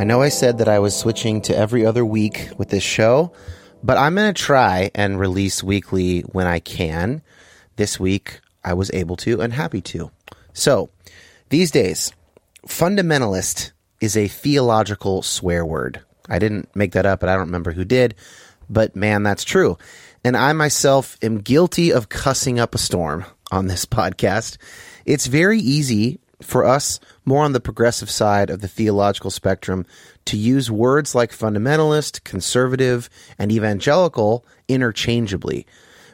I 0.00 0.04
know 0.04 0.22
I 0.22 0.30
said 0.30 0.56
that 0.58 0.68
I 0.68 0.78
was 0.78 0.96
switching 0.96 1.42
to 1.42 1.54
every 1.54 1.84
other 1.84 2.06
week 2.06 2.48
with 2.56 2.70
this 2.70 2.82
show, 2.82 3.34
but 3.82 3.98
I'm 3.98 4.14
going 4.14 4.32
to 4.32 4.42
try 4.42 4.90
and 4.94 5.20
release 5.20 5.62
weekly 5.62 6.22
when 6.22 6.46
I 6.46 6.58
can. 6.58 7.20
This 7.76 8.00
week, 8.00 8.40
I 8.64 8.72
was 8.72 8.90
able 8.94 9.16
to 9.16 9.42
and 9.42 9.52
happy 9.52 9.82
to. 9.82 10.10
So, 10.54 10.88
these 11.50 11.70
days, 11.70 12.14
fundamentalist 12.66 13.72
is 14.00 14.16
a 14.16 14.26
theological 14.26 15.20
swear 15.20 15.66
word. 15.66 16.00
I 16.30 16.38
didn't 16.38 16.74
make 16.74 16.92
that 16.92 17.04
up, 17.04 17.22
and 17.22 17.30
I 17.30 17.34
don't 17.34 17.48
remember 17.48 17.72
who 17.72 17.84
did, 17.84 18.14
but 18.70 18.96
man, 18.96 19.22
that's 19.22 19.44
true. 19.44 19.76
And 20.24 20.34
I 20.34 20.54
myself 20.54 21.18
am 21.20 21.42
guilty 21.42 21.92
of 21.92 22.08
cussing 22.08 22.58
up 22.58 22.74
a 22.74 22.78
storm 22.78 23.26
on 23.52 23.66
this 23.66 23.84
podcast. 24.00 24.56
It's 25.04 25.26
very 25.26 25.58
easy 25.58 26.20
for 26.42 26.64
us, 26.64 27.00
more 27.24 27.44
on 27.44 27.52
the 27.52 27.60
progressive 27.60 28.10
side 28.10 28.50
of 28.50 28.60
the 28.60 28.68
theological 28.68 29.30
spectrum, 29.30 29.86
to 30.26 30.36
use 30.36 30.70
words 30.70 31.14
like 31.14 31.32
fundamentalist, 31.32 32.24
conservative, 32.24 33.08
and 33.38 33.50
evangelical 33.50 34.44
interchangeably. 34.68 35.66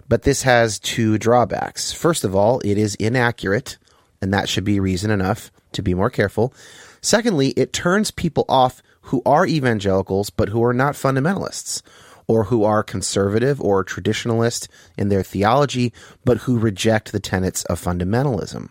But 0.09 0.22
this 0.22 0.42
has 0.42 0.78
two 0.78 1.19
drawbacks. 1.19 1.92
First 1.92 2.25
of 2.25 2.34
all, 2.34 2.60
it 2.60 2.78
is 2.78 2.94
inaccurate, 2.97 3.78
and 4.20 4.32
that 4.32 4.48
should 4.48 4.65
be 4.65 4.81
reason 4.81 5.10
enough 5.10 5.50
to 5.72 5.82
be 5.82 5.94
more 5.94 6.10
careful. 6.10 6.54
Secondly, 7.00 7.48
it 7.50 7.72
turns 7.72 8.10
people 8.10 8.44
off 8.48 8.82
who 9.03 9.22
are 9.25 9.47
evangelicals 9.47 10.31
but 10.31 10.48
who 10.48 10.62
are 10.65 10.72
not 10.72 10.94
fundamentalists, 10.94 11.82
or 12.28 12.44
who 12.44 12.65
are 12.65 12.82
conservative 12.82 13.60
or 13.60 13.84
traditionalist 13.84 14.69
in 14.98 15.09
their 15.09 15.22
theology 15.22 15.92
but 16.25 16.38
who 16.38 16.59
reject 16.59 17.12
the 17.12 17.20
tenets 17.20 17.65
of 17.65 17.81
fundamentalism. 17.81 18.69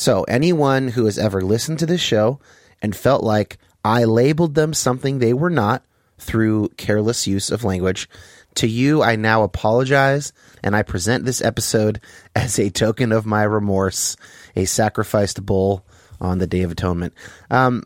So, 0.00 0.22
anyone 0.22 0.88
who 0.88 1.04
has 1.04 1.18
ever 1.18 1.42
listened 1.42 1.78
to 1.80 1.86
this 1.86 2.00
show 2.00 2.40
and 2.80 2.96
felt 2.96 3.22
like 3.22 3.58
I 3.84 4.04
labeled 4.04 4.54
them 4.54 4.72
something 4.72 5.18
they 5.18 5.34
were 5.34 5.50
not 5.50 5.84
through 6.16 6.70
careless 6.78 7.26
use 7.26 7.50
of 7.50 7.64
language, 7.64 8.08
to 8.54 8.66
you, 8.66 9.02
I 9.02 9.16
now 9.16 9.42
apologize 9.42 10.32
and 10.64 10.74
I 10.74 10.84
present 10.84 11.26
this 11.26 11.42
episode 11.42 12.00
as 12.34 12.58
a 12.58 12.70
token 12.70 13.12
of 13.12 13.26
my 13.26 13.42
remorse, 13.42 14.16
a 14.56 14.64
sacrificed 14.64 15.44
bull 15.44 15.84
on 16.18 16.38
the 16.38 16.46
Day 16.46 16.62
of 16.62 16.70
Atonement. 16.70 17.12
Um, 17.50 17.82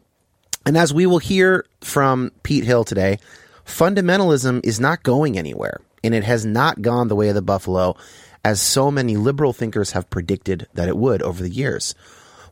and 0.65 0.79
as 0.79 0.95
we 0.95 1.07
will 1.07 1.19
hear 1.19 1.67
from 1.81 2.31
Pete 2.45 2.63
Hill 2.63 2.85
today, 2.85 3.19
fundamentalism 3.67 4.65
is 4.65 4.79
not 4.79 5.03
going 5.03 5.37
anywhere, 5.37 5.81
and 6.05 6.15
it 6.15 6.23
has 6.23 6.47
not 6.47 6.81
gone 6.81 7.09
the 7.09 7.17
way 7.17 7.31
of 7.31 7.35
the 7.35 7.43
buffalo 7.43 7.97
as 8.45 8.61
so 8.61 8.91
many 8.91 9.17
liberal 9.17 9.53
thinkers 9.53 9.93
have 9.93 10.11
predicted 10.11 10.69
that 10.75 10.89
it 10.89 10.97
would 10.97 11.23
over 11.23 11.43
the 11.43 11.51
years. 11.51 11.95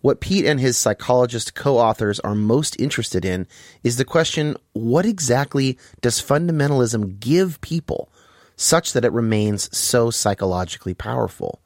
What 0.00 0.20
Pete 0.20 0.46
and 0.46 0.58
his 0.58 0.76
psychologist 0.76 1.54
co 1.54 1.78
authors 1.78 2.18
are 2.20 2.34
most 2.34 2.78
interested 2.80 3.24
in 3.24 3.46
is 3.84 3.96
the 3.96 4.04
question 4.04 4.56
what 4.72 5.06
exactly 5.06 5.78
does 6.00 6.20
fundamentalism 6.20 7.20
give 7.20 7.60
people 7.60 8.10
such 8.56 8.92
that 8.94 9.04
it 9.04 9.12
remains 9.12 9.76
so 9.76 10.10
psychologically 10.10 10.94
powerful? 10.94 11.60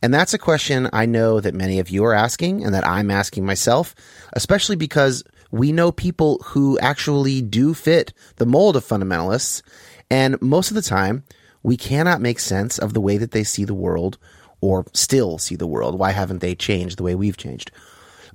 And 0.00 0.14
that's 0.14 0.34
a 0.34 0.38
question 0.38 0.88
I 0.92 1.06
know 1.06 1.40
that 1.40 1.54
many 1.54 1.80
of 1.80 1.90
you 1.90 2.04
are 2.04 2.14
asking 2.14 2.62
and 2.64 2.72
that 2.74 2.86
I'm 2.86 3.10
asking 3.10 3.44
myself, 3.44 3.94
especially 4.34 4.76
because 4.76 5.24
we 5.50 5.72
know 5.72 5.90
people 5.90 6.38
who 6.44 6.78
actually 6.78 7.42
do 7.42 7.74
fit 7.74 8.12
the 8.36 8.46
mold 8.46 8.76
of 8.76 8.84
fundamentalists. 8.84 9.62
And 10.10 10.40
most 10.40 10.70
of 10.70 10.74
the 10.74 10.82
time, 10.82 11.24
we 11.66 11.76
cannot 11.76 12.20
make 12.20 12.38
sense 12.38 12.78
of 12.78 12.94
the 12.94 13.00
way 13.00 13.18
that 13.18 13.32
they 13.32 13.42
see 13.42 13.64
the 13.64 13.74
world 13.74 14.18
or 14.60 14.86
still 14.92 15.36
see 15.36 15.56
the 15.56 15.66
world. 15.66 15.98
Why 15.98 16.12
haven't 16.12 16.38
they 16.38 16.54
changed 16.54 16.96
the 16.96 17.02
way 17.02 17.16
we've 17.16 17.36
changed? 17.36 17.72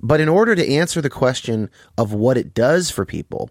But 0.02 0.20
in 0.20 0.28
order 0.28 0.54
to 0.54 0.70
answer 0.70 1.00
the 1.00 1.08
question 1.08 1.70
of 1.96 2.12
what 2.12 2.36
it 2.36 2.52
does 2.52 2.90
for 2.90 3.06
people, 3.06 3.48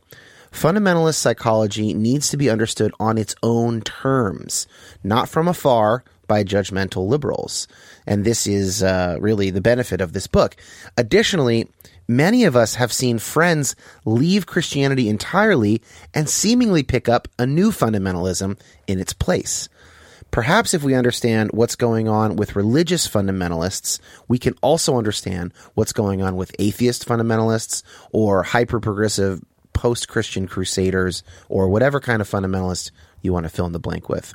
fundamentalist 0.52 1.16
psychology 1.16 1.96
needs 1.96 2.30
to 2.30 2.38
be 2.38 2.48
understood 2.48 2.94
on 3.00 3.18
its 3.18 3.34
own 3.42 3.82
terms, 3.82 4.68
not 5.04 5.28
from 5.28 5.48
afar 5.48 6.04
by 6.28 6.44
judgmental 6.44 7.08
liberals. 7.08 7.68
And 8.06 8.24
this 8.24 8.46
is 8.46 8.84
uh, 8.84 9.18
really 9.20 9.50
the 9.50 9.62
benefit 9.62 10.00
of 10.00 10.14
this 10.14 10.28
book. 10.28 10.58
Additionally, 10.96 11.68
many 12.08 12.44
of 12.44 12.56
us 12.56 12.76
have 12.76 12.94
seen 12.94 13.18
friends 13.18 13.76
leave 14.06 14.46
Christianity 14.46 15.10
entirely 15.10 15.82
and 16.14 16.30
seemingly 16.30 16.84
pick 16.84 17.10
up 17.10 17.28
a 17.40 17.48
new 17.48 17.72
fundamentalism 17.72 18.60
in 18.86 19.00
its 19.00 19.14
place. 19.14 19.70
Perhaps 20.32 20.74
if 20.74 20.82
we 20.82 20.96
understand 20.96 21.52
what's 21.54 21.76
going 21.76 22.08
on 22.08 22.38
with 22.38 22.56
religious 22.56 23.06
fundamentalists, 23.06 24.00
we 24.30 24.40
can 24.40 24.56
also 24.62 24.98
understand 24.98 25.54
what's 25.74 25.92
going 25.92 26.22
on 26.22 26.38
with 26.38 26.56
atheist 26.58 27.06
fundamentalists 27.06 27.84
or 28.14 28.44
hyper 28.44 28.80
progressive 28.80 29.44
post 29.74 30.08
Christian 30.08 30.48
crusaders 30.48 31.24
or 31.50 31.68
whatever 31.68 32.00
kind 32.00 32.22
of 32.22 32.30
fundamentalist 32.30 32.92
you 33.22 33.34
want 33.34 33.44
to 33.44 33.50
fill 33.50 33.66
in 33.66 33.74
the 33.74 33.80
blank 33.80 34.08
with. 34.08 34.34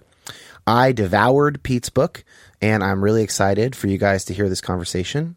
I 0.67 0.93
devoured 0.93 1.63
Pete's 1.63 1.91
book, 1.91 2.25
and 2.61 2.83
I'm 2.85 3.03
really 3.03 3.23
excited 3.23 3.75
for 3.75 3.87
you 3.87 3.99
guys 3.99 4.25
to 4.27 4.35
hear 4.35 4.49
this 4.49 4.61
conversation. 4.61 5.37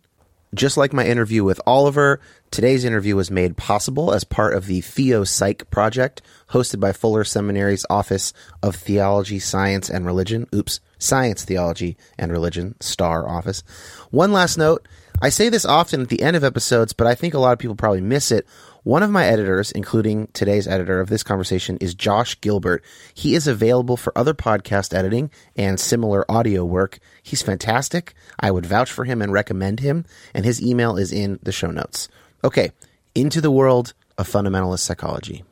Just 0.56 0.78
like 0.78 0.94
my 0.94 1.06
interview 1.06 1.44
with 1.44 1.62
Oliver, 1.68 2.20
today's 2.50 2.84
interview 2.84 3.16
was 3.16 3.30
made 3.30 3.56
possible 3.56 4.12
as 4.12 4.24
part 4.24 4.56
of 4.56 4.66
the 4.66 4.82
Theo 4.82 5.24
Psych 5.24 5.70
project 5.70 6.24
hosted 6.50 6.80
by 6.80 6.92
Fuller 6.92 7.24
Seminary's 7.24 7.86
Office 7.88 8.34
of 8.64 8.76
Theology, 8.76 9.38
Science, 9.38 9.90
and 9.90 10.08
Religion. 10.08 10.48
Oops, 10.54 10.80
Science, 10.98 11.46
Theology, 11.46 11.98
and 12.18 12.32
Religion, 12.32 12.76
STAR 12.80 13.30
office. 13.30 13.62
One 14.10 14.32
last 14.32 14.58
note 14.58 14.88
I 15.22 15.30
say 15.30 15.50
this 15.50 15.66
often 15.66 16.02
at 16.02 16.10
the 16.10 16.22
end 16.22 16.38
of 16.38 16.44
episodes, 16.44 16.94
but 16.94 17.06
I 17.06 17.14
think 17.14 17.34
a 17.34 17.40
lot 17.40 17.52
of 17.52 17.60
people 17.60 17.76
probably 17.76 18.02
miss 18.02 18.32
it. 18.32 18.48
One 18.90 19.04
of 19.04 19.12
my 19.12 19.28
editors, 19.28 19.72
including 19.72 20.30
today's 20.34 20.68
editor 20.68 21.00
of 21.00 21.10
this 21.10 21.22
conversation, 21.22 21.78
is 21.78 21.94
Josh 21.94 22.42
Gilbert. 22.42 22.84
He 23.14 23.36
is 23.36 23.46
available 23.46 23.96
for 23.96 24.18
other 24.18 24.34
podcast 24.34 24.96
editing 24.96 25.30
and 25.56 25.80
similar 25.80 26.26
audio 26.28 26.66
work. 26.66 26.98
He's 27.22 27.44
fantastic. 27.44 28.16
I 28.40 28.50
would 28.50 28.66
vouch 28.66 28.92
for 28.92 29.06
him 29.06 29.22
and 29.22 29.32
recommend 29.32 29.82
him, 29.82 30.06
and 30.34 30.44
his 30.44 30.60
email 30.60 30.98
is 30.98 31.12
in 31.12 31.38
the 31.44 31.52
show 31.52 31.70
notes. 31.70 32.08
Okay, 32.44 32.72
into 33.14 33.42
the 33.42 33.52
world 33.52 33.94
of 34.18 34.28
fundamentalist 34.28 34.80
psychology. 34.80 35.44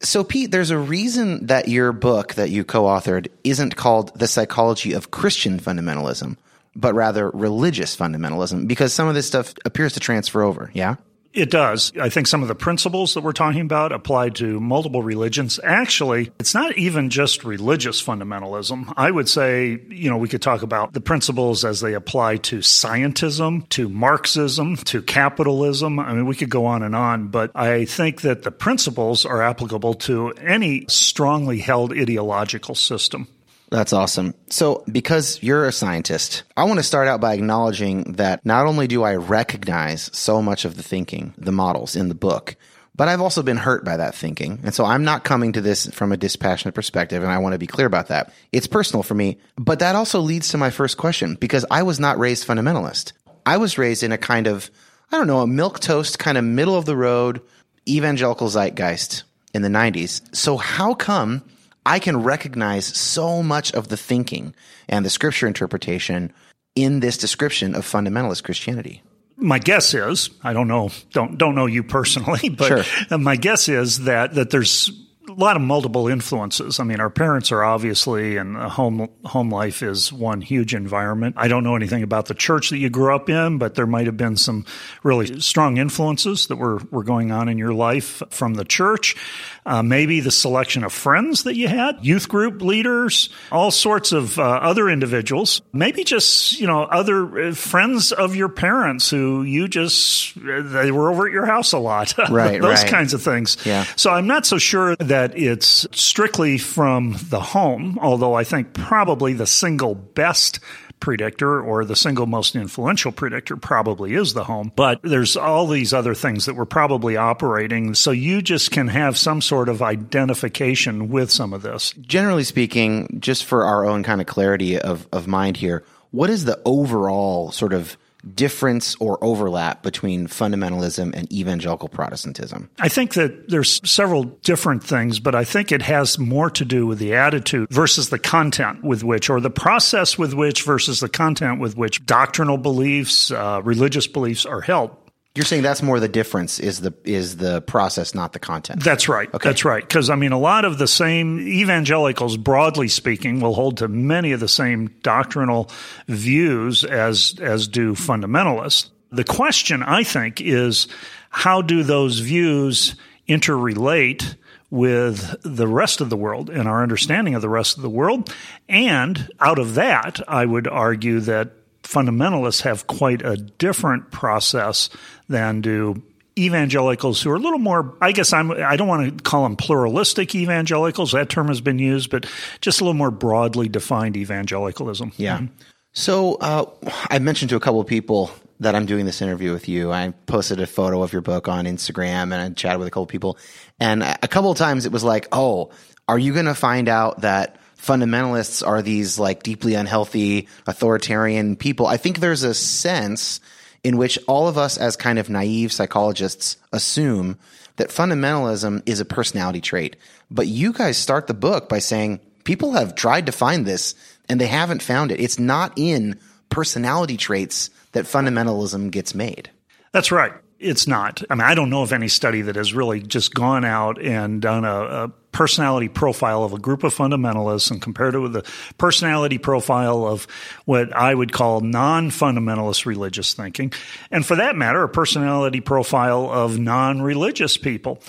So, 0.00 0.24
Pete, 0.24 0.50
there's 0.50 0.70
a 0.70 0.78
reason 0.78 1.46
that 1.46 1.68
your 1.68 1.92
book 1.92 2.34
that 2.34 2.50
you 2.50 2.64
co 2.64 2.86
authored 2.86 3.28
isn't 3.44 3.76
called 3.76 4.18
The 4.18 4.26
Psychology 4.26 4.94
of 4.94 5.12
Christian 5.12 5.60
Fundamentalism, 5.60 6.36
but 6.74 6.94
rather 6.94 7.30
Religious 7.30 7.96
Fundamentalism, 7.96 8.66
because 8.66 8.92
some 8.92 9.06
of 9.06 9.14
this 9.14 9.28
stuff 9.28 9.54
appears 9.64 9.92
to 9.92 10.00
transfer 10.00 10.42
over, 10.42 10.72
yeah? 10.74 10.96
It 11.34 11.50
does. 11.50 11.92
I 11.98 12.10
think 12.10 12.26
some 12.26 12.42
of 12.42 12.48
the 12.48 12.54
principles 12.54 13.14
that 13.14 13.22
we're 13.22 13.32
talking 13.32 13.62
about 13.62 13.90
apply 13.90 14.30
to 14.30 14.60
multiple 14.60 15.02
religions. 15.02 15.58
Actually, 15.64 16.30
it's 16.38 16.54
not 16.54 16.76
even 16.76 17.08
just 17.08 17.42
religious 17.42 18.02
fundamentalism. 18.02 18.92
I 18.98 19.10
would 19.10 19.30
say, 19.30 19.80
you 19.88 20.10
know, 20.10 20.18
we 20.18 20.28
could 20.28 20.42
talk 20.42 20.62
about 20.62 20.92
the 20.92 21.00
principles 21.00 21.64
as 21.64 21.80
they 21.80 21.94
apply 21.94 22.36
to 22.36 22.58
scientism, 22.58 23.66
to 23.70 23.88
Marxism, 23.88 24.76
to 24.84 25.00
capitalism. 25.00 25.98
I 25.98 26.12
mean, 26.12 26.26
we 26.26 26.36
could 26.36 26.50
go 26.50 26.66
on 26.66 26.82
and 26.82 26.94
on, 26.94 27.28
but 27.28 27.50
I 27.54 27.86
think 27.86 28.20
that 28.22 28.42
the 28.42 28.50
principles 28.50 29.24
are 29.24 29.42
applicable 29.42 29.94
to 29.94 30.32
any 30.32 30.84
strongly 30.88 31.60
held 31.60 31.92
ideological 31.92 32.74
system. 32.74 33.26
That's 33.72 33.94
awesome. 33.94 34.34
So, 34.50 34.84
because 34.92 35.42
you're 35.42 35.64
a 35.64 35.72
scientist, 35.72 36.42
I 36.58 36.64
want 36.64 36.78
to 36.78 36.82
start 36.82 37.08
out 37.08 37.22
by 37.22 37.32
acknowledging 37.32 38.12
that 38.12 38.44
not 38.44 38.66
only 38.66 38.86
do 38.86 39.02
I 39.02 39.14
recognize 39.14 40.10
so 40.12 40.42
much 40.42 40.66
of 40.66 40.76
the 40.76 40.82
thinking, 40.82 41.32
the 41.38 41.52
models 41.52 41.96
in 41.96 42.08
the 42.08 42.14
book, 42.14 42.56
but 42.94 43.08
I've 43.08 43.22
also 43.22 43.42
been 43.42 43.56
hurt 43.56 43.82
by 43.82 43.96
that 43.96 44.14
thinking. 44.14 44.60
And 44.62 44.74
so 44.74 44.84
I'm 44.84 45.04
not 45.04 45.24
coming 45.24 45.52
to 45.52 45.62
this 45.62 45.86
from 45.86 46.12
a 46.12 46.18
dispassionate 46.18 46.74
perspective, 46.74 47.22
and 47.22 47.32
I 47.32 47.38
want 47.38 47.54
to 47.54 47.58
be 47.58 47.66
clear 47.66 47.86
about 47.86 48.08
that. 48.08 48.30
It's 48.52 48.66
personal 48.66 49.02
for 49.02 49.14
me, 49.14 49.38
but 49.56 49.78
that 49.78 49.96
also 49.96 50.20
leads 50.20 50.50
to 50.50 50.58
my 50.58 50.68
first 50.68 50.98
question 50.98 51.36
because 51.36 51.64
I 51.70 51.82
was 51.82 51.98
not 51.98 52.18
raised 52.18 52.46
fundamentalist. 52.46 53.12
I 53.46 53.56
was 53.56 53.78
raised 53.78 54.02
in 54.02 54.12
a 54.12 54.18
kind 54.18 54.48
of, 54.48 54.70
I 55.10 55.16
don't 55.16 55.26
know, 55.26 55.40
a 55.40 55.46
milk 55.46 55.80
toast, 55.80 56.18
kind 56.18 56.36
of 56.36 56.44
middle 56.44 56.76
of 56.76 56.84
the 56.84 56.96
road 56.96 57.40
evangelical 57.88 58.48
zeitgeist 58.48 59.22
in 59.54 59.62
the 59.62 59.70
90s. 59.70 60.36
So 60.36 60.58
how 60.58 60.92
come 60.92 61.42
I 61.84 61.98
can 61.98 62.22
recognize 62.22 62.86
so 62.86 63.42
much 63.42 63.72
of 63.72 63.88
the 63.88 63.96
thinking 63.96 64.54
and 64.88 65.04
the 65.04 65.10
scripture 65.10 65.46
interpretation 65.46 66.32
in 66.74 67.00
this 67.00 67.16
description 67.16 67.74
of 67.74 67.84
fundamentalist 67.84 68.44
Christianity. 68.44 69.02
My 69.36 69.58
guess 69.58 69.92
is, 69.94 70.30
I 70.44 70.52
don't 70.52 70.68
know, 70.68 70.90
don't 71.12 71.36
don't 71.38 71.54
know 71.54 71.66
you 71.66 71.82
personally, 71.82 72.48
but 72.56 72.84
sure. 72.84 73.18
my 73.18 73.36
guess 73.36 73.68
is 73.68 74.04
that 74.04 74.34
that 74.34 74.50
there's 74.50 74.90
a 75.28 75.32
lot 75.32 75.56
of 75.56 75.62
multiple 75.62 76.08
influences. 76.08 76.80
I 76.80 76.84
mean, 76.84 77.00
our 77.00 77.10
parents 77.10 77.52
are 77.52 77.62
obviously, 77.62 78.36
and 78.36 78.56
home 78.56 79.08
home 79.24 79.50
life 79.50 79.82
is 79.82 80.12
one 80.12 80.40
huge 80.40 80.74
environment. 80.74 81.36
I 81.38 81.48
don't 81.48 81.64
know 81.64 81.76
anything 81.76 82.02
about 82.02 82.26
the 82.26 82.34
church 82.34 82.70
that 82.70 82.78
you 82.78 82.90
grew 82.90 83.14
up 83.14 83.30
in, 83.30 83.58
but 83.58 83.74
there 83.74 83.86
might 83.86 84.06
have 84.06 84.16
been 84.16 84.36
some 84.36 84.64
really 85.02 85.40
strong 85.40 85.76
influences 85.76 86.46
that 86.48 86.56
were 86.56 86.80
were 86.90 87.04
going 87.04 87.30
on 87.30 87.48
in 87.48 87.58
your 87.58 87.72
life 87.72 88.22
from 88.30 88.54
the 88.54 88.64
church. 88.64 89.16
Uh, 89.64 89.80
maybe 89.80 90.18
the 90.18 90.32
selection 90.32 90.82
of 90.82 90.92
friends 90.92 91.44
that 91.44 91.54
you 91.54 91.68
had, 91.68 92.04
youth 92.04 92.28
group 92.28 92.60
leaders, 92.60 93.28
all 93.52 93.70
sorts 93.70 94.10
of 94.10 94.36
uh, 94.38 94.42
other 94.42 94.88
individuals. 94.88 95.62
Maybe 95.72 96.02
just 96.02 96.58
you 96.58 96.66
know 96.66 96.82
other 96.82 97.48
uh, 97.48 97.54
friends 97.54 98.10
of 98.10 98.34
your 98.34 98.48
parents 98.48 99.08
who 99.08 99.44
you 99.44 99.68
just 99.68 100.34
they 100.34 100.90
were 100.90 101.10
over 101.10 101.26
at 101.26 101.32
your 101.32 101.46
house 101.46 101.72
a 101.72 101.78
lot. 101.78 102.14
Right, 102.32 102.62
those 102.62 102.82
right. 102.82 102.90
kinds 102.90 103.12
of 103.12 103.20
things. 103.20 103.58
Yeah. 103.66 103.84
So 103.96 104.10
I'm 104.10 104.26
not 104.26 104.46
so 104.46 104.56
sure 104.56 104.96
that 104.96 105.11
it's 105.12 105.86
strictly 105.92 106.58
from 106.58 107.16
the 107.28 107.40
home, 107.40 107.98
although 108.00 108.34
I 108.34 108.44
think 108.44 108.72
probably 108.72 109.32
the 109.32 109.46
single 109.46 109.94
best 109.94 110.60
predictor 111.02 111.60
or 111.60 111.84
the 111.84 111.96
single 111.96 112.26
most 112.26 112.54
influential 112.54 113.10
predictor 113.12 113.56
probably 113.56 114.14
is 114.14 114.34
the 114.34 114.44
home. 114.44 114.72
But 114.74 115.00
there's 115.02 115.36
all 115.36 115.66
these 115.66 115.92
other 115.92 116.14
things 116.14 116.46
that 116.46 116.54
were 116.54 116.64
probably 116.64 117.16
operating. 117.16 117.94
So 117.94 118.12
you 118.12 118.40
just 118.40 118.70
can 118.70 118.88
have 118.88 119.18
some 119.18 119.42
sort 119.42 119.68
of 119.68 119.82
identification 119.82 121.08
with 121.08 121.30
some 121.30 121.52
of 121.52 121.62
this. 121.62 121.92
Generally 122.00 122.44
speaking, 122.44 123.18
just 123.20 123.44
for 123.44 123.64
our 123.64 123.84
own 123.84 124.04
kind 124.04 124.20
of 124.20 124.26
clarity 124.28 124.78
of, 124.78 125.08
of 125.12 125.26
mind 125.26 125.56
here, 125.56 125.84
what 126.12 126.30
is 126.30 126.44
the 126.44 126.60
overall 126.64 127.50
sort 127.50 127.72
of 127.72 127.96
difference 128.34 128.94
or 128.96 129.22
overlap 129.22 129.82
between 129.82 130.26
fundamentalism 130.26 131.14
and 131.14 131.32
evangelical 131.32 131.88
Protestantism? 131.88 132.70
I 132.78 132.88
think 132.88 133.14
that 133.14 133.48
there's 133.48 133.80
several 133.88 134.24
different 134.24 134.84
things, 134.84 135.20
but 135.20 135.34
I 135.34 135.44
think 135.44 135.72
it 135.72 135.82
has 135.82 136.18
more 136.18 136.50
to 136.50 136.64
do 136.64 136.86
with 136.86 136.98
the 136.98 137.14
attitude 137.14 137.68
versus 137.70 138.10
the 138.10 138.18
content 138.18 138.84
with 138.84 139.02
which, 139.04 139.28
or 139.28 139.40
the 139.40 139.50
process 139.50 140.16
with 140.18 140.34
which 140.34 140.62
versus 140.62 141.00
the 141.00 141.08
content 141.08 141.60
with 141.60 141.76
which 141.76 142.04
doctrinal 142.06 142.58
beliefs, 142.58 143.30
uh, 143.30 143.60
religious 143.64 144.06
beliefs 144.06 144.46
are 144.46 144.60
held. 144.60 144.96
You're 145.34 145.46
saying 145.46 145.62
that's 145.62 145.82
more 145.82 145.98
the 145.98 146.08
difference 146.08 146.60
is 146.60 146.82
the 146.82 146.92
is 147.04 147.38
the 147.38 147.62
process, 147.62 148.14
not 148.14 148.34
the 148.34 148.38
content. 148.38 148.84
That's 148.84 149.08
right. 149.08 149.32
Okay. 149.32 149.48
That's 149.48 149.64
right. 149.64 149.82
Because 149.82 150.10
I 150.10 150.14
mean, 150.14 150.32
a 150.32 150.38
lot 150.38 150.66
of 150.66 150.76
the 150.76 150.86
same 150.86 151.40
evangelicals, 151.40 152.36
broadly 152.36 152.88
speaking, 152.88 153.40
will 153.40 153.54
hold 153.54 153.78
to 153.78 153.88
many 153.88 154.32
of 154.32 154.40
the 154.40 154.48
same 154.48 154.88
doctrinal 155.02 155.70
views 156.06 156.84
as 156.84 157.34
as 157.40 157.66
do 157.66 157.94
fundamentalists. 157.94 158.90
The 159.10 159.24
question, 159.24 159.82
I 159.82 160.04
think, 160.04 160.42
is 160.42 160.86
how 161.30 161.62
do 161.62 161.82
those 161.82 162.18
views 162.18 162.94
interrelate 163.26 164.36
with 164.68 165.34
the 165.42 165.68
rest 165.68 166.02
of 166.02 166.10
the 166.10 166.16
world 166.16 166.50
and 166.50 166.68
our 166.68 166.82
understanding 166.82 167.34
of 167.34 167.40
the 167.40 167.48
rest 167.48 167.76
of 167.76 167.82
the 167.82 167.90
world? 167.90 168.34
And 168.68 169.30
out 169.40 169.58
of 169.58 169.74
that, 169.76 170.20
I 170.28 170.44
would 170.44 170.68
argue 170.68 171.20
that 171.20 171.52
fundamentalists 171.82 172.62
have 172.62 172.86
quite 172.86 173.22
a 173.22 173.36
different 173.36 174.10
process 174.10 174.88
than 175.28 175.60
do 175.60 176.02
evangelicals 176.38 177.20
who 177.20 177.30
are 177.30 177.34
a 177.34 177.38
little 177.38 177.58
more 177.58 177.94
i 178.00 178.10
guess 178.10 178.32
i'm 178.32 178.50
i 178.50 178.74
don't 178.74 178.88
want 178.88 179.18
to 179.18 179.22
call 179.22 179.42
them 179.42 179.54
pluralistic 179.54 180.34
evangelicals 180.34 181.12
that 181.12 181.28
term 181.28 181.48
has 181.48 181.60
been 181.60 181.78
used 181.78 182.08
but 182.08 182.24
just 182.62 182.80
a 182.80 182.84
little 182.84 182.94
more 182.94 183.10
broadly 183.10 183.68
defined 183.68 184.16
evangelicalism. 184.16 185.12
Yeah. 185.16 185.38
Mm-hmm. 185.38 185.54
so 185.92 186.36
uh, 186.36 186.64
i 187.10 187.18
mentioned 187.18 187.50
to 187.50 187.56
a 187.56 187.60
couple 187.60 187.80
of 187.80 187.86
people 187.86 188.30
that 188.60 188.74
i'm 188.74 188.86
doing 188.86 189.04
this 189.04 189.20
interview 189.20 189.52
with 189.52 189.68
you. 189.68 189.92
I 189.92 190.14
posted 190.26 190.60
a 190.60 190.66
photo 190.66 191.02
of 191.02 191.12
your 191.12 191.20
book 191.20 191.48
on 191.48 191.66
instagram 191.66 192.32
and 192.32 192.34
i 192.34 192.48
chatted 192.50 192.78
with 192.78 192.88
a 192.88 192.90
couple 192.90 193.02
of 193.02 193.08
people. 193.08 193.36
And 193.78 194.02
a 194.02 194.28
couple 194.28 194.50
of 194.50 194.56
times 194.56 194.86
it 194.86 194.92
was 194.92 195.04
like 195.04 195.28
oh 195.32 195.70
are 196.08 196.18
you 196.18 196.32
going 196.32 196.46
to 196.46 196.54
find 196.54 196.88
out 196.88 197.20
that 197.20 197.56
fundamentalists 197.82 198.66
are 198.66 198.80
these 198.80 199.18
like 199.18 199.42
deeply 199.42 199.74
unhealthy 199.74 200.48
authoritarian 200.66 201.56
people. 201.56 201.86
I 201.86 201.96
think 201.96 202.20
there's 202.20 202.44
a 202.44 202.54
sense 202.54 203.40
in 203.82 203.96
which 203.96 204.18
all 204.28 204.46
of 204.46 204.56
us 204.56 204.78
as 204.78 204.96
kind 204.96 205.18
of 205.18 205.28
naive 205.28 205.72
psychologists 205.72 206.56
assume 206.72 207.38
that 207.76 207.88
fundamentalism 207.88 208.82
is 208.86 209.00
a 209.00 209.04
personality 209.04 209.60
trait. 209.60 209.96
But 210.30 210.46
you 210.46 210.72
guys 210.72 210.96
start 210.96 211.26
the 211.26 211.34
book 211.34 211.68
by 211.68 211.80
saying 211.80 212.20
people 212.44 212.72
have 212.72 212.94
tried 212.94 213.26
to 213.26 213.32
find 213.32 213.66
this 213.66 213.96
and 214.28 214.40
they 214.40 214.46
haven't 214.46 214.82
found 214.82 215.10
it. 215.10 215.20
It's 215.20 215.38
not 215.38 215.72
in 215.74 216.20
personality 216.50 217.16
traits 217.16 217.70
that 217.92 218.04
fundamentalism 218.04 218.92
gets 218.92 219.14
made. 219.14 219.50
That's 219.90 220.12
right. 220.12 220.32
It's 220.62 220.86
not. 220.86 221.22
I 221.28 221.34
mean, 221.34 221.42
I 221.42 221.54
don't 221.54 221.70
know 221.70 221.82
of 221.82 221.92
any 221.92 222.08
study 222.08 222.42
that 222.42 222.56
has 222.56 222.72
really 222.72 223.00
just 223.00 223.34
gone 223.34 223.64
out 223.64 224.00
and 224.00 224.40
done 224.40 224.64
a, 224.64 224.80
a 225.04 225.08
personality 225.32 225.88
profile 225.88 226.44
of 226.44 226.52
a 226.52 226.58
group 226.58 226.84
of 226.84 226.94
fundamentalists 226.94 227.70
and 227.70 227.82
compared 227.82 228.14
it 228.14 228.20
with 228.20 228.32
the 228.32 228.48
personality 228.78 229.38
profile 229.38 230.06
of 230.06 230.26
what 230.64 230.94
I 230.94 231.12
would 231.12 231.32
call 231.32 231.60
non-fundamentalist 231.60 232.86
religious 232.86 233.34
thinking. 233.34 233.72
And 234.10 234.24
for 234.24 234.36
that 234.36 234.54
matter, 234.54 234.82
a 234.82 234.88
personality 234.88 235.60
profile 235.60 236.30
of 236.30 236.58
non-religious 236.58 237.56
people. 237.56 238.00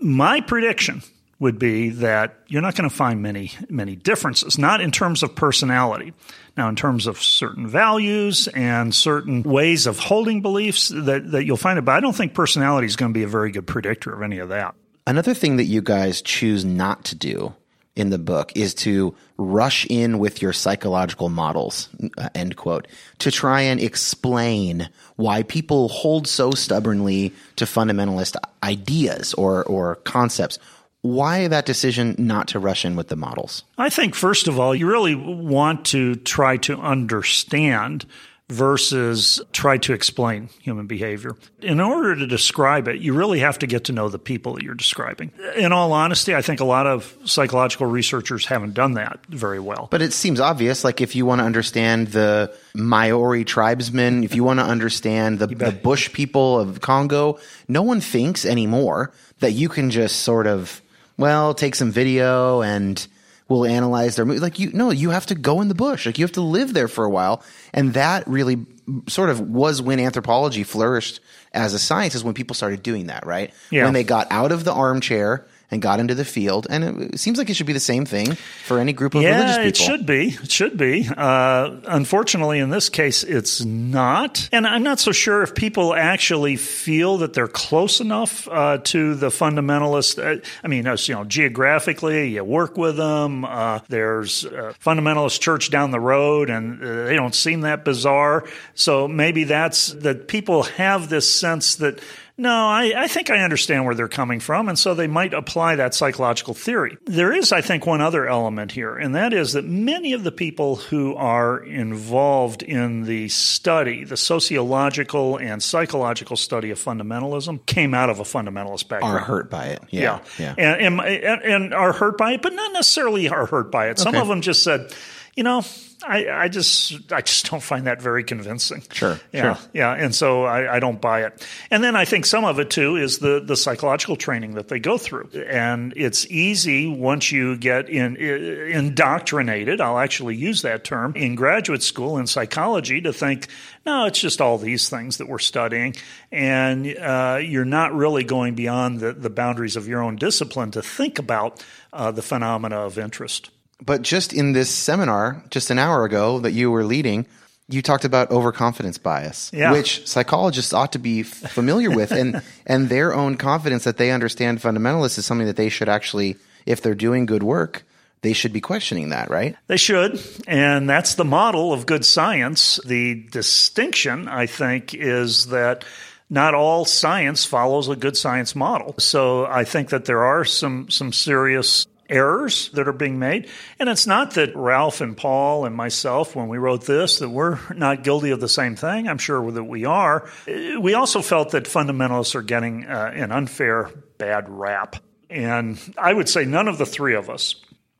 My 0.00 0.40
prediction 0.40 1.02
would 1.40 1.58
be 1.58 1.90
that 1.90 2.38
you're 2.48 2.62
not 2.62 2.74
going 2.74 2.88
to 2.88 2.94
find 2.94 3.22
many 3.22 3.52
many 3.68 3.94
differences 3.94 4.58
not 4.58 4.80
in 4.80 4.90
terms 4.90 5.22
of 5.22 5.36
personality 5.36 6.12
now 6.58 6.68
in 6.68 6.76
terms 6.76 7.06
of 7.06 7.22
certain 7.22 7.66
values 7.66 8.48
and 8.48 8.94
certain 8.94 9.42
ways 9.42 9.86
of 9.86 9.98
holding 9.98 10.42
beliefs 10.42 10.88
that, 10.88 11.30
that 11.30 11.44
you'll 11.44 11.56
find 11.56 11.78
it 11.78 11.82
but 11.82 11.94
i 11.94 12.00
don't 12.00 12.16
think 12.16 12.34
personality 12.34 12.86
is 12.86 12.96
going 12.96 13.12
to 13.12 13.18
be 13.18 13.24
a 13.24 13.28
very 13.28 13.50
good 13.50 13.66
predictor 13.66 14.12
of 14.12 14.22
any 14.22 14.38
of 14.38 14.50
that 14.50 14.74
another 15.06 15.34
thing 15.34 15.56
that 15.56 15.64
you 15.64 15.80
guys 15.80 16.20
choose 16.20 16.64
not 16.64 17.04
to 17.04 17.14
do 17.14 17.54
in 17.98 18.10
the 18.10 18.18
book 18.18 18.52
is 18.54 18.74
to 18.74 19.14
rush 19.38 19.84
in 19.90 20.20
with 20.20 20.40
your 20.40 20.52
psychological 20.52 21.28
models, 21.28 21.88
uh, 22.16 22.28
end 22.34 22.56
quote, 22.56 22.86
to 23.18 23.30
try 23.30 23.60
and 23.60 23.80
explain 23.80 24.88
why 25.16 25.42
people 25.42 25.88
hold 25.88 26.28
so 26.28 26.52
stubbornly 26.52 27.34
to 27.56 27.64
fundamentalist 27.64 28.36
ideas 28.62 29.34
or, 29.34 29.64
or 29.64 29.96
concepts. 29.96 30.60
Why 31.08 31.48
that 31.48 31.64
decision 31.66 32.14
not 32.18 32.48
to 32.48 32.58
rush 32.58 32.84
in 32.84 32.96
with 32.96 33.08
the 33.08 33.16
models? 33.16 33.64
I 33.76 33.88
think, 33.88 34.14
first 34.14 34.48
of 34.48 34.58
all, 34.60 34.74
you 34.74 34.86
really 34.86 35.14
want 35.14 35.86
to 35.86 36.16
try 36.16 36.56
to 36.58 36.78
understand 36.78 38.04
versus 38.50 39.40
try 39.52 39.76
to 39.76 39.92
explain 39.92 40.48
human 40.60 40.86
behavior. 40.86 41.36
In 41.60 41.80
order 41.80 42.16
to 42.16 42.26
describe 42.26 42.88
it, 42.88 42.98
you 42.98 43.12
really 43.12 43.40
have 43.40 43.58
to 43.58 43.66
get 43.66 43.84
to 43.84 43.92
know 43.92 44.08
the 44.08 44.18
people 44.18 44.54
that 44.54 44.62
you're 44.62 44.74
describing. 44.74 45.32
In 45.56 45.72
all 45.72 45.92
honesty, 45.92 46.34
I 46.34 46.40
think 46.40 46.60
a 46.60 46.64
lot 46.64 46.86
of 46.86 47.14
psychological 47.26 47.86
researchers 47.86 48.46
haven't 48.46 48.72
done 48.72 48.94
that 48.94 49.20
very 49.28 49.60
well. 49.60 49.88
But 49.90 50.00
it 50.00 50.14
seems 50.14 50.40
obvious, 50.40 50.82
like 50.82 51.02
if 51.02 51.14
you 51.14 51.26
want 51.26 51.40
to 51.40 51.44
understand 51.44 52.08
the 52.08 52.54
Maori 52.74 53.44
tribesmen, 53.44 54.24
if 54.24 54.34
you 54.34 54.44
want 54.44 54.60
to 54.60 54.64
understand 54.64 55.40
the, 55.40 55.46
the 55.46 55.72
bush 55.72 56.10
people 56.12 56.58
of 56.58 56.80
Congo, 56.80 57.38
no 57.66 57.82
one 57.82 58.00
thinks 58.00 58.46
anymore 58.46 59.12
that 59.40 59.52
you 59.52 59.68
can 59.68 59.90
just 59.90 60.20
sort 60.20 60.46
of, 60.46 60.80
well, 61.18 61.52
take 61.52 61.74
some 61.74 61.90
video 61.90 62.62
and 62.62 63.06
we'll 63.48 63.66
analyze 63.66 64.16
their 64.16 64.24
movie. 64.24 64.40
Like 64.40 64.58
you, 64.58 64.70
no, 64.72 64.90
you 64.90 65.10
have 65.10 65.26
to 65.26 65.34
go 65.34 65.60
in 65.60 65.68
the 65.68 65.74
bush. 65.74 66.06
Like 66.06 66.18
you 66.18 66.24
have 66.24 66.32
to 66.32 66.40
live 66.40 66.72
there 66.72 66.88
for 66.88 67.04
a 67.04 67.10
while. 67.10 67.42
And 67.74 67.94
that 67.94 68.26
really 68.26 68.64
sort 69.08 69.30
of 69.30 69.40
was 69.40 69.82
when 69.82 70.00
anthropology 70.00 70.62
flourished 70.62 71.20
as 71.52 71.74
a 71.74 71.78
science 71.78 72.14
is 72.14 72.24
when 72.24 72.34
people 72.34 72.54
started 72.54 72.82
doing 72.82 73.06
that, 73.06 73.26
right? 73.26 73.52
Yeah. 73.70 73.84
When 73.84 73.94
they 73.94 74.04
got 74.04 74.28
out 74.30 74.52
of 74.52 74.64
the 74.64 74.72
armchair 74.72 75.46
and 75.70 75.82
got 75.82 76.00
into 76.00 76.14
the 76.14 76.24
field. 76.24 76.66
And 76.70 77.12
it 77.14 77.20
seems 77.20 77.38
like 77.38 77.50
it 77.50 77.54
should 77.54 77.66
be 77.66 77.72
the 77.72 77.80
same 77.80 78.04
thing 78.04 78.34
for 78.64 78.78
any 78.78 78.92
group 78.92 79.14
of 79.14 79.22
yeah, 79.22 79.56
religious 79.56 79.56
people. 79.56 79.68
it 79.68 79.76
should 79.76 80.06
be. 80.06 80.28
It 80.42 80.50
should 80.50 80.76
be. 80.76 81.08
Uh, 81.16 81.76
unfortunately, 81.86 82.58
in 82.58 82.70
this 82.70 82.88
case, 82.88 83.22
it's 83.22 83.64
not. 83.64 84.48
And 84.52 84.66
I'm 84.66 84.82
not 84.82 84.98
so 84.98 85.12
sure 85.12 85.42
if 85.42 85.54
people 85.54 85.94
actually 85.94 86.56
feel 86.56 87.18
that 87.18 87.34
they're 87.34 87.48
close 87.48 88.00
enough 88.00 88.48
uh, 88.48 88.78
to 88.84 89.14
the 89.14 89.28
fundamentalist. 89.28 90.18
Uh, 90.18 90.40
I 90.64 90.68
mean, 90.68 90.86
you 90.86 91.14
know, 91.14 91.24
geographically, 91.24 92.28
you 92.28 92.44
work 92.44 92.76
with 92.76 92.96
them. 92.96 93.44
Uh, 93.44 93.80
there's 93.88 94.44
a 94.44 94.74
fundamentalist 94.82 95.40
church 95.40 95.70
down 95.70 95.90
the 95.90 96.00
road, 96.00 96.50
and 96.50 96.82
uh, 96.82 97.04
they 97.04 97.16
don't 97.16 97.34
seem 97.34 97.62
that 97.62 97.84
bizarre. 97.84 98.44
So 98.74 99.06
maybe 99.06 99.44
that's 99.44 99.88
that 99.88 100.28
people 100.28 100.62
have 100.62 101.08
this 101.08 101.32
sense 101.32 101.76
that 101.76 102.00
no, 102.38 102.50
I, 102.68 102.92
I, 102.96 103.08
think 103.08 103.30
I 103.30 103.40
understand 103.40 103.84
where 103.84 103.96
they're 103.96 104.06
coming 104.06 104.38
from, 104.38 104.68
and 104.68 104.78
so 104.78 104.94
they 104.94 105.08
might 105.08 105.34
apply 105.34 105.74
that 105.76 105.92
psychological 105.92 106.54
theory. 106.54 106.96
There 107.04 107.32
is, 107.32 107.50
I 107.50 107.60
think, 107.60 107.84
one 107.84 108.00
other 108.00 108.28
element 108.28 108.72
here, 108.72 108.96
and 108.96 109.14
that 109.16 109.32
is 109.32 109.54
that 109.54 109.64
many 109.64 110.12
of 110.12 110.22
the 110.22 110.30
people 110.30 110.76
who 110.76 111.16
are 111.16 111.58
involved 111.58 112.62
in 112.62 113.02
the 113.02 113.28
study, 113.28 114.04
the 114.04 114.16
sociological 114.16 115.36
and 115.36 115.60
psychological 115.62 116.36
study 116.36 116.70
of 116.70 116.78
fundamentalism, 116.78 117.66
came 117.66 117.92
out 117.92 118.08
of 118.08 118.20
a 118.20 118.24
fundamentalist 118.24 118.88
background. 118.88 119.16
Are 119.16 119.18
hurt 119.18 119.50
by 119.50 119.66
it. 119.66 119.82
Yeah. 119.90 120.20
Yeah. 120.38 120.54
yeah. 120.56 120.70
And, 120.76 121.00
and, 121.00 121.42
and, 121.42 121.74
are 121.74 121.92
hurt 121.92 122.16
by 122.16 122.32
it, 122.32 122.42
but 122.42 122.52
not 122.52 122.72
necessarily 122.72 123.28
are 123.28 123.46
hurt 123.46 123.72
by 123.72 123.88
it. 123.88 123.98
Some 123.98 124.14
Okay. 124.14 124.20
of 124.20 124.28
them 124.28 124.40
just 124.42 124.62
said, 124.62 124.94
you 125.34 125.42
know, 125.42 125.62
I, 126.06 126.28
I 126.28 126.48
just 126.48 127.12
I 127.12 127.22
just 127.22 127.50
don't 127.50 127.62
find 127.62 127.86
that 127.88 128.00
very 128.00 128.22
convincing. 128.22 128.82
Sure, 128.92 129.18
Yeah. 129.32 129.54
sure. 129.56 129.68
Yeah. 129.72 129.92
And 129.94 130.14
so 130.14 130.44
I, 130.44 130.76
I 130.76 130.80
don't 130.80 131.00
buy 131.00 131.24
it. 131.24 131.44
And 131.70 131.82
then 131.82 131.96
I 131.96 132.04
think 132.04 132.24
some 132.24 132.44
of 132.44 132.60
it 132.60 132.70
too 132.70 132.96
is 132.96 133.18
the 133.18 133.40
the 133.44 133.56
psychological 133.56 134.14
training 134.14 134.54
that 134.54 134.68
they 134.68 134.78
go 134.78 134.96
through. 134.96 135.30
And 135.48 135.92
it's 135.96 136.24
easy 136.30 136.86
once 136.86 137.32
you 137.32 137.56
get 137.56 137.88
in 137.88 138.16
indoctrinated, 138.16 139.80
I'll 139.80 139.98
actually 139.98 140.36
use 140.36 140.62
that 140.62 140.84
term, 140.84 141.14
in 141.16 141.34
graduate 141.34 141.82
school 141.82 142.18
in 142.18 142.26
psychology 142.26 143.00
to 143.00 143.12
think, 143.12 143.48
no, 143.84 144.06
it's 144.06 144.20
just 144.20 144.40
all 144.40 144.58
these 144.58 144.88
things 144.88 145.16
that 145.16 145.28
we're 145.28 145.38
studying. 145.38 145.96
And 146.30 146.86
uh, 146.96 147.40
you're 147.42 147.64
not 147.64 147.92
really 147.94 148.24
going 148.24 148.54
beyond 148.54 149.00
the, 149.00 149.12
the 149.12 149.30
boundaries 149.30 149.76
of 149.76 149.88
your 149.88 150.02
own 150.02 150.16
discipline 150.16 150.70
to 150.72 150.82
think 150.82 151.18
about 151.18 151.64
uh, 151.92 152.10
the 152.12 152.22
phenomena 152.22 152.76
of 152.76 152.98
interest. 152.98 153.50
But 153.84 154.02
just 154.02 154.32
in 154.32 154.52
this 154.52 154.70
seminar, 154.70 155.42
just 155.50 155.70
an 155.70 155.78
hour 155.78 156.04
ago 156.04 156.40
that 156.40 156.52
you 156.52 156.70
were 156.70 156.84
leading, 156.84 157.26
you 157.68 157.82
talked 157.82 158.04
about 158.04 158.30
overconfidence 158.30 158.98
bias, 158.98 159.50
Yeah. 159.54 159.72
which 159.72 160.06
psychologists 160.06 160.72
ought 160.72 160.92
to 160.92 160.98
be 160.98 161.22
familiar 161.22 161.90
with, 161.90 162.10
and 162.10 162.42
and 162.66 162.88
their 162.88 163.14
own 163.14 163.36
confidence 163.36 163.84
that 163.84 163.98
they 163.98 164.10
understand 164.10 164.60
fundamentalists 164.60 165.18
is 165.18 165.26
something 165.26 165.46
that 165.46 165.56
they 165.56 165.68
should 165.68 165.88
actually, 165.88 166.36
if 166.66 166.80
they're 166.82 166.94
doing 166.94 167.26
good 167.26 167.42
work, 167.42 167.84
they 168.22 168.32
should 168.32 168.52
be 168.52 168.60
questioning 168.60 169.10
that, 169.10 169.30
right? 169.30 169.54
They 169.68 169.76
should. 169.76 170.20
And 170.48 170.88
that's 170.90 171.14
the 171.14 171.24
model 171.24 171.72
of 171.72 171.86
good 171.86 172.04
science. 172.04 172.80
The 172.84 173.14
distinction, 173.30 174.26
I 174.28 174.46
think, 174.46 174.92
is 174.94 175.46
that 175.46 175.84
not 176.30 176.52
all 176.54 176.84
science 176.84 177.44
follows 177.44 177.88
a 177.88 177.94
good 177.96 178.16
science 178.16 178.56
model. 178.56 178.94
So 178.98 179.46
I 179.46 179.62
think 179.64 179.90
that 179.90 180.06
there 180.06 180.24
are 180.24 180.44
some, 180.44 180.90
some 180.90 181.12
serious 181.12 181.86
errors 182.08 182.70
that 182.70 182.88
are 182.88 182.92
being 182.92 183.18
made. 183.18 183.48
And 183.78 183.88
it's 183.88 184.06
not 184.06 184.34
that 184.34 184.56
Ralph 184.56 185.00
and 185.00 185.16
Paul 185.16 185.64
and 185.64 185.74
myself, 185.74 186.34
when 186.34 186.48
we 186.48 186.58
wrote 186.58 186.86
this, 186.86 187.18
that 187.18 187.28
we're 187.28 187.58
not 187.74 188.04
guilty 188.04 188.30
of 188.30 188.40
the 188.40 188.48
same 188.48 188.76
thing. 188.76 189.08
I'm 189.08 189.18
sure 189.18 189.50
that 189.50 189.64
we 189.64 189.84
are. 189.84 190.28
We 190.46 190.94
also 190.94 191.22
felt 191.22 191.50
that 191.50 191.64
fundamentalists 191.64 192.34
are 192.34 192.42
getting 192.42 192.86
uh, 192.86 193.12
an 193.14 193.32
unfair 193.32 193.90
bad 194.18 194.48
rap. 194.48 194.96
And 195.30 195.78
I 195.98 196.12
would 196.12 196.28
say 196.28 196.44
none 196.44 196.68
of 196.68 196.78
the 196.78 196.86
three 196.86 197.14
of 197.14 197.28
us 197.28 197.56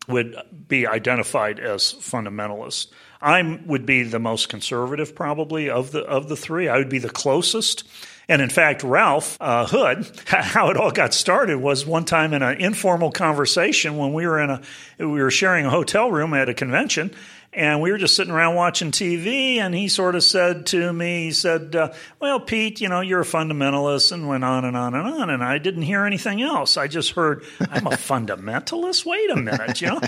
would 0.09 0.35
be 0.67 0.87
identified 0.87 1.61
as 1.61 1.93
fundamentalists. 1.93 2.88
I 3.21 3.61
would 3.67 3.85
be 3.85 4.05
the 4.05 4.19
most 4.19 4.49
conservative, 4.49 5.15
probably 5.15 5.71
of 5.71 5.91
the 5.91 6.00
of 6.05 6.29
the 6.29 6.37
three. 6.37 6.69
I 6.69 6.79
would 6.79 6.88
be 6.88 6.99
the 6.99 7.11
closest. 7.11 7.87
And 8.28 8.42
in 8.42 8.50
fact, 8.50 8.82
Ralph 8.82 9.38
uh, 9.40 9.66
Hood, 9.66 10.06
how 10.26 10.68
it 10.68 10.76
all 10.76 10.90
got 10.90 11.14
started 11.14 11.58
was 11.58 11.87
one 11.87 12.04
time 12.04 12.35
in 12.35 12.42
an 12.42 12.61
informal 12.61 13.11
conversation 13.11 13.97
when 13.97 14.12
we 14.12 14.26
were 14.26 14.38
in 14.38 14.50
a 14.50 14.61
we 14.99 15.06
were 15.06 15.30
sharing 15.30 15.64
a 15.64 15.70
hotel 15.70 16.11
room 16.11 16.35
at 16.35 16.49
a 16.49 16.54
convention, 16.54 17.14
and 17.54 17.80
we 17.80 17.90
were 17.90 17.97
just 17.97 18.14
sitting 18.14 18.32
around 18.35 18.54
watching 18.54 18.90
TV. 18.90 19.56
And 19.56 19.75
he 19.75 19.88
sort 19.88 20.14
of 20.14 20.23
said 20.23 20.66
to 20.66 20.92
me, 20.92 21.25
he 21.25 21.32
said, 21.32 21.75
uh, 21.75 21.94
"Well, 22.20 22.38
Pete, 22.38 22.82
you 22.82 22.90
know, 22.90 23.00
you're 23.00 23.23
a 23.23 23.25
fundamentalist," 23.25 24.12
and 24.12 24.28
went 24.28 24.44
on 24.44 24.66
and 24.66 24.76
on 24.76 24.94
and 24.94 25.08
on. 25.08 25.30
And 25.30 25.42
I 25.42 25.56
didn't 25.56 25.82
hear 25.82 26.04
anything 26.04 26.42
else. 26.42 26.76
I 26.76 26.87
just 26.87 27.12
heard, 27.12 27.44
"I'm 27.61 27.87
a 27.87 27.90
fundamentalist." 27.97 29.06
Wait 29.06 29.30
a 29.30 29.37
minute, 29.37 29.80
you 29.80 29.87
know. 29.87 30.00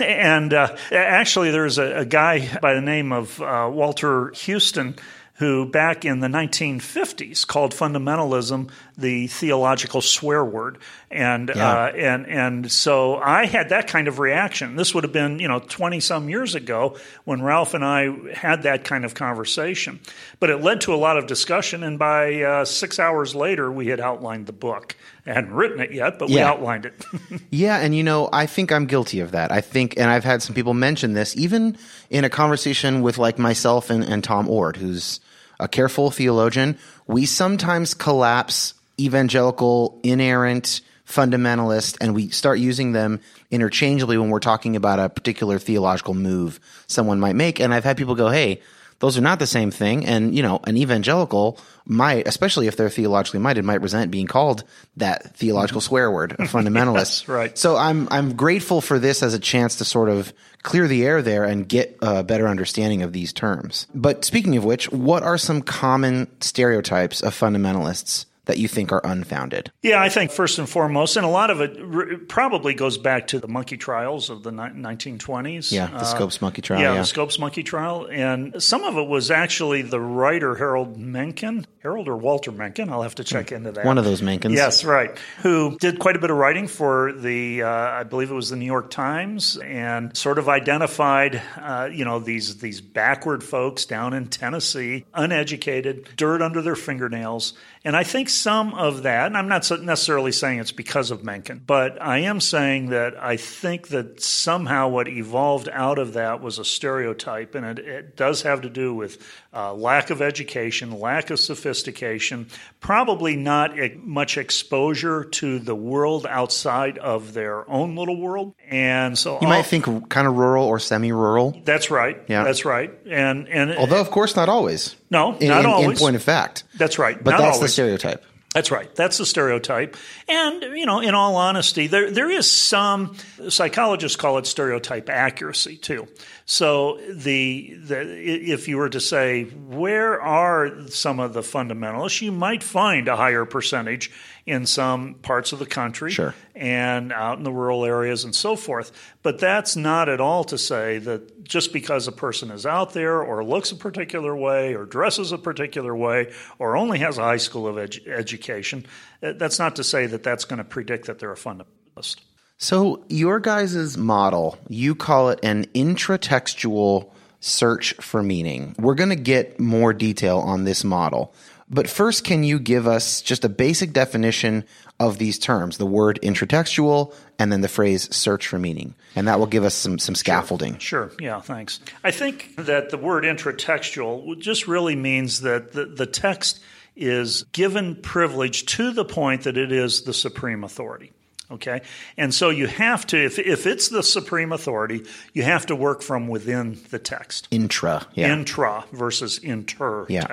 and 0.00 0.54
uh, 0.54 0.74
actually, 0.90 1.50
there's 1.50 1.76
a, 1.76 1.98
a 1.98 2.04
guy 2.06 2.58
by 2.60 2.72
the 2.72 2.80
name 2.80 3.12
of 3.12 3.42
uh, 3.42 3.68
Walter 3.70 4.30
Houston 4.30 4.96
who 5.34 5.66
back 5.66 6.04
in 6.04 6.20
the 6.20 6.28
1950s 6.28 7.46
called 7.46 7.72
fundamentalism 7.72 8.70
the 8.96 9.26
theological 9.26 10.00
swear 10.00 10.44
word 10.44 10.78
and 11.10 11.50
Yeah. 11.54 11.72
uh, 11.72 11.86
and 11.96 12.26
and 12.28 12.70
so 12.72 13.16
I 13.16 13.46
had 13.46 13.70
that 13.70 13.88
kind 13.88 14.06
of 14.08 14.18
reaction 14.18 14.76
this 14.76 14.94
would 14.94 15.02
have 15.04 15.12
been 15.12 15.38
you 15.40 15.48
know 15.48 15.58
20 15.58 15.98
some 16.00 16.28
years 16.28 16.54
ago 16.54 16.96
when 17.24 17.42
Ralph 17.42 17.74
and 17.74 17.84
I 17.84 18.10
had 18.34 18.62
that 18.62 18.84
kind 18.84 19.04
of 19.04 19.14
conversation 19.14 19.98
but 20.38 20.50
it 20.50 20.62
led 20.62 20.80
to 20.82 20.94
a 20.94 20.96
lot 20.96 21.16
of 21.18 21.26
discussion 21.26 21.82
and 21.82 21.98
by 21.98 22.42
uh, 22.42 22.64
6 22.64 22.98
hours 23.00 23.34
later 23.34 23.70
we 23.70 23.88
had 23.88 23.98
outlined 24.00 24.46
the 24.46 24.52
book 24.52 24.94
I 25.26 25.32
hadn't 25.32 25.52
written 25.54 25.80
it 25.80 25.92
yet 25.92 26.18
but 26.18 26.28
we 26.28 26.40
outlined 26.40 26.86
it 26.86 27.04
Yeah, 27.50 27.78
and 27.78 27.94
you 27.94 28.02
know, 28.02 28.28
I 28.32 28.46
think 28.46 28.70
I'm 28.72 28.86
guilty 28.86 29.20
of 29.20 29.30
that. 29.32 29.50
I 29.52 29.60
think, 29.60 29.96
and 29.96 30.10
I've 30.10 30.24
had 30.24 30.42
some 30.42 30.54
people 30.54 30.74
mention 30.74 31.12
this, 31.14 31.36
even 31.36 31.76
in 32.10 32.24
a 32.24 32.28
conversation 32.30 33.00
with 33.02 33.16
like 33.18 33.38
myself 33.38 33.90
and, 33.90 34.04
and 34.04 34.22
Tom 34.24 34.48
Oord, 34.48 34.76
who's 34.76 35.20
a 35.60 35.68
careful 35.68 36.10
theologian. 36.10 36.76
We 37.06 37.26
sometimes 37.26 37.94
collapse 37.94 38.74
evangelical, 38.98 40.00
inerrant, 40.02 40.80
fundamentalist, 41.06 41.98
and 42.00 42.14
we 42.14 42.28
start 42.30 42.58
using 42.58 42.92
them 42.92 43.20
interchangeably 43.50 44.18
when 44.18 44.30
we're 44.30 44.40
talking 44.40 44.76
about 44.76 44.98
a 44.98 45.08
particular 45.08 45.58
theological 45.58 46.14
move 46.14 46.60
someone 46.86 47.20
might 47.20 47.36
make. 47.36 47.60
And 47.60 47.74
I've 47.74 47.84
had 47.84 47.96
people 47.96 48.14
go, 48.14 48.28
hey, 48.28 48.60
those 49.00 49.18
are 49.18 49.22
not 49.22 49.38
the 49.38 49.46
same 49.46 49.70
thing. 49.70 50.06
And, 50.06 50.34
you 50.34 50.42
know, 50.42 50.60
an 50.66 50.76
evangelical 50.76 51.58
might, 51.84 52.26
especially 52.26 52.68
if 52.68 52.76
they're 52.76 52.88
theologically 52.88 53.40
minded, 53.40 53.64
might 53.64 53.82
resent 53.82 54.10
being 54.10 54.26
called 54.26 54.64
that 54.96 55.36
theological 55.36 55.80
mm-hmm. 55.80 55.88
swear 55.88 56.10
word, 56.10 56.32
a 56.32 56.36
fundamentalist. 56.44 56.94
Yes, 56.96 57.28
right. 57.28 57.58
So 57.58 57.76
I'm 57.76 58.08
I'm 58.10 58.34
grateful 58.34 58.80
for 58.80 58.98
this 58.98 59.22
as 59.22 59.34
a 59.34 59.38
chance 59.38 59.76
to 59.76 59.84
sort 59.84 60.08
of 60.08 60.32
clear 60.62 60.88
the 60.88 61.04
air 61.04 61.20
there 61.20 61.44
and 61.44 61.68
get 61.68 61.98
a 62.00 62.22
better 62.22 62.48
understanding 62.48 63.02
of 63.02 63.12
these 63.12 63.32
terms. 63.32 63.86
But 63.94 64.24
speaking 64.24 64.56
of 64.56 64.64
which, 64.64 64.90
what 64.90 65.22
are 65.22 65.36
some 65.36 65.60
common 65.60 66.28
stereotypes 66.40 67.20
of 67.20 67.38
fundamentalists 67.38 68.24
that 68.46 68.58
you 68.58 68.68
think 68.68 68.92
are 68.92 69.00
unfounded? 69.04 69.70
Yeah, 69.82 70.02
I 70.02 70.08
think 70.08 70.30
first 70.30 70.58
and 70.58 70.68
foremost, 70.68 71.16
and 71.16 71.24
a 71.24 71.28
lot 71.28 71.50
of 71.50 71.60
it 71.60 71.78
r- 71.80 72.18
probably 72.28 72.74
goes 72.74 72.98
back 72.98 73.26
to 73.28 73.38
the 73.38 73.48
monkey 73.48 73.76
trials 73.76 74.30
of 74.30 74.42
the 74.42 74.52
ni- 74.52 74.58
1920s. 74.58 75.72
Yeah, 75.72 75.86
the 75.86 76.04
Scopes 76.04 76.40
monkey 76.40 76.62
trial. 76.62 76.80
Yeah, 76.80 76.92
yeah. 76.94 77.00
the 77.00 77.06
Scopes 77.06 77.38
monkey 77.38 77.62
trial. 77.62 78.06
And 78.10 78.62
some 78.62 78.84
of 78.84 78.96
it 78.96 79.06
was 79.08 79.30
actually 79.30 79.82
the 79.82 80.00
writer 80.00 80.54
Harold 80.56 80.96
Mencken, 80.98 81.66
Harold 81.80 82.08
or 82.08 82.16
Walter 82.16 82.52
Mencken, 82.52 82.90
I'll 82.90 83.02
have 83.02 83.14
to 83.16 83.24
check 83.24 83.52
into 83.52 83.72
that. 83.72 83.84
One 83.84 83.98
of 83.98 84.04
those 84.04 84.20
Menckens. 84.22 84.54
Yes, 84.54 84.84
right. 84.84 85.16
Who 85.42 85.76
did 85.78 85.98
quite 85.98 86.16
a 86.16 86.18
bit 86.18 86.30
of 86.30 86.36
writing 86.36 86.68
for 86.68 87.12
the, 87.12 87.62
uh, 87.62 87.68
I 87.68 88.02
believe 88.04 88.30
it 88.30 88.34
was 88.34 88.50
the 88.50 88.56
New 88.56 88.66
York 88.66 88.90
Times, 88.90 89.56
and 89.58 90.16
sort 90.16 90.38
of 90.38 90.48
identified, 90.48 91.40
uh, 91.58 91.88
you 91.92 92.04
know, 92.04 92.18
these 92.18 92.58
these 92.58 92.80
backward 92.80 93.42
folks 93.42 93.84
down 93.84 94.12
in 94.14 94.26
Tennessee, 94.28 95.04
uneducated, 95.14 96.08
dirt 96.16 96.42
under 96.42 96.62
their 96.62 96.76
fingernails. 96.76 97.54
And 97.84 97.96
I 97.96 98.02
think 98.02 98.28
some 98.34 98.74
of 98.74 99.04
that, 99.04 99.26
and 99.26 99.36
I'm 99.36 99.48
not 99.48 99.70
necessarily 99.82 100.32
saying 100.32 100.58
it's 100.58 100.72
because 100.72 101.10
of 101.10 101.24
Mencken, 101.24 101.62
but 101.66 102.00
I 102.02 102.18
am 102.18 102.40
saying 102.40 102.90
that 102.90 103.22
I 103.22 103.36
think 103.36 103.88
that 103.88 104.20
somehow 104.20 104.88
what 104.88 105.08
evolved 105.08 105.68
out 105.72 105.98
of 105.98 106.14
that 106.14 106.40
was 106.40 106.58
a 106.58 106.64
stereotype, 106.64 107.54
and 107.54 107.64
it, 107.66 107.78
it 107.78 108.16
does 108.16 108.42
have 108.42 108.62
to 108.62 108.68
do 108.68 108.94
with 108.94 109.22
uh, 109.54 109.72
lack 109.72 110.10
of 110.10 110.20
education, 110.20 110.98
lack 110.98 111.30
of 111.30 111.38
sophistication, 111.38 112.48
probably 112.80 113.36
not 113.36 113.76
much 113.98 114.36
exposure 114.36 115.24
to 115.24 115.58
the 115.58 115.74
world 115.74 116.26
outside 116.28 116.98
of 116.98 117.32
their 117.34 117.68
own 117.70 117.94
little 117.96 118.20
world. 118.20 118.54
And 118.68 119.16
so 119.18 119.34
You 119.34 119.46
all- 119.46 119.48
might 119.48 119.66
think 119.66 120.08
kind 120.08 120.26
of 120.26 120.36
rural 120.36 120.66
or 120.66 120.78
semi-rural, 120.78 121.60
that's 121.64 121.90
right. 121.90 122.20
Yeah. 122.28 122.44
That's 122.44 122.64
right. 122.64 122.92
And 123.08 123.48
and 123.48 123.76
although 123.76 124.00
of 124.00 124.10
course 124.10 124.34
not 124.36 124.48
always. 124.48 124.96
no, 125.10 125.36
In, 125.36 125.48
not 125.48 125.64
in- 125.84 125.90
in 125.92 125.96
point 125.96 126.16
of 126.16 126.22
fact, 126.22 126.64
that's 126.76 126.98
right. 126.98 127.22
but 127.22 127.30
not 127.32 127.40
that's 127.40 127.58
the 127.60 127.68
stereotype. 127.68 128.24
That's 128.54 128.70
right. 128.70 128.94
That's 128.94 129.18
the 129.18 129.26
stereotype. 129.26 129.96
And, 130.28 130.62
you 130.78 130.86
know, 130.86 131.00
in 131.00 131.12
all 131.12 131.34
honesty, 131.34 131.88
there, 131.88 132.12
there 132.12 132.30
is 132.30 132.48
some, 132.48 133.16
psychologists 133.48 134.14
call 134.14 134.38
it 134.38 134.46
stereotype 134.46 135.10
accuracy 135.10 135.76
too. 135.76 136.06
So 136.46 137.00
the, 137.10 137.76
the, 137.82 138.52
if 138.52 138.68
you 138.68 138.76
were 138.76 138.90
to 138.90 139.00
say, 139.00 139.42
where 139.42 140.22
are 140.22 140.86
some 140.86 141.18
of 141.18 141.32
the 141.32 141.40
fundamentalists, 141.40 142.22
you 142.22 142.30
might 142.30 142.62
find 142.62 143.08
a 143.08 143.16
higher 143.16 143.44
percentage 143.44 144.12
in 144.46 144.66
some 144.66 145.14
parts 145.14 145.52
of 145.52 145.58
the 145.58 145.64
country 145.66 146.10
Sure. 146.10 146.34
and 146.54 147.12
out 147.12 147.38
in 147.38 147.44
the 147.44 147.50
rural 147.52 147.84
areas 147.84 148.24
and 148.24 148.34
so 148.34 148.56
forth. 148.56 148.92
But 149.22 149.38
that's 149.38 149.74
not 149.74 150.10
at 150.10 150.20
all 150.20 150.44
to 150.44 150.58
say 150.58 150.98
that 150.98 151.44
just 151.44 151.72
because 151.72 152.06
a 152.06 152.12
person 152.12 152.50
is 152.50 152.66
out 152.66 152.92
there 152.92 153.22
or 153.22 153.42
looks 153.42 153.72
a 153.72 153.76
particular 153.76 154.36
way 154.36 154.74
or 154.74 154.84
dresses 154.84 155.32
a 155.32 155.38
particular 155.38 155.96
way 155.96 156.30
or 156.58 156.76
only 156.76 156.98
has 156.98 157.16
a 157.16 157.22
high 157.22 157.38
school 157.38 157.66
of 157.66 157.76
edu- 157.76 158.06
education, 158.06 158.84
uh, 159.22 159.32
that's 159.32 159.58
not 159.58 159.76
to 159.76 159.84
say 159.84 160.06
that 160.06 160.22
that's 160.22 160.44
going 160.44 160.58
to 160.58 160.64
predict 160.64 161.06
that 161.06 161.18
they're 161.18 161.32
a 161.32 161.36
fundamentalist. 161.36 162.16
So 162.58 163.04
your 163.08 163.40
guys' 163.40 163.96
model, 163.96 164.58
you 164.68 164.94
call 164.94 165.30
it 165.30 165.40
an 165.42 165.64
intratextual 165.74 167.10
search 167.40 167.94
for 167.94 168.22
meaning. 168.22 168.74
We're 168.78 168.94
going 168.94 169.10
to 169.10 169.16
get 169.16 169.58
more 169.60 169.92
detail 169.92 170.38
on 170.38 170.64
this 170.64 170.84
model. 170.84 171.34
But 171.68 171.88
first, 171.88 172.24
can 172.24 172.44
you 172.44 172.58
give 172.58 172.86
us 172.86 173.22
just 173.22 173.44
a 173.44 173.48
basic 173.48 173.92
definition 173.92 174.64
of 175.00 175.18
these 175.18 175.38
terms, 175.38 175.78
the 175.78 175.86
word 175.86 176.18
intratextual 176.22 177.14
and 177.38 177.50
then 177.50 177.62
the 177.62 177.68
phrase 177.68 178.14
search 178.14 178.46
for 178.46 178.58
meaning? 178.58 178.94
And 179.16 179.28
that 179.28 179.38
will 179.38 179.46
give 179.46 179.64
us 179.64 179.74
some, 179.74 179.98
some 179.98 180.14
scaffolding. 180.14 180.78
Sure. 180.78 181.10
Yeah, 181.18 181.40
thanks. 181.40 181.80
I 182.02 182.10
think 182.10 182.54
that 182.56 182.90
the 182.90 182.98
word 182.98 183.24
intratextual 183.24 184.38
just 184.38 184.68
really 184.68 184.96
means 184.96 185.40
that 185.40 185.72
the, 185.72 185.86
the 185.86 186.06
text 186.06 186.60
is 186.96 187.44
given 187.44 187.96
privilege 187.96 188.66
to 188.66 188.92
the 188.92 189.04
point 189.04 189.42
that 189.42 189.56
it 189.56 189.72
is 189.72 190.02
the 190.02 190.14
supreme 190.14 190.64
authority. 190.64 191.12
Okay? 191.50 191.82
And 192.16 192.32
so 192.32 192.50
you 192.50 192.66
have 192.66 193.06
to, 193.08 193.22
if, 193.22 193.38
if 193.38 193.66
it's 193.66 193.88
the 193.88 194.02
supreme 194.02 194.52
authority, 194.52 195.04
you 195.32 195.42
have 195.42 195.66
to 195.66 195.76
work 195.76 196.02
from 196.02 196.28
within 196.28 196.78
the 196.90 196.98
text. 196.98 197.48
Intra. 197.50 198.06
Yeah. 198.14 198.32
Intra 198.32 198.84
versus 198.92 199.38
Yeah. 199.38 200.26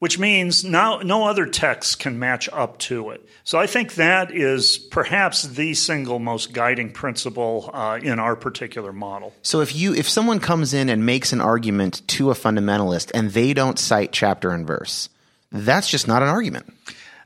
Which 0.00 0.18
means 0.18 0.64
no, 0.64 0.98
no 1.00 1.24
other 1.24 1.46
text 1.46 1.98
can 2.00 2.18
match 2.18 2.48
up 2.52 2.78
to 2.78 3.10
it. 3.10 3.24
So 3.44 3.58
I 3.58 3.66
think 3.66 3.94
that 3.94 4.32
is 4.32 4.78
perhaps 4.78 5.42
the 5.42 5.74
single 5.74 6.18
most 6.18 6.52
guiding 6.52 6.90
principle 6.90 7.70
uh, 7.72 8.00
in 8.02 8.18
our 8.18 8.34
particular 8.34 8.92
model. 8.92 9.34
So 9.42 9.60
if 9.60 9.76
you 9.76 9.94
if 9.94 10.08
someone 10.08 10.40
comes 10.40 10.74
in 10.74 10.88
and 10.88 11.06
makes 11.06 11.32
an 11.32 11.40
argument 11.40 12.02
to 12.08 12.30
a 12.30 12.34
fundamentalist 12.34 13.10
and 13.14 13.30
they 13.30 13.52
don't 13.52 13.78
cite 13.78 14.10
chapter 14.10 14.50
and 14.50 14.66
verse, 14.66 15.10
that's 15.52 15.88
just 15.88 16.08
not 16.08 16.22
an 16.22 16.28
argument 16.28 16.72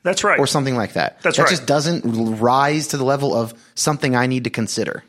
That's 0.03 0.25
right. 0.25 0.39
or 0.39 0.47
something 0.47 0.77
like 0.77 0.95
that. 0.95 1.23
That's 1.23 1.37
that 1.37 1.45
right. 1.45 1.51
just 1.51 1.67
doesn't 1.67 2.41
rise 2.41 2.89
to 2.89 2.97
the 2.97 3.05
level 3.05 3.35
of 3.35 3.55
something 3.77 4.17
I 4.17 4.27
need 4.27 4.45
to 4.45 4.51
consider. 4.51 5.05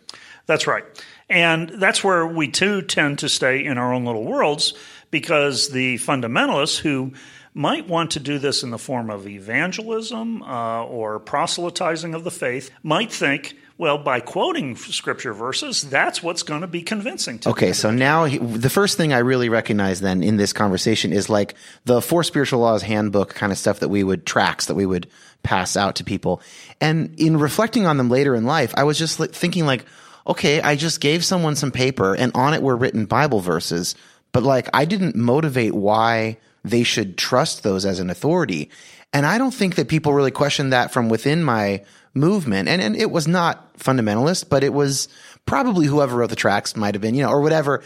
That's 0.46 0.68
right. 0.68 0.84
And 1.30 1.70
that's 1.70 2.04
where 2.04 2.28
we 2.28 2.50
too 2.50 2.84
tend 2.84 3.20
to 3.20 3.30
stay 3.30 3.66
in 3.66 3.80
our 3.80 3.92
own 3.92 4.06
little 4.06 4.24
worlds 4.24 4.76
because 5.10 5.70
the 5.70 5.96
fundamentalists 5.96 6.78
who 6.78 7.14
might 7.56 7.88
want 7.88 8.12
to 8.12 8.20
do 8.20 8.38
this 8.38 8.64
in 8.64 8.70
the 8.70 8.78
form 8.78 9.10
of 9.10 9.26
evangelism 9.26 10.44
uh, 10.44 10.84
or 10.84 11.20
proselytizing 11.20 12.14
of 12.14 12.26
the 12.26 12.30
faith 12.30 12.70
might 12.84 13.10
think, 13.12 13.56
well, 13.78 13.98
by 13.98 14.20
quoting 14.20 14.76
scripture 14.76 15.34
verses, 15.34 15.82
that's 15.82 16.22
what's 16.22 16.44
going 16.44 16.60
to 16.62 16.68
be 16.68 16.82
convincing 16.82 17.40
to 17.40 17.50
Okay, 17.50 17.72
so 17.72 17.92
now 17.92 18.26
he, 18.26 18.40
the 18.40 18.70
first 18.70 18.98
thing 18.98 19.14
I 19.14 19.20
really 19.20 19.48
recognize 19.48 20.02
then 20.02 20.22
in 20.22 20.36
this 20.36 20.52
conversation 20.52 21.14
is 21.14 21.30
like 21.30 21.56
the 21.86 22.02
Four 22.02 22.24
Spiritual 22.26 22.60
Laws 22.60 22.82
handbook 22.82 23.34
kind 23.34 23.54
of 23.54 23.58
stuff 23.58 23.80
that 23.80 23.90
we 23.90 24.04
would 24.04 24.26
tracks 24.26 24.66
that 24.66 24.76
we 24.76 24.86
would 24.86 25.08
pass 25.42 25.78
out 25.78 25.96
to 25.96 26.04
people. 26.04 26.42
And 26.82 27.18
in 27.18 27.38
reflecting 27.38 27.86
on 27.86 27.96
them 27.96 28.10
later 28.10 28.36
in 28.36 28.44
life, 28.44 28.74
I 28.76 28.84
was 28.84 29.00
just 29.00 29.18
thinking 29.18 29.66
like, 29.66 29.86
okay, 30.28 30.60
I 30.60 30.76
just 30.76 31.00
gave 31.00 31.24
someone 31.24 31.56
some 31.56 31.72
paper 31.72 32.16
and 32.16 32.34
on 32.36 32.54
it 32.54 32.62
were 32.62 32.76
written 32.76 33.06
Bible 33.06 33.40
verses, 33.40 33.96
but 34.34 34.44
like 34.44 34.68
I 34.74 34.84
didn't 34.84 35.16
motivate 35.16 35.74
why 35.74 36.38
they 36.66 36.84
should 36.84 37.18
trust 37.18 37.64
those 37.64 37.86
as 37.86 38.00
an 38.00 38.10
authority. 38.10 38.70
And 39.14 39.26
I 39.26 39.38
don't 39.38 39.54
think 39.54 39.76
that 39.76 39.88
people 39.88 40.14
really 40.14 40.32
questioned 40.32 40.74
that 40.74 40.92
from 40.92 41.10
within 41.10 41.44
my 41.44 41.84
movement. 42.14 42.68
And, 42.68 42.82
and 42.82 42.96
it 42.96 43.12
was 43.12 43.28
not 43.28 43.78
fundamentalist, 43.78 44.50
but 44.50 44.64
it 44.64 44.74
was 44.74 45.08
probably 45.46 45.86
whoever 45.86 46.18
wrote 46.18 46.30
the 46.30 46.36
tracks 46.36 46.76
might 46.76 46.96
have 46.96 47.02
been, 47.02 47.14
you 47.14 47.24
know, 47.24 47.30
or 47.30 47.42
whatever 47.42 47.84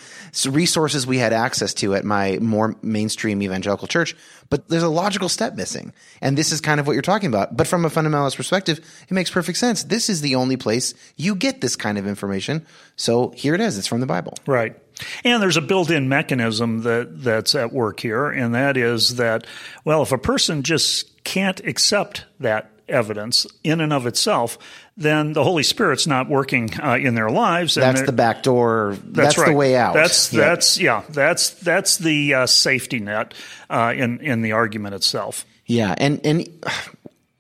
resources 0.48 1.06
we 1.06 1.18
had 1.18 1.34
access 1.34 1.74
to 1.74 1.94
at 1.94 2.06
my 2.06 2.38
more 2.40 2.76
mainstream 2.82 3.44
evangelical 3.44 3.88
church. 3.88 4.16
But 4.50 4.70
there's 4.70 4.84
a 4.84 4.90
logical 4.90 5.30
step 5.30 5.56
missing. 5.56 5.92
And 6.22 6.38
this 6.38 6.52
is 6.52 6.62
kind 6.62 6.80
of 6.80 6.88
what 6.88 6.94
you're 6.94 7.02
talking 7.02 7.28
about. 7.28 7.58
But 7.58 7.68
from 7.68 7.84
a 7.86 7.90
fundamentalist 7.90 8.38
perspective, 8.38 8.80
it 9.10 9.12
makes 9.12 9.30
perfect 9.30 9.58
sense. 9.58 9.84
This 9.84 10.10
is 10.10 10.22
the 10.22 10.36
only 10.36 10.58
place 10.58 10.94
you 11.18 11.36
get 11.36 11.60
this 11.60 11.76
kind 11.76 11.98
of 11.98 12.08
information. 12.08 12.66
So 12.96 13.32
here 13.36 13.56
it 13.56 13.62
is. 13.62 13.78
It's 13.78 13.88
from 13.88 14.00
the 14.00 14.08
Bible. 14.08 14.36
Right. 14.48 14.76
And 15.24 15.42
there's 15.42 15.58
a 15.58 15.62
built-in 15.62 16.10
mechanism 16.10 16.82
that 16.84 17.24
that's 17.24 17.56
at 17.56 17.72
work 17.74 18.00
here, 18.00 18.28
and 18.30 18.56
that 18.56 18.78
is 18.78 19.16
that 19.18 19.46
well, 19.86 20.02
if 20.02 20.12
a 20.12 20.18
person 20.18 20.64
just 20.64 21.24
can't 21.24 21.60
accept 21.62 22.26
that 22.40 22.72
evidence 22.88 23.46
in 23.64 23.82
and 23.82 23.94
of 23.94 24.08
itself, 24.08 24.58
then 24.98 25.34
the 25.34 25.44
Holy 25.44 25.64
Spirit's 25.64 26.08
not 26.08 26.30
working 26.30 26.70
uh, 26.82 26.98
in 26.98 27.16
their 27.16 27.30
lives. 27.30 27.78
and 27.78 27.84
That's 27.84 28.06
the 28.06 28.12
back 28.12 28.44
door. 28.44 28.98
That's, 29.04 29.38
right. 29.38 29.50
the 29.50 29.56
way 29.56 29.76
out. 29.76 29.94
That's 29.94 30.34
Yeah. 30.34 30.40
that's 30.40 30.78
yeah. 30.80 31.04
That's 31.10 31.52
that's 31.52 31.98
the 31.98 32.34
uh, 32.34 32.46
safety 32.48 33.00
net 33.00 33.34
uh, 33.70 33.94
in 33.96 34.20
in 34.20 34.42
the 34.42 34.54
argument 34.54 34.96
itself. 34.96 35.46
Yeah, 35.66 35.94
and 35.98 36.20
and 36.26 36.50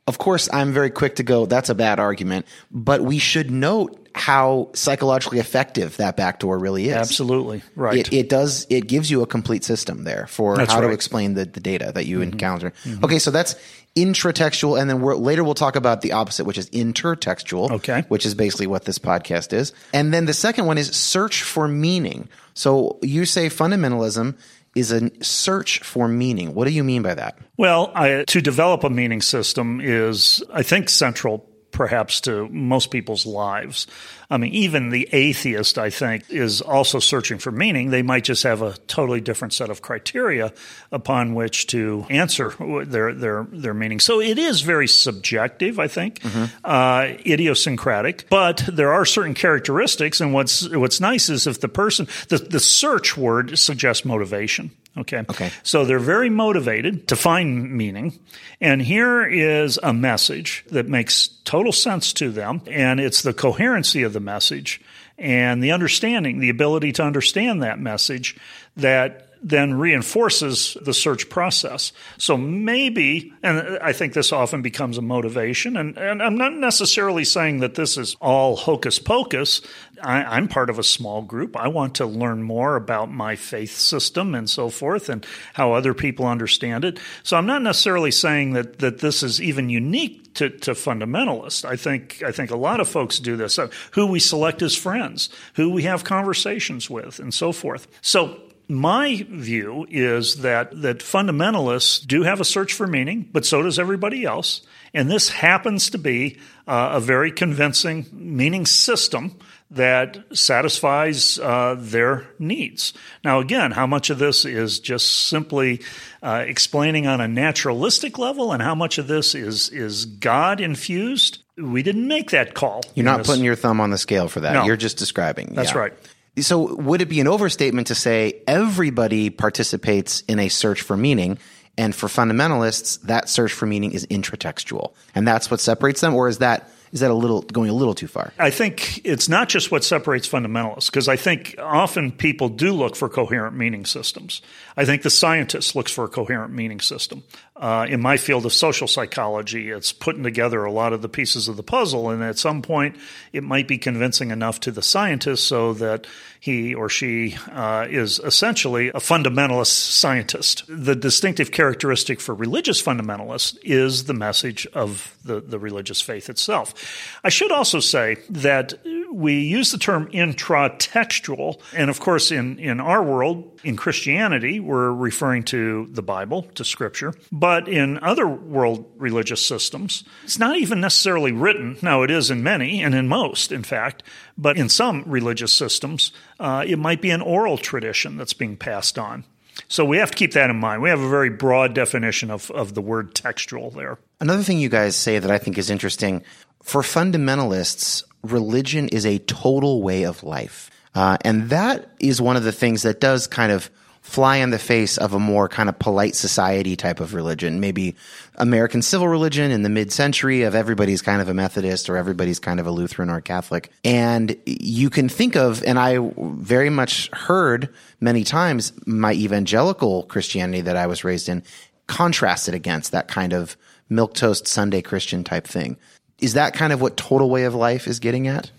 of 0.09 0.17
course 0.17 0.49
I'm 0.51 0.73
very 0.73 0.89
quick 0.89 1.15
to 1.17 1.23
go 1.23 1.45
that's 1.45 1.69
a 1.69 1.75
bad 1.75 1.99
argument, 1.99 2.45
but 2.71 3.01
we 3.01 3.19
should 3.19 3.51
note 3.51 3.95
how 4.15 4.69
psychologically 4.73 5.39
effective 5.39 5.95
that 5.97 6.17
backdoor 6.17 6.57
really 6.57 6.89
is. 6.89 6.95
Absolutely 6.95 7.61
right. 7.75 7.95
It, 7.95 8.11
it 8.11 8.29
does 8.29 8.65
it 8.69 8.87
gives 8.87 9.09
you 9.09 9.21
a 9.21 9.27
complete 9.27 9.63
system 9.63 10.03
there 10.03 10.27
for 10.27 10.57
That's 10.57 10.73
how 10.73 10.81
to 10.81 10.89
explain 10.89 11.35
the, 11.35 11.45
the 11.45 11.59
data 11.59 11.91
that 11.93 12.05
you 12.05 12.19
mm-hmm. 12.19 12.31
encounter. 12.33 12.71
Mm-hmm. 12.83 13.05
Okay, 13.05 13.19
so 13.19 13.31
that's 13.31 13.55
intratextual 13.95 14.79
and 14.79 14.89
then 14.89 15.01
we're, 15.01 15.15
later 15.15 15.43
we'll 15.43 15.53
talk 15.53 15.75
about 15.75 16.01
the 16.01 16.13
opposite 16.13 16.45
which 16.45 16.57
is 16.57 16.69
intertextual, 16.71 17.71
Okay. 17.71 18.03
which 18.07 18.25
is 18.25 18.33
basically 18.35 18.67
what 18.67 18.85
this 18.85 18.99
podcast 18.99 19.53
is. 19.53 19.73
And 19.93 20.13
then 20.13 20.25
the 20.25 20.33
second 20.33 20.65
one 20.65 20.77
is 20.77 20.91
search 20.91 21.43
for 21.43 21.67
meaning. 21.67 22.29
So 22.55 22.99
you 23.01 23.25
say 23.25 23.47
fundamentalism 23.47 24.37
is 24.75 24.91
a 24.91 25.11
search 25.23 25.79
for 25.79 26.07
meaning. 26.07 26.53
What 26.53 26.67
do 26.67 26.73
you 26.73 26.83
mean 26.83 27.01
by 27.01 27.15
that? 27.15 27.37
Well, 27.57 27.91
I, 27.95 28.23
to 28.27 28.41
develop 28.41 28.83
a 28.83 28.89
meaning 28.89 29.21
system 29.21 29.81
is, 29.81 30.43
I 30.53 30.63
think, 30.63 30.89
central 30.89 31.48
perhaps 31.79 32.19
to 32.19 32.45
most 32.49 32.91
people's 32.91 33.25
lives. 33.25 33.87
I 34.29 34.35
mean, 34.35 34.53
even 34.53 34.89
the 34.89 35.07
atheist, 35.13 35.77
I 35.77 35.89
think, 35.89 36.29
is 36.29 36.59
also 36.59 36.99
searching 36.99 37.37
for 37.37 37.51
meaning. 37.51 37.89
They 37.89 38.01
might 38.01 38.25
just 38.25 38.43
have 38.43 38.61
a 38.61 38.73
totally 38.87 39.21
different 39.21 39.53
set 39.53 39.69
of 39.69 39.81
criteria 39.81 40.51
upon 40.91 41.35
which 41.35 41.67
to 41.67 42.05
answer 42.09 42.53
their 42.85 43.13
their 43.13 43.47
their 43.49 43.73
meaning. 43.73 44.01
So 44.01 44.19
it 44.19 44.37
is 44.37 44.59
very 44.59 44.89
subjective, 44.89 45.79
I 45.79 45.87
think, 45.87 46.19
uh, 46.65 47.13
idiosyncratic. 47.25 48.29
But 48.29 48.65
there 48.67 48.91
are 48.91 49.05
certain 49.05 49.33
characteristics, 49.33 50.19
and 50.19 50.33
what's 50.33 50.67
what's 50.67 50.99
nice 50.99 51.29
is 51.29 51.47
if 51.47 51.61
the 51.61 51.69
person 51.69 52.09
the 52.27 52.39
the 52.39 52.59
search 52.59 53.15
word 53.15 53.57
suggests 53.57 54.03
motivation. 54.03 54.71
Okay. 54.99 55.19
Okay. 55.29 55.51
So 55.63 55.85
they're 55.85 55.99
very 55.99 56.29
motivated 56.29 57.07
to 57.09 57.15
find 57.15 57.71
meaning. 57.71 58.19
And 58.59 58.81
here 58.81 59.25
is 59.25 59.79
a 59.81 59.93
message 59.93 60.65
that 60.71 60.87
makes 60.87 61.27
total 61.45 61.71
sense 61.71 62.13
to 62.13 62.31
them. 62.31 62.61
And 62.67 62.99
it's 62.99 63.21
the 63.21 63.33
coherency 63.33 64.03
of 64.03 64.13
the 64.13 64.19
message 64.19 64.81
and 65.17 65.63
the 65.63 65.71
understanding, 65.71 66.39
the 66.39 66.49
ability 66.49 66.93
to 66.93 67.03
understand 67.03 67.63
that 67.63 67.79
message 67.79 68.37
that 68.77 69.28
then 69.41 69.73
reinforces 69.73 70.77
the 70.81 70.93
search 70.93 71.29
process. 71.29 71.91
So 72.17 72.37
maybe, 72.37 73.33
and 73.41 73.79
I 73.81 73.93
think 73.93 74.13
this 74.13 74.31
often 74.31 74.61
becomes 74.61 74.97
a 74.97 75.01
motivation, 75.01 75.77
and, 75.77 75.97
and 75.97 76.21
I'm 76.21 76.37
not 76.37 76.53
necessarily 76.53 77.23
saying 77.23 77.59
that 77.59 77.75
this 77.75 77.97
is 77.97 78.15
all 78.19 78.55
hocus 78.55 78.99
pocus. 78.99 79.61
I, 80.01 80.37
am 80.37 80.47
part 80.47 80.69
of 80.69 80.79
a 80.79 80.83
small 80.83 81.21
group. 81.21 81.57
I 81.57 81.67
want 81.67 81.95
to 81.95 82.05
learn 82.05 82.43
more 82.43 82.75
about 82.75 83.11
my 83.11 83.35
faith 83.35 83.75
system 83.75 84.35
and 84.35 84.49
so 84.49 84.69
forth 84.69 85.09
and 85.09 85.25
how 85.53 85.73
other 85.73 85.93
people 85.93 86.25
understand 86.25 86.85
it. 86.85 86.99
So 87.23 87.37
I'm 87.37 87.45
not 87.45 87.61
necessarily 87.61 88.11
saying 88.11 88.53
that, 88.53 88.79
that 88.79 88.99
this 88.99 89.23
is 89.23 89.41
even 89.41 89.69
unique 89.69 90.33
to, 90.35 90.49
to 90.49 90.71
fundamentalists. 90.71 91.65
I 91.65 91.75
think 91.75 92.23
I 92.25 92.31
think 92.31 92.51
a 92.51 92.55
lot 92.55 92.79
of 92.79 92.87
folks 92.87 93.19
do 93.19 93.35
this. 93.35 93.59
Uh, 93.59 93.69
who 93.91 94.07
we 94.07 94.19
select 94.19 94.61
as 94.61 94.75
friends, 94.75 95.29
who 95.55 95.69
we 95.69 95.83
have 95.83 96.03
conversations 96.03 96.89
with, 96.89 97.19
and 97.19 97.33
so 97.33 97.51
forth. 97.51 97.87
So 98.01 98.39
my 98.69 99.25
view 99.27 99.87
is 99.89 100.37
that 100.37 100.81
that 100.81 100.99
fundamentalists 100.99 102.05
do 102.05 102.21
have 102.21 102.39
a 102.39 102.45
search 102.45 102.71
for 102.71 102.85
meaning, 102.85 103.27
but 103.31 103.45
so 103.45 103.63
does 103.63 103.79
everybody 103.79 104.23
else. 104.23 104.61
And 104.93 105.09
this 105.09 105.29
happens 105.29 105.89
to 105.89 105.97
be 105.97 106.37
uh, 106.67 106.91
a 106.93 106.99
very 106.99 107.31
convincing 107.31 108.05
meaning 108.11 108.65
system 108.65 109.37
that 109.71 110.23
satisfies 110.33 111.37
uh, 111.39 111.75
their 111.77 112.27
needs. 112.39 112.93
Now, 113.23 113.39
again, 113.39 113.71
how 113.71 113.85
much 113.85 114.09
of 114.09 114.17
this 114.17 114.45
is 114.45 114.79
just 114.79 115.27
simply 115.27 115.81
uh, 116.23 116.43
explaining 116.47 117.05
on 117.07 117.21
a 117.21 117.27
naturalistic 117.27 118.17
level, 118.17 118.51
and 118.51 118.61
how 118.61 118.75
much 118.75 118.97
of 118.97 119.07
this 119.07 119.33
is 119.33 119.69
is 119.69 120.05
God 120.05 120.61
infused? 120.61 121.39
We 121.57 121.83
didn't 121.83 122.07
make 122.07 122.31
that 122.31 122.53
call. 122.53 122.81
You're 122.95 123.03
not 123.03 123.17
this. 123.17 123.27
putting 123.27 123.43
your 123.43 123.55
thumb 123.55 123.81
on 123.81 123.89
the 123.89 123.97
scale 123.97 124.27
for 124.27 124.39
that. 124.41 124.53
No. 124.53 124.65
You're 124.65 124.77
just 124.77 124.97
describing. 124.97 125.53
That's 125.53 125.71
yeah. 125.71 125.79
right. 125.79 125.93
So, 126.37 126.75
would 126.75 127.01
it 127.01 127.09
be 127.09 127.19
an 127.19 127.27
overstatement 127.27 127.87
to 127.87 127.95
say 127.95 128.41
everybody 128.47 129.29
participates 129.29 130.21
in 130.21 130.39
a 130.39 130.49
search 130.49 130.81
for 130.81 130.95
meaning? 130.95 131.37
And 131.77 131.95
for 131.95 132.07
fundamentalists, 132.07 133.01
that 133.03 133.29
search 133.29 133.53
for 133.53 133.65
meaning 133.65 133.93
is 133.93 134.05
intratextual. 134.07 134.93
And 135.15 135.25
that's 135.25 135.49
what 135.49 135.61
separates 135.61 136.01
them? 136.01 136.13
Or 136.13 136.27
is 136.27 136.39
that 136.39 136.69
is 136.91 137.01
that 137.01 137.11
a 137.11 137.13
little 137.13 137.41
going 137.43 137.69
a 137.69 137.73
little 137.73 137.93
too 137.93 138.07
far? 138.07 138.33
I 138.39 138.49
think 138.49 139.05
it's 139.05 139.29
not 139.29 139.47
just 139.49 139.71
what 139.71 139.83
separates 139.83 140.27
fundamentalists, 140.27 140.87
because 140.87 141.07
I 141.07 141.15
think 141.15 141.55
often 141.59 142.11
people 142.11 142.49
do 142.49 142.73
look 142.73 142.95
for 142.95 143.09
coherent 143.09 143.55
meaning 143.55 143.85
systems. 143.85 144.41
I 144.75 144.85
think 144.85 145.03
the 145.03 145.09
scientist 145.09 145.75
looks 145.75 145.91
for 145.91 146.05
a 146.05 146.07
coherent 146.07 146.53
meaning 146.53 146.79
system. 146.79 147.23
Uh, 147.59 147.85
in 147.89 147.99
my 147.99 148.15
field 148.15 148.45
of 148.45 148.53
social 148.53 148.87
psychology, 148.87 149.69
it's 149.69 149.91
putting 149.91 150.23
together 150.23 150.63
a 150.63 150.71
lot 150.71 150.93
of 150.93 151.01
the 151.01 151.09
pieces 151.09 151.49
of 151.49 151.57
the 151.57 151.63
puzzle, 151.63 152.09
and 152.09 152.23
at 152.23 152.39
some 152.39 152.61
point, 152.61 152.95
it 153.33 153.43
might 153.43 153.67
be 153.67 153.77
convincing 153.77 154.31
enough 154.31 154.61
to 154.61 154.71
the 154.71 154.81
scientist 154.81 155.45
so 155.45 155.73
that 155.73 156.07
he 156.39 156.73
or 156.73 156.87
she 156.87 157.35
uh, 157.51 157.85
is 157.89 158.19
essentially 158.19 158.87
a 158.89 159.01
fundamentalist 159.01 159.91
scientist. 159.91 160.63
The 160.69 160.95
distinctive 160.95 161.51
characteristic 161.51 162.21
for 162.21 162.33
religious 162.33 162.81
fundamentalists 162.81 163.57
is 163.61 164.05
the 164.05 164.13
message 164.13 164.65
of 164.67 165.17
the, 165.25 165.41
the 165.41 165.59
religious 165.59 165.99
faith 165.99 166.29
itself. 166.29 167.19
I 167.25 167.29
should 167.29 167.51
also 167.51 167.81
say 167.81 168.17
that 168.29 168.75
we 169.11 169.41
use 169.41 169.71
the 169.73 169.77
term 169.77 170.07
intratextual, 170.11 171.59
and 171.73 171.89
of 171.89 171.99
course, 171.99 172.31
in, 172.31 172.57
in 172.57 172.79
our 172.79 173.03
world, 173.03 173.59
in 173.65 173.75
Christianity, 173.75 174.61
we're 174.61 174.93
referring 174.93 175.43
to 175.43 175.87
the 175.91 176.01
Bible, 176.01 176.43
to 176.55 176.63
Scripture. 176.63 177.13
But 177.33 177.48
in 177.57 177.97
other 177.99 178.27
world 178.27 178.85
religious 178.97 179.45
systems, 179.45 180.03
it's 180.23 180.39
not 180.39 180.57
even 180.57 180.79
necessarily 180.79 181.31
written. 181.31 181.77
Now, 181.81 182.03
it 182.03 182.11
is 182.11 182.29
in 182.29 182.43
many, 182.43 182.83
and 182.83 182.93
in 182.93 183.07
most, 183.07 183.51
in 183.51 183.63
fact, 183.63 184.03
but 184.37 184.57
in 184.57 184.69
some 184.69 185.03
religious 185.05 185.53
systems, 185.53 186.11
uh, 186.39 186.63
it 186.67 186.77
might 186.77 187.01
be 187.01 187.11
an 187.11 187.21
oral 187.21 187.57
tradition 187.57 188.17
that's 188.17 188.33
being 188.33 188.57
passed 188.57 188.97
on. 188.97 189.25
So 189.67 189.83
we 189.83 189.97
have 189.97 190.11
to 190.11 190.17
keep 190.17 190.33
that 190.33 190.49
in 190.49 190.55
mind. 190.55 190.81
We 190.81 190.89
have 190.89 191.01
a 191.01 191.09
very 191.09 191.29
broad 191.29 191.73
definition 191.73 192.31
of, 192.31 192.49
of 192.51 192.75
the 192.75 192.81
word 192.81 193.13
textual 193.13 193.71
there. 193.71 193.99
Another 194.19 194.43
thing 194.43 194.59
you 194.59 194.69
guys 194.69 194.95
say 194.95 195.19
that 195.19 195.31
I 195.31 195.37
think 195.37 195.57
is 195.57 195.69
interesting 195.69 196.23
for 196.63 196.81
fundamentalists, 196.81 198.03
religion 198.23 198.87
is 198.89 199.05
a 199.05 199.19
total 199.19 199.81
way 199.81 200.03
of 200.03 200.23
life. 200.23 200.69
Uh, 200.95 201.17
and 201.21 201.49
that 201.49 201.89
is 201.99 202.21
one 202.21 202.35
of 202.35 202.43
the 202.43 202.51
things 202.51 202.83
that 202.83 202.99
does 202.99 203.27
kind 203.27 203.51
of 203.51 203.69
fly 204.09 204.37
in 204.37 204.49
the 204.49 204.59
face 204.59 204.97
of 204.97 205.13
a 205.13 205.19
more 205.19 205.47
kind 205.47 205.69
of 205.69 205.77
polite 205.77 206.15
society 206.15 206.75
type 206.75 206.99
of 206.99 207.13
religion. 207.13 207.59
Maybe 207.59 207.95
American 208.35 208.81
civil 208.81 209.07
religion 209.07 209.51
in 209.51 209.61
the 209.61 209.69
mid 209.69 209.91
century 209.91 210.41
of 210.41 210.55
everybody's 210.55 211.01
kind 211.01 211.21
of 211.21 211.29
a 211.29 211.33
Methodist 211.33 211.89
or 211.89 211.95
everybody's 211.95 212.39
kind 212.39 212.59
of 212.59 212.65
a 212.65 212.71
Lutheran 212.71 213.09
or 213.09 213.21
Catholic. 213.21 213.71
And 213.83 214.35
you 214.45 214.89
can 214.89 215.09
think 215.09 215.35
of, 215.35 215.63
and 215.63 215.77
I 215.77 215.99
very 216.17 216.71
much 216.71 217.09
heard 217.13 217.69
many 218.01 218.23
times 218.23 218.73
my 218.87 219.13
evangelical 219.13 220.03
Christianity 220.03 220.61
that 220.61 220.75
I 220.75 220.87
was 220.87 221.03
raised 221.03 221.29
in 221.29 221.43
contrasted 221.85 222.55
against 222.55 222.91
that 222.91 223.07
kind 223.07 223.33
of 223.33 223.55
milk 223.89 224.15
toast 224.15 224.47
Sunday 224.47 224.81
Christian 224.81 225.23
type 225.23 225.45
thing. 225.45 225.77
Is 226.19 226.33
that 226.33 226.53
kind 226.53 226.73
of 226.73 226.81
what 226.81 226.97
total 226.97 227.29
way 227.29 227.43
of 227.43 227.53
life 227.53 227.87
is 227.87 227.99
getting 227.99 228.27
at? 228.27 228.49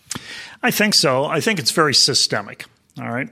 I 0.62 0.70
think 0.70 0.94
so. 0.94 1.24
I 1.24 1.40
think 1.40 1.58
it's 1.58 1.72
very 1.72 1.94
systemic. 1.94 2.66
All 3.00 3.10
right. 3.10 3.28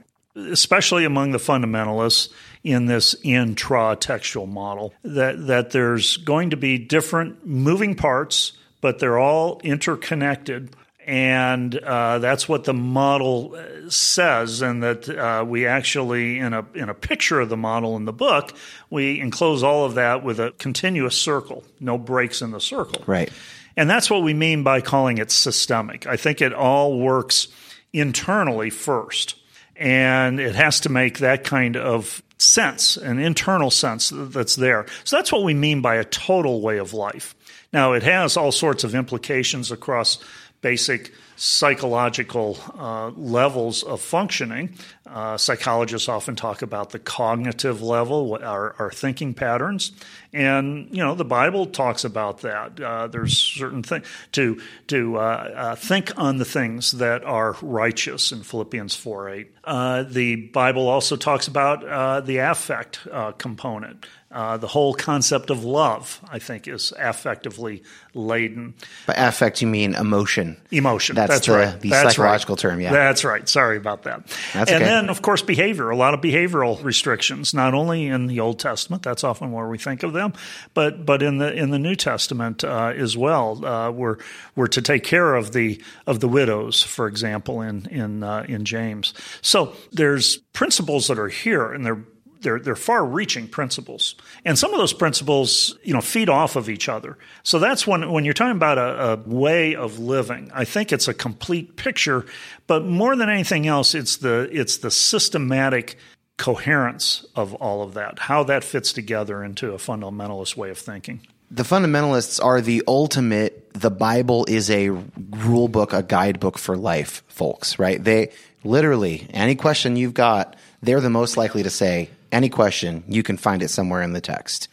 Especially 0.51 1.05
among 1.05 1.31
the 1.31 1.37
fundamentalists 1.37 2.29
in 2.63 2.85
this 2.85 3.15
intra-textual 3.23 4.47
model, 4.47 4.93
that, 5.03 5.47
that 5.47 5.71
there's 5.71 6.17
going 6.17 6.49
to 6.49 6.57
be 6.57 6.77
different 6.77 7.45
moving 7.45 7.95
parts, 7.95 8.53
but 8.81 8.99
they're 8.99 9.19
all 9.19 9.59
interconnected 9.63 10.75
and 11.09 11.75
uh, 11.75 12.19
that's 12.19 12.47
what 12.47 12.65
the 12.65 12.73
model 12.73 13.55
uh, 13.55 13.89
says, 13.89 14.61
and 14.61 14.83
that 14.83 15.09
uh, 15.09 15.43
we 15.43 15.65
actually, 15.65 16.37
in 16.37 16.53
a 16.53 16.63
in 16.75 16.87
a 16.87 16.93
picture 16.93 17.39
of 17.39 17.49
the 17.49 17.57
model 17.57 17.95
in 17.95 18.05
the 18.05 18.13
book, 18.13 18.53
we 18.91 19.19
enclose 19.19 19.63
all 19.63 19.85
of 19.85 19.95
that 19.95 20.23
with 20.23 20.39
a 20.39 20.51
continuous 20.59 21.19
circle, 21.19 21.63
no 21.79 21.97
breaks 21.97 22.43
in 22.43 22.51
the 22.51 22.61
circle. 22.61 23.03
Right. 23.07 23.31
And 23.75 23.89
that's 23.89 24.11
what 24.11 24.21
we 24.21 24.35
mean 24.35 24.61
by 24.61 24.81
calling 24.81 25.17
it 25.17 25.31
systemic. 25.31 26.05
I 26.05 26.15
think 26.15 26.41
it 26.41 26.53
all 26.53 26.99
works 26.99 27.47
internally 27.91 28.69
first. 28.69 29.33
And 29.79 30.39
it 30.39 30.55
has 30.55 30.81
to 30.81 30.89
make 30.89 31.19
that 31.19 31.43
kind 31.43 31.77
of 31.77 32.21
sense, 32.37 32.97
an 32.97 33.17
internal 33.19 33.71
sense 33.71 34.11
that's 34.13 34.55
there. 34.55 34.85
So 35.05 35.15
that's 35.15 35.31
what 35.31 35.43
we 35.43 35.53
mean 35.53 35.81
by 35.81 35.95
a 35.95 36.03
total 36.03 36.61
way 36.61 36.77
of 36.77 36.93
life. 36.93 37.35
Now, 37.71 37.93
it 37.93 38.03
has 38.03 38.37
all 38.37 38.51
sorts 38.51 38.83
of 38.83 38.93
implications 38.93 39.71
across 39.71 40.19
basic 40.61 41.13
psychological 41.35 42.57
uh, 42.77 43.09
levels 43.11 43.83
of 43.83 44.01
functioning. 44.01 44.75
Uh, 45.07 45.37
psychologists 45.37 46.09
often 46.09 46.35
talk 46.35 46.61
about 46.61 46.89
the 46.89 46.99
cognitive 46.99 47.81
level, 47.81 48.37
our, 48.43 48.75
our, 48.77 48.91
thinking 48.91 49.33
patterns, 49.33 49.93
and 50.33 50.89
you 50.91 51.03
know 51.03 51.15
the 51.15 51.25
Bible 51.25 51.65
talks 51.65 52.03
about 52.03 52.41
that. 52.41 52.79
Uh, 52.79 53.07
there's 53.07 53.37
certain 53.37 53.83
things 53.83 54.05
to 54.33 54.61
to 54.87 55.17
uh, 55.17 55.19
uh, 55.19 55.75
think 55.75 56.17
on 56.17 56.37
the 56.37 56.45
things 56.45 56.91
that 56.93 57.23
are 57.23 57.55
righteous 57.61 58.31
in 58.31 58.43
Philippians 58.43 58.95
four 58.95 59.29
eight. 59.29 59.51
Uh, 59.63 60.03
the 60.03 60.35
Bible 60.35 60.87
also 60.87 61.15
talks 61.15 61.47
about 61.47 62.25
the 62.25 62.37
affect 62.37 63.07
component. 63.37 64.05
Uh, 64.31 64.57
the 64.57 64.67
whole 64.67 64.93
concept 64.93 65.49
of 65.49 65.63
love, 65.63 66.21
I 66.29 66.37
think, 66.37 66.67
is 66.67 66.93
affectively 66.99 67.83
laden. 68.13 68.75
By 69.07 69.15
affect, 69.15 69.59
you 69.59 69.67
mean 69.67 69.95
emotion. 69.95 70.57
Emotion. 70.69 71.15
That's, 71.15 71.31
That's 71.31 71.47
the, 71.47 71.53
right. 71.53 71.81
the 71.81 71.89
That's 71.89 72.15
psychological 72.15 72.53
right. 72.53 72.61
term, 72.61 72.79
yeah. 72.79 72.91
That's 72.91 73.23
right. 73.23 73.49
Sorry 73.49 73.77
about 73.77 74.03
that. 74.03 74.27
That's 74.53 74.71
and 74.71 74.83
okay. 74.83 74.85
then, 74.85 75.09
of 75.09 75.23
course, 75.23 75.41
behavior. 75.41 75.89
A 75.89 75.95
lot 75.95 76.13
of 76.13 76.21
behavioral 76.21 76.83
restrictions, 76.83 77.55
not 77.55 77.73
only 77.73 78.05
in 78.05 78.27
the 78.27 78.39
Old 78.39 78.59
Testament. 78.59 79.01
That's 79.01 79.23
often 79.23 79.51
where 79.51 79.67
we 79.67 79.79
think 79.79 80.03
of 80.03 80.13
them, 80.13 80.33
but 80.75 81.07
but 81.07 81.23
in 81.23 81.39
the 81.39 81.51
in 81.51 81.71
the 81.71 81.79
New 81.79 81.95
Testament 81.95 82.63
uh, 82.63 82.93
as 82.95 83.17
well. 83.17 83.65
Uh, 83.65 83.89
we're 83.89 84.17
we're 84.55 84.67
to 84.67 84.81
take 84.81 85.03
care 85.03 85.33
of 85.33 85.53
the 85.53 85.81
of 86.05 86.19
the 86.19 86.27
widows, 86.27 86.83
for 86.83 87.07
example, 87.07 87.61
in 87.61 87.87
in 87.87 88.21
uh, 88.21 88.45
in 88.47 88.63
James. 88.63 89.13
So 89.41 89.73
there's 89.91 90.37
principles 90.53 91.07
that 91.07 91.17
are 91.17 91.29
here, 91.29 91.71
and 91.71 91.83
they're 91.83 92.03
they're 92.41 92.59
they're 92.59 92.75
far-reaching 92.75 93.47
principles, 93.47 94.15
and 94.45 94.57
some 94.57 94.73
of 94.73 94.79
those 94.79 94.93
principles, 94.93 95.77
you 95.83 95.93
know, 95.93 96.01
feed 96.01 96.29
off 96.29 96.55
of 96.55 96.69
each 96.69 96.87
other. 96.87 97.17
So 97.43 97.59
that's 97.59 97.85
when 97.85 98.11
when 98.11 98.25
you're 98.25 98.33
talking 98.33 98.55
about 98.55 98.77
a, 98.77 99.13
a, 99.13 99.15
way 99.17 99.75
of 99.75 99.99
living. 99.99 100.51
I 100.53 100.65
think 100.65 100.91
it's 100.91 101.07
a 101.07 101.13
complete 101.13 101.75
picture, 101.75 102.25
but 102.67 102.85
more 102.85 103.15
than 103.15 103.29
anything 103.29 103.67
else, 103.67 103.93
it's 103.93 104.17
the 104.17 104.49
it's 104.51 104.77
the 104.77 104.91
systematic 104.91 105.97
coherence 106.37 107.25
of 107.35 107.53
all 107.55 107.81
of 107.81 107.95
that, 107.95 108.17
how 108.19 108.43
that 108.43 108.63
fits 108.63 108.93
together 108.93 109.43
into 109.43 109.73
a 109.73 109.77
fundamentalist 109.77 110.55
way 110.55 110.69
of 110.69 110.77
thinking. 110.77 111.19
The 111.51 111.63
fundamentalists 111.63 112.43
are 112.43 112.61
the 112.61 112.83
ultimate. 112.87 113.73
The 113.73 113.91
Bible 113.91 114.45
is 114.47 114.69
a 114.69 114.89
rule 114.89 115.67
book, 115.67 115.93
a 115.93 116.03
guidebook 116.03 116.57
for 116.57 116.77
life, 116.77 117.23
folks. 117.27 117.77
Right? 117.77 118.01
They 118.01 118.31
literally 118.63 119.27
any 119.31 119.55
question 119.55 119.95
you've 119.95 120.13
got, 120.13 120.55
they're 120.81 121.01
the 121.01 121.09
most 121.09 121.37
likely 121.37 121.63
to 121.63 121.69
say 121.69 122.09
any 122.31 122.49
question, 122.49 123.03
you 123.07 123.23
can 123.23 123.37
find 123.37 123.61
it 123.63 123.69
somewhere 123.69 124.01
in 124.01 124.13
the 124.13 124.21
text. 124.21 124.67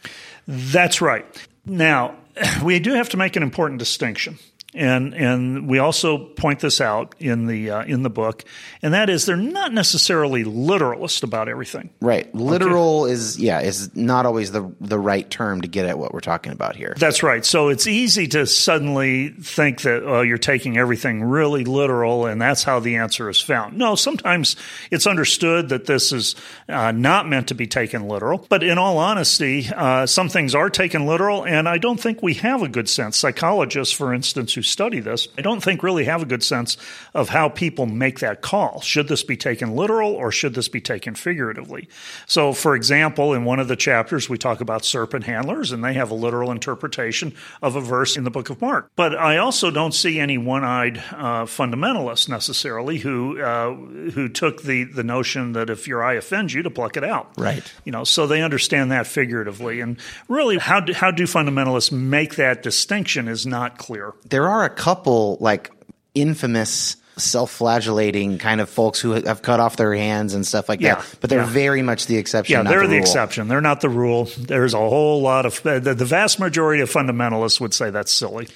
That's 0.47 1.01
right. 1.01 1.25
Now, 1.65 2.15
we 2.63 2.79
do 2.79 2.93
have 2.93 3.09
to 3.09 3.17
make 3.17 3.35
an 3.35 3.43
important 3.43 3.79
distinction 3.79 4.39
and 4.77 5.13
and 5.13 5.67
we 5.67 5.79
also 5.79 6.17
point 6.17 6.59
this 6.59 6.79
out 6.79 7.15
in 7.19 7.47
the 7.47 7.71
uh, 7.71 7.83
in 7.83 8.03
the 8.03 8.09
book, 8.09 8.43
and 8.81 8.93
that 8.93 9.09
is 9.09 9.25
they're 9.25 9.35
not 9.35 9.73
necessarily 9.73 10.43
literalist 10.43 11.23
about 11.23 11.49
everything. 11.49 11.89
Right, 11.99 12.33
literal 12.33 13.03
okay. 13.03 13.13
is 13.13 13.39
yeah 13.39 13.61
is 13.61 13.95
not 13.95 14.25
always 14.25 14.51
the 14.51 14.71
the 14.79 14.99
right 14.99 15.29
term 15.29 15.61
to 15.61 15.67
get 15.67 15.85
at 15.85 15.97
what 15.97 16.13
we're 16.13 16.19
talking 16.19 16.51
about 16.51 16.75
here. 16.75 16.95
That's 16.97 17.23
right. 17.23 17.43
So 17.43 17.69
it's 17.69 17.87
easy 17.87 18.27
to 18.29 18.45
suddenly 18.45 19.29
think 19.29 19.81
that 19.81 20.03
oh, 20.03 20.21
you're 20.21 20.37
taking 20.37 20.77
everything 20.77 21.23
really 21.23 21.65
literal, 21.65 22.25
and 22.25 22.41
that's 22.41 22.63
how 22.63 22.79
the 22.79 22.97
answer 22.97 23.29
is 23.29 23.41
found. 23.41 23.77
No, 23.77 23.95
sometimes 23.95 24.55
it's 24.91 25.07
understood 25.07 25.69
that 25.69 25.85
this 25.85 26.11
is 26.11 26.35
uh, 26.69 26.91
not 26.91 27.27
meant 27.27 27.47
to 27.47 27.55
be 27.55 27.67
taken 27.67 28.07
literal, 28.07 28.45
but 28.49 28.63
in 28.63 28.77
all 28.77 28.97
honesty, 28.97 29.67
uh, 29.75 30.05
some 30.05 30.29
things 30.29 30.53
are 30.53 30.69
taken 30.69 31.05
literal, 31.05 31.45
and 31.45 31.67
I 31.67 31.77
don't 31.77 31.99
think 31.99 32.21
we 32.21 32.35
have 32.35 32.61
a 32.61 32.67
good 32.67 32.89
sense. 32.89 33.17
Psychologists, 33.17 33.93
for 33.93 34.13
instance, 34.13 34.53
who 34.53 34.61
study 34.67 34.99
this, 34.99 35.27
I 35.37 35.41
don't 35.41 35.63
think 35.63 35.83
really 35.83 36.05
have 36.05 36.21
a 36.21 36.25
good 36.25 36.43
sense 36.43 36.77
of 37.13 37.29
how 37.29 37.49
people 37.49 37.85
make 37.85 38.19
that 38.19 38.41
call. 38.41 38.81
Should 38.81 39.07
this 39.07 39.23
be 39.23 39.37
taken 39.37 39.75
literal 39.75 40.13
or 40.13 40.31
should 40.31 40.53
this 40.53 40.67
be 40.67 40.81
taken 40.81 41.15
figuratively? 41.15 41.89
So, 42.25 42.53
for 42.53 42.75
example, 42.75 43.33
in 43.33 43.45
one 43.45 43.59
of 43.59 43.67
the 43.67 43.75
chapters, 43.75 44.29
we 44.29 44.37
talk 44.37 44.61
about 44.61 44.85
serpent 44.85 45.23
handlers, 45.25 45.71
and 45.71 45.83
they 45.83 45.93
have 45.93 46.11
a 46.11 46.15
literal 46.15 46.51
interpretation 46.51 47.33
of 47.61 47.75
a 47.75 47.81
verse 47.81 48.17
in 48.17 48.23
the 48.23 48.31
book 48.31 48.49
of 48.49 48.61
Mark. 48.61 48.91
But 48.95 49.15
I 49.15 49.37
also 49.37 49.71
don't 49.71 49.93
see 49.93 50.19
any 50.19 50.37
one-eyed 50.37 50.97
uh, 50.97 51.45
fundamentalists 51.45 52.29
necessarily 52.29 52.97
who 52.97 53.41
uh, 53.41 53.73
who 53.73 54.29
took 54.29 54.63
the 54.63 54.83
the 54.83 55.03
notion 55.03 55.53
that 55.53 55.69
if 55.69 55.87
your 55.87 56.03
eye 56.03 56.13
offends 56.13 56.53
you, 56.53 56.63
to 56.63 56.69
pluck 56.69 56.97
it 56.97 57.03
out. 57.03 57.31
Right. 57.37 57.63
You 57.85 57.91
know, 57.91 58.03
so 58.03 58.27
they 58.27 58.41
understand 58.41 58.91
that 58.91 59.07
figuratively, 59.07 59.81
and 59.81 59.97
really, 60.27 60.57
how 60.57 60.79
do, 60.79 60.93
how 60.93 61.11
do 61.11 61.23
fundamentalists 61.23 61.91
make 61.91 62.35
that 62.35 62.63
distinction 62.63 63.27
is 63.27 63.45
not 63.45 63.77
clear. 63.77 64.13
There 64.29 64.46
are 64.49 64.65
a 64.65 64.69
couple 64.69 65.37
like 65.39 65.71
infamous 66.13 66.97
self-flagellating 67.17 68.37
kind 68.37 68.61
of 68.61 68.69
folks 68.69 68.99
who 68.99 69.11
have 69.11 69.41
cut 69.41 69.59
off 69.59 69.75
their 69.75 69.93
hands 69.95 70.33
and 70.33 70.45
stuff 70.45 70.69
like 70.69 70.79
yeah, 70.79 70.95
that. 70.95 71.15
But 71.19 71.29
they're 71.29 71.39
yeah. 71.39 71.45
very 71.47 71.81
much 71.81 72.05
the 72.05 72.17
exception. 72.17 72.53
Yeah, 72.53 72.69
they're 72.69 72.83
the, 72.83 72.89
the 72.89 72.97
exception. 72.97 73.47
They're 73.47 73.61
not 73.61 73.81
the 73.81 73.89
rule. 73.89 74.25
There's 74.37 74.73
a 74.73 74.77
whole 74.77 75.21
lot 75.21 75.45
of 75.45 75.61
the, 75.63 75.79
the 75.79 76.05
vast 76.05 76.39
majority 76.39 76.81
of 76.81 76.91
fundamentalists 76.91 77.59
would 77.59 77.73
say 77.73 77.89
that's 77.89 78.11
silly. 78.11 78.47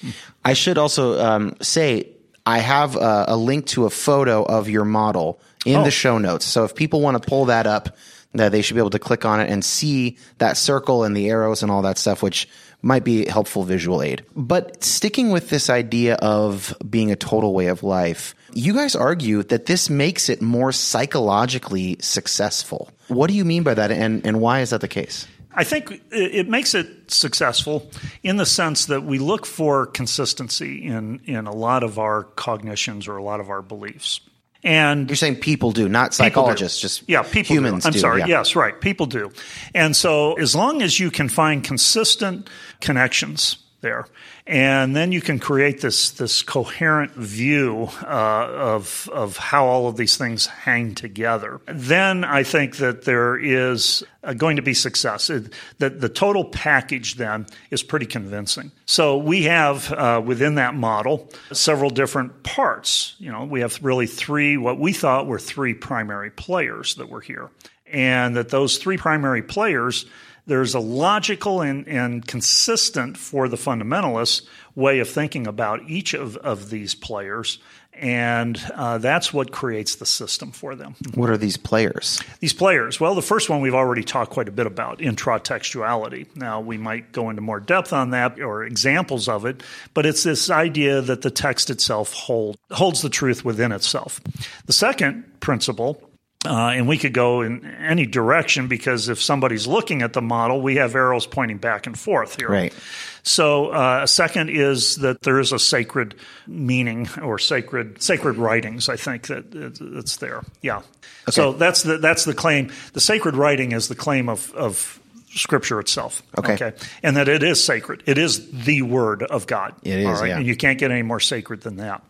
I 0.44 0.52
should 0.52 0.78
also 0.78 1.20
um, 1.20 1.56
say 1.60 2.08
I 2.46 2.58
have 2.58 2.96
a, 2.96 3.24
a, 3.28 3.36
link 3.36 3.66
to 3.68 3.84
a 3.86 3.90
photo 3.90 4.42
of 4.44 4.68
your 4.68 4.84
model 4.84 5.40
in 5.66 5.76
oh. 5.76 5.84
the 5.84 5.90
show 5.90 6.18
notes. 6.18 6.44
So 6.44 6.64
if 6.64 6.74
people 6.74 7.00
want 7.00 7.20
to 7.20 7.28
pull 7.28 7.46
that 7.46 7.66
up, 7.66 7.96
that 8.34 8.50
they 8.50 8.62
should 8.62 8.74
be 8.74 8.80
able 8.80 8.90
to 8.90 8.98
click 8.98 9.24
on 9.24 9.40
it 9.40 9.50
and 9.50 9.64
see 9.64 10.16
that 10.38 10.56
circle 10.56 11.04
and 11.04 11.16
the 11.16 11.28
arrows 11.28 11.62
and 11.62 11.70
all 11.70 11.82
that 11.82 11.98
stuff, 11.98 12.22
which 12.22 12.48
might 12.82 13.04
be 13.04 13.26
helpful 13.26 13.62
visual 13.62 14.02
aid. 14.02 14.24
But 14.36 14.82
sticking 14.84 15.30
with 15.30 15.48
this 15.48 15.70
idea 15.70 16.16
of 16.16 16.74
being 16.88 17.10
a 17.10 17.16
total 17.16 17.54
way 17.54 17.66
of 17.68 17.82
life, 17.82 18.34
you 18.52 18.74
guys 18.74 18.94
argue 18.94 19.42
that 19.44 19.66
this 19.66 19.88
makes 19.88 20.28
it 20.28 20.42
more 20.42 20.72
psychologically 20.72 21.96
successful. 22.00 22.90
What 23.08 23.28
do 23.28 23.34
you 23.34 23.44
mean 23.44 23.62
by 23.62 23.74
that, 23.74 23.90
and, 23.90 24.26
and 24.26 24.40
why 24.40 24.60
is 24.60 24.70
that 24.70 24.80
the 24.80 24.88
case? 24.88 25.26
I 25.54 25.64
think 25.64 26.02
it 26.10 26.48
makes 26.48 26.74
it 26.74 27.10
successful 27.10 27.90
in 28.22 28.38
the 28.38 28.46
sense 28.46 28.86
that 28.86 29.02
we 29.02 29.18
look 29.18 29.44
for 29.44 29.86
consistency 29.86 30.82
in, 30.82 31.20
in 31.26 31.46
a 31.46 31.52
lot 31.52 31.82
of 31.82 31.98
our 31.98 32.24
cognitions 32.24 33.06
or 33.06 33.18
a 33.18 33.22
lot 33.22 33.38
of 33.38 33.50
our 33.50 33.60
beliefs. 33.60 34.20
And 34.64 35.08
you're 35.08 35.16
saying 35.16 35.36
people 35.36 35.72
do, 35.72 35.88
not 35.88 36.14
psychologists, 36.14 36.80
just 36.80 37.08
yeah, 37.08 37.22
people 37.22 37.56
humans. 37.56 37.82
Do. 37.82 37.88
I'm 37.88 37.92
do, 37.92 37.98
sorry. 37.98 38.20
Yeah. 38.20 38.26
Yes, 38.28 38.54
right. 38.54 38.80
People 38.80 39.06
do. 39.06 39.32
And 39.74 39.96
so 39.96 40.34
as 40.34 40.54
long 40.54 40.82
as 40.82 41.00
you 41.00 41.10
can 41.10 41.28
find 41.28 41.64
consistent 41.64 42.48
connections 42.80 43.56
there. 43.80 44.06
And 44.44 44.96
then 44.96 45.12
you 45.12 45.20
can 45.20 45.38
create 45.38 45.80
this 45.80 46.10
this 46.10 46.42
coherent 46.42 47.12
view 47.12 47.88
uh, 48.02 48.48
of 48.50 49.08
of 49.12 49.36
how 49.36 49.66
all 49.66 49.86
of 49.86 49.96
these 49.96 50.16
things 50.16 50.46
hang 50.46 50.96
together. 50.96 51.60
Then 51.66 52.24
I 52.24 52.42
think 52.42 52.78
that 52.78 53.04
there 53.04 53.36
is 53.36 54.02
uh, 54.24 54.32
going 54.32 54.56
to 54.56 54.62
be 54.62 54.74
success. 54.74 55.30
It, 55.30 55.52
that 55.78 56.00
the 56.00 56.08
total 56.08 56.44
package 56.44 57.14
then 57.14 57.46
is 57.70 57.84
pretty 57.84 58.06
convincing. 58.06 58.72
So 58.84 59.16
we 59.18 59.44
have 59.44 59.92
uh, 59.92 60.20
within 60.24 60.56
that 60.56 60.74
model 60.74 61.30
several 61.52 61.90
different 61.90 62.42
parts. 62.42 63.14
You 63.18 63.30
know, 63.30 63.44
we 63.44 63.60
have 63.60 63.78
really 63.80 64.08
three 64.08 64.56
what 64.56 64.76
we 64.76 64.92
thought 64.92 65.28
were 65.28 65.38
three 65.38 65.74
primary 65.74 66.30
players 66.30 66.96
that 66.96 67.08
were 67.08 67.20
here, 67.20 67.48
and 67.86 68.34
that 68.36 68.48
those 68.48 68.78
three 68.78 68.96
primary 68.96 69.42
players 69.42 70.04
there's 70.46 70.74
a 70.74 70.80
logical 70.80 71.60
and, 71.60 71.86
and 71.86 72.26
consistent 72.26 73.16
for 73.16 73.48
the 73.48 73.56
fundamentalists 73.56 74.42
way 74.74 74.98
of 75.00 75.08
thinking 75.08 75.46
about 75.46 75.88
each 75.88 76.14
of, 76.14 76.36
of 76.38 76.70
these 76.70 76.94
players. 76.94 77.58
And 77.94 78.58
uh, 78.74 78.98
that's 78.98 79.34
what 79.34 79.52
creates 79.52 79.96
the 79.96 80.06
system 80.06 80.50
for 80.50 80.74
them. 80.74 80.94
What 81.14 81.28
are 81.28 81.36
these 81.36 81.58
players? 81.58 82.20
These 82.40 82.54
players. 82.54 82.98
Well, 82.98 83.14
the 83.14 83.20
first 83.20 83.50
one 83.50 83.60
we've 83.60 83.74
already 83.74 84.02
talked 84.02 84.32
quite 84.32 84.48
a 84.48 84.52
bit 84.52 84.66
about 84.66 85.00
intratextuality. 85.00 86.34
Now, 86.34 86.60
we 86.60 86.78
might 86.78 87.12
go 87.12 87.28
into 87.28 87.42
more 87.42 87.60
depth 87.60 87.92
on 87.92 88.10
that 88.10 88.40
or 88.40 88.64
examples 88.64 89.28
of 89.28 89.44
it, 89.44 89.62
but 89.92 90.06
it's 90.06 90.22
this 90.22 90.48
idea 90.48 91.02
that 91.02 91.20
the 91.20 91.30
text 91.30 91.68
itself 91.68 92.14
hold, 92.14 92.56
holds 92.70 93.02
the 93.02 93.10
truth 93.10 93.44
within 93.44 93.72
itself. 93.72 94.20
The 94.64 94.72
second 94.72 95.40
principle 95.40 96.02
uh, 96.44 96.72
and 96.74 96.88
we 96.88 96.98
could 96.98 97.12
go 97.12 97.42
in 97.42 97.64
any 97.64 98.04
direction 98.04 98.66
because 98.66 99.08
if 99.08 99.22
somebody's 99.22 99.66
looking 99.66 100.02
at 100.02 100.12
the 100.12 100.22
model, 100.22 100.60
we 100.60 100.76
have 100.76 100.94
arrows 100.94 101.26
pointing 101.26 101.58
back 101.58 101.86
and 101.86 101.98
forth 101.98 102.36
here. 102.36 102.48
Right. 102.48 102.74
So, 103.22 103.68
uh, 103.68 104.00
a 104.02 104.08
second 104.08 104.50
is 104.50 104.96
that 104.96 105.22
there 105.22 105.38
is 105.38 105.52
a 105.52 105.58
sacred 105.58 106.16
meaning 106.48 107.08
or 107.22 107.38
sacred 107.38 108.02
sacred 108.02 108.36
writings. 108.36 108.88
I 108.88 108.96
think 108.96 109.28
that 109.28 109.54
it's 109.80 110.16
there. 110.16 110.42
Yeah. 110.60 110.78
Okay. 110.78 111.30
So 111.30 111.52
that's 111.52 111.84
the 111.84 111.98
that's 111.98 112.24
the 112.24 112.34
claim. 112.34 112.72
The 112.94 113.00
sacred 113.00 113.36
writing 113.36 113.70
is 113.70 113.86
the 113.86 113.94
claim 113.94 114.28
of 114.28 114.52
of 114.54 114.98
Scripture 115.28 115.78
itself. 115.78 116.22
Okay. 116.36 116.54
okay. 116.54 116.72
And 117.04 117.16
that 117.16 117.28
it 117.28 117.44
is 117.44 117.62
sacred. 117.62 118.02
It 118.06 118.18
is 118.18 118.50
the 118.50 118.82
Word 118.82 119.22
of 119.22 119.46
God. 119.46 119.74
It 119.84 120.00
is. 120.00 120.06
All 120.06 120.14
right? 120.14 120.28
Yeah. 120.28 120.36
And 120.38 120.46
you 120.46 120.56
can't 120.56 120.78
get 120.78 120.90
any 120.90 121.02
more 121.02 121.20
sacred 121.20 121.60
than 121.60 121.76
that. 121.76 122.02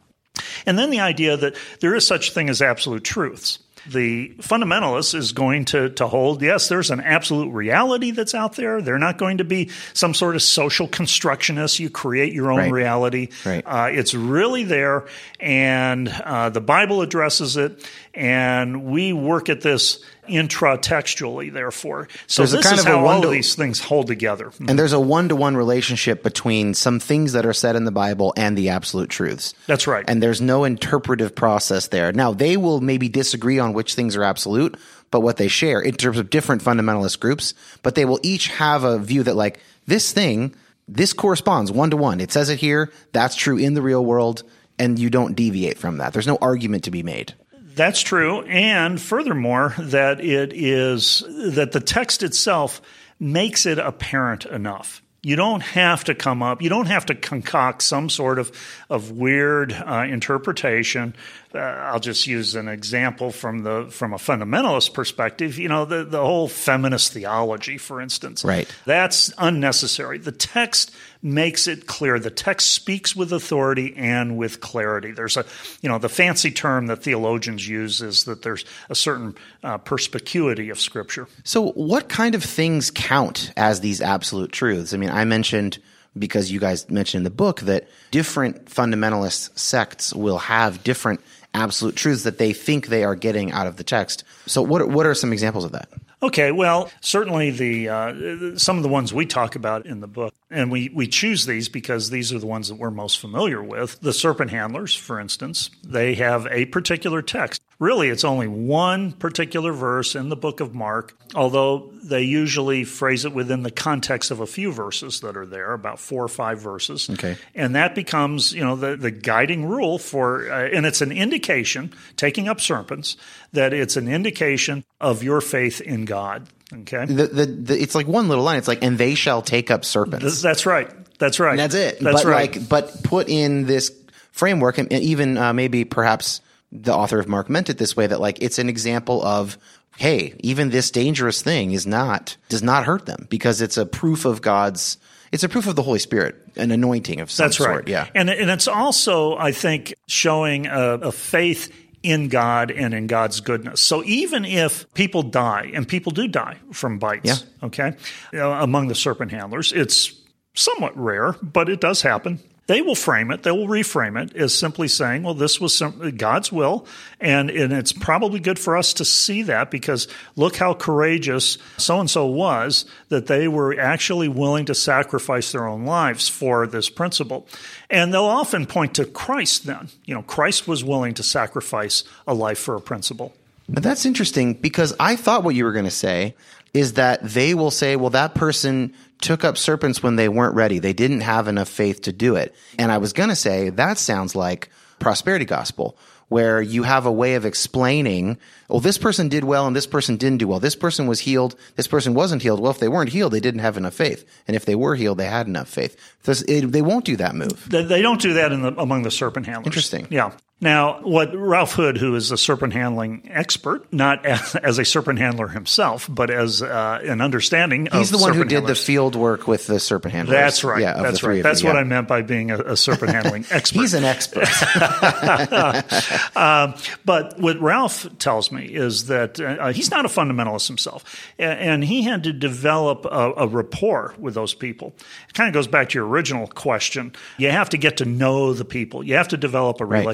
And 0.64 0.78
then 0.78 0.90
the 0.90 1.00
idea 1.00 1.36
that 1.36 1.56
there 1.80 1.94
is 1.94 2.06
such 2.06 2.32
thing 2.32 2.48
as 2.48 2.62
absolute 2.62 3.04
truths 3.04 3.58
the 3.88 4.30
fundamentalist 4.38 5.14
is 5.14 5.32
going 5.32 5.64
to, 5.66 5.90
to 5.90 6.06
hold 6.06 6.42
yes, 6.42 6.68
there's 6.68 6.90
an 6.90 7.00
absolute 7.00 7.50
reality 7.50 8.10
that's 8.10 8.34
out 8.34 8.56
there. 8.56 8.80
They're 8.82 8.98
not 8.98 9.18
going 9.18 9.38
to 9.38 9.44
be 9.44 9.70
some 9.94 10.14
sort 10.14 10.34
of 10.34 10.42
social 10.42 10.88
constructionist. 10.88 11.78
You 11.78 11.90
create 11.90 12.32
your 12.32 12.50
own 12.50 12.58
right. 12.58 12.72
reality. 12.72 13.28
Right. 13.44 13.62
Uh, 13.66 13.88
it's 13.90 14.14
really 14.14 14.64
there, 14.64 15.06
and 15.40 16.08
uh, 16.08 16.50
the 16.50 16.60
Bible 16.60 17.02
addresses 17.02 17.56
it, 17.56 17.88
and 18.14 18.84
we 18.84 19.12
work 19.12 19.48
at 19.48 19.60
this 19.60 20.04
intratextually, 20.28 21.52
therefore. 21.52 22.08
So 22.26 22.42
there's 22.42 22.52
this 22.52 22.64
kind 22.64 22.78
is 22.78 22.84
of 22.84 22.92
how 22.92 23.06
all 23.06 23.24
of 23.24 23.30
these 23.30 23.54
things 23.54 23.80
hold 23.80 24.06
together. 24.06 24.46
And 24.46 24.54
mm-hmm. 24.54 24.76
there's 24.76 24.92
a 24.92 25.00
one-to-one 25.00 25.56
relationship 25.56 26.22
between 26.22 26.74
some 26.74 27.00
things 27.00 27.32
that 27.32 27.44
are 27.44 27.52
said 27.52 27.74
in 27.74 27.84
the 27.84 27.90
Bible 27.90 28.32
and 28.36 28.56
the 28.56 28.68
absolute 28.68 29.10
truths. 29.10 29.54
That's 29.66 29.86
right. 29.86 30.04
And 30.06 30.22
there's 30.22 30.40
no 30.40 30.64
interpretive 30.64 31.34
process 31.34 31.88
there. 31.88 32.12
Now, 32.12 32.32
they 32.32 32.56
will 32.56 32.80
maybe 32.80 33.08
disagree 33.08 33.58
on 33.58 33.72
which 33.72 33.94
things 33.94 34.14
are 34.16 34.22
absolute, 34.22 34.78
but 35.10 35.20
what 35.20 35.38
they 35.38 35.48
share 35.48 35.80
in 35.80 35.94
terms 35.94 36.18
of 36.18 36.30
different 36.30 36.62
fundamentalist 36.62 37.18
groups, 37.18 37.54
but 37.82 37.94
they 37.94 38.04
will 38.04 38.20
each 38.22 38.48
have 38.48 38.84
a 38.84 38.98
view 38.98 39.24
that 39.24 39.34
like 39.34 39.60
this 39.86 40.12
thing, 40.12 40.54
this 40.86 41.12
corresponds 41.12 41.72
one 41.72 41.90
to 41.90 41.96
one. 41.96 42.20
It 42.20 42.30
says 42.32 42.48
it 42.48 42.58
here. 42.60 42.92
That's 43.12 43.34
true 43.34 43.58
in 43.58 43.74
the 43.74 43.82
real 43.82 44.04
world. 44.04 44.44
And 44.78 44.98
you 44.98 45.10
don't 45.10 45.34
deviate 45.34 45.78
from 45.78 45.98
that. 45.98 46.12
There's 46.12 46.26
no 46.26 46.38
argument 46.40 46.84
to 46.84 46.90
be 46.90 47.02
made. 47.02 47.34
That's 47.74 48.00
true. 48.00 48.42
And 48.42 49.00
furthermore, 49.00 49.74
that 49.78 50.20
it 50.20 50.52
is 50.52 51.24
that 51.28 51.72
the 51.72 51.80
text 51.80 52.22
itself 52.22 52.82
makes 53.18 53.66
it 53.66 53.78
apparent 53.78 54.44
enough. 54.46 55.02
You 55.24 55.36
don't 55.36 55.60
have 55.60 56.02
to 56.04 56.16
come 56.16 56.42
up, 56.42 56.62
you 56.62 56.68
don't 56.68 56.86
have 56.86 57.06
to 57.06 57.14
concoct 57.14 57.82
some 57.82 58.10
sort 58.10 58.40
of, 58.40 58.50
of 58.90 59.12
weird 59.12 59.72
uh, 59.72 60.04
interpretation 60.08 61.14
uh, 61.54 61.58
I'll 61.58 62.00
just 62.00 62.26
use 62.26 62.54
an 62.54 62.68
example 62.68 63.30
from 63.30 63.62
the 63.62 63.86
from 63.90 64.12
a 64.12 64.16
fundamentalist 64.16 64.94
perspective. 64.94 65.58
You 65.58 65.68
know, 65.68 65.84
the 65.84 66.04
the 66.04 66.20
whole 66.20 66.48
feminist 66.48 67.12
theology, 67.12 67.78
for 67.78 68.00
instance, 68.00 68.44
right? 68.44 68.68
That's 68.84 69.32
unnecessary. 69.38 70.18
The 70.18 70.32
text 70.32 70.92
makes 71.22 71.68
it 71.68 71.86
clear. 71.86 72.18
The 72.18 72.30
text 72.30 72.72
speaks 72.72 73.14
with 73.14 73.32
authority 73.32 73.94
and 73.96 74.36
with 74.36 74.60
clarity. 74.60 75.12
There's 75.12 75.36
a, 75.36 75.44
you 75.80 75.88
know, 75.88 75.98
the 75.98 76.08
fancy 76.08 76.50
term 76.50 76.86
that 76.88 77.02
theologians 77.02 77.66
use 77.66 78.00
is 78.00 78.24
that 78.24 78.42
there's 78.42 78.64
a 78.90 78.94
certain 78.94 79.36
uh, 79.62 79.78
perspicuity 79.78 80.70
of 80.70 80.80
Scripture. 80.80 81.28
So, 81.44 81.70
what 81.72 82.08
kind 82.08 82.34
of 82.34 82.42
things 82.42 82.90
count 82.90 83.52
as 83.56 83.80
these 83.80 84.00
absolute 84.00 84.52
truths? 84.52 84.92
I 84.92 84.96
mean, 84.96 85.10
I 85.10 85.24
mentioned 85.24 85.78
because 86.18 86.52
you 86.52 86.60
guys 86.60 86.90
mentioned 86.90 87.20
in 87.20 87.24
the 87.24 87.30
book 87.30 87.60
that 87.60 87.88
different 88.10 88.66
fundamentalist 88.66 89.58
sects 89.58 90.12
will 90.12 90.38
have 90.38 90.84
different 90.84 91.20
absolute 91.54 91.96
truths 91.96 92.22
that 92.24 92.38
they 92.38 92.52
think 92.52 92.86
they 92.86 93.04
are 93.04 93.14
getting 93.14 93.52
out 93.52 93.66
of 93.66 93.76
the 93.76 93.84
text. 93.84 94.24
So, 94.46 94.62
what 94.62 94.88
what 94.88 95.06
are 95.06 95.14
some 95.14 95.32
examples 95.32 95.64
of 95.64 95.72
that? 95.72 95.88
Okay, 96.22 96.52
well, 96.52 96.88
certainly 97.00 97.50
the 97.50 97.88
uh, 97.88 98.56
some 98.56 98.76
of 98.76 98.84
the 98.84 98.88
ones 98.88 99.12
we 99.12 99.26
talk 99.26 99.56
about 99.56 99.86
in 99.86 99.98
the 99.98 100.06
book, 100.06 100.32
and 100.50 100.70
we, 100.70 100.88
we 100.94 101.08
choose 101.08 101.46
these 101.46 101.68
because 101.68 102.10
these 102.10 102.32
are 102.32 102.38
the 102.38 102.46
ones 102.46 102.68
that 102.68 102.76
we're 102.76 102.92
most 102.92 103.18
familiar 103.18 103.60
with. 103.60 103.98
The 104.00 104.12
serpent 104.12 104.52
handlers, 104.52 104.94
for 104.94 105.18
instance, 105.18 105.70
they 105.82 106.14
have 106.14 106.46
a 106.46 106.66
particular 106.66 107.22
text. 107.22 107.60
Really, 107.82 108.10
it's 108.10 108.22
only 108.22 108.46
one 108.46 109.10
particular 109.10 109.72
verse 109.72 110.14
in 110.14 110.28
the 110.28 110.36
book 110.36 110.60
of 110.60 110.72
Mark, 110.72 111.16
although 111.34 111.90
they 112.04 112.22
usually 112.22 112.84
phrase 112.84 113.24
it 113.24 113.34
within 113.34 113.64
the 113.64 113.72
context 113.72 114.30
of 114.30 114.38
a 114.38 114.46
few 114.46 114.70
verses 114.70 115.18
that 115.22 115.36
are 115.36 115.46
there, 115.46 115.72
about 115.72 115.98
four 115.98 116.22
or 116.22 116.28
five 116.28 116.60
verses. 116.60 117.10
Okay. 117.10 117.36
And 117.56 117.74
that 117.74 117.96
becomes, 117.96 118.52
you 118.52 118.62
know, 118.62 118.76
the, 118.76 118.94
the 118.94 119.10
guiding 119.10 119.66
rule 119.66 119.98
for, 119.98 120.48
uh, 120.48 120.68
and 120.68 120.86
it's 120.86 121.00
an 121.00 121.10
indication, 121.10 121.92
taking 122.16 122.46
up 122.46 122.60
serpents, 122.60 123.16
that 123.50 123.72
it's 123.72 123.96
an 123.96 124.06
indication 124.06 124.84
of 125.00 125.24
your 125.24 125.40
faith 125.40 125.80
in 125.80 126.04
God. 126.04 126.48
Okay. 126.72 127.04
The, 127.06 127.26
the, 127.26 127.46
the, 127.46 127.82
it's 127.82 127.96
like 127.96 128.06
one 128.06 128.28
little 128.28 128.44
line. 128.44 128.58
It's 128.58 128.68
like, 128.68 128.84
and 128.84 128.96
they 128.96 129.16
shall 129.16 129.42
take 129.42 129.72
up 129.72 129.84
serpents. 129.84 130.40
That's 130.40 130.66
right. 130.66 130.88
That's 131.18 131.40
right. 131.40 131.50
And 131.50 131.58
that's 131.58 131.74
it. 131.74 131.98
That's 131.98 132.22
but 132.22 132.30
right. 132.30 132.54
like, 132.54 132.68
but 132.68 133.02
put 133.02 133.28
in 133.28 133.66
this 133.66 133.90
framework, 134.30 134.78
and 134.78 134.92
even 134.92 135.36
uh, 135.36 135.52
maybe 135.52 135.84
perhaps 135.84 136.42
the 136.72 136.94
author 136.94 137.18
of 137.20 137.28
Mark 137.28 137.50
meant 137.50 137.68
it 137.70 137.78
this 137.78 137.94
way 137.96 138.06
that 138.06 138.20
like 138.20 138.42
it's 138.42 138.58
an 138.58 138.68
example 138.68 139.22
of 139.24 139.58
hey, 139.98 140.34
even 140.40 140.70
this 140.70 140.90
dangerous 140.90 141.42
thing 141.42 141.72
is 141.72 141.86
not 141.86 142.36
does 142.48 142.62
not 142.62 142.84
hurt 142.84 143.04
them 143.06 143.26
because 143.28 143.60
it's 143.60 143.76
a 143.76 143.84
proof 143.86 144.24
of 144.24 144.40
God's 144.40 144.96
it's 145.32 145.44
a 145.44 145.48
proof 145.48 145.66
of 145.66 145.76
the 145.76 145.82
Holy 145.82 145.98
Spirit, 145.98 146.36
an 146.56 146.70
anointing 146.70 147.20
of 147.20 147.30
some 147.30 147.44
That's 147.46 147.56
sort. 147.58 147.70
right. 147.70 147.88
Yeah. 147.88 148.08
And 148.14 148.28
and 148.30 148.50
it's 148.50 148.68
also, 148.68 149.36
I 149.36 149.52
think, 149.52 149.94
showing 150.08 150.66
a, 150.66 150.94
a 150.94 151.12
faith 151.12 151.70
in 152.02 152.28
God 152.28 152.70
and 152.70 152.92
in 152.94 153.06
God's 153.06 153.40
goodness. 153.40 153.80
So 153.80 154.02
even 154.04 154.44
if 154.44 154.92
people 154.92 155.22
die, 155.22 155.70
and 155.72 155.86
people 155.86 156.10
do 156.12 156.26
die 156.26 156.56
from 156.72 156.98
bites, 156.98 157.24
Yeah. 157.24 157.66
okay, 157.66 157.92
uh, 158.34 158.40
among 158.40 158.88
the 158.88 158.94
serpent 158.94 159.30
handlers, 159.30 159.72
it's 159.72 160.12
somewhat 160.54 160.96
rare, 160.98 161.34
but 161.42 161.68
it 161.68 161.80
does 161.80 162.02
happen. 162.02 162.40
They 162.68 162.80
will 162.80 162.94
frame 162.94 163.32
it, 163.32 163.42
they 163.42 163.50
will 163.50 163.66
reframe 163.66 164.20
it 164.22 164.36
as 164.36 164.56
simply 164.56 164.86
saying, 164.86 165.24
well, 165.24 165.34
this 165.34 165.60
was 165.60 165.76
some, 165.76 166.16
God's 166.16 166.52
will. 166.52 166.86
And, 167.20 167.50
and 167.50 167.72
it's 167.72 167.92
probably 167.92 168.38
good 168.38 168.58
for 168.58 168.76
us 168.76 168.94
to 168.94 169.04
see 169.04 169.42
that 169.42 169.70
because 169.70 170.06
look 170.36 170.56
how 170.56 170.72
courageous 170.72 171.58
so 171.76 171.98
and 171.98 172.08
so 172.08 172.26
was 172.26 172.84
that 173.08 173.26
they 173.26 173.48
were 173.48 173.78
actually 173.78 174.28
willing 174.28 174.66
to 174.66 174.74
sacrifice 174.74 175.50
their 175.50 175.66
own 175.66 175.84
lives 175.84 176.28
for 176.28 176.66
this 176.68 176.88
principle. 176.88 177.48
And 177.90 178.14
they'll 178.14 178.24
often 178.24 178.66
point 178.66 178.94
to 178.94 179.06
Christ 179.06 179.66
then. 179.66 179.88
You 180.04 180.14
know, 180.14 180.22
Christ 180.22 180.68
was 180.68 180.84
willing 180.84 181.14
to 181.14 181.22
sacrifice 181.24 182.04
a 182.28 182.34
life 182.34 182.58
for 182.58 182.76
a 182.76 182.80
principle. 182.80 183.34
That's 183.68 184.06
interesting 184.06 184.54
because 184.54 184.94
I 185.00 185.16
thought 185.16 185.42
what 185.42 185.54
you 185.54 185.64
were 185.64 185.72
going 185.72 185.84
to 185.84 185.90
say 185.90 186.36
is 186.74 186.94
that 186.94 187.22
they 187.22 187.54
will 187.54 187.70
say, 187.70 187.96
well, 187.96 188.10
that 188.10 188.34
person 188.34 188.94
took 189.22 189.44
up 189.44 189.56
serpents 189.56 190.02
when 190.02 190.16
they 190.16 190.28
weren't 190.28 190.54
ready. 190.54 190.78
They 190.78 190.92
didn't 190.92 191.20
have 191.22 191.48
enough 191.48 191.68
faith 191.68 192.02
to 192.02 192.12
do 192.12 192.36
it. 192.36 192.54
And 192.78 192.92
I 192.92 192.98
was 192.98 193.12
going 193.12 193.28
to 193.30 193.36
say 193.36 193.70
that 193.70 193.96
sounds 193.98 194.34
like 194.36 194.68
prosperity 194.98 195.44
gospel 195.44 195.96
where 196.28 196.62
you 196.62 196.82
have 196.82 197.04
a 197.04 197.12
way 197.12 197.34
of 197.34 197.44
explaining, 197.44 198.38
well, 198.68 198.80
this 198.80 198.96
person 198.96 199.28
did 199.28 199.44
well 199.44 199.66
and 199.66 199.76
this 199.76 199.86
person 199.86 200.16
didn't 200.16 200.38
do 200.38 200.48
well. 200.48 200.60
This 200.60 200.74
person 200.76 201.06
was 201.06 201.20
healed. 201.20 201.54
This 201.76 201.86
person 201.86 202.14
wasn't 202.14 202.40
healed. 202.40 202.58
Well, 202.58 202.70
if 202.70 202.78
they 202.78 202.88
weren't 202.88 203.10
healed, 203.10 203.32
they 203.32 203.40
didn't 203.40 203.60
have 203.60 203.76
enough 203.76 203.92
faith. 203.94 204.24
And 204.48 204.56
if 204.56 204.64
they 204.64 204.74
were 204.74 204.94
healed, 204.94 205.18
they 205.18 205.26
had 205.26 205.46
enough 205.46 205.68
faith. 205.68 205.94
This- 206.24 206.40
it- 206.48 206.72
They 206.72 206.80
won't 206.80 207.04
do 207.04 207.16
that 207.16 207.34
move. 207.34 207.68
They, 207.68 207.84
they 207.84 208.00
don't 208.00 208.20
do 208.20 208.32
that 208.34 208.50
in 208.50 208.62
the, 208.62 208.72
among 208.80 209.02
the 209.02 209.10
serpent 209.10 209.44
handlers. 209.46 209.66
Interesting. 209.66 210.06
Yeah. 210.10 210.32
Now, 210.62 211.00
what 211.02 211.36
Ralph 211.36 211.74
Hood, 211.74 211.98
who 211.98 212.14
is 212.14 212.30
a 212.30 212.38
serpent 212.38 212.72
handling 212.72 213.28
expert, 213.30 213.92
not 213.92 214.24
as, 214.64 214.78
a 214.78 214.84
serpent 214.84 215.18
handler 215.18 215.48
himself, 215.48 216.08
but 216.08 216.30
as 216.30 216.62
uh, 216.62 217.00
an 217.02 217.20
understanding 217.20 217.88
of 217.88 217.98
He's 217.98 218.10
the 218.10 218.18
one 218.18 218.32
who 218.32 218.44
did 218.44 218.52
handlers. 218.52 218.78
the 218.78 218.84
field 218.84 219.16
work 219.16 219.48
with 219.48 219.66
the 219.66 219.80
serpent 219.80 220.14
handlers. 220.14 220.36
That's 220.36 220.64
right. 220.64 220.80
Yeah, 220.80 221.02
That's 221.02 221.22
right. 221.22 221.42
That's 221.42 221.64
what 221.64 221.74
yeah. 221.74 221.80
I 221.80 221.84
meant 221.84 222.08
by 222.08 222.22
being 222.22 222.50
a, 222.50 222.58
a 222.60 222.76
serpent 222.76 223.10
handling 223.10 223.44
expert. 223.50 223.80
He's 223.80 223.94
an 223.94 224.04
expert. 224.04 224.48
Um, 226.34 226.74
but 227.04 227.38
what 227.38 227.60
Ralph 227.60 228.06
tells 228.18 228.50
me 228.50 228.64
is 228.64 229.06
that 229.06 229.38
uh, 229.38 229.72
he's 229.72 229.90
not 229.90 230.04
a 230.04 230.08
fundamentalist 230.08 230.66
himself, 230.66 231.30
and 231.38 231.84
he 231.84 232.02
had 232.02 232.24
to 232.24 232.32
develop 232.32 233.04
a, 233.04 233.32
a 233.36 233.46
rapport 233.46 234.14
with 234.18 234.34
those 234.34 234.54
people. 234.54 234.94
It 235.28 235.34
kind 235.34 235.48
of 235.48 235.54
goes 235.54 235.66
back 235.66 235.90
to 235.90 235.98
your 235.98 236.06
original 236.06 236.46
question. 236.46 237.12
You 237.38 237.50
have 237.50 237.68
to 237.70 237.76
get 237.76 237.98
to 237.98 238.04
know 238.04 238.54
the 238.54 238.64
people. 238.64 239.04
You 239.04 239.14
have 239.14 239.28
to 239.28 239.36
develop 239.36 239.80
a 239.80 239.84
Right. 239.84 240.04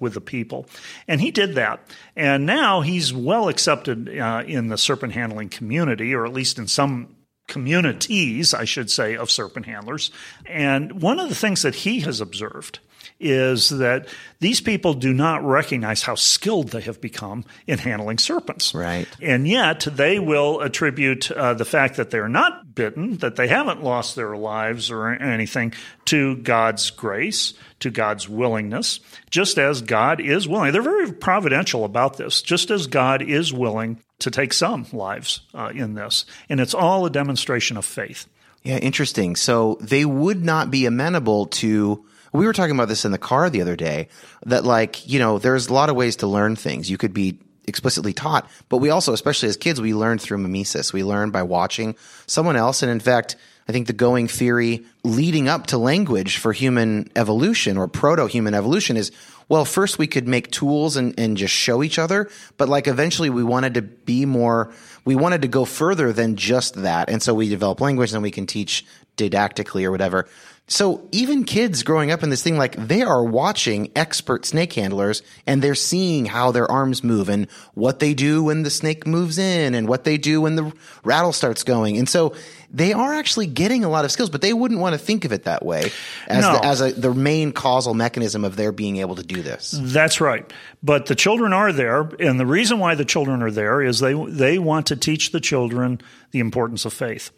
With 0.00 0.14
the 0.14 0.20
people, 0.20 0.66
and 1.08 1.20
he 1.20 1.30
did 1.30 1.54
that. 1.56 1.80
And 2.16 2.46
now 2.46 2.80
he's 2.80 3.12
well 3.12 3.48
accepted 3.48 4.08
uh, 4.18 4.42
in 4.46 4.68
the 4.68 4.78
serpent 4.78 5.12
handling 5.12 5.48
community, 5.48 6.14
or 6.14 6.26
at 6.26 6.32
least 6.32 6.58
in 6.58 6.66
some 6.66 7.16
communities, 7.46 8.54
I 8.54 8.64
should 8.64 8.90
say, 8.90 9.16
of 9.16 9.30
serpent 9.30 9.66
handlers. 9.66 10.10
And 10.46 11.02
one 11.02 11.20
of 11.20 11.28
the 11.28 11.34
things 11.34 11.62
that 11.62 11.74
he 11.74 12.00
has 12.00 12.20
observed 12.20 12.80
is 13.24 13.70
that 13.70 14.06
these 14.40 14.60
people 14.60 14.92
do 14.92 15.14
not 15.14 15.42
recognize 15.42 16.02
how 16.02 16.14
skilled 16.14 16.68
they 16.68 16.82
have 16.82 17.00
become 17.00 17.44
in 17.66 17.78
handling 17.78 18.18
serpents. 18.18 18.74
Right. 18.74 19.08
And 19.22 19.48
yet 19.48 19.80
they 19.90 20.18
will 20.18 20.60
attribute 20.60 21.30
uh, 21.30 21.54
the 21.54 21.64
fact 21.64 21.96
that 21.96 22.10
they're 22.10 22.28
not 22.28 22.74
bitten, 22.74 23.16
that 23.18 23.36
they 23.36 23.48
haven't 23.48 23.82
lost 23.82 24.16
their 24.16 24.36
lives 24.36 24.90
or 24.90 25.08
anything, 25.08 25.72
to 26.06 26.36
God's 26.36 26.90
grace, 26.90 27.54
to 27.80 27.90
God's 27.90 28.28
willingness, 28.28 29.00
just 29.30 29.58
as 29.58 29.80
God 29.80 30.20
is 30.20 30.46
willing. 30.46 30.72
They're 30.72 30.82
very 30.82 31.12
providential 31.12 31.84
about 31.84 32.18
this, 32.18 32.42
just 32.42 32.70
as 32.70 32.86
God 32.86 33.22
is 33.22 33.52
willing 33.52 34.02
to 34.18 34.30
take 34.30 34.52
some 34.52 34.86
lives 34.92 35.40
uh, 35.54 35.72
in 35.74 35.94
this. 35.94 36.26
And 36.50 36.60
it's 36.60 36.74
all 36.74 37.06
a 37.06 37.10
demonstration 37.10 37.78
of 37.78 37.86
faith. 37.86 38.28
Yeah, 38.62 38.76
interesting. 38.76 39.36
So 39.36 39.78
they 39.80 40.04
would 40.04 40.44
not 40.44 40.70
be 40.70 40.84
amenable 40.84 41.46
to. 41.46 42.04
We 42.34 42.46
were 42.46 42.52
talking 42.52 42.74
about 42.74 42.88
this 42.88 43.04
in 43.04 43.12
the 43.12 43.18
car 43.18 43.48
the 43.48 43.62
other 43.62 43.76
day 43.76 44.08
that, 44.44 44.64
like, 44.64 45.08
you 45.08 45.20
know, 45.20 45.38
there's 45.38 45.68
a 45.68 45.72
lot 45.72 45.88
of 45.88 45.94
ways 45.94 46.16
to 46.16 46.26
learn 46.26 46.56
things. 46.56 46.90
You 46.90 46.98
could 46.98 47.14
be 47.14 47.38
explicitly 47.66 48.12
taught, 48.12 48.50
but 48.68 48.78
we 48.78 48.90
also, 48.90 49.12
especially 49.12 49.48
as 49.48 49.56
kids, 49.56 49.80
we 49.80 49.94
learn 49.94 50.18
through 50.18 50.38
mimesis. 50.38 50.92
We 50.92 51.04
learn 51.04 51.30
by 51.30 51.44
watching 51.44 51.94
someone 52.26 52.56
else. 52.56 52.82
And 52.82 52.90
in 52.90 53.00
fact, 53.00 53.36
I 53.68 53.72
think 53.72 53.86
the 53.86 53.92
going 53.94 54.28
theory 54.28 54.84
leading 55.04 55.48
up 55.48 55.68
to 55.68 55.78
language 55.78 56.36
for 56.36 56.52
human 56.52 57.08
evolution 57.16 57.78
or 57.78 57.88
proto 57.88 58.26
human 58.26 58.52
evolution 58.52 58.96
is 58.96 59.12
well, 59.48 59.64
first 59.64 59.98
we 59.98 60.06
could 60.06 60.26
make 60.26 60.50
tools 60.50 60.96
and, 60.96 61.18
and 61.18 61.36
just 61.36 61.52
show 61.52 61.82
each 61.82 61.98
other, 61.98 62.30
but 62.56 62.68
like 62.68 62.86
eventually 62.88 63.28
we 63.28 63.44
wanted 63.44 63.74
to 63.74 63.82
be 63.82 64.24
more, 64.24 64.72
we 65.04 65.14
wanted 65.14 65.42
to 65.42 65.48
go 65.48 65.66
further 65.66 66.12
than 66.12 66.36
just 66.36 66.76
that. 66.76 67.10
And 67.10 67.22
so 67.22 67.34
we 67.34 67.48
develop 67.48 67.80
language 67.80 68.12
and 68.12 68.22
we 68.22 68.30
can 68.30 68.46
teach 68.46 68.86
didactically 69.16 69.84
or 69.84 69.90
whatever. 69.90 70.26
So 70.66 71.06
even 71.12 71.44
kids 71.44 71.82
growing 71.82 72.10
up 72.10 72.22
in 72.22 72.30
this 72.30 72.42
thing, 72.42 72.56
like 72.56 72.74
they 72.76 73.02
are 73.02 73.22
watching 73.22 73.92
expert 73.94 74.46
snake 74.46 74.72
handlers 74.72 75.22
and 75.46 75.60
they're 75.60 75.74
seeing 75.74 76.24
how 76.24 76.52
their 76.52 76.70
arms 76.70 77.04
move 77.04 77.28
and 77.28 77.50
what 77.74 77.98
they 77.98 78.14
do 78.14 78.44
when 78.44 78.62
the 78.62 78.70
snake 78.70 79.06
moves 79.06 79.36
in 79.36 79.74
and 79.74 79.86
what 79.86 80.04
they 80.04 80.16
do 80.16 80.40
when 80.40 80.56
the 80.56 80.72
rattle 81.04 81.34
starts 81.34 81.64
going. 81.64 81.98
And 81.98 82.08
so 82.08 82.34
they 82.70 82.94
are 82.94 83.12
actually 83.12 83.46
getting 83.46 83.84
a 83.84 83.90
lot 83.90 84.06
of 84.06 84.10
skills, 84.10 84.30
but 84.30 84.40
they 84.40 84.54
wouldn't 84.54 84.80
want 84.80 84.94
to 84.94 84.98
think 84.98 85.26
of 85.26 85.32
it 85.32 85.44
that 85.44 85.62
way 85.66 85.90
as, 86.28 86.42
No. 86.42 86.54
the, 86.54 86.64
as 86.64 86.80
a, 86.80 86.92
the 86.92 87.12
main 87.12 87.52
causal 87.52 87.92
mechanism 87.92 88.42
of 88.42 88.56
their 88.56 88.72
being 88.72 88.96
able 88.96 89.16
to 89.16 89.22
do 89.22 89.42
this. 89.42 89.78
That's 89.78 90.18
right. 90.18 90.50
But 90.82 91.04
the 91.06 91.14
children 91.14 91.52
are 91.52 91.74
there, 91.74 92.08
and 92.18 92.40
the 92.40 92.46
reason 92.46 92.78
why 92.78 92.94
the 92.94 93.04
children 93.04 93.42
are 93.42 93.50
there 93.50 93.82
is 93.82 94.00
they 94.00 94.14
they 94.14 94.58
want 94.58 94.86
to 94.86 94.96
teach 94.96 95.30
the 95.30 95.40
children 95.40 96.00
the 96.30 96.40
importance 96.40 96.86
of 96.86 96.94
faith. 96.94 97.30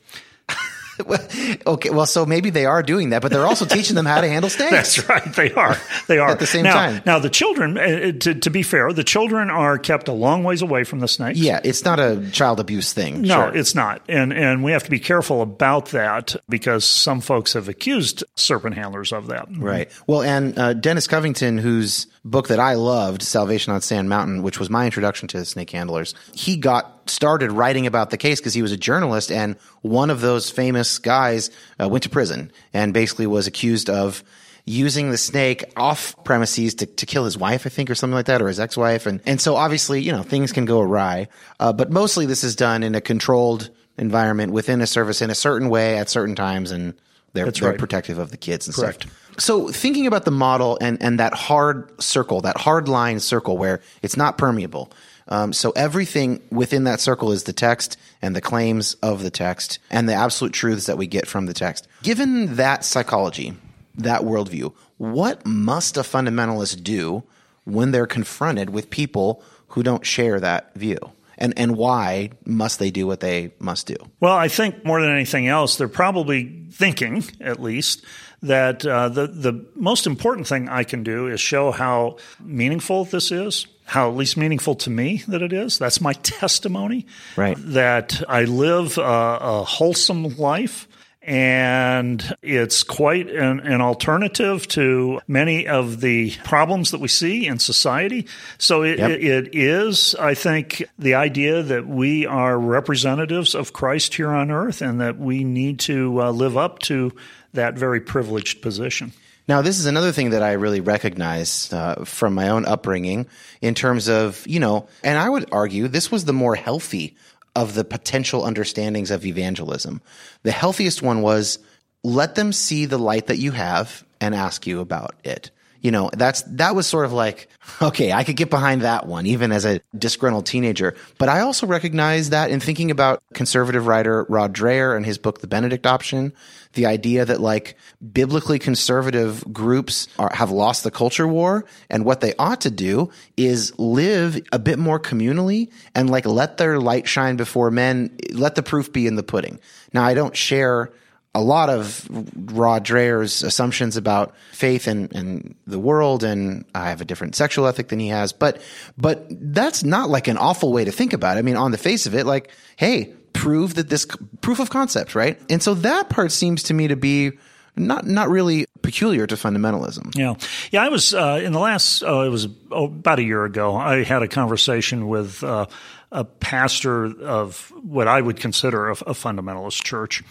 okay, 1.67 1.91
well, 1.91 2.07
so 2.07 2.27
maybe 2.27 2.51
they 2.51 2.67
are 2.67 2.83
doing 2.83 3.11
that, 3.11 3.23
but 3.23 3.31
they're 3.31 3.47
also 3.47 3.65
teaching 3.65 3.95
them 3.97 4.07
how 4.07 4.21
to 4.21 4.29
handle 4.29 4.51
snakes. 4.57 4.71
That's 4.71 5.09
right. 5.09 5.35
They 5.35 5.53
are. 5.53 5.77
They 6.09 6.19
are 6.19 6.31
At 6.31 6.39
the 6.39 6.47
same 6.47 6.65
now, 6.65 6.75
time. 6.75 7.03
Now 7.07 7.19
the 7.19 7.31
children, 7.31 7.77
uh, 7.79 8.13
to, 8.21 8.35
to 8.35 8.51
be 8.51 8.63
fair, 8.63 8.93
the 8.93 9.05
children 9.05 9.51
are 9.51 9.79
kept 9.79 10.09
a 10.09 10.13
long 10.13 10.45
ways 10.45 10.63
away 10.63 10.85
from 10.85 11.01
the 11.01 11.09
snakes. 11.09 11.39
Yeah, 11.39 11.61
it's 11.63 11.85
not 11.85 11.99
a 12.01 12.29
child 12.33 12.61
abuse 12.61 12.93
thing. 12.93 13.23
No, 13.23 13.47
Sure. 13.47 13.57
it's 13.57 13.75
not, 13.75 14.03
and 14.09 14.33
and 14.33 14.65
we 14.65 14.73
have 14.73 14.85
to 14.85 14.91
be 14.91 15.01
careful 15.01 15.43
about 15.43 15.87
that 15.87 16.37
because 16.49 16.85
some 16.85 17.21
folks 17.21 17.53
have 17.53 17.69
accused 17.69 18.25
serpent 18.35 18.75
handlers 18.77 19.13
of 19.13 19.29
that. 19.29 19.49
Right. 19.57 19.91
Well, 20.07 20.23
and 20.23 20.59
uh, 20.59 20.73
Dennis 20.75 21.07
Covington, 21.07 21.59
whose 21.59 22.07
book 22.31 22.49
that 22.49 22.59
I 22.61 22.75
loved, 22.75 23.23
Salvation 23.23 23.73
on 23.73 23.81
Sand 23.81 24.09
Mountain, 24.09 24.43
which 24.43 24.59
was 24.59 24.69
my 24.69 24.85
introduction 24.85 25.29
to 25.29 25.45
snake 25.45 25.71
handlers, 25.71 26.15
he 26.35 26.57
got 26.57 27.09
started 27.09 27.53
writing 27.53 27.87
about 27.87 28.11
the 28.11 28.17
case 28.17 28.41
because 28.41 28.55
he 28.55 28.63
was 28.63 28.73
a 28.73 28.77
journalist, 28.77 29.31
and 29.31 29.57
one 29.83 30.11
of 30.11 30.21
those 30.21 30.51
famous 30.51 30.99
guys 30.99 31.51
uh, 31.81 31.89
went 31.89 32.03
to 32.03 32.11
prison 32.11 32.51
and 32.73 32.93
basically 32.93 33.27
was 33.27 33.47
accused 33.47 33.89
of 33.89 34.25
using 34.65 35.11
the 35.11 35.17
snake 35.17 35.65
off 35.77 36.17
premises 36.25 36.75
to, 36.75 36.87
to 36.87 37.07
kill 37.07 37.25
his 37.25 37.39
wife, 37.39 37.67
I 37.67 37.69
think, 37.69 37.89
or 37.89 37.95
something 37.95 38.17
like 38.17 38.27
that, 38.27 38.43
or 38.43 38.49
his 38.49 38.59
ex-wife. 38.59 39.07
And, 39.07 39.21
and 39.25 39.41
so 39.41 39.55
obviously, 39.55 40.03
you 40.03 40.11
know, 40.11 40.25
things 40.25 40.51
can 40.51 40.65
go 40.65 40.81
awry. 40.81 41.29
Uh, 41.61 41.73
but 41.73 41.91
mostly 41.93 42.27
this 42.27 42.43
is 42.43 42.57
done 42.57 42.83
in 42.83 42.97
a 42.97 43.01
controlled 43.01 43.71
environment 43.97 44.53
within 44.53 44.81
a 44.83 44.87
service 44.87 45.23
in 45.23 45.31
a 45.31 45.37
certain 45.37 45.69
way 45.69 45.97
at 45.97 46.11
certain 46.11 46.35
times. 46.35 46.73
And 46.73 46.95
they're, 47.37 47.45
That's 47.45 47.61
they're 47.61 47.71
right. 47.71 47.79
protective 47.79 48.19
of 48.19 48.31
the 48.33 48.37
kids 48.37 48.67
and 48.67 48.75
Correct. 48.75 49.03
stuff. 49.03 49.23
So 49.39 49.69
thinking 49.69 50.07
about 50.07 50.25
the 50.25 50.31
model 50.31 50.79
and, 50.81 51.01
and 51.03 51.21
that 51.21 51.35
hard 51.35 51.91
circle, 52.03 52.41
that 52.41 52.57
hard 52.57 52.89
line 52.89 53.21
circle 53.21 53.57
where 53.59 53.81
it's 54.03 54.17
not 54.17 54.37
permeable, 54.39 54.91
Um, 55.29 55.53
so 55.53 55.73
everything 55.77 56.41
within 56.51 56.85
that 56.85 57.01
circle 57.01 57.33
is 57.33 57.43
the 57.45 57.53
text 57.53 57.99
and 58.23 58.35
the 58.35 58.41
claims 58.41 58.95
of 59.03 59.23
the 59.23 59.31
text 59.31 59.79
and 59.91 60.09
the 60.09 60.15
absolute 60.15 60.53
truths 60.53 60.87
that 60.87 60.97
we 60.99 61.07
get 61.07 61.27
from 61.27 61.47
the 61.47 61.53
text. 61.53 61.89
Given 62.03 62.57
that 62.57 62.85
psychology, 62.85 63.55
that 63.99 64.23
worldview, 64.23 64.73
what 64.99 65.45
must 65.45 65.97
a 65.97 66.03
fundamentalist 66.03 66.83
do 66.83 67.23
when 67.65 67.91
they're 67.91 68.07
confronted 68.07 68.71
with 68.71 68.89
people 68.89 69.43
who 69.75 69.83
don't 69.83 70.07
share 70.07 70.39
that 70.41 70.73
view? 70.75 70.99
And, 71.39 71.53
and 71.57 71.77
why 71.77 72.31
must 72.45 72.79
they 72.79 72.91
do 72.91 73.07
what 73.07 73.21
they 73.21 73.53
must 73.59 73.87
do? 73.87 73.97
Well, 74.21 74.35
I 74.35 74.49
think 74.49 74.85
more 74.85 75.01
than 75.01 75.11
anything 75.11 75.49
else, 75.49 75.77
they're 75.77 75.89
probably 75.89 76.67
thinking, 76.71 77.25
at 77.41 77.61
least, 77.61 78.05
that 78.43 78.87
uh, 78.87 79.09
the, 79.09 79.27
the 79.27 79.67
most 79.75 80.07
important 80.07 80.47
thing 80.47 80.69
I 80.69 80.85
can 80.85 81.03
do 81.03 81.27
is 81.27 81.41
show 81.41 81.73
how 81.73 82.17
meaningful 82.41 83.05
this 83.05 83.31
is, 83.31 83.67
how 83.85 84.09
at 84.09 84.17
least 84.17 84.37
meaningful 84.37 84.75
to 84.77 84.91
me 84.91 85.23
that 85.29 85.43
it 85.43 85.53
is. 85.53 85.79
That's 85.79 86.01
my 86.01 86.13
testimony. 86.15 87.07
Right. 87.37 87.57
That 87.59 88.23
I 88.29 88.45
live 88.45 88.99
a, 88.99 89.03
a 89.03 89.65
wholesome 89.65 90.37
life 90.37 90.89
and 91.27 92.37
it's 92.41 92.85
quite 92.85 93.29
an, 93.29 93.59
an, 93.59 93.81
alternative 93.81 94.69
to 94.69 95.21
many 95.27 95.67
of 95.67 96.01
the 96.01 96.31
problems 96.45 96.93
that 96.93 97.01
we 97.01 97.09
see 97.09 97.49
in 97.49 97.59
society. 97.59 98.29
So 98.59 98.83
it, 98.83 99.01
yep. 99.01 99.11
it, 99.11 99.55
is, 99.55 100.15
I 100.15 100.35
think, 100.35 100.85
the 101.01 101.17
idea 101.17 101.65
that 101.65 101.85
we 101.85 102.27
are 102.27 102.57
representatives 102.57 103.57
of 103.57 103.73
Christ 103.73 104.15
here 104.15 104.31
on 104.31 104.53
earth 104.53 104.81
and 104.81 105.01
that 105.01 105.19
we 105.19 105.43
need 105.43 105.81
to 105.81 106.23
uh, 106.23 106.31
live 106.31 106.57
up 106.57 106.79
to 106.81 107.13
that 107.55 107.75
very 107.75 108.01
privileged 108.01 108.63
position. 108.63 109.13
Now, 109.49 109.63
this 109.63 109.79
is 109.79 109.87
another 109.87 110.13
thing 110.13 110.31
that 110.31 110.43
I 110.43 110.53
really 110.53 110.81
recognize 110.81 111.73
uh, 111.73 112.05
from 112.05 112.35
my 112.35 112.49
own 112.51 112.67
upbringing 112.67 113.27
in 113.61 113.75
terms 113.75 114.09
of, 114.09 114.45
you 114.47 114.61
know, 114.61 114.89
and 115.03 115.19
I 115.19 115.29
would 115.29 115.49
argue 115.53 115.89
this 115.89 116.11
was 116.11 116.25
the 116.25 116.33
more 116.33 116.55
healthy 116.55 117.17
of 117.57 117.75
the 117.75 117.85
potential 117.85 118.45
understandings 118.45 119.11
of 119.11 119.25
evangelism. 119.25 120.03
The 120.43 120.53
healthiest 120.53 121.03
one 121.03 121.23
was 121.23 121.59
let 122.05 122.35
them 122.37 122.53
see 122.53 122.85
the 122.85 122.99
light 122.99 123.27
that 123.27 123.39
you 123.39 123.51
have 123.53 124.05
and 124.21 124.35
ask 124.35 124.67
you 124.67 124.81
about 124.81 125.17
it. 125.25 125.51
You 125.87 125.93
know, 125.93 126.11
that's 126.13 126.43
that 126.43 126.75
was 126.75 126.85
sort 126.85 127.05
of 127.05 127.13
like, 127.13 127.47
okay, 127.81 128.11
I 128.11 128.25
could 128.25 128.35
get 128.35 128.51
behind 128.51 128.83
that 128.83 129.07
one 129.07 129.25
even 129.25 129.53
as 129.53 129.65
a 129.65 129.81
disgruntled 129.97 130.45
teenager. 130.45 130.97
But 131.17 131.29
I 131.29 131.43
also 131.43 131.65
recognize 131.65 132.31
that 132.31 132.51
in 132.51 132.59
thinking 132.59 132.91
about 132.91 133.23
conservative 133.35 133.87
writer 133.87 134.27
Rod 134.29 134.53
Dreher 134.53 134.97
and 134.97 135.07
his 135.07 135.17
book 135.17 135.43
The 135.43 135.47
Benedict 135.47 135.87
Option, 135.87 136.33
the 136.73 136.87
idea 136.87 137.25
that 137.25 137.41
like 137.41 137.77
biblically 138.13 138.59
conservative 138.59 139.45
groups 139.53 140.09
are, 140.19 140.33
have 140.35 140.51
lost 140.51 140.83
the 140.83 140.91
culture 140.91 141.29
war 141.29 141.65
and 141.89 142.05
what 142.05 142.21
they 142.21 142.35
ought 142.35 142.63
to 142.63 142.71
do 142.73 143.13
is 143.37 143.73
live 143.79 144.45
a 144.51 144.59
bit 144.59 144.81
more 144.81 144.99
communally 144.99 145.71
and 145.95 146.11
like 146.11 146.27
let 146.27 146.57
their 146.57 146.81
light 146.81 147.07
shine 147.07 147.37
before 147.37 147.71
men 147.71 148.11
let 148.33 148.57
the 148.57 148.63
proof 148.65 148.93
be 148.93 149.07
in 149.07 149.15
the 149.15 149.23
pudding 149.23 149.61
now 149.93 150.03
i 150.03 150.15
don't 150.15 150.37
share 150.37 150.91
a 151.37 151.41
lot 151.41 151.69
of 151.69 152.09
Rod 152.35 152.83
Dreher's 152.83 153.43
assumptions 153.43 153.99
about 153.99 154.35
faith 154.53 154.87
and, 154.87 155.15
and 155.15 155.55
the 155.67 155.79
world, 155.79 156.25
and 156.25 156.65
I 156.75 156.89
have 156.89 157.03
a 157.03 157.05
different 157.05 157.35
sexual 157.35 157.67
ethic 157.67 157.89
than 157.89 157.99
he 158.01 158.09
has. 158.09 158.33
But 158.33 158.63
but 158.97 159.27
that's 159.31 159.85
not 159.85 160.09
like 160.09 160.29
an 160.29 160.39
awful 160.39 160.73
way 160.73 160.87
to 160.87 160.91
think 160.91 161.13
about 161.13 161.37
it. 161.37 161.41
I 161.41 161.43
mean, 161.43 161.57
on 161.57 161.73
the 161.73 161.79
face 161.79 162.07
of 162.07 162.15
it, 162.15 162.25
like, 162.25 162.51
hey, 162.77 163.13
prove 163.35 163.75
that 163.75 163.91
this 163.91 164.07
proof 164.41 164.61
of 164.61 164.71
concept, 164.71 165.15
right? 165.15 165.39
And 165.51 165.63
so 165.63 165.75
that 165.75 166.09
part 166.09 166.33
seems 166.33 166.63
to 166.65 166.75
me 166.75 166.89
to 166.89 166.97
be 166.97 167.33
not 167.77 168.07
not 168.07 168.31
really 168.31 168.65
peculiar 168.81 169.27
to 169.27 169.35
fundamentalism. 169.35 170.17
Yeah, 170.17 170.37
yeah. 170.71 170.83
I 170.83 170.89
was 170.89 171.13
uh, 171.13 171.43
in 171.45 171.53
the 171.53 171.61
last. 171.61 172.03
Uh, 172.03 172.23
it 172.23 172.31
was 172.31 172.49
about 172.73 173.19
a 173.19 173.23
year 173.23 173.45
ago. 173.45 173.77
I 173.77 174.05
had 174.05 174.23
a 174.23 174.29
conversation 174.29 175.09
with 175.09 175.45
uh, 175.45 175.67
a 176.11 176.25
pastor 176.25 177.05
of 177.05 177.71
what 177.83 178.09
I 178.09 178.23
would 178.23 178.41
consider 178.41 178.89
a, 178.89 178.93
a 178.93 179.13
fundamentalist 179.13 179.85
church, 179.85 180.23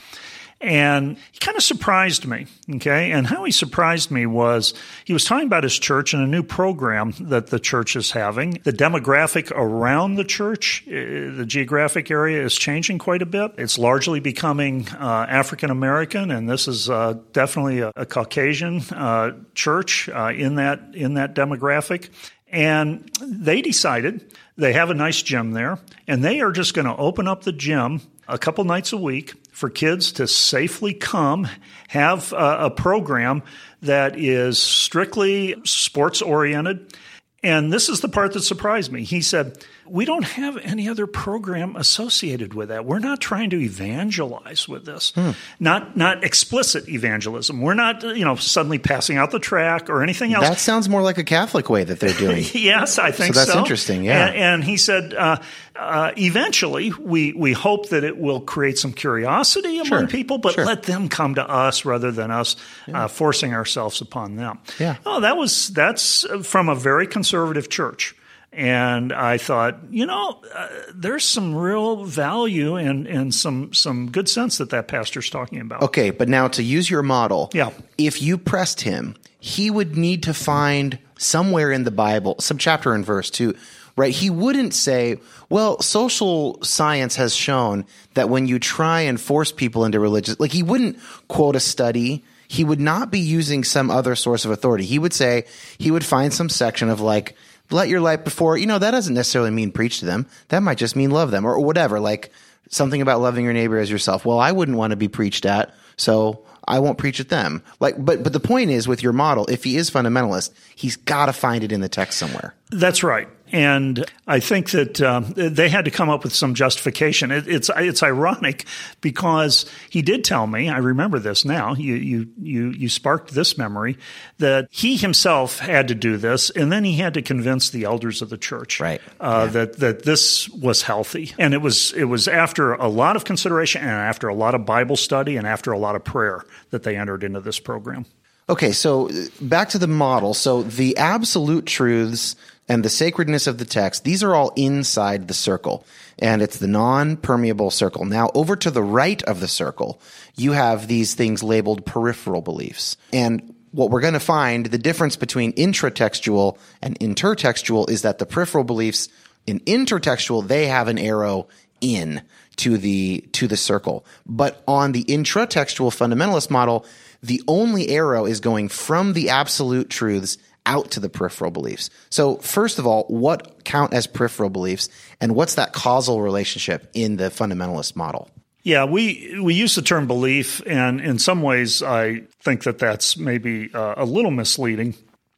and 0.61 1.17
he 1.31 1.39
kind 1.39 1.57
of 1.57 1.63
surprised 1.63 2.25
me, 2.25 2.47
okay? 2.75 3.11
And 3.11 3.27
how 3.27 3.43
he 3.43 3.51
surprised 3.51 4.09
me 4.09 4.25
was 4.25 4.73
he 5.03 5.13
was 5.13 5.25
talking 5.25 5.47
about 5.47 5.63
his 5.63 5.77
church 5.77 6.13
and 6.13 6.23
a 6.23 6.27
new 6.27 6.43
program 6.43 7.13
that 7.19 7.47
the 7.47 7.59
church 7.59 7.95
is 7.95 8.11
having. 8.11 8.61
The 8.63 8.71
demographic 8.71 9.51
around 9.51 10.15
the 10.15 10.23
church, 10.23 10.83
uh, 10.87 10.91
the 11.35 11.45
geographic 11.45 12.09
area 12.09 12.43
is 12.43 12.55
changing 12.55 12.99
quite 12.99 13.21
a 13.21 13.25
bit. 13.25 13.51
It's 13.57 13.77
largely 13.77 14.19
becoming 14.19 14.87
uh, 14.89 15.25
African 15.29 15.71
American, 15.71 16.31
and 16.31 16.49
this 16.49 16.67
is 16.67 16.89
uh, 16.89 17.19
definitely 17.33 17.81
a, 17.81 17.91
a 17.95 18.05
Caucasian 18.05 18.81
uh, 18.91 19.33
church 19.53 20.09
uh, 20.09 20.31
in 20.35 20.55
that 20.55 20.95
in 20.95 21.15
that 21.15 21.35
demographic. 21.35 22.09
And 22.47 23.09
they 23.21 23.61
decided 23.61 24.33
they 24.55 24.73
have 24.73 24.89
a 24.89 24.93
nice 24.93 25.21
gym 25.21 25.51
there, 25.51 25.79
and 26.07 26.23
they 26.23 26.39
are 26.39 26.51
just 26.51 26.73
going 26.73 26.85
to 26.85 26.95
open 26.95 27.27
up 27.27 27.43
the 27.43 27.51
gym 27.51 28.01
a 28.27 28.37
couple 28.37 28.63
nights 28.63 28.93
a 28.93 28.97
week 28.97 29.33
for 29.55 29.69
kids 29.69 30.11
to 30.11 30.27
safely 30.27 30.93
come, 30.93 31.47
have 31.87 32.33
a, 32.33 32.65
a 32.65 32.69
program 32.69 33.41
that 33.81 34.19
is 34.19 34.59
strictly 34.59 35.55
sports 35.63 36.21
oriented. 36.21 36.93
And 37.41 37.71
this 37.71 37.87
is 37.87 38.01
the 38.01 38.09
part 38.09 38.33
that 38.33 38.41
surprised 38.41 38.91
me. 38.91 39.05
He 39.05 39.21
said, 39.21 39.63
we 39.87 40.05
don't 40.05 40.23
have 40.23 40.57
any 40.57 40.89
other 40.89 41.05
program 41.05 41.75
associated 41.75 42.53
with 42.53 42.69
that. 42.69 42.85
We're 42.85 42.99
not 42.99 43.19
trying 43.19 43.51
to 43.51 43.61
evangelize 43.61 44.67
with 44.67 44.85
this. 44.85 45.11
Hmm. 45.15 45.31
Not 45.59 45.95
not 45.95 46.23
explicit 46.23 46.89
evangelism. 46.89 47.61
We're 47.61 47.75
not 47.75 48.03
you 48.03 48.25
know 48.25 48.35
suddenly 48.35 48.79
passing 48.79 49.17
out 49.17 49.31
the 49.31 49.39
track 49.39 49.89
or 49.89 50.01
anything 50.01 50.33
else. 50.33 50.47
That 50.47 50.57
sounds 50.57 50.89
more 50.89 51.01
like 51.01 51.17
a 51.17 51.23
Catholic 51.23 51.69
way 51.69 51.83
that 51.83 51.99
they're 51.99 52.13
doing. 52.13 52.43
yes, 52.53 52.97
I 52.97 53.11
think 53.11 53.35
so. 53.35 53.41
That's 53.41 53.53
so. 53.53 53.59
interesting. 53.59 54.03
Yeah. 54.03 54.27
And, 54.27 54.35
and 54.35 54.63
he 54.63 54.77
said 54.77 55.13
uh, 55.13 55.37
uh, 55.75 56.11
eventually 56.17 56.91
we 56.93 57.33
we 57.33 57.53
hope 57.53 57.89
that 57.89 58.03
it 58.03 58.17
will 58.17 58.41
create 58.41 58.79
some 58.79 58.93
curiosity 58.93 59.79
among 59.79 59.87
sure. 59.87 60.07
people, 60.07 60.37
but 60.39 60.53
sure. 60.53 60.65
let 60.65 60.83
them 60.83 61.09
come 61.09 61.35
to 61.35 61.47
us 61.47 61.85
rather 61.85 62.11
than 62.11 62.31
us 62.31 62.55
yeah. 62.87 63.05
uh, 63.05 63.07
forcing 63.07 63.53
ourselves 63.53 64.01
upon 64.01 64.35
them. 64.35 64.59
Yeah. 64.79 64.97
Oh, 65.05 65.19
that 65.19 65.37
was 65.37 65.69
that's 65.69 66.25
from 66.43 66.69
a 66.69 66.75
very 66.75 67.05
conservative 67.05 67.69
church. 67.69 68.15
And 68.55 69.11
I 69.11 69.37
thought, 69.37 69.79
you 69.89 70.05
know, 70.05 70.41
uh, 70.55 70.67
there's 70.93 71.25
some 71.25 71.53
real 71.53 72.05
value 72.05 72.77
and, 72.77 73.05
and 73.05 73.35
some 73.35 73.73
some 73.73 74.09
good 74.11 74.29
sense 74.29 74.59
that 74.59 74.69
that 74.69 74.87
pastor's 74.87 75.29
talking 75.29 75.59
about. 75.59 75.81
Okay, 75.81 76.09
but 76.09 76.29
now 76.29 76.47
to 76.47 76.63
use 76.63 76.89
your 76.89 77.03
model, 77.03 77.51
yeah. 77.53 77.71
if 77.97 78.21
you 78.21 78.37
pressed 78.37 78.79
him, 78.79 79.17
he 79.41 79.69
would 79.69 79.97
need 79.97 80.23
to 80.23 80.33
find 80.33 80.97
somewhere 81.17 81.69
in 81.69 81.83
the 81.83 81.91
Bible, 81.91 82.37
some 82.39 82.57
chapter 82.57 82.93
and 82.93 83.05
verse 83.05 83.29
too, 83.29 83.55
right? 83.97 84.13
He 84.13 84.29
wouldn't 84.29 84.73
say, 84.73 85.17
well, 85.49 85.81
social 85.81 86.63
science 86.63 87.17
has 87.17 87.35
shown 87.35 87.85
that 88.13 88.29
when 88.29 88.47
you 88.47 88.57
try 88.57 89.01
and 89.01 89.19
force 89.19 89.51
people 89.51 89.83
into 89.83 89.99
religious, 89.99 90.39
like 90.39 90.53
he 90.53 90.63
wouldn't 90.63 90.97
quote 91.27 91.57
a 91.57 91.59
study. 91.59 92.23
He 92.47 92.63
would 92.63 92.79
not 92.79 93.11
be 93.11 93.19
using 93.19 93.63
some 93.63 93.89
other 93.89 94.15
source 94.15 94.45
of 94.45 94.51
authority. 94.51 94.85
He 94.85 94.99
would 94.99 95.13
say, 95.13 95.45
he 95.79 95.89
would 95.89 96.05
find 96.05 96.31
some 96.31 96.47
section 96.47 96.89
of 96.89 97.01
like, 97.01 97.35
let 97.71 97.89
your 97.89 98.01
light 98.01 98.23
before, 98.23 98.57
you 98.57 98.65
know, 98.65 98.79
that 98.79 98.91
doesn't 98.91 99.13
necessarily 99.13 99.51
mean 99.51 99.71
preach 99.71 99.99
to 99.99 100.05
them. 100.05 100.27
That 100.49 100.61
might 100.61 100.77
just 100.77 100.95
mean 100.95 101.11
love 101.11 101.31
them 101.31 101.45
or, 101.45 101.59
whatever. 101.59 101.99
Like 101.99 102.31
something 102.69 103.01
about 103.01 103.21
loving 103.21 103.43
your 103.43 103.53
neighbor 103.53 103.77
as 103.77 103.89
yourself. 103.89 104.25
Well, 104.25 104.39
I 104.39 104.51
wouldn't 104.51 104.77
want 104.77 104.91
to 104.91 104.97
be 104.97 105.07
preached 105.07 105.45
at, 105.45 105.73
so 105.97 106.45
I 106.67 106.79
won't 106.79 106.97
preach 106.97 107.19
at 107.19 107.29
them. 107.29 107.63
Like, 107.79 107.95
but, 107.97 108.23
but 108.23 108.33
the 108.33 108.39
point 108.39 108.69
is 108.69 108.87
with 108.87 109.03
your 109.03 109.13
model, 109.13 109.45
if 109.47 109.63
he 109.63 109.77
is 109.77 109.89
fundamentalist, 109.89 110.51
he's 110.75 110.95
got 110.95 111.27
to 111.27 111.33
find 111.33 111.63
it 111.63 111.71
in 111.71 111.81
the 111.81 111.89
text 111.89 112.17
somewhere. 112.17 112.53
That's 112.69 113.03
right. 113.03 113.27
And 113.51 114.03
I 114.27 114.39
think 114.39 114.71
that 114.71 115.01
um, 115.01 115.33
they 115.35 115.69
had 115.69 115.85
to 115.85 115.91
come 115.91 116.09
up 116.09 116.23
with 116.23 116.33
some 116.33 116.55
justification. 116.55 117.31
It, 117.31 117.47
it's 117.47 117.69
it's 117.75 118.01
ironic 118.01 118.65
because 119.01 119.69
he 119.89 120.01
did 120.01 120.23
tell 120.23 120.47
me. 120.47 120.67
I 120.69 120.77
remember 120.77 121.19
this 121.19 121.45
now. 121.45 121.75
You 121.75 121.95
you 121.95 122.27
you 122.41 122.69
you 122.71 122.89
sparked 122.89 123.33
this 123.33 123.57
memory 123.57 123.97
that 124.39 124.67
he 124.71 124.97
himself 124.97 125.59
had 125.59 125.87
to 125.89 125.95
do 125.95 126.17
this, 126.17 126.49
and 126.49 126.71
then 126.71 126.83
he 126.83 126.93
had 126.93 127.13
to 127.13 127.21
convince 127.21 127.69
the 127.69 127.83
elders 127.83 128.21
of 128.21 128.29
the 128.29 128.37
church 128.37 128.79
right. 128.79 129.01
uh, 129.19 129.43
yeah. 129.45 129.51
that 129.51 129.79
that 129.79 130.03
this 130.03 130.49
was 130.49 130.81
healthy. 130.81 131.33
And 131.37 131.53
it 131.53 131.61
was 131.61 131.93
it 131.93 132.05
was 132.05 132.27
after 132.27 132.73
a 132.73 132.87
lot 132.87 133.15
of 133.15 133.25
consideration 133.25 133.81
and 133.81 133.91
after 133.91 134.27
a 134.27 134.35
lot 134.35 134.55
of 134.55 134.65
Bible 134.65 134.95
study 134.95 135.37
and 135.37 135.45
after 135.45 135.71
a 135.71 135.77
lot 135.77 135.95
of 135.95 136.03
prayer 136.03 136.43
that 136.71 136.83
they 136.83 136.97
entered 136.97 137.23
into 137.23 137.41
this 137.41 137.59
program. 137.59 138.05
Okay, 138.47 138.73
so 138.73 139.09
uh, 139.09 139.13
back 139.41 139.69
to 139.69 139.79
the 139.79 139.87
model. 139.87 140.33
So 140.33 140.61
the 140.61 140.97
absolute 140.97 141.65
truths 141.65 142.35
and 142.67 142.83
the 142.83 142.89
sacredness 142.89 143.47
of 143.47 143.57
the 143.57 143.65
text, 143.65 144.03
these 144.03 144.23
are 144.23 144.33
all 144.33 144.51
inside 144.55 145.27
the 145.27 145.33
circle. 145.33 145.85
And 146.17 146.41
it's 146.41 146.57
the 146.57 146.67
non 146.67 147.17
permeable 147.17 147.71
circle. 147.71 148.05
Now, 148.05 148.31
over 148.33 148.55
to 148.55 148.71
the 148.71 148.83
right 148.83 149.21
of 149.23 149.39
the 149.39 149.47
circle, 149.47 150.01
you 150.35 150.53
have 150.53 150.87
these 150.87 151.13
things 151.13 151.43
labeled 151.43 151.85
peripheral 151.85 152.41
beliefs. 152.41 152.97
And 153.13 153.53
what 153.71 153.89
we're 153.89 154.01
going 154.01 154.13
to 154.13 154.19
find, 154.19 154.67
the 154.67 154.77
difference 154.77 155.15
between 155.15 155.53
intratextual 155.53 156.57
and 156.81 156.97
intertextual 156.99 157.89
is 157.89 158.03
that 158.03 158.17
the 158.17 158.25
peripheral 158.25 158.63
beliefs 158.63 159.09
in 159.45 159.59
intertextual, 159.61 160.47
they 160.47 160.67
have 160.67 160.87
an 160.87 160.97
arrow 160.97 161.47
in 161.81 162.21
to 162.55 162.77
the, 162.77 163.25
to 163.33 163.47
the 163.47 163.57
circle. 163.57 164.05
But 164.25 164.63
on 164.67 164.93
the 164.93 165.03
intratextual 165.03 165.91
fundamentalist 165.91 166.49
model, 166.49 166.85
the 167.21 167.43
only 167.47 167.89
arrow 167.89 168.25
is 168.25 168.39
going 168.39 168.69
from 168.69 169.13
the 169.13 169.29
absolute 169.29 169.89
truths 169.89 170.37
out 170.65 170.91
to 170.91 170.99
the 170.99 171.09
peripheral 171.09 171.51
beliefs. 171.51 171.89
So, 172.09 172.37
first 172.37 172.79
of 172.79 172.87
all, 172.87 173.03
what 173.03 173.63
count 173.63 173.93
as 173.93 174.07
peripheral 174.07 174.49
beliefs, 174.49 174.89
and 175.21 175.35
what's 175.35 175.55
that 175.55 175.73
causal 175.73 176.21
relationship 176.21 176.89
in 176.93 177.17
the 177.17 177.25
fundamentalist 177.25 177.95
model? 177.95 178.29
Yeah, 178.63 178.85
we 178.85 179.39
we 179.41 179.53
use 179.53 179.75
the 179.75 179.83
term 179.83 180.07
belief, 180.07 180.61
and 180.65 180.99
in 180.99 181.19
some 181.19 181.43
ways, 181.43 181.83
I 181.83 182.23
think 182.41 182.63
that 182.63 182.79
that's 182.79 183.15
maybe 183.15 183.71
uh, 183.73 183.93
a 183.97 184.05
little 184.05 184.31
misleading. 184.31 184.95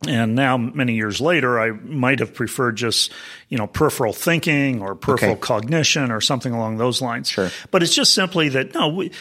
And 0.07 0.35
now, 0.35 0.57
many 0.57 0.93
years 0.93 1.19
later, 1.19 1.59
I 1.59 1.71
might 1.71 2.19
have 2.19 2.35
preferred 2.35 2.75
just, 2.77 3.11
you 3.49 3.57
know, 3.57 3.65
peripheral 3.65 4.13
thinking 4.13 4.79
or 4.79 4.93
peripheral 4.93 5.31
Okay. 5.33 5.41
cognition 5.41 6.11
or 6.11 6.21
something 6.21 6.53
along 6.53 6.77
those 6.77 7.01
lines. 7.01 7.29
Sure. 7.29 7.49
But 7.71 7.81
it's 7.81 7.95
just 7.95 8.13
simply 8.13 8.47
that 8.49 8.75
no, 8.75 8.89
we, 8.89 9.11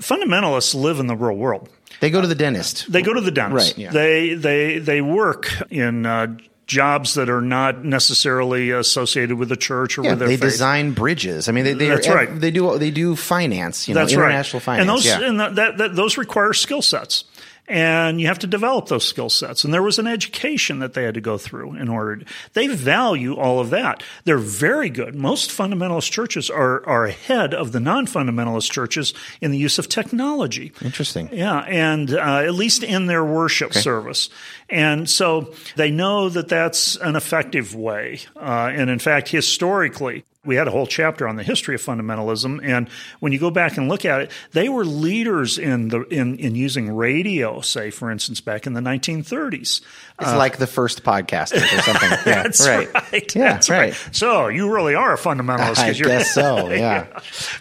fundamentalists 0.00 0.74
live 0.74 0.98
in 0.98 1.06
the 1.06 1.14
real 1.16 1.36
world. 1.36 1.68
They 2.00 2.10
go 2.10 2.20
to 2.20 2.26
the 2.26 2.34
dentist. 2.34 2.90
They 2.90 3.02
go 3.02 3.14
to 3.14 3.20
the 3.20 3.30
dentist. 3.30 3.72
Right, 3.72 3.78
yeah. 3.78 3.90
They 3.90 4.34
they 4.34 4.78
they 4.78 5.00
work 5.00 5.50
in 5.70 6.06
uh, 6.06 6.36
jobs 6.66 7.14
that 7.14 7.30
are 7.30 7.40
not 7.40 7.84
necessarily 7.84 8.70
associated 8.70 9.36
with 9.38 9.48
the 9.48 9.56
church 9.56 9.98
or 9.98 10.02
Yeah, 10.02 10.10
with 10.10 10.18
their 10.18 10.28
they 10.28 10.36
faith. 10.36 10.50
design 10.50 10.92
bridges. 10.92 11.48
I 11.48 11.52
mean, 11.52 11.64
they, 11.64 11.74
they 11.74 11.88
That's 11.88 12.08
are, 12.08 12.14
right. 12.14 12.40
They 12.40 12.50
do 12.50 12.76
they 12.78 12.90
do 12.90 13.16
finance. 13.16 13.88
You 13.88 13.94
know, 13.94 14.00
That's 14.00 14.12
international 14.12 14.58
right. 14.60 14.64
finance. 14.64 14.80
And 14.80 14.90
those 14.90 15.06
yeah. 15.06 15.28
and 15.28 15.40
that, 15.40 15.54
that, 15.56 15.78
that 15.78 15.94
those 15.94 16.18
require 16.18 16.52
skill 16.52 16.82
sets. 16.82 17.24
And 17.68 18.20
you 18.20 18.28
have 18.28 18.38
to 18.40 18.46
develop 18.46 18.86
those 18.86 19.06
skill 19.06 19.28
sets. 19.28 19.64
And 19.64 19.74
there 19.74 19.82
was 19.82 19.98
an 19.98 20.06
education 20.06 20.78
that 20.78 20.94
they 20.94 21.02
had 21.02 21.14
to 21.14 21.20
go 21.20 21.36
through 21.36 21.74
in 21.74 21.88
order. 21.88 22.16
To, 22.16 22.26
they 22.52 22.68
value 22.68 23.34
all 23.34 23.58
of 23.58 23.70
that. 23.70 24.04
They're 24.24 24.38
very 24.38 24.88
good. 24.88 25.14
Most 25.14 25.50
fundamentalist 25.50 26.10
churches 26.10 26.48
are, 26.48 26.86
are 26.86 27.06
ahead 27.06 27.54
of 27.54 27.72
the 27.72 27.80
non-fundamentalist 27.80 28.70
churches 28.70 29.14
in 29.40 29.50
the 29.50 29.58
use 29.58 29.78
of 29.78 29.88
technology. 29.88 30.72
Interesting. 30.80 31.28
Yeah, 31.32 31.58
and 31.58 32.12
uh, 32.14 32.42
at 32.44 32.54
least 32.54 32.84
in 32.84 33.06
their 33.06 33.24
worship 33.24 33.74
service. 33.74 34.30
And 34.68 35.10
so 35.10 35.52
they 35.74 35.90
know 35.90 36.28
that 36.28 36.48
that's 36.48 36.96
an 36.96 37.16
effective 37.16 37.74
way. 37.74 38.20
Uh, 38.36 38.70
and 38.72 38.90
in 38.90 38.98
fact, 38.98 39.28
historically, 39.28 40.24
we 40.46 40.54
had 40.56 40.68
a 40.68 40.70
whole 40.70 40.86
chapter 40.86 41.26
on 41.28 41.36
the 41.36 41.42
history 41.42 41.74
of 41.74 41.82
fundamentalism. 41.82 42.60
And 42.62 42.88
when 43.20 43.32
you 43.32 43.38
go 43.38 43.50
back 43.50 43.76
and 43.76 43.88
look 43.88 44.04
at 44.04 44.22
it, 44.22 44.30
they 44.52 44.68
were 44.68 44.84
leaders 44.84 45.58
in 45.58 45.88
the 45.88 46.02
in, 46.04 46.38
in 46.38 46.54
using 46.54 46.94
radio, 46.94 47.60
say, 47.60 47.90
for 47.90 48.10
instance, 48.10 48.40
back 48.40 48.66
in 48.66 48.72
the 48.72 48.80
1930s. 48.80 49.80
It's 50.18 50.32
like 50.32 50.56
the 50.58 50.66
first 50.66 51.02
podcast 51.04 51.52
or 51.54 51.82
something. 51.82 52.10
Yeah, 52.26 52.42
That's 52.44 52.66
right. 52.66 52.92
right. 52.94 53.34
Yeah, 53.36 53.52
That's 53.52 53.68
right. 53.70 53.94
So 54.12 54.48
you 54.48 54.72
really 54.72 54.94
are 54.94 55.12
a 55.12 55.18
fundamentalist. 55.18 55.78
I 55.78 55.90
you're- 55.90 56.08
guess 56.10 56.32
so. 56.32 56.70
Yeah. 56.76 57.06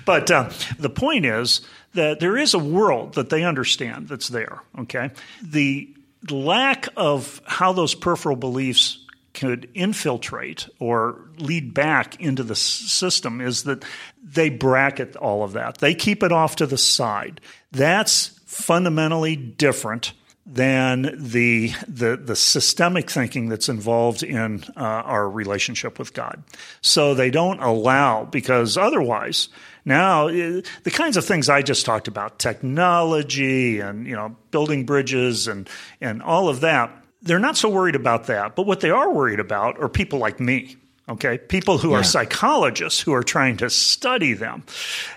but 0.05 0.29
uh, 0.31 0.49
the 0.79 0.89
point 0.89 1.25
is 1.25 1.61
that 1.93 2.19
there 2.19 2.37
is 2.37 2.53
a 2.53 2.59
world 2.59 3.13
that 3.15 3.29
they 3.29 3.43
understand 3.43 4.07
that's 4.07 4.27
there. 4.27 4.61
Okay, 4.79 5.11
the 5.41 5.89
lack 6.29 6.87
of 6.97 7.41
how 7.45 7.73
those 7.73 7.93
peripheral 7.95 8.35
beliefs 8.35 8.99
could 9.35 9.69
infiltrate 9.73 10.67
or 10.79 11.29
lead 11.37 11.73
back 11.73 12.19
into 12.19 12.43
the 12.43 12.55
system 12.55 13.41
is 13.41 13.63
that 13.63 13.83
they 14.23 14.49
bracket 14.49 15.15
all 15.15 15.43
of 15.43 15.53
that. 15.53 15.77
They 15.77 15.93
keep 15.93 16.23
it 16.23 16.31
off 16.31 16.55
to 16.57 16.65
the 16.65 16.77
side. 16.77 17.41
That's 17.71 18.39
fundamentally 18.45 19.35
different 19.35 20.13
than 20.45 21.15
the 21.17 21.71
the 21.87 22.17
the 22.17 22.35
systemic 22.35 23.09
thinking 23.09 23.49
that's 23.49 23.67
involved 23.67 24.21
in 24.21 24.63
uh, 24.77 24.81
our 24.81 25.27
relationship 25.27 25.97
with 25.97 26.13
God. 26.13 26.43
So 26.81 27.15
they 27.15 27.31
don't 27.31 27.59
allow 27.61 28.25
because 28.25 28.77
otherwise 28.77 29.49
now 29.85 30.27
eh, 30.27 30.61
the 30.83 30.91
kinds 30.91 31.17
of 31.17 31.25
things 31.25 31.49
I 31.49 31.63
just 31.63 31.85
talked 31.85 32.07
about 32.07 32.37
technology 32.37 33.79
and 33.79 34.05
you 34.05 34.15
know 34.15 34.35
building 34.51 34.85
bridges 34.85 35.47
and 35.47 35.67
and 35.99 36.21
all 36.21 36.47
of 36.47 36.61
that 36.61 37.04
they're 37.21 37.39
not 37.39 37.57
so 37.57 37.69
worried 37.69 37.95
about 37.95 38.25
that. 38.27 38.55
But 38.55 38.65
what 38.65 38.79
they 38.81 38.91
are 38.91 39.11
worried 39.11 39.39
about 39.39 39.79
are 39.81 39.89
people 39.89 40.19
like 40.19 40.39
me. 40.39 40.77
Okay, 41.07 41.37
people 41.37 41.77
who 41.77 41.91
Yeah. 41.91 41.97
are 41.99 42.03
psychologists 42.03 42.99
who 42.99 43.13
are 43.13 43.21
trying 43.21 43.57
to 43.57 43.69
study 43.69 44.33
them, 44.33 44.63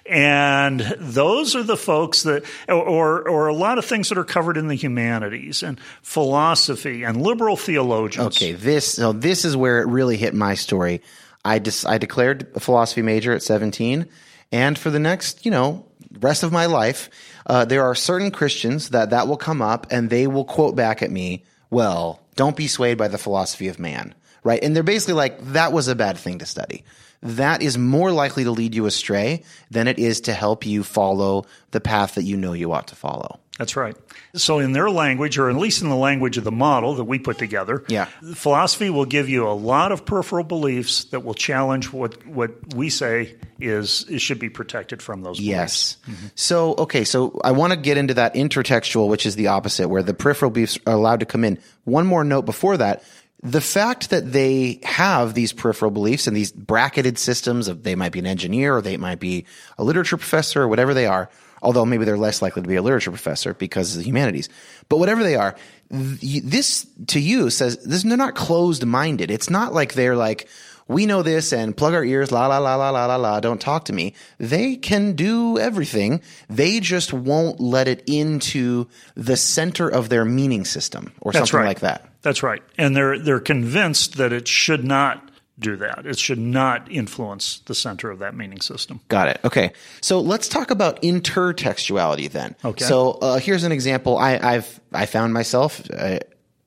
and 0.04 0.80
those 0.98 1.56
are 1.56 1.62
the 1.62 1.78
folks 1.78 2.24
that, 2.24 2.44
or 2.68 3.26
or 3.26 3.46
a 3.48 3.54
lot 3.54 3.78
of 3.78 3.86
things 3.86 4.10
that 4.10 4.18
are 4.18 4.24
covered 4.24 4.58
in 4.58 4.68
the 4.68 4.74
humanities 4.74 5.62
and 5.62 5.80
philosophy 6.02 7.04
and 7.04 7.22
liberal 7.22 7.56
theologians. 7.56 8.36
Okay, 8.36 8.52
this 8.52 8.92
so 8.94 9.12
this 9.12 9.46
is 9.46 9.56
where 9.56 9.80
it 9.80 9.86
really 9.86 10.18
hit 10.18 10.34
my 10.34 10.54
story. 10.54 11.00
I 11.42 11.58
dis, 11.58 11.86
I 11.86 11.96
declared 11.96 12.48
a 12.54 12.60
philosophy 12.60 13.00
major 13.00 13.32
at 13.32 13.42
17, 13.42 14.06
and 14.52 14.78
for 14.78 14.90
the 14.90 14.98
next, 14.98 15.46
you 15.46 15.50
know, 15.50 15.86
rest 16.20 16.42
of 16.42 16.52
my 16.52 16.66
life, 16.66 17.08
uh, 17.46 17.64
there 17.64 17.82
are 17.84 17.94
certain 17.94 18.30
Christians 18.30 18.90
that 18.90 19.08
that 19.10 19.26
will 19.26 19.38
come 19.38 19.62
up 19.62 19.86
and 19.90 20.10
they 20.10 20.26
will 20.26 20.44
quote 20.44 20.76
back 20.76 21.00
at 21.02 21.10
me, 21.10 21.44
"Well, 21.70 22.20
don't 22.36 22.56
be 22.56 22.68
swayed 22.68 22.98
by 22.98 23.08
the 23.08 23.18
philosophy 23.18 23.68
of 23.68 23.78
man." 23.78 24.14
Right? 24.44 24.62
And 24.62 24.74
they're 24.74 24.82
basically 24.82 25.14
like 25.14 25.52
that 25.52 25.72
was 25.72 25.88
a 25.88 25.94
bad 25.94 26.16
thing 26.16 26.38
to 26.38 26.46
study. 26.46 26.84
That 27.22 27.62
is 27.62 27.76
more 27.76 28.12
likely 28.12 28.44
to 28.44 28.50
lead 28.52 28.74
you 28.74 28.86
astray 28.86 29.42
than 29.70 29.88
it 29.88 29.98
is 29.98 30.20
to 30.22 30.32
help 30.32 30.64
you 30.64 30.84
follow 30.84 31.44
the 31.72 31.80
path 31.80 32.14
that 32.14 32.22
you 32.22 32.36
know 32.36 32.52
you 32.52 32.72
ought 32.72 32.86
to 32.88 32.94
follow. 32.94 33.40
That's 33.58 33.74
right. 33.74 33.96
So, 34.34 34.60
in 34.60 34.72
their 34.72 34.88
language, 34.88 35.36
or 35.36 35.50
at 35.50 35.56
least 35.56 35.82
in 35.82 35.88
the 35.88 35.96
language 35.96 36.38
of 36.38 36.44
the 36.44 36.52
model 36.52 36.94
that 36.94 37.04
we 37.04 37.18
put 37.18 37.38
together, 37.38 37.84
Yeah. 37.88 38.04
philosophy 38.34 38.88
will 38.88 39.04
give 39.04 39.28
you 39.28 39.48
a 39.48 39.52
lot 39.52 39.90
of 39.90 40.06
peripheral 40.06 40.44
beliefs 40.44 41.04
that 41.06 41.24
will 41.24 41.34
challenge 41.34 41.92
what, 41.92 42.24
what 42.24 42.74
we 42.74 42.88
say 42.88 43.34
is, 43.58 44.04
is 44.08 44.22
should 44.22 44.38
be 44.38 44.48
protected 44.48 45.02
from 45.02 45.22
those 45.22 45.38
beliefs. 45.38 45.50
Yes. 45.50 45.96
Mm-hmm. 46.08 46.26
So, 46.36 46.74
okay, 46.78 47.02
so 47.02 47.40
I 47.42 47.50
want 47.50 47.72
to 47.72 47.78
get 47.78 47.96
into 47.98 48.14
that 48.14 48.34
intertextual, 48.34 49.08
which 49.08 49.26
is 49.26 49.34
the 49.34 49.48
opposite, 49.48 49.88
where 49.88 50.04
the 50.04 50.14
peripheral 50.14 50.52
beliefs 50.52 50.78
are 50.86 50.94
allowed 50.94 51.20
to 51.20 51.26
come 51.26 51.42
in. 51.44 51.58
One 51.82 52.06
more 52.06 52.22
note 52.22 52.42
before 52.46 52.76
that. 52.76 53.02
The 53.42 53.60
fact 53.60 54.10
that 54.10 54.32
they 54.32 54.80
have 54.82 55.34
these 55.34 55.52
peripheral 55.52 55.90
beliefs 55.92 56.26
and 56.26 56.36
these 56.36 56.50
bracketed 56.52 57.18
systems 57.18 57.68
of 57.68 57.82
they 57.84 57.94
might 57.94 58.10
be 58.12 58.18
an 58.18 58.26
engineer 58.26 58.76
or 58.76 58.82
they 58.82 58.96
might 58.96 59.20
be 59.20 59.46
a 59.78 59.84
literature 59.84 60.16
professor 60.16 60.62
or 60.62 60.68
whatever 60.68 60.92
they 60.94 61.06
are, 61.06 61.28
although 61.62 61.84
maybe 61.84 62.04
they're 62.04 62.16
less 62.16 62.42
likely 62.42 62.62
to 62.62 62.68
be 62.68 62.76
a 62.76 62.82
literature 62.82 63.10
professor 63.10 63.54
because 63.54 63.92
of 63.92 63.98
the 63.98 64.04
humanities. 64.04 64.48
But 64.88 64.98
whatever 64.98 65.22
they 65.22 65.36
are, 65.36 65.56
th- 65.90 66.42
this 66.42 66.86
to 67.08 67.20
you 67.20 67.50
says 67.50 67.76
this 67.84 68.02
they're 68.02 68.16
not 68.16 68.34
closed 68.34 68.84
minded. 68.84 69.30
It's 69.30 69.50
not 69.50 69.72
like 69.72 69.94
they're 69.94 70.16
like, 70.16 70.48
we 70.88 71.04
know 71.04 71.22
this 71.22 71.52
and 71.52 71.76
plug 71.76 71.92
our 71.92 72.04
ears, 72.04 72.32
la 72.32 72.46
la 72.46 72.58
la 72.58 72.76
la 72.76 72.90
la 72.90 73.06
la 73.06 73.16
la, 73.16 73.40
don't 73.40 73.60
talk 73.60 73.84
to 73.86 73.92
me. 73.92 74.14
They 74.38 74.76
can 74.76 75.12
do 75.12 75.58
everything. 75.58 76.22
They 76.48 76.80
just 76.80 77.12
won't 77.12 77.60
let 77.60 77.88
it 77.88 78.02
into 78.06 78.88
the 79.14 79.36
center 79.36 79.88
of 79.88 80.08
their 80.08 80.24
meaning 80.24 80.64
system 80.64 81.12
or 81.20 81.32
That's 81.32 81.50
something 81.50 81.60
right. 81.60 81.68
like 81.68 81.80
that. 81.80 82.10
That's 82.22 82.42
right. 82.42 82.62
And 82.78 82.96
they're, 82.96 83.18
they're 83.18 83.38
convinced 83.38 84.16
that 84.16 84.32
it 84.32 84.48
should 84.48 84.82
not 84.82 85.27
do 85.58 85.76
that. 85.76 86.06
It 86.06 86.18
should 86.18 86.38
not 86.38 86.90
influence 86.90 87.58
the 87.66 87.74
center 87.74 88.10
of 88.10 88.20
that 88.20 88.34
meaning 88.34 88.60
system. 88.60 89.00
Got 89.08 89.28
it. 89.28 89.40
Okay. 89.44 89.72
So 90.00 90.20
let's 90.20 90.48
talk 90.48 90.70
about 90.70 91.02
intertextuality 91.02 92.30
then. 92.30 92.54
Okay. 92.64 92.84
So 92.84 93.12
uh, 93.12 93.38
here's 93.38 93.64
an 93.64 93.72
example. 93.72 94.18
I, 94.18 94.38
I've 94.38 94.80
I 94.92 95.06
found 95.06 95.34
myself 95.34 95.82
uh, 95.90 96.20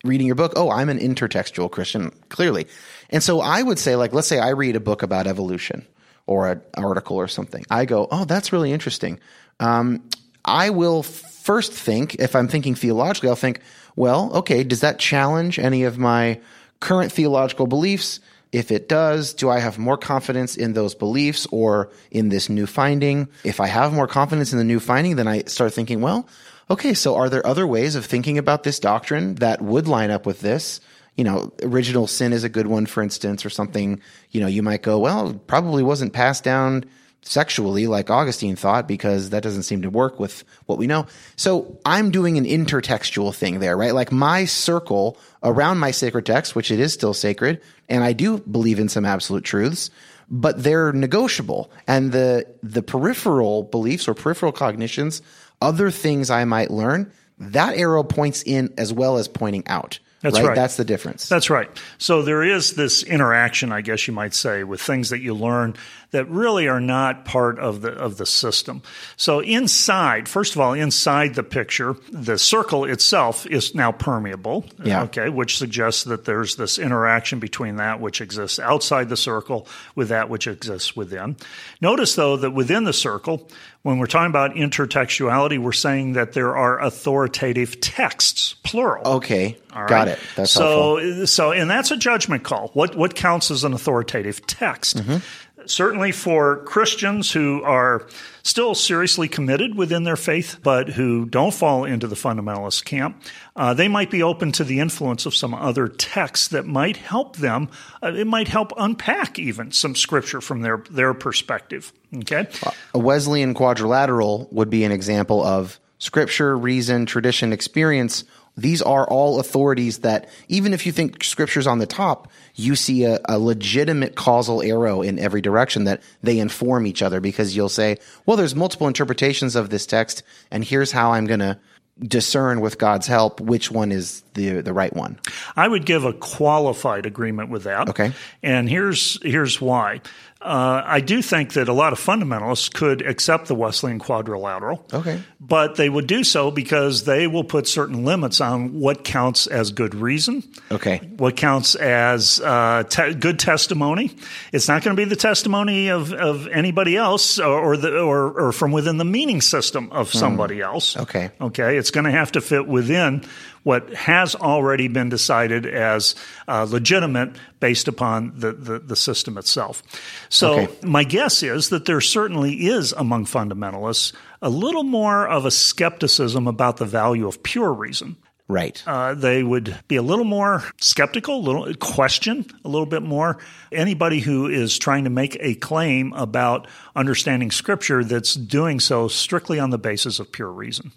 reading 0.04 0.28
your 0.28 0.36
book. 0.36 0.54
Oh, 0.56 0.70
I'm 0.70 0.90
an 0.90 1.00
intertextual 1.00 1.72
Christian, 1.72 2.12
clearly. 2.30 2.68
And 3.10 3.24
so 3.24 3.40
I 3.42 3.62
would 3.62 3.80
say, 3.80 3.96
like, 3.96 4.14
let's 4.14 4.28
say 4.28 4.40
I 4.40 4.50
read 4.50 4.76
a 4.76 4.80
book 4.80 5.04
about 5.04 5.28
evolution 5.28 5.86
or 6.28 6.50
an 6.50 6.62
article 6.76 7.18
or 7.18 7.28
something. 7.28 7.66
I 7.70 7.86
go, 7.86 8.08
oh, 8.12 8.26
that's 8.26 8.52
really 8.54 8.72
interesting. 8.72 9.20
Um, 9.60 10.04
I 10.44 10.70
will 10.70 11.04
first 11.04 11.72
think, 11.72 12.16
if 12.16 12.36
I'm 12.36 12.48
thinking 12.48 12.76
theologically, 12.76 13.30
I'll 13.30 13.36
think, 13.36 13.62
well, 13.96 14.32
okay, 14.38 14.64
does 14.64 14.82
that 14.82 15.00
challenge 15.00 15.60
any 15.60 15.84
of 15.84 15.98
my 15.98 16.40
current 16.80 17.12
theological 17.12 17.68
beliefs? 17.68 18.20
If 18.52 18.72
it 18.72 18.90
does, 18.90 19.34
do 19.34 19.50
I 19.50 19.60
have 19.60 19.78
more 19.78 19.98
confidence 19.98 20.58
in 20.58 20.74
those 20.74 20.94
beliefs 20.94 21.48
or 21.52 21.90
in 22.12 22.30
this 22.30 22.50
new 22.50 22.68
finding? 22.68 23.30
If 23.44 23.62
I 23.62 23.68
have 23.68 23.94
more 23.94 24.08
confidence 24.08 24.52
in 24.52 24.58
the 24.58 24.66
new 24.66 24.80
finding, 24.80 25.16
then 25.16 25.28
I 25.28 25.44
start 25.44 25.74
thinking, 25.74 26.02
well, 26.02 26.28
okay, 26.70 26.94
so 26.94 27.16
are 27.16 27.30
there 27.30 27.46
other 27.46 27.66
ways 27.66 27.96
of 27.96 28.06
thinking 28.06 28.38
about 28.38 28.64
this 28.64 28.80
doctrine 28.80 29.36
that 29.36 29.62
would 29.62 29.88
line 29.88 30.12
up 30.12 30.26
with 30.26 30.42
this? 30.42 30.82
You 31.16 31.24
know, 31.24 31.52
original 31.62 32.08
sin 32.08 32.34
is 32.34 32.44
a 32.44 32.50
good 32.50 32.68
one, 32.68 32.86
for 32.86 33.02
instance, 33.02 33.46
or 33.46 33.50
something. 33.50 34.02
You 34.32 34.42
know, 34.42 34.48
you 34.48 34.64
might 34.64 34.82
go, 34.82 35.00
well, 35.00 35.34
probably 35.34 35.84
wasn't 35.84 36.14
passed 36.14 36.44
down 36.44 36.86
sexually 37.24 37.88
like 37.88 38.10
Augustine 38.10 38.56
thought 38.56 38.88
because 38.88 39.30
that 39.30 39.44
doesn't 39.44 39.64
seem 39.64 39.84
to 39.84 39.90
work 39.90 40.20
with 40.20 40.44
what 40.66 40.78
we 40.78 40.88
know. 40.88 41.06
So 41.36 41.80
I'm 41.86 42.12
doing 42.12 42.38
an 42.38 42.46
intertextual 42.46 43.34
thing 43.34 43.60
there, 43.60 43.78
right? 43.78 43.94
Like 43.94 44.12
my 44.12 44.46
circle 44.46 45.18
around 45.44 45.78
my 45.78 45.92
sacred 45.92 46.26
text, 46.26 46.56
which 46.56 46.72
it 46.72 46.80
is 46.80 46.94
still 46.94 47.14
sacred, 47.14 47.62
and 47.90 48.04
I 48.04 48.14
do 48.14 48.40
believe 48.40 48.80
in 48.80 48.90
some 48.90 49.06
absolute 49.06 49.44
truths, 49.44 49.92
but 50.30 50.64
they're 50.64 50.92
negotiable. 50.94 51.72
And 51.88 52.12
the 52.12 52.48
the 52.64 52.82
peripheral 52.82 53.64
beliefs 53.64 54.08
or 54.08 54.14
peripheral 54.14 54.52
cognitions, 54.52 55.22
other 55.62 55.92
things 55.92 56.30
I 56.30 56.46
might 56.46 56.72
learn, 56.72 57.12
that 57.38 57.76
arrow 57.76 58.04
points 58.04 58.42
in 58.44 58.74
as 58.78 58.92
well 58.92 59.18
as 59.18 59.28
pointing 59.28 59.68
out. 59.68 60.00
That's 60.22 60.40
right. 60.40 60.56
That's 60.56 60.78
the 60.78 60.86
difference. 60.86 61.28
That's 61.28 61.50
right. 61.50 61.70
So 61.98 62.22
there 62.22 62.44
is 62.44 62.76
this 62.76 63.02
interaction, 63.02 63.72
I 63.72 63.82
guess 63.82 64.08
you 64.08 64.14
might 64.14 64.36
say, 64.36 64.64
with 64.64 64.80
things 64.80 65.10
that 65.10 65.20
you 65.20 65.34
learn 65.34 65.76
that 66.12 66.30
really 66.30 66.68
are 66.68 66.82
not 66.82 67.26
part 67.26 67.58
of 67.58 67.82
the 67.82 67.92
of 67.92 68.18
the 68.18 68.26
system. 68.26 68.82
So 69.18 69.40
inside, 69.40 70.28
first 70.28 70.54
of 70.56 70.62
all, 70.62 70.74
inside 70.74 71.36
the 71.36 71.44
picture, 71.44 71.96
the 72.12 72.38
circle 72.38 72.86
itself 72.86 73.46
is 73.48 73.74
now 73.74 73.92
permeable. 73.92 74.66
Yeah. 74.84 75.04
Okay, 75.04 75.30
which 75.30 75.58
suggests 75.58 76.04
that 76.04 76.26
there's 76.26 76.58
this 76.58 76.78
interaction 76.78 77.40
between 77.40 77.78
that 77.78 78.00
which 78.00 78.22
exists 78.22 78.60
outside 78.60 79.10
the 79.10 79.18
circle 79.18 79.68
with 79.96 80.10
that 80.10 80.30
which 80.30 80.48
exists 80.48 80.96
within. 80.96 81.38
Notice 81.80 82.16
though 82.16 82.38
that 82.38 82.52
within 82.52 82.84
the 82.84 82.94
circle, 82.94 83.50
when 83.84 83.98
we're 83.98 84.06
talking 84.06 84.30
about 84.30 84.52
intertextuality, 84.56 85.58
we're 85.58 85.72
saying 85.72 86.14
that 86.14 86.34
there 86.34 86.56
are 86.56 86.80
authoritative 86.80 87.82
texts, 87.82 88.56
plural. 88.64 89.16
Okay, 89.16 89.58
All 89.74 89.88
got 89.88 90.08
it. 90.08 90.20
That's 90.36 90.52
so, 90.52 90.98
helpful. 90.98 91.28
so, 91.28 91.52
and 91.52 91.70
that's 91.70 91.90
a 91.90 91.98
judgment 91.98 92.44
call. 92.44 92.70
What 92.74 92.96
what 92.96 93.16
counts 93.16 93.50
as 93.50 93.64
an 93.64 93.74
authoritative 93.74 94.46
text? 94.46 94.98
Mm-hmm. 94.98 95.18
Certainly 95.66 96.14
for 96.14 96.64
Christians 96.64 97.32
who 97.32 97.64
are 97.64 98.08
still 98.44 98.76
seriously 98.76 99.28
committed 99.28 99.76
within 99.76 100.04
their 100.04 100.16
faith, 100.16 100.60
but 100.64 100.90
who 100.90 101.26
don't 101.26 101.54
fall 101.54 101.86
into 101.86 102.08
the 102.08 102.16
fundamentalist 102.16 102.86
camp, 102.86 103.22
uh, 103.56 103.74
they 103.74 103.88
might 103.88 104.10
be 104.10 104.24
open 104.24 104.52
to 104.54 104.64
the 104.64 104.80
influence 104.80 105.26
of 105.26 105.36
some 105.36 105.54
other 105.54 105.88
texts 105.88 106.48
that 106.50 106.66
might 106.66 106.98
help 106.98 107.38
them. 107.38 107.70
Uh, 108.02 108.14
it 108.16 108.28
might 108.28 108.48
help 108.48 108.74
unpack 108.78 109.38
even 109.38 109.72
some 109.72 109.96
scripture 109.96 110.42
from 110.42 110.62
their 110.62 110.84
their 110.90 111.14
perspective. 111.14 111.94
Okay. 112.16 112.48
A 112.94 113.00
Wesleyan 113.00 113.54
quadrilateral 113.54 114.48
would 114.52 114.70
be 114.70 114.84
an 114.84 114.92
example 114.92 115.44
of 115.44 115.80
scripture, 115.98 116.58
reason, 116.58 117.06
tradition, 117.06 117.54
experience. 117.54 118.24
These 118.62 118.82
are 118.82 119.08
all 119.08 119.40
authorities 119.40 120.00
that, 120.00 120.30
even 120.48 120.74
if 120.74 120.86
you 120.86 120.92
think 120.92 121.24
scripture's 121.24 121.68
on 121.68 121.80
the 121.80 121.86
top, 121.86 122.32
you 122.56 122.76
see 122.76 123.06
a, 123.06 123.20
a 123.26 123.40
legitimate 123.40 124.16
causal 124.16 124.62
arrow 124.62 125.02
in 125.02 125.18
every 125.20 125.42
direction 125.42 125.86
that 125.86 126.02
they 126.22 126.40
inform 126.40 126.86
each 126.86 127.02
other 127.02 127.20
because 127.20 127.56
you'll 127.56 127.70
say, 127.70 127.98
well, 128.26 128.38
there's 128.38 128.56
multiple 128.56 128.88
interpretations 128.88 129.56
of 129.56 129.70
this 129.70 129.86
text, 129.86 130.24
and 130.52 130.64
here's 130.64 130.92
how 130.92 131.14
I'm 131.14 131.26
going 131.26 131.40
to 131.40 131.60
discern 132.00 132.62
with 132.62 132.78
God's 132.78 133.08
help 133.08 133.40
which 133.40 133.70
one 133.70 133.92
is 133.92 134.24
the 134.34 134.62
the 134.62 134.74
right 134.74 134.94
one. 134.94 135.20
I 135.56 135.68
would 135.68 135.86
give 135.86 136.04
a 136.04 136.14
qualified 136.14 137.06
agreement 137.06 137.50
with 137.50 137.64
that. 137.64 137.90
Okay. 137.90 138.14
And 138.42 138.70
here's 138.70 139.22
here's 139.24 139.62
why. 139.62 140.02
Uh, 140.42 140.82
I 140.84 141.02
do 141.02 141.22
think 141.22 141.54
that 141.54 141.68
a 141.68 141.74
lot 141.74 141.94
of 141.94 142.00
fundamentalists 142.00 142.74
could 142.74 143.02
accept 143.02 143.48
the 143.48 143.54
Wesleyan 143.54 144.00
quadrilateral. 144.00 144.84
Okay. 144.92 145.22
But 145.40 145.76
they 145.76 145.88
would 145.88 146.08
do 146.08 146.24
so 146.24 146.50
because 146.50 147.04
they 147.04 147.28
will 147.28 147.44
put 147.44 147.68
certain 147.68 148.06
limits 148.06 148.42
on 148.42 148.80
what 148.80 149.04
counts 149.04 149.46
as 149.46 149.72
good 149.72 149.94
reason. 149.94 150.44
Okay. 150.72 150.98
What 151.18 151.38
counts 151.38 151.76
as 151.76 152.40
uh, 152.40 152.84
te- 152.90 153.14
good 153.14 153.38
testimony? 153.38 154.16
It's 154.52 154.68
not 154.68 154.84
going 154.84 154.96
to 154.96 155.00
be 155.00 155.08
the 155.08 155.16
testimony 155.16 155.90
of, 155.90 156.12
of 156.12 156.48
anybody 156.48 156.98
else 156.98 157.40
or 157.40 157.62
or, 157.62 157.78
the, 157.78 158.00
or 158.00 158.32
or 158.32 158.52
from 158.52 158.72
within 158.72 158.98
the 158.98 159.06
meaning 159.06 159.42
system 159.42 159.92
of 159.92 160.12
somebody 160.12 160.62
else. 160.62 160.98
Okay. 160.98 161.30
Okay. 161.40 161.78
It's 161.78 161.92
going 161.92 162.06
to 162.06 162.12
have 162.12 162.32
to 162.32 162.42
fit 162.42 162.68
within 162.68 163.24
what 163.64 163.94
has 163.94 164.36
already 164.36 164.88
been 164.88 165.10
decided 165.10 165.66
as 165.66 166.16
uh, 166.48 166.66
legitimate 166.70 167.36
based 167.60 167.88
upon 167.88 168.34
the, 168.36 168.52
the, 168.54 168.80
the 168.80 168.96
system 168.96 169.38
itself. 169.38 169.84
So, 170.30 170.60
Okay. 170.60 170.70
my 170.84 171.04
guess 171.04 171.44
is 171.44 171.70
that 171.70 171.86
there 171.86 172.02
certainly 172.02 172.68
is 172.68 172.92
among 172.94 173.26
fundamentalists 173.26 174.14
a 174.42 174.50
little 174.50 174.84
more 174.84 175.28
of 175.28 175.46
a 175.46 175.52
skepticism 175.52 176.48
about 176.48 176.78
the 176.78 176.86
value 176.86 177.28
of 177.28 177.44
pure 177.44 177.72
reason. 177.72 178.16
Right. 178.48 178.84
Uh, 178.86 179.14
they 179.14 179.44
would 179.44 179.78
be 179.88 179.96
a 179.96 180.02
little 180.02 180.26
more 180.26 180.64
skeptical, 180.82 181.38
a 181.38 181.40
little 181.40 181.74
question 181.76 182.46
a 182.66 182.68
little 182.68 182.86
bit 182.86 183.02
more. 183.02 183.38
Anybody 183.72 184.20
who 184.20 184.48
is 184.48 184.78
trying 184.78 185.06
to 185.06 185.10
make 185.10 185.38
a 185.40 185.56
claim 185.56 186.12
about 186.14 186.68
understanding 186.94 187.50
Scripture 187.50 188.04
that's 188.04 188.34
doing 188.34 188.82
so 188.82 189.08
strictly 189.08 189.58
on 189.58 189.70
the 189.70 189.78
basis 189.78 190.20
of 190.20 190.34
pure 190.34 190.52
reason. 190.52 190.92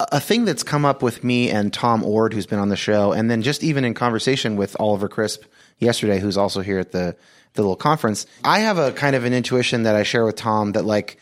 A 0.00 0.20
thing 0.20 0.44
that's 0.44 0.62
come 0.62 0.84
up 0.84 1.02
with 1.02 1.22
me 1.22 1.50
and 1.50 1.72
Tom 1.72 2.02
Oord, 2.02 2.32
who's 2.32 2.46
been 2.46 2.58
on 2.58 2.68
the 2.68 2.76
show, 2.76 3.12
and 3.12 3.30
then 3.30 3.42
just 3.42 3.62
even 3.62 3.84
in 3.84 3.94
conversation 3.94 4.56
with 4.56 4.76
Oliver 4.80 5.08
Crisp 5.08 5.44
yesterday, 5.78 6.18
who's 6.18 6.36
also 6.36 6.60
here 6.60 6.78
at 6.78 6.92
the 6.92 7.16
the 7.54 7.62
little 7.62 7.76
conference. 7.76 8.26
I 8.44 8.60
have 8.60 8.78
a 8.78 8.92
kind 8.92 9.16
of 9.16 9.24
an 9.24 9.32
intuition 9.32 9.84
that 9.84 9.96
I 9.96 10.02
share 10.02 10.24
with 10.24 10.36
Tom 10.36 10.72
that 10.72 10.84
like 10.84 11.18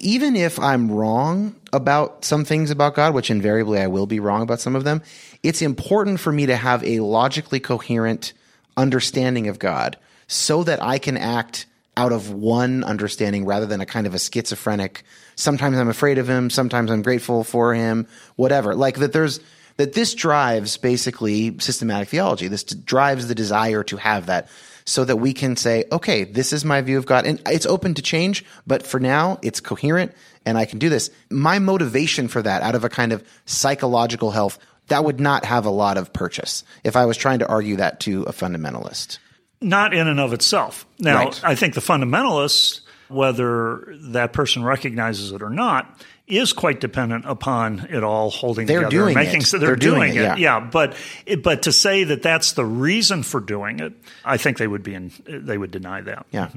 even 0.00 0.36
if 0.36 0.58
I'm 0.58 0.90
wrong 0.90 1.56
about 1.72 2.24
some 2.24 2.44
things 2.44 2.70
about 2.70 2.94
God, 2.94 3.14
which 3.14 3.30
invariably 3.30 3.80
I 3.80 3.86
will 3.86 4.06
be 4.06 4.20
wrong 4.20 4.42
about 4.42 4.60
some 4.60 4.76
of 4.76 4.84
them, 4.84 5.02
it's 5.42 5.62
important 5.62 6.20
for 6.20 6.32
me 6.32 6.46
to 6.46 6.56
have 6.56 6.84
a 6.84 7.00
logically 7.00 7.60
coherent 7.60 8.32
understanding 8.76 9.48
of 9.48 9.58
God 9.58 9.96
so 10.26 10.62
that 10.64 10.82
I 10.82 10.98
can 10.98 11.16
act 11.16 11.66
out 12.00 12.12
of 12.12 12.32
one 12.32 12.82
understanding 12.82 13.44
rather 13.44 13.66
than 13.66 13.82
a 13.82 13.86
kind 13.86 14.06
of 14.06 14.14
a 14.14 14.18
schizophrenic 14.18 15.04
sometimes 15.36 15.76
I'm 15.78 15.90
afraid 15.90 16.16
of 16.16 16.28
him, 16.28 16.48
sometimes 16.48 16.90
I'm 16.90 17.02
grateful 17.02 17.44
for 17.44 17.74
him, 17.74 18.06
whatever. 18.36 18.74
Like 18.74 18.96
that 18.96 19.12
there's 19.12 19.40
that 19.76 19.92
this 19.92 20.14
drives 20.14 20.78
basically 20.78 21.58
systematic 21.58 22.08
theology. 22.08 22.48
This 22.48 22.64
drives 22.64 23.28
the 23.28 23.34
desire 23.34 23.82
to 23.84 23.98
have 23.98 24.26
that 24.26 24.48
so 24.86 25.04
that 25.04 25.16
we 25.16 25.34
can 25.34 25.56
say, 25.56 25.84
okay, 25.92 26.24
this 26.24 26.54
is 26.54 26.64
my 26.64 26.80
view 26.80 26.96
of 26.96 27.04
God 27.04 27.26
and 27.26 27.40
it's 27.46 27.66
open 27.66 27.92
to 27.94 28.02
change, 28.02 28.46
but 28.66 28.86
for 28.86 28.98
now 28.98 29.38
it's 29.42 29.60
coherent 29.60 30.12
and 30.46 30.56
I 30.56 30.64
can 30.64 30.78
do 30.78 30.88
this. 30.88 31.10
My 31.28 31.58
motivation 31.58 32.28
for 32.28 32.40
that 32.40 32.62
out 32.62 32.74
of 32.74 32.84
a 32.84 32.88
kind 32.88 33.12
of 33.12 33.22
psychological 33.44 34.30
health 34.30 34.58
that 34.88 35.04
would 35.04 35.20
not 35.20 35.44
have 35.44 35.66
a 35.66 35.70
lot 35.70 35.98
of 35.98 36.14
purchase 36.14 36.64
if 36.82 36.96
I 36.96 37.04
was 37.04 37.18
trying 37.18 37.40
to 37.40 37.46
argue 37.46 37.76
that 37.76 38.00
to 38.00 38.22
a 38.22 38.32
fundamentalist. 38.32 39.18
Not 39.60 39.92
in 39.94 40.08
and 40.08 40.18
of 40.20 40.32
itself. 40.32 40.86
Now, 40.98 41.24
Right. 41.24 41.40
I 41.44 41.54
think 41.54 41.74
the 41.74 41.80
fundamentalists, 41.80 42.80
whether 43.08 43.94
that 44.12 44.32
person 44.32 44.64
recognizes 44.64 45.32
it 45.32 45.42
or 45.42 45.50
not, 45.50 46.00
is 46.26 46.52
quite 46.52 46.80
dependent 46.80 47.24
upon 47.26 47.88
it 47.90 48.04
all 48.04 48.30
holding 48.30 48.66
They're 48.66 48.80
together. 48.84 48.90
doing 48.96 49.16
and 49.16 49.26
making, 49.26 49.40
it. 49.42 49.46
So 49.46 49.58
they're, 49.58 49.70
They're 49.70 49.76
doing 49.76 50.14
doing, 50.14 50.24
it, 50.24 50.32
it. 50.32 50.38
yeah. 50.38 50.60
but 50.60 50.96
but 51.42 51.62
to 51.62 51.72
say 51.72 52.04
that 52.04 52.22
that's 52.22 52.52
the 52.52 52.64
reason 52.64 53.22
for 53.22 53.40
doing 53.40 53.80
it, 53.80 53.92
I 54.24 54.36
think 54.36 54.58
they 54.58 54.66
would 54.68 54.82
be 54.84 54.94
in, 54.94 55.10
they 55.26 55.58
would 55.58 55.72
deny 55.72 56.00
that. 56.02 56.26
Yeah. 56.30 56.50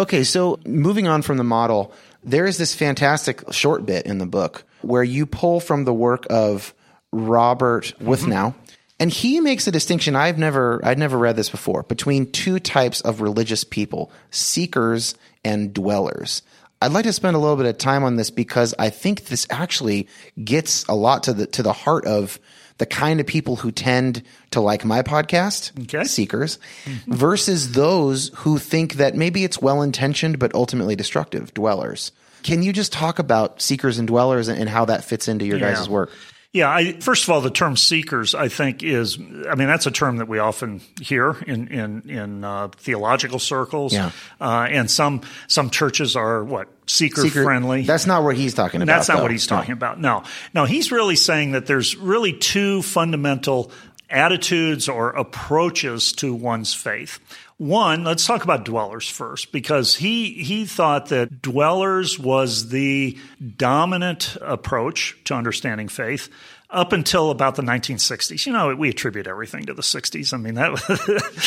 Okay, 0.00 0.24
so 0.24 0.58
moving 0.66 1.06
on 1.06 1.22
from 1.22 1.36
the 1.36 1.44
model, 1.44 1.92
there 2.24 2.46
is 2.46 2.58
this 2.58 2.74
fantastic 2.74 3.52
short 3.52 3.86
bit 3.86 4.06
in 4.06 4.18
the 4.18 4.26
book 4.26 4.64
where 4.82 5.04
you 5.04 5.24
pull 5.26 5.60
from 5.60 5.84
the 5.84 5.94
work 5.94 6.26
of 6.28 6.74
Robert 7.12 7.94
mm-hmm. 8.00 8.08
Wuthnow, 8.08 8.54
and 9.00 9.10
he 9.10 9.40
makes 9.40 9.66
a 9.66 9.70
distinction 9.72 10.14
I've 10.16 10.38
never 10.38 10.80
I'd 10.84 10.98
never 10.98 11.18
read 11.18 11.36
this 11.36 11.50
before 11.50 11.82
between 11.84 12.30
two 12.30 12.58
types 12.58 13.00
of 13.00 13.20
religious 13.20 13.64
people, 13.64 14.10
seekers 14.30 15.14
and 15.44 15.72
dwellers. 15.72 16.42
I'd 16.82 16.92
like 16.92 17.04
to 17.04 17.12
spend 17.12 17.34
a 17.34 17.38
little 17.38 17.56
bit 17.56 17.66
of 17.66 17.78
time 17.78 18.04
on 18.04 18.16
this 18.16 18.30
because 18.30 18.74
I 18.78 18.90
think 18.90 19.26
this 19.26 19.46
actually 19.50 20.06
gets 20.42 20.84
a 20.84 20.94
lot 20.94 21.22
to 21.24 21.32
the 21.32 21.46
to 21.48 21.62
the 21.62 21.72
heart 21.72 22.04
of 22.06 22.38
the 22.78 22.86
kind 22.86 23.20
of 23.20 23.26
people 23.26 23.54
who 23.56 23.70
tend 23.70 24.22
to 24.50 24.60
like 24.60 24.84
my 24.84 25.00
podcast, 25.02 25.70
Okay. 25.84 26.02
seekers, 26.04 26.58
mm-hmm. 26.84 27.14
versus 27.14 27.72
those 27.72 28.32
who 28.34 28.58
think 28.58 28.94
that 28.94 29.14
maybe 29.14 29.44
it's 29.44 29.62
well 29.62 29.80
intentioned 29.80 30.40
but 30.40 30.52
ultimately 30.54 30.96
destructive, 30.96 31.54
dwellers. 31.54 32.10
Can 32.42 32.62
you 32.64 32.72
just 32.72 32.92
talk 32.92 33.20
about 33.20 33.62
seekers 33.62 33.98
and 33.98 34.08
dwellers 34.08 34.48
and, 34.48 34.58
and 34.58 34.68
how 34.68 34.84
that 34.86 35.04
fits 35.04 35.28
into 35.28 35.46
your 35.46 35.58
Yeah. 35.58 35.72
guys' 35.72 35.88
work? 35.88 36.10
Yeah, 36.54 36.70
I, 36.70 36.92
first 36.92 37.24
of 37.24 37.30
all, 37.30 37.40
the 37.40 37.50
term 37.50 37.76
seekers, 37.76 38.32
I 38.32 38.46
think, 38.46 38.84
is, 38.84 39.18
I 39.18 39.56
mean, 39.56 39.66
that's 39.66 39.86
a 39.86 39.90
term 39.90 40.18
that 40.18 40.28
we 40.28 40.38
often 40.38 40.80
hear 41.02 41.32
in, 41.48 41.66
in, 41.66 42.08
in 42.08 42.44
uh, 42.44 42.68
theological 42.68 43.40
circles. 43.40 43.92
Yeah. 43.92 44.12
Uh, 44.40 44.68
and 44.70 44.88
some, 44.88 45.22
some 45.48 45.68
churches 45.70 46.14
are 46.14 46.44
what? 46.44 46.68
Seeker, 46.86 47.22
Seeker- 47.22 47.42
friendly. 47.42 47.82
That's 47.82 48.06
not 48.06 48.22
what 48.22 48.36
he's 48.36 48.54
talking 48.54 48.82
about. 48.82 48.94
That's 48.94 49.08
not 49.08 49.16
though. 49.16 49.22
what 49.22 49.32
he's 49.32 49.48
talking 49.48 49.72
about. 49.72 50.00
No, 50.00 50.22
no, 50.54 50.64
he's 50.64 50.92
really 50.92 51.16
saying 51.16 51.52
that 51.52 51.66
there's 51.66 51.96
really 51.96 52.32
two 52.32 52.82
fundamental 52.82 53.72
attitudes 54.08 54.88
or 54.88 55.10
approaches 55.10 56.12
to 56.12 56.32
one's 56.32 56.72
faith. 56.72 57.18
One, 57.56 58.02
let's 58.02 58.26
talk 58.26 58.42
about 58.42 58.64
dwellers 58.64 59.08
first, 59.08 59.52
because 59.52 59.94
he 59.94 60.42
he 60.42 60.66
thought 60.66 61.06
that 61.10 61.40
dwellers 61.40 62.18
was 62.18 62.70
the 62.70 63.16
dominant 63.56 64.36
approach 64.40 65.16
to 65.24 65.34
understanding 65.34 65.86
faith 65.86 66.28
up 66.74 66.92
until 66.92 67.30
about 67.30 67.54
the 67.54 67.62
1960s. 67.62 68.44
You 68.44 68.52
know, 68.52 68.74
we 68.74 68.90
attribute 68.90 69.26
everything 69.26 69.66
to 69.66 69.74
the 69.74 69.82
60s. 69.82 70.34
I 70.34 70.36
mean, 70.36 70.54
that 70.54 70.72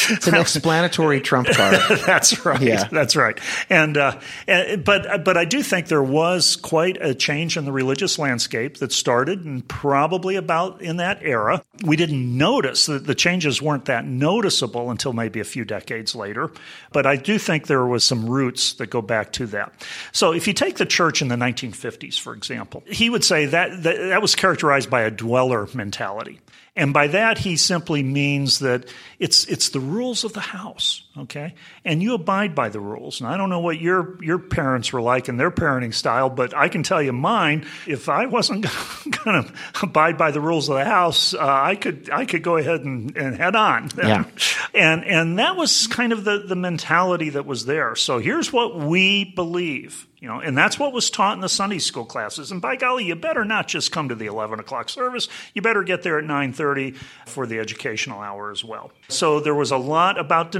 It's 0.09 0.28
an 0.28 0.36
explanatory 0.36 1.21
trump 1.21 1.49
card. 1.49 1.75
that's 2.05 2.45
right. 2.45 2.61
Yeah. 2.61 2.88
That's 2.91 3.15
right. 3.15 3.38
And, 3.69 3.97
uh, 3.97 4.19
and 4.47 4.84
but 4.84 5.23
but 5.23 5.36
I 5.38 5.45
do 5.45 5.61
think 5.61 5.88
there 5.88 6.03
was 6.03 6.55
quite 6.55 6.97
a 7.01 7.13
change 7.13 7.57
in 7.57 7.65
the 7.65 7.71
religious 7.71 8.17
landscape 8.17 8.78
that 8.78 8.91
started 8.91 9.43
and 9.43 9.67
probably 9.67 10.38
about 10.38 10.82
in 10.82 10.97
that 10.97 11.21
era. 11.21 11.63
We 11.84 11.97
didn't 11.97 12.38
notice 12.38 12.86
that 12.86 13.05
the 13.05 13.15
changes 13.15 13.61
weren't 13.61 13.86
that 13.86 14.05
noticeable 14.05 14.89
until 14.89 15.11
maybe 15.11 15.41
a 15.41 15.45
few 15.45 15.65
decades 15.65 16.15
later. 16.15 16.49
But 16.93 17.05
I 17.05 17.17
do 17.17 17.38
think 17.38 17.67
there 17.67 17.86
was 17.86 18.03
some 18.03 18.30
roots 18.30 18.73
that 18.73 18.88
go 18.88 19.01
back 19.01 19.34
to 19.34 19.47
that. 19.47 19.73
So 20.13 20.32
if 20.32 20.47
you 20.47 20.53
take 20.53 20.78
the 20.78 20.86
church 20.86 21.21
in 21.21 21.28
the 21.28 21.36
1950s, 21.36 22.17
for 22.17 22.34
example, 22.34 22.84
he 22.88 23.09
would 23.09 23.25
say 23.25 23.47
that 23.47 23.84
that, 23.84 23.97
that 23.97 24.21
was 24.21 24.34
characterized 24.36 24.89
by 24.89 25.01
a 25.01 25.11
dweller 25.18 25.68
mentality. 25.74 26.39
And 26.76 26.93
by 26.93 27.07
that, 27.07 27.39
he 27.39 27.57
simply 27.57 28.03
means 28.03 28.59
that 28.59 28.86
it's, 29.20 29.45
it's 29.45 29.70
the 29.70 29.80
rules 29.80 30.24
of 30.24 30.34
the 30.34 30.39
house, 30.39 31.07
okay? 31.20 31.53
And 31.84 32.01
you 32.01 32.13
abide 32.13 32.55
by 32.55 32.70
the 32.70 32.80
rules. 32.80 33.20
And 33.20 33.30
I 33.30 33.38
don't 33.38 33.49
know 33.49 33.59
what 33.59 33.80
your, 33.80 34.22
your 34.24 34.39
parents 34.39 34.91
were 34.93 35.01
like 35.01 35.30
in 35.30 35.38
their 35.38 35.51
parenting 35.51 35.93
style, 35.93 36.30
but 36.30 36.55
I 36.55 36.70
can 36.70 36.84
tell 36.84 37.01
you 37.01 37.13
mine. 37.13 37.65
If 37.86 38.09
I 38.09 38.26
wasn't 38.26 38.63
going 39.24 39.43
to 39.43 39.53
abide 39.82 40.18
by 40.18 40.32
the 40.32 40.41
rules 40.41 40.70
of 40.70 40.76
the 40.76 40.86
house, 40.86 41.34
uh, 41.34 41.39
I 41.39 41.76
could, 41.76 42.09
I 42.09 42.26
could 42.26 42.43
go 42.43 42.57
ahead 42.57 42.82
and, 42.82 43.15
and 43.18 43.36
head 43.36 43.55
on. 43.55 43.89
Yeah. 43.97 44.26
and, 44.74 45.03
and 45.05 45.39
that 45.39 45.55
was 45.55 45.88
kind 45.88 46.11
of 46.11 46.24
the, 46.24 46.39
the 46.39 46.55
mentality 46.55 47.30
that 47.30 47.45
was 47.45 47.65
there. 47.65 47.95
So 47.95 48.20
here's 48.20 48.53
what 48.53 48.78
we 48.78 49.26
believe. 49.26 50.07
You 50.20 50.28
know, 50.28 50.39
and 50.39 50.57
that's 50.57 50.80
what 50.80 50.93
was 50.93 51.11
taught 51.11 51.36
in 51.36 51.41
the 51.41 51.49
Sunday 51.49 51.78
school 51.78 52.03
classes. 52.03 52.51
And 52.51 52.59
by 52.59 52.76
golly, 52.76 53.05
you 53.05 53.15
better 53.15 53.45
not 53.45 53.68
just 53.68 53.91
come 53.91 54.09
to 54.09 54.15
the 54.15 54.26
11 54.26 54.59
o'clock 54.59 54.89
service. 54.89 55.28
You 55.53 55.61
better 55.61 55.84
get 55.84 56.01
there 56.01 56.18
at 56.18 56.26
9:30 56.26 56.95
for 57.28 57.45
the 57.45 57.59
educational 57.59 58.20
hour 58.20 58.49
as 58.49 58.63
well. 58.63 58.91
So 59.09 59.39
there 59.39 59.53
was 59.53 59.70
a 59.70 59.78
lot 59.78 60.20
about 60.20 60.51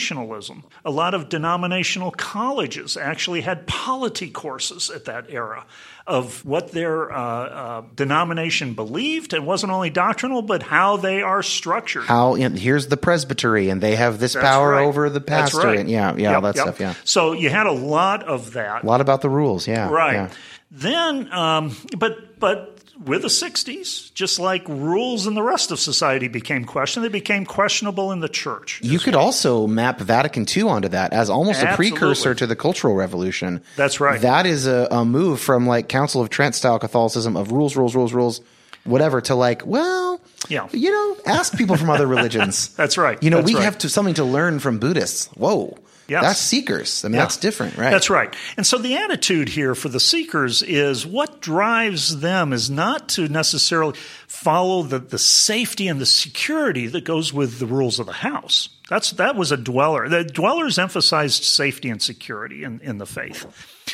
denominationalism. 0.00 0.62
A 0.84 0.90
lot 0.90 1.14
of 1.14 1.28
denominational 1.28 2.10
colleges 2.10 2.96
actually 2.96 3.40
had 3.40 3.66
polity 3.66 4.30
courses 4.30 4.90
at 4.90 5.04
that 5.06 5.26
era 5.28 5.66
of 6.06 6.44
what 6.44 6.72
their 6.72 7.12
uh, 7.12 7.18
uh, 7.18 7.82
denomination 7.94 8.74
believed. 8.74 9.32
It 9.32 9.42
wasn't 9.42 9.72
only 9.72 9.90
doctrinal, 9.90 10.42
but 10.42 10.62
how 10.62 10.96
they 10.96 11.22
are 11.22 11.42
structured. 11.42 12.04
How 12.04 12.34
here's 12.34 12.88
the 12.88 12.96
presbytery, 12.96 13.68
and 13.68 13.80
they 13.80 13.96
have 13.96 14.18
this 14.18 14.34
That's 14.34 14.44
power 14.44 14.72
right. 14.72 14.86
over 14.86 15.10
the 15.10 15.20
pastor, 15.20 15.58
right. 15.58 15.78
and 15.78 15.90
yeah, 15.90 16.14
yeah, 16.16 16.34
all 16.34 16.40
that 16.42 16.56
yep. 16.56 16.64
stuff. 16.64 16.80
Yeah, 16.80 16.94
So 17.04 17.32
you 17.32 17.50
had 17.50 17.66
a 17.66 17.72
lot 17.72 18.24
of 18.24 18.54
that. 18.54 18.82
a 18.82 18.86
lot 18.86 19.00
about 19.00 19.20
the 19.20 19.30
rules. 19.30 19.68
Yeah, 19.68 19.90
Right. 19.90 20.14
yeah. 20.14 20.30
Then, 20.72 21.32
um, 21.32 21.76
but 21.98 22.38
but 22.38 22.79
with 23.04 23.22
the 23.22 23.28
'60s, 23.28 24.12
just 24.14 24.38
like 24.38 24.62
rules 24.68 25.26
in 25.26 25.34
the 25.34 25.42
rest 25.42 25.70
of 25.70 25.80
society 25.80 26.28
became 26.28 26.64
questioned, 26.64 27.04
they 27.04 27.08
became 27.08 27.44
questionable 27.46 28.12
in 28.12 28.20
the 28.20 28.28
church. 28.28 28.80
You 28.82 28.98
could 28.98 29.14
also 29.14 29.66
map 29.66 29.98
Vatican 30.00 30.46
II 30.54 30.64
onto 30.64 30.88
that 30.88 31.12
as 31.12 31.30
almost 31.30 31.62
a 31.62 31.74
precursor 31.74 32.34
to 32.34 32.46
the 32.46 32.56
Cultural 32.56 32.94
Revolution. 32.94 33.62
That's 33.76 34.00
right. 34.00 34.20
That 34.20 34.46
is 34.46 34.66
a, 34.66 34.88
a 34.90 35.04
move 35.04 35.40
from 35.40 35.66
like 35.66 35.88
Council 35.88 36.20
of 36.20 36.30
Trent 36.30 36.54
style 36.54 36.78
Catholicism 36.78 37.36
of 37.36 37.52
rules, 37.52 37.76
rules, 37.76 37.94
rules, 37.94 38.12
rules, 38.12 38.40
whatever, 38.84 39.20
to 39.22 39.34
like, 39.34 39.66
well, 39.66 40.20
Yeah. 40.48 40.68
you 40.72 40.90
know, 40.90 41.16
ask 41.26 41.56
people 41.56 41.76
from 41.76 41.90
other 41.90 42.06
religions. 42.16 42.68
That's 42.76 42.96
right. 42.98 43.22
You 43.22 43.30
know, 43.30 43.38
That's 43.38 43.46
we 43.48 43.54
right. 43.56 43.64
have 43.64 43.78
to 43.78 43.88
something 43.88 44.14
to 44.14 44.24
learn 44.24 44.58
from 44.58 44.78
Buddhists. 44.78 45.26
Whoa, 45.36 45.76
Yes. 46.10 46.22
that's 46.24 46.40
seekers. 46.40 47.04
I 47.04 47.08
mean, 47.08 47.14
Yeah. 47.14 47.20
that's 47.20 47.36
different, 47.36 47.76
right? 47.76 47.90
That's 47.90 48.10
right. 48.10 48.34
And 48.56 48.66
so 48.66 48.78
the 48.78 48.96
attitude 48.96 49.48
here 49.48 49.74
for 49.74 49.88
the 49.88 50.00
seekers 50.00 50.62
is 50.62 51.06
what 51.06 51.40
drives 51.40 52.18
them 52.20 52.52
is 52.52 52.68
not 52.68 53.08
to 53.10 53.28
necessarily 53.28 53.96
follow 54.26 54.82
the, 54.82 54.98
the 54.98 55.18
safety 55.18 55.86
and 55.86 56.00
the 56.00 56.06
security 56.06 56.88
that 56.88 57.04
goes 57.04 57.32
with 57.32 57.60
the 57.60 57.66
rules 57.66 58.00
of 58.00 58.06
the 58.06 58.12
house. 58.12 58.68
That's 58.88 59.12
that 59.12 59.36
was 59.36 59.52
a 59.52 59.56
dweller. 59.56 60.08
The 60.08 60.24
dwellers 60.24 60.76
emphasized 60.76 61.44
safety 61.44 61.90
and 61.90 62.02
security 62.02 62.64
in, 62.64 62.80
in 62.80 62.98
the 62.98 63.06
faith. 63.06 63.46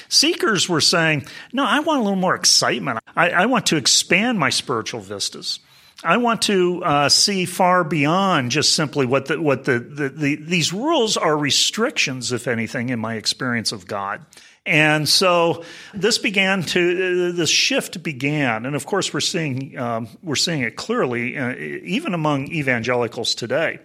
Seekers 0.09 0.71
were 0.71 0.81
saying, 0.81 1.27
no, 1.53 1.65
I 1.67 1.81
want 1.81 2.01
a 2.01 2.03
little 2.03 2.17
more 2.19 2.35
excitement. 2.35 3.01
I, 3.15 3.31
I 3.31 3.47
want 3.47 3.67
to 3.67 3.77
expand 3.77 4.39
my 4.39 4.49
spiritual 4.49 5.01
vistas. 5.01 5.59
I 6.05 6.19
want 6.19 6.43
to 6.43 6.85
uh, 6.85 7.09
see 7.09 7.47
far 7.47 7.83
beyond 7.83 8.51
just 8.51 8.75
simply 8.75 9.07
what 9.07 9.27
the, 9.27 9.41
what 9.41 9.65
the, 9.65 9.79
the, 9.79 10.09
the 10.11 10.37
these 10.37 10.73
rules 10.73 11.17
are 11.17 11.37
restrictions, 11.37 12.33
if 12.33 12.47
anything, 12.47 12.91
in 12.91 12.99
my 12.99 13.15
experience 13.15 13.73
of 13.73 13.87
God. 13.87 14.25
And 14.67 15.09
so 15.09 15.65
this 15.95 16.19
began 16.19 16.63
to 16.65 17.33
this 17.33 17.49
shift 17.49 18.03
began, 18.03 18.67
and 18.67 18.75
of 18.75 18.85
course 18.85 19.15
we're 19.15 19.21
seeing 19.21 19.79
um, 19.79 20.09
we're 20.23 20.35
seeing 20.35 20.63
it 20.63 20.77
clearly 20.77 21.39
uh, 21.39 21.55
even 21.55 22.15
among 22.15 22.49
evangelicals 22.49 23.35
today. 23.35 23.79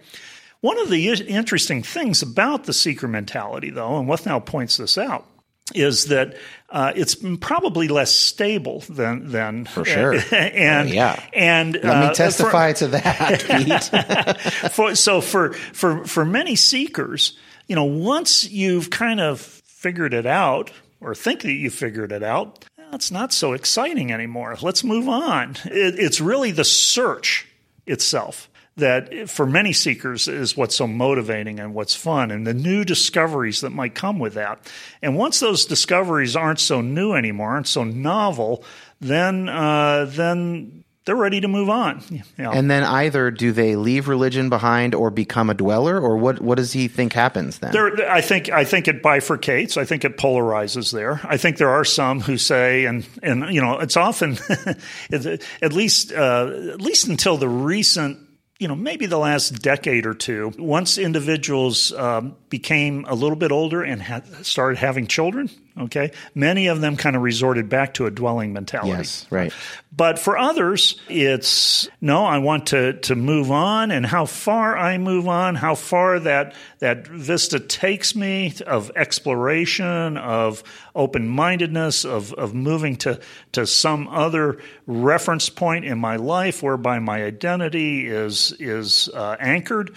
One 0.60 0.78
of 0.80 0.90
the 0.90 1.08
interesting 1.08 1.82
things 1.82 2.22
about 2.22 2.64
the 2.64 2.72
seeker 2.72 3.08
mentality, 3.08 3.70
though, 3.70 3.98
and 3.98 4.08
Wuthnow 4.08 4.44
points 4.44 4.76
this 4.76 4.98
out, 4.98 5.26
is 5.74 6.06
that 6.06 6.36
uh, 6.72 6.90
it's 6.96 7.16
probably 7.40 7.86
less 7.86 8.12
stable 8.14 8.80
than 8.88 9.30
than 9.30 9.66
for 9.66 9.84
sure. 9.84 10.14
and 10.32 10.88
Yeah. 10.88 11.22
and 11.34 11.74
Let 11.74 11.84
uh, 11.84 12.08
me 12.08 12.14
testify 12.14 12.72
to 12.72 12.88
that, 12.88 14.40
for, 14.72 14.94
so 14.94 15.20
for 15.20 15.52
for 15.52 16.04
for 16.06 16.24
many 16.24 16.56
seekers, 16.56 17.36
you 17.68 17.76
know, 17.76 17.84
once 17.84 18.48
you've 18.50 18.88
kind 18.88 19.20
of 19.20 19.40
figured 19.40 20.14
it 20.14 20.26
out 20.26 20.72
or 21.00 21.14
think 21.14 21.42
that 21.42 21.52
you 21.52 21.68
figured 21.68 22.10
it 22.10 22.22
out, 22.22 22.64
it's 22.92 23.10
not 23.10 23.34
so 23.34 23.52
exciting 23.52 24.10
anymore. 24.10 24.56
Let's 24.62 24.82
move 24.82 25.08
on. 25.08 25.56
It, 25.66 25.98
it's 25.98 26.22
really 26.22 26.52
the 26.52 26.64
search 26.64 27.46
itself 27.86 28.48
that 28.76 29.28
for 29.28 29.46
many 29.46 29.72
seekers 29.72 30.28
is 30.28 30.56
what's 30.56 30.76
so 30.76 30.86
motivating 30.86 31.60
and 31.60 31.74
what's 31.74 31.94
fun 31.94 32.30
and 32.30 32.46
the 32.46 32.54
new 32.54 32.84
discoveries 32.84 33.60
that 33.60 33.70
might 33.70 33.94
come 33.94 34.18
with 34.18 34.34
that. 34.34 34.70
And 35.02 35.16
once 35.16 35.40
those 35.40 35.66
discoveries 35.66 36.36
aren't 36.36 36.60
so 36.60 36.80
new 36.80 37.12
anymore, 37.12 37.50
aren't 37.50 37.68
so 37.68 37.84
novel, 37.84 38.64
then 39.00 39.48
uh, 39.48 40.06
then 40.08 40.84
they're 41.04 41.16
ready 41.16 41.40
to 41.40 41.48
move 41.48 41.68
on. 41.68 42.02
Know. 42.38 42.50
and 42.50 42.70
then 42.70 42.82
either 42.82 43.30
do 43.30 43.52
they 43.52 43.76
leave 43.76 44.08
religion 44.08 44.48
behind 44.48 44.94
or 44.94 45.10
become 45.10 45.50
a 45.50 45.54
dweller, 45.54 46.00
or 46.00 46.16
what? 46.16 46.40
What 46.40 46.56
does 46.56 46.72
he 46.72 46.88
think 46.88 47.12
happens 47.12 47.58
then? 47.58 47.72
There, 47.72 48.10
I 48.10 48.20
think 48.20 48.48
I 48.48 48.64
think 48.64 48.88
it 48.88 49.02
bifurcates. 49.02 49.76
I 49.76 49.84
think 49.84 50.04
it 50.04 50.16
polarizes 50.16 50.92
there. 50.92 51.20
I 51.24 51.36
think 51.36 51.58
there 51.58 51.70
are 51.70 51.84
some 51.84 52.20
who 52.20 52.38
say, 52.38 52.86
and 52.86 53.06
and 53.22 53.52
you 53.54 53.60
know, 53.60 53.78
it's 53.78 53.96
often, 53.96 54.38
at 55.12 55.72
least 55.72 56.12
uh, 56.12 56.50
at 56.72 56.80
least 56.80 57.06
until 57.06 57.36
the 57.36 57.48
recent, 57.48 58.18
you 58.62 58.68
know, 58.68 58.76
maybe 58.76 59.06
the 59.06 59.18
last 59.18 59.60
decade 59.60 60.06
or 60.06 60.14
two, 60.14 60.52
once 60.56 60.96
individuals 60.96 61.92
um, 61.94 62.36
became 62.48 63.04
a 63.08 63.14
little 63.16 63.34
bit 63.34 63.50
older 63.50 63.82
and 63.82 64.00
had, 64.00 64.46
started 64.46 64.78
having 64.78 65.08
children. 65.08 65.50
Okay, 65.78 66.12
many 66.34 66.66
of 66.66 66.80
them 66.82 66.96
kind 66.96 67.16
of 67.16 67.22
resorted 67.22 67.68
back 67.68 67.94
to 67.94 68.04
a 68.06 68.10
dwelling 68.10 68.52
mentality. 68.52 68.90
yes, 68.90 69.26
right. 69.30 69.52
But 69.94 70.18
for 70.18 70.38
others, 70.38 71.00
it's 71.08 71.88
no, 72.00 72.24
I 72.24 72.38
want 72.38 72.68
to, 72.68 72.94
to 72.94 73.14
move 73.14 73.50
on 73.50 73.90
and 73.90 74.06
how 74.06 74.24
far 74.24 74.76
I 74.76 74.96
move 74.98 75.28
on, 75.28 75.54
how 75.54 75.74
far 75.74 76.18
that, 76.20 76.54
that 76.78 77.06
vista 77.06 77.60
takes 77.60 78.14
me 78.14 78.54
of 78.66 78.90
exploration, 78.96 80.16
of 80.16 80.62
open 80.94 81.28
mindedness, 81.28 82.04
of, 82.04 82.32
of 82.34 82.54
moving 82.54 82.96
to, 82.96 83.20
to 83.52 83.66
some 83.66 84.08
other 84.08 84.58
reference 84.86 85.48
point 85.48 85.84
in 85.84 85.98
my 85.98 86.16
life 86.16 86.62
whereby 86.62 86.98
my 86.98 87.22
identity 87.24 88.06
is, 88.06 88.54
is 88.58 89.10
uh, 89.10 89.36
anchored. 89.40 89.96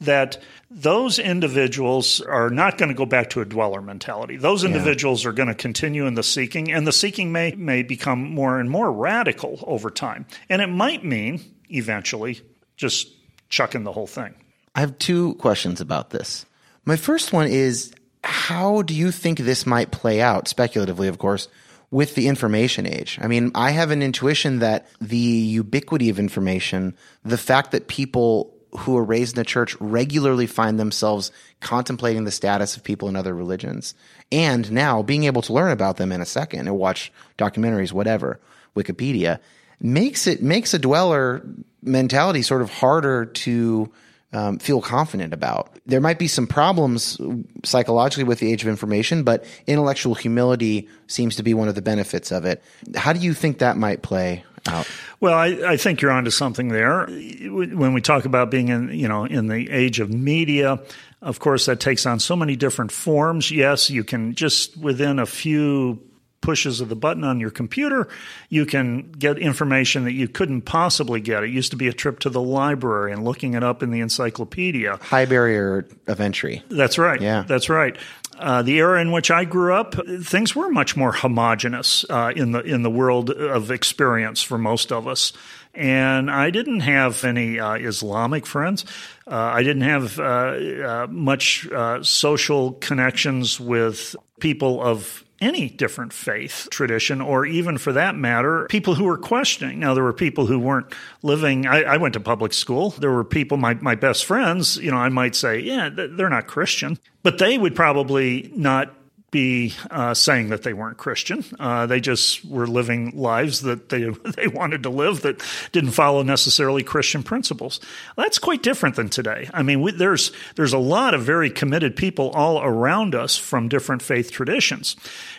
That 0.00 0.38
those 0.70 1.18
individuals 1.18 2.20
are 2.20 2.50
not 2.50 2.76
going 2.76 2.90
to 2.90 2.94
go 2.94 3.06
back 3.06 3.30
to 3.30 3.40
a 3.40 3.46
dweller 3.46 3.80
mentality. 3.80 4.36
Those 4.36 4.62
individuals 4.62 5.24
are 5.24 5.32
going 5.32 5.48
to 5.48 5.54
continue 5.54 6.06
in 6.06 6.14
the 6.14 6.22
seeking, 6.22 6.70
and 6.70 6.86
the 6.86 6.92
seeking 6.92 7.32
may, 7.32 7.52
may 7.52 7.82
become 7.82 8.34
more 8.34 8.60
and 8.60 8.68
more 8.68 8.92
radical 8.92 9.58
over 9.66 9.88
time. 9.88 10.26
And 10.50 10.60
it 10.60 10.66
might 10.66 11.02
mean 11.02 11.40
eventually 11.70 12.42
just 12.76 13.08
chucking 13.48 13.84
the 13.84 13.92
whole 13.92 14.06
thing. 14.06 14.34
I 14.74 14.80
have 14.80 14.98
two 14.98 15.34
questions 15.34 15.80
about 15.80 16.10
this. 16.10 16.44
My 16.84 16.96
first 16.96 17.32
one 17.32 17.46
is 17.46 17.94
how 18.22 18.82
do 18.82 18.94
you 18.94 19.10
think 19.10 19.38
this 19.38 19.64
might 19.64 19.92
play 19.92 20.20
out, 20.20 20.48
speculatively, 20.48 21.08
of 21.08 21.18
course, 21.18 21.48
with 21.90 22.14
the 22.14 22.28
information 22.28 22.86
age? 22.86 23.18
I 23.22 23.28
mean, 23.28 23.52
I 23.54 23.70
have 23.70 23.90
an 23.90 24.02
intuition 24.02 24.58
that 24.58 24.86
the 25.00 25.16
ubiquity 25.16 26.10
of 26.10 26.18
information, 26.18 26.96
the 27.24 27.38
fact 27.38 27.70
that 27.70 27.88
people 27.88 28.55
who 28.76 28.96
are 28.96 29.04
raised 29.04 29.36
in 29.36 29.40
the 29.40 29.44
church 29.44 29.76
regularly 29.80 30.46
find 30.46 30.78
themselves 30.78 31.30
contemplating 31.60 32.24
the 32.24 32.30
status 32.30 32.76
of 32.76 32.84
people 32.84 33.08
in 33.08 33.16
other 33.16 33.34
religions, 33.34 33.94
and 34.30 34.70
now 34.70 35.02
being 35.02 35.24
able 35.24 35.42
to 35.42 35.52
learn 35.52 35.70
about 35.70 35.96
them 35.96 36.12
in 36.12 36.20
a 36.20 36.26
second 36.26 36.60
and 36.60 36.76
watch 36.76 37.12
documentaries, 37.38 37.92
whatever, 37.92 38.40
Wikipedia, 38.74 39.38
makes 39.80 40.26
it 40.26 40.42
makes 40.42 40.74
a 40.74 40.78
dweller 40.78 41.42
mentality 41.82 42.42
sort 42.42 42.62
of 42.62 42.70
harder 42.70 43.26
to 43.26 43.90
um, 44.32 44.58
feel 44.58 44.80
confident 44.80 45.32
about. 45.32 45.78
There 45.86 46.00
might 46.00 46.18
be 46.18 46.28
some 46.28 46.46
problems 46.46 47.18
psychologically 47.64 48.24
with 48.24 48.38
the 48.38 48.52
age 48.52 48.62
of 48.62 48.68
information, 48.68 49.22
but 49.22 49.44
intellectual 49.66 50.14
humility 50.14 50.88
seems 51.06 51.36
to 51.36 51.42
be 51.42 51.54
one 51.54 51.68
of 51.68 51.74
the 51.74 51.82
benefits 51.82 52.32
of 52.32 52.44
it. 52.44 52.62
How 52.94 53.12
do 53.12 53.20
you 53.20 53.32
think 53.32 53.58
that 53.58 53.76
might 53.76 54.02
play 54.02 54.44
out? 54.68 54.88
Well, 55.20 55.34
I, 55.34 55.46
I 55.46 55.76
think 55.76 56.00
you're 56.00 56.10
onto 56.10 56.30
something 56.30 56.68
there. 56.68 57.06
When 57.06 57.92
we 57.94 58.00
talk 58.00 58.24
about 58.24 58.50
being 58.50 58.68
in, 58.68 58.88
you 58.90 59.08
know, 59.08 59.24
in 59.24 59.46
the 59.46 59.70
age 59.70 60.00
of 60.00 60.12
media, 60.12 60.80
of 61.22 61.38
course, 61.38 61.66
that 61.66 61.80
takes 61.80 62.06
on 62.06 62.20
so 62.20 62.36
many 62.36 62.56
different 62.56 62.92
forms. 62.92 63.50
Yes, 63.50 63.90
you 63.90 64.04
can 64.04 64.34
just 64.34 64.76
within 64.76 65.18
a 65.18 65.26
few 65.26 66.00
pushes 66.46 66.80
of 66.80 66.88
the 66.88 66.94
button 66.94 67.24
on 67.24 67.40
your 67.40 67.50
computer, 67.50 68.06
you 68.50 68.64
can 68.64 69.10
get 69.10 69.36
information 69.36 70.04
that 70.04 70.12
you 70.12 70.28
couldn't 70.28 70.62
possibly 70.62 71.20
get. 71.20 71.42
It 71.42 71.50
used 71.50 71.72
to 71.72 71.76
be 71.76 71.88
a 71.88 71.92
trip 71.92 72.20
to 72.20 72.30
the 72.30 72.40
library 72.40 73.10
and 73.10 73.24
looking 73.24 73.54
it 73.54 73.64
up 73.64 73.82
in 73.82 73.90
the 73.90 73.98
encyclopedia. 73.98 74.96
High 75.02 75.24
barrier 75.24 75.88
of 76.06 76.20
entry. 76.20 76.62
That's 76.68 76.98
right. 76.98 77.20
Yeah. 77.20 77.42
That's 77.48 77.68
right. 77.68 77.98
Uh, 78.38 78.62
the 78.62 78.76
era 78.76 79.00
in 79.00 79.10
which 79.10 79.28
I 79.28 79.44
grew 79.44 79.74
up, 79.74 79.96
things 80.22 80.54
were 80.54 80.68
much 80.68 80.96
more 80.96 81.10
homogenous 81.10 82.04
uh, 82.08 82.32
in 82.36 82.52
the 82.52 82.60
in 82.60 82.82
the 82.82 82.90
world 82.90 83.30
of 83.30 83.72
experience 83.72 84.40
for 84.40 84.56
most 84.56 84.92
of 84.92 85.08
us. 85.08 85.32
And 85.74 86.30
I 86.30 86.50
didn't 86.50 86.80
have 86.80 87.24
any 87.24 87.58
uh, 87.58 87.74
Islamic 87.74 88.46
friends. 88.46 88.84
Uh, 89.26 89.34
I 89.34 89.64
didn't 89.64 89.82
have 89.82 90.20
uh, 90.20 90.22
uh, 90.22 91.06
much 91.10 91.66
social 92.02 92.72
connections 92.74 93.58
with 93.58 94.14
people 94.38 94.80
of 94.80 95.24
any 95.40 95.68
different 95.68 96.12
faith 96.12 96.68
tradition, 96.70 97.20
or 97.20 97.44
even 97.44 97.78
for 97.78 97.92
that 97.92 98.16
matter, 98.16 98.66
people 98.70 98.94
who 98.94 99.04
were 99.04 99.18
questioning. 99.18 99.78
Now, 99.78 99.94
there 99.94 100.04
were 100.04 100.12
people 100.12 100.46
who 100.46 100.58
weren't 100.58 100.94
living, 101.22 101.66
I, 101.66 101.82
I, 101.82 101.96
went 101.98 102.14
to 102.14 102.20
public 102.20 102.52
school. 102.52 102.90
There 102.90 103.10
were 103.10 103.24
people, 103.24 103.56
my, 103.56 103.74
my 103.74 103.94
best 103.94 104.24
friends, 104.24 104.76
you 104.76 104.90
know, 104.90 104.96
I 104.96 105.08
might 105.08 105.34
say, 105.34 105.60
yeah, 105.60 105.90
they're 105.90 106.30
not 106.30 106.46
Christian, 106.46 106.98
but 107.22 107.38
they 107.38 107.58
would 107.58 107.74
probably 107.74 108.50
not 108.54 108.94
be 109.30 109.74
uh, 109.90 110.14
saying 110.14 110.50
that 110.50 110.62
they 110.62 110.72
weren't 110.72 110.96
Christian. 110.96 111.44
Uh, 111.58 111.86
they 111.86 112.00
just 112.00 112.44
were 112.44 112.66
living 112.66 113.10
lives 113.16 113.62
that 113.62 113.88
they 113.88 114.04
they 114.36 114.46
wanted 114.46 114.82
to 114.84 114.90
live 114.90 115.22
that 115.22 115.42
didn't 115.72 115.90
follow 115.90 116.22
necessarily 116.22 116.82
Christian 116.82 117.22
principles. 117.22 117.80
That's 118.16 118.38
quite 118.38 118.62
different 118.62 118.96
than 118.96 119.08
today. 119.08 119.50
I 119.52 119.62
mean, 119.62 119.82
we, 119.82 119.92
there's 119.92 120.32
there's 120.54 120.72
a 120.72 120.78
lot 120.78 121.14
of 121.14 121.22
very 121.22 121.50
committed 121.50 121.96
people 121.96 122.30
all 122.30 122.62
around 122.62 123.14
us 123.14 123.36
from 123.36 123.68
different 123.68 124.02
faith 124.02 124.30
traditions. 124.30 124.96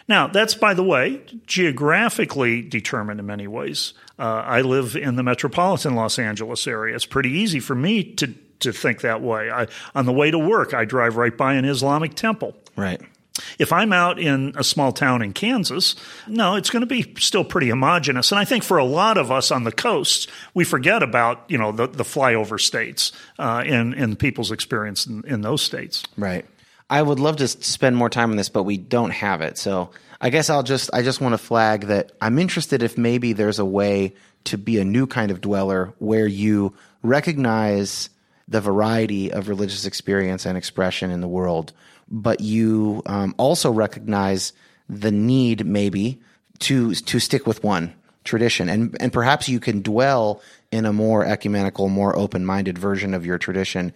Now, 0.08 0.28
that's 0.28 0.54
by 0.54 0.74
the 0.74 0.84
way 0.84 1.22
geographically 1.46 2.62
determined 2.62 3.20
in 3.20 3.26
many 3.26 3.48
ways. 3.48 3.94
Uh, 4.20 4.44
I 4.46 4.62
live 4.62 4.96
in 4.96 5.16
the 5.16 5.24
metropolitan 5.24 5.96
Los 5.96 6.20
Angeles 6.20 6.68
area. 6.68 6.96
It's 6.96 7.06
pretty 7.06 7.32
easy 7.32 7.60
for 7.60 7.76
me 7.76 8.04
to 8.16 8.34
to 8.60 8.74
think 8.74 9.02
that 9.02 9.22
way. 9.22 9.52
I, 9.52 9.68
on 9.96 10.06
the 10.06 10.14
way 10.14 10.32
to 10.32 10.40
work, 10.40 10.74
I 10.74 10.86
drive 10.86 11.16
right 11.16 11.36
by 11.36 11.54
an 11.54 11.66
Islamic 11.66 12.16
temple. 12.16 12.56
Right. 12.76 13.00
If 13.60 13.74
I'm 13.74 13.94
out 13.94 14.20
in 14.20 14.54
a 14.56 14.64
small 14.64 14.92
town 14.92 15.22
in 15.22 15.34
Kansas, 15.34 15.96
no, 16.28 16.56
it's 16.56 16.70
going 16.70 16.82
to 16.82 16.88
be 16.88 17.14
still 17.18 17.44
pretty 17.44 17.70
homogenous. 17.70 18.32
And 18.32 18.40
I 18.40 18.46
think 18.46 18.64
for 18.64 18.78
a 18.78 18.86
lot 18.86 19.18
of 19.18 19.32
us 19.32 19.52
on 19.52 19.64
the 19.64 19.72
coast, 19.72 20.30
we 20.54 20.64
forget 20.64 21.04
about 21.04 21.44
you 21.48 21.58
know 21.58 21.72
the, 21.72 21.88
the 21.88 22.04
flyover 22.04 22.60
states 22.60 23.12
uh, 23.40 23.64
in 23.66 23.94
in 23.94 24.16
people's 24.16 24.52
experience 24.52 25.06
in, 25.06 25.24
in 25.26 25.42
those 25.42 25.62
states. 25.62 26.04
Right. 26.18 26.46
I 26.90 27.02
would 27.02 27.20
love 27.20 27.38
to 27.38 27.48
spend 27.48 27.98
more 27.98 28.10
time 28.10 28.32
on 28.32 28.38
this, 28.38 28.50
but 28.50 28.64
we 28.64 28.78
don't 28.78 29.12
have 29.12 29.42
it. 29.42 29.58
So 29.58 29.90
I 30.22 30.30
guess 30.30 30.50
I'll 30.50 30.64
just 30.64 30.90
I 30.94 31.02
just 31.02 31.22
want 31.22 31.34
to 31.34 31.38
flag 31.38 31.88
that 31.88 32.14
I'm 32.22 32.40
interested 32.40 32.82
if 32.82 32.98
maybe 32.98 33.34
there's 33.34 33.60
a 33.60 33.66
way 33.66 34.14
to 34.46 34.58
be 34.58 34.80
a 34.80 34.86
new 34.86 35.08
kind 35.08 35.30
of 35.30 35.42
dweller 35.42 35.94
where 36.00 36.28
you 36.28 36.74
recognize 37.04 38.10
the 38.48 38.62
variety 38.62 39.32
of 39.32 39.50
religious 39.50 39.86
experience 39.86 40.46
and 40.46 40.58
expression 40.58 41.12
in 41.12 41.20
the 41.20 41.28
world 41.28 41.74
but 42.10 42.42
you 42.42 43.02
um, 43.06 43.36
also 43.38 43.72
recognize 43.72 44.54
the 44.90 45.12
need 45.12 45.66
maybe 45.66 46.22
to 46.60 46.94
to 46.96 47.20
stick 47.20 47.46
with 47.46 47.64
one 47.64 47.94
tradition. 48.24 48.70
And 48.70 48.96
and 49.00 49.12
perhaps 49.12 49.50
you 49.50 49.60
can 49.60 49.82
dwell 49.82 50.42
in 50.72 50.86
a 50.86 50.94
more 50.94 51.26
ecumenical 51.26 51.90
more 51.90 52.16
open-minded 52.16 52.78
version 52.78 53.14
of 53.14 53.26
your 53.26 53.38
tradition 53.38 53.94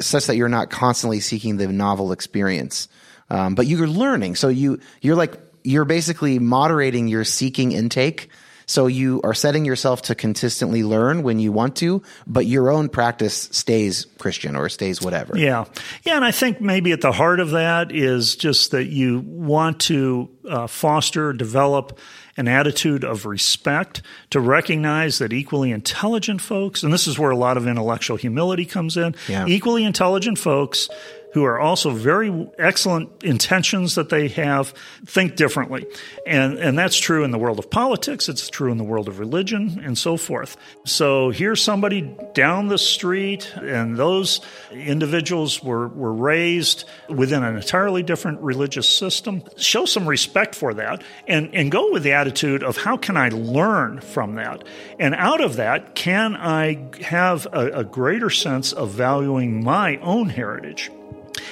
such 0.00 0.26
that 0.26 0.36
you're 0.36 0.48
not 0.48 0.70
constantly 0.70 1.20
seeking 1.20 1.56
the 1.56 1.68
novel 1.68 2.12
experience. 2.12 2.88
Um, 3.30 3.54
but 3.54 3.66
you're 3.66 3.88
learning. 3.88 4.36
So 4.36 4.48
you 4.48 4.80
you're 5.00 5.16
like 5.16 5.40
you're 5.64 5.84
basically 5.84 6.38
moderating 6.38 7.08
your 7.08 7.24
seeking 7.24 7.72
intake 7.72 8.28
so 8.72 8.86
you 8.86 9.20
are 9.22 9.34
setting 9.34 9.66
yourself 9.66 10.00
to 10.02 10.14
consistently 10.14 10.82
learn 10.82 11.22
when 11.22 11.38
you 11.38 11.52
want 11.52 11.76
to, 11.76 12.02
but 12.26 12.46
your 12.46 12.70
own 12.70 12.88
practice 12.88 13.50
stays 13.52 14.06
Christian 14.18 14.56
or 14.56 14.70
stays 14.70 15.02
whatever. 15.02 15.36
Yeah. 15.36 15.66
Yeah. 16.04 16.16
And 16.16 16.24
I 16.24 16.30
think 16.30 16.60
maybe 16.60 16.92
at 16.92 17.02
the 17.02 17.12
heart 17.12 17.38
of 17.38 17.50
that 17.50 17.92
is 17.92 18.34
just 18.34 18.70
that 18.70 18.86
you 18.86 19.20
want 19.20 19.80
to 19.82 20.30
uh, 20.48 20.66
foster, 20.68 21.34
develop 21.34 21.98
an 22.38 22.48
attitude 22.48 23.04
of 23.04 23.26
respect, 23.26 24.00
to 24.30 24.40
recognize 24.40 25.18
that 25.18 25.34
equally 25.34 25.70
intelligent 25.70 26.40
folks, 26.40 26.82
and 26.82 26.90
this 26.90 27.06
is 27.06 27.18
where 27.18 27.30
a 27.30 27.36
lot 27.36 27.58
of 27.58 27.66
intellectual 27.66 28.16
humility 28.16 28.64
comes 28.64 28.96
in, 28.96 29.14
yeah. 29.28 29.44
equally 29.46 29.84
intelligent 29.84 30.38
folks 30.38 30.88
who 31.32 31.44
are 31.44 31.58
also 31.58 31.90
very 31.90 32.48
excellent 32.58 33.22
intentions 33.22 33.94
that 33.94 34.10
they 34.10 34.28
have 34.28 34.74
think 35.06 35.36
differently. 35.36 35.86
And, 36.26 36.58
and 36.58 36.78
that's 36.78 36.98
true 36.98 37.24
in 37.24 37.30
the 37.30 37.38
world 37.38 37.58
of 37.58 37.70
politics, 37.70 38.28
it's 38.28 38.48
true 38.48 38.70
in 38.70 38.78
the 38.78 38.84
world 38.84 39.08
of 39.08 39.18
religion, 39.18 39.80
and 39.84 39.96
so 39.96 40.16
forth. 40.16 40.56
So 40.84 41.30
here's 41.30 41.62
somebody 41.62 42.14
down 42.34 42.68
the 42.68 42.78
street, 42.78 43.52
and 43.56 43.96
those 43.96 44.40
individuals 44.70 45.62
were, 45.62 45.88
were 45.88 46.12
raised 46.12 46.84
within 47.08 47.42
an 47.42 47.56
entirely 47.56 48.02
different 48.02 48.40
religious 48.40 48.88
system. 48.88 49.42
Show 49.56 49.86
some 49.86 50.06
respect 50.06 50.54
for 50.54 50.74
that 50.74 51.02
and, 51.26 51.54
and 51.54 51.70
go 51.70 51.92
with 51.92 52.02
the 52.02 52.12
attitude 52.12 52.62
of 52.62 52.76
how 52.76 52.96
can 52.96 53.16
I 53.16 53.30
learn 53.30 54.00
from 54.00 54.34
that? 54.34 54.64
And 54.98 55.14
out 55.14 55.40
of 55.40 55.56
that, 55.56 55.94
can 55.94 56.36
I 56.36 56.90
have 57.02 57.46
a, 57.52 57.80
a 57.80 57.84
greater 57.84 58.30
sense 58.30 58.72
of 58.72 58.90
valuing 58.90 59.64
my 59.64 59.96
own 59.98 60.28
heritage? 60.28 60.90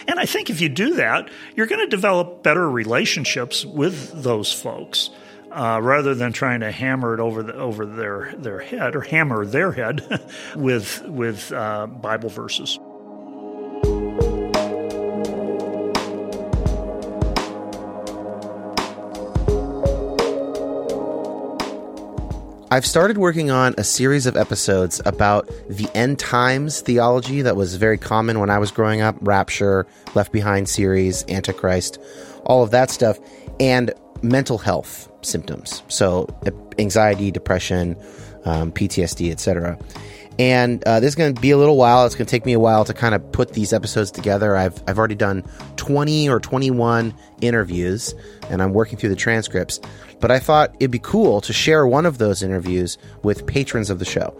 And 0.07 0.19
I 0.19 0.27
think 0.27 0.51
if 0.51 0.61
you 0.61 0.69
do 0.69 0.95
that, 0.95 1.31
you're 1.57 1.67
going 1.67 1.81
to 1.81 1.89
develop 1.89 2.43
better 2.43 2.69
relationships 2.69 3.65
with 3.65 4.23
those 4.23 4.53
folks. 4.53 5.11
Uh, 5.53 5.81
rather 5.83 6.15
than 6.15 6.33
trying 6.33 6.61
to 6.61 6.71
hammer 6.71 7.13
it 7.13 7.19
over 7.19 7.43
the, 7.43 7.53
over 7.55 7.85
their 7.85 8.33
their 8.39 8.61
head 8.61 8.95
or 8.95 9.01
hammer 9.01 9.45
their 9.45 9.73
head 9.73 10.01
with 10.55 11.03
with 11.07 11.51
uh, 11.51 11.89
Bible 11.89 12.29
verses. 12.29 12.79
I've 22.73 22.87
started 22.87 23.19
working 23.19 23.51
on 23.51 23.75
a 23.79 23.83
series 23.83 24.27
of 24.27 24.37
episodes 24.37 25.03
about 25.05 25.51
the 25.69 25.89
end 25.93 26.21
times 26.21 26.83
theology 26.83 27.43
that 27.43 27.57
was 27.57 27.75
very 27.75 27.99
common 27.99 28.39
when 28.39 28.49
I 28.49 28.59
was 28.59 28.71
growing 28.71 29.01
up 29.01 29.17
rapture, 29.23 29.89
Left 30.15 30.31
Behind 30.31 30.69
series, 30.69 31.25
Antichrist, 31.29 31.99
all 32.45 32.63
of 32.63 32.71
that 32.71 32.91
stuff, 32.91 33.19
and 33.59 33.93
mental 34.23 34.57
health 34.57 35.11
symptoms. 35.23 35.83
So, 35.89 36.29
anxiety, 36.79 37.33
depression, 37.33 37.97
um, 38.45 38.71
PTSD, 38.71 39.33
etc. 39.33 39.77
And 40.39 40.83
uh, 40.85 41.01
this 41.01 41.09
is 41.09 41.15
going 41.15 41.35
to 41.35 41.41
be 41.41 41.51
a 41.51 41.59
little 41.59 41.77
while. 41.77 42.07
It's 42.07 42.15
going 42.15 42.27
to 42.27 42.31
take 42.31 42.47
me 42.47 42.55
a 42.55 42.61
while 42.61 42.85
to 42.85 42.95
kind 42.95 43.15
of 43.15 43.33
put 43.33 43.53
these 43.53 43.73
episodes 43.73 44.11
together. 44.11 44.57
I've, 44.57 44.83
I've 44.87 44.99
already 44.99 45.15
done 45.15 45.45
20 45.77 46.29
or 46.29 46.41
21 46.41 47.15
interviews, 47.41 48.15
and 48.49 48.63
I'm 48.63 48.73
working 48.73 48.97
through 48.97 49.11
the 49.11 49.17
transcripts. 49.17 49.81
But 50.21 50.31
I 50.31 50.39
thought 50.39 50.75
it'd 50.81 50.91
be 50.91 50.99
cool 50.99 51.41
to 51.43 51.53
share 51.53 51.87
one 51.87 52.07
of 52.07 52.19
those 52.19 52.43
interviews 52.43 52.99
with 53.23 53.47
patrons 53.47 53.91
of 53.91 53.99
the 53.99 54.05
show. 54.05 54.39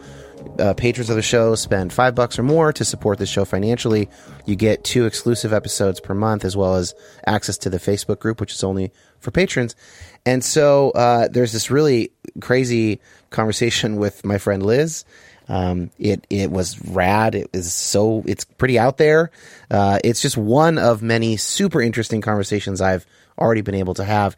Uh, 0.59 0.75
patrons 0.75 1.11
of 1.11 1.17
the 1.17 1.23
show 1.23 1.55
spend 1.55 1.93
five 1.93 2.15
bucks 2.15 2.39
or 2.39 2.43
more 2.43 2.73
to 2.73 2.85
support 2.85 3.19
the 3.19 3.27
show 3.27 3.45
financially. 3.45 4.09
You 4.47 4.57
get 4.57 4.85
two 4.85 5.05
exclusive 5.05 5.53
episodes 5.53 6.01
per 6.01 6.15
month, 6.15 6.45
as 6.45 6.57
well 6.57 6.77
as 6.77 6.95
access 7.27 7.59
to 7.59 7.71
the 7.71 7.79
Facebook 7.79 8.21
group, 8.21 8.41
which 8.41 8.53
is 8.53 8.65
only 8.65 8.93
for 9.19 9.31
patrons. 9.31 9.77
And 10.25 10.43
so 10.43 10.91
uh, 10.91 11.29
there's 11.29 11.53
this 11.53 11.71
really 11.71 12.13
crazy 12.41 13.01
conversation 13.31 13.97
with 13.99 14.25
my 14.25 14.39
friend 14.39 14.65
Liz 14.65 15.05
um, 15.51 15.91
it 15.99 16.25
it 16.31 16.51
was 16.51 16.81
rad. 16.87 17.35
It 17.35 17.51
is 17.53 17.75
so 17.75 18.23
it's 18.25 18.45
pretty 18.45 18.79
out 18.79 18.99
there. 18.99 19.33
Uh, 19.69 19.99
it's 20.05 20.23
just 20.23 20.37
one 20.37 20.79
of 20.79 21.03
many 21.03 21.37
super 21.37 21.83
interesting 21.83 22.21
conversations 22.21 22.81
I've 22.81 23.05
already 23.37 23.61
been 23.61 23.75
able 23.75 23.95
to 23.95 24.05
have, 24.05 24.37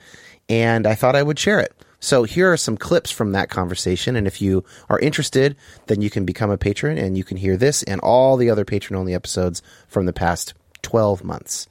and 0.49 0.87
I 0.87 0.95
thought 0.95 1.15
I 1.15 1.23
would 1.23 1.39
share 1.39 1.61
it. 1.61 1.73
So 2.01 2.25
here 2.25 2.51
are 2.51 2.57
some 2.57 2.79
clips 2.79 3.11
from 3.11 3.33
that 3.33 3.51
conversation, 3.51 4.17
and 4.17 4.27
if 4.27 4.41
you 4.41 4.65
are 4.89 4.99
interested, 4.99 5.55
then 5.87 6.01
you 6.01 6.09
can 6.09 6.25
become 6.25 6.51
a 6.51 6.59
patron 6.59 6.97
and 6.97 7.17
you 7.17 7.25
can 7.25 7.37
hear 7.37 7.57
this 7.57 7.83
and 7.83 8.01
all 8.01 8.37
the 8.39 8.51
other 8.51 8.65
patron 8.65 8.99
only 8.99 9.15
episodes 9.15 9.63
from 9.89 10.07
the 10.07 10.13
past 10.15 10.55
twelve 10.81 11.23
months. 11.23 11.69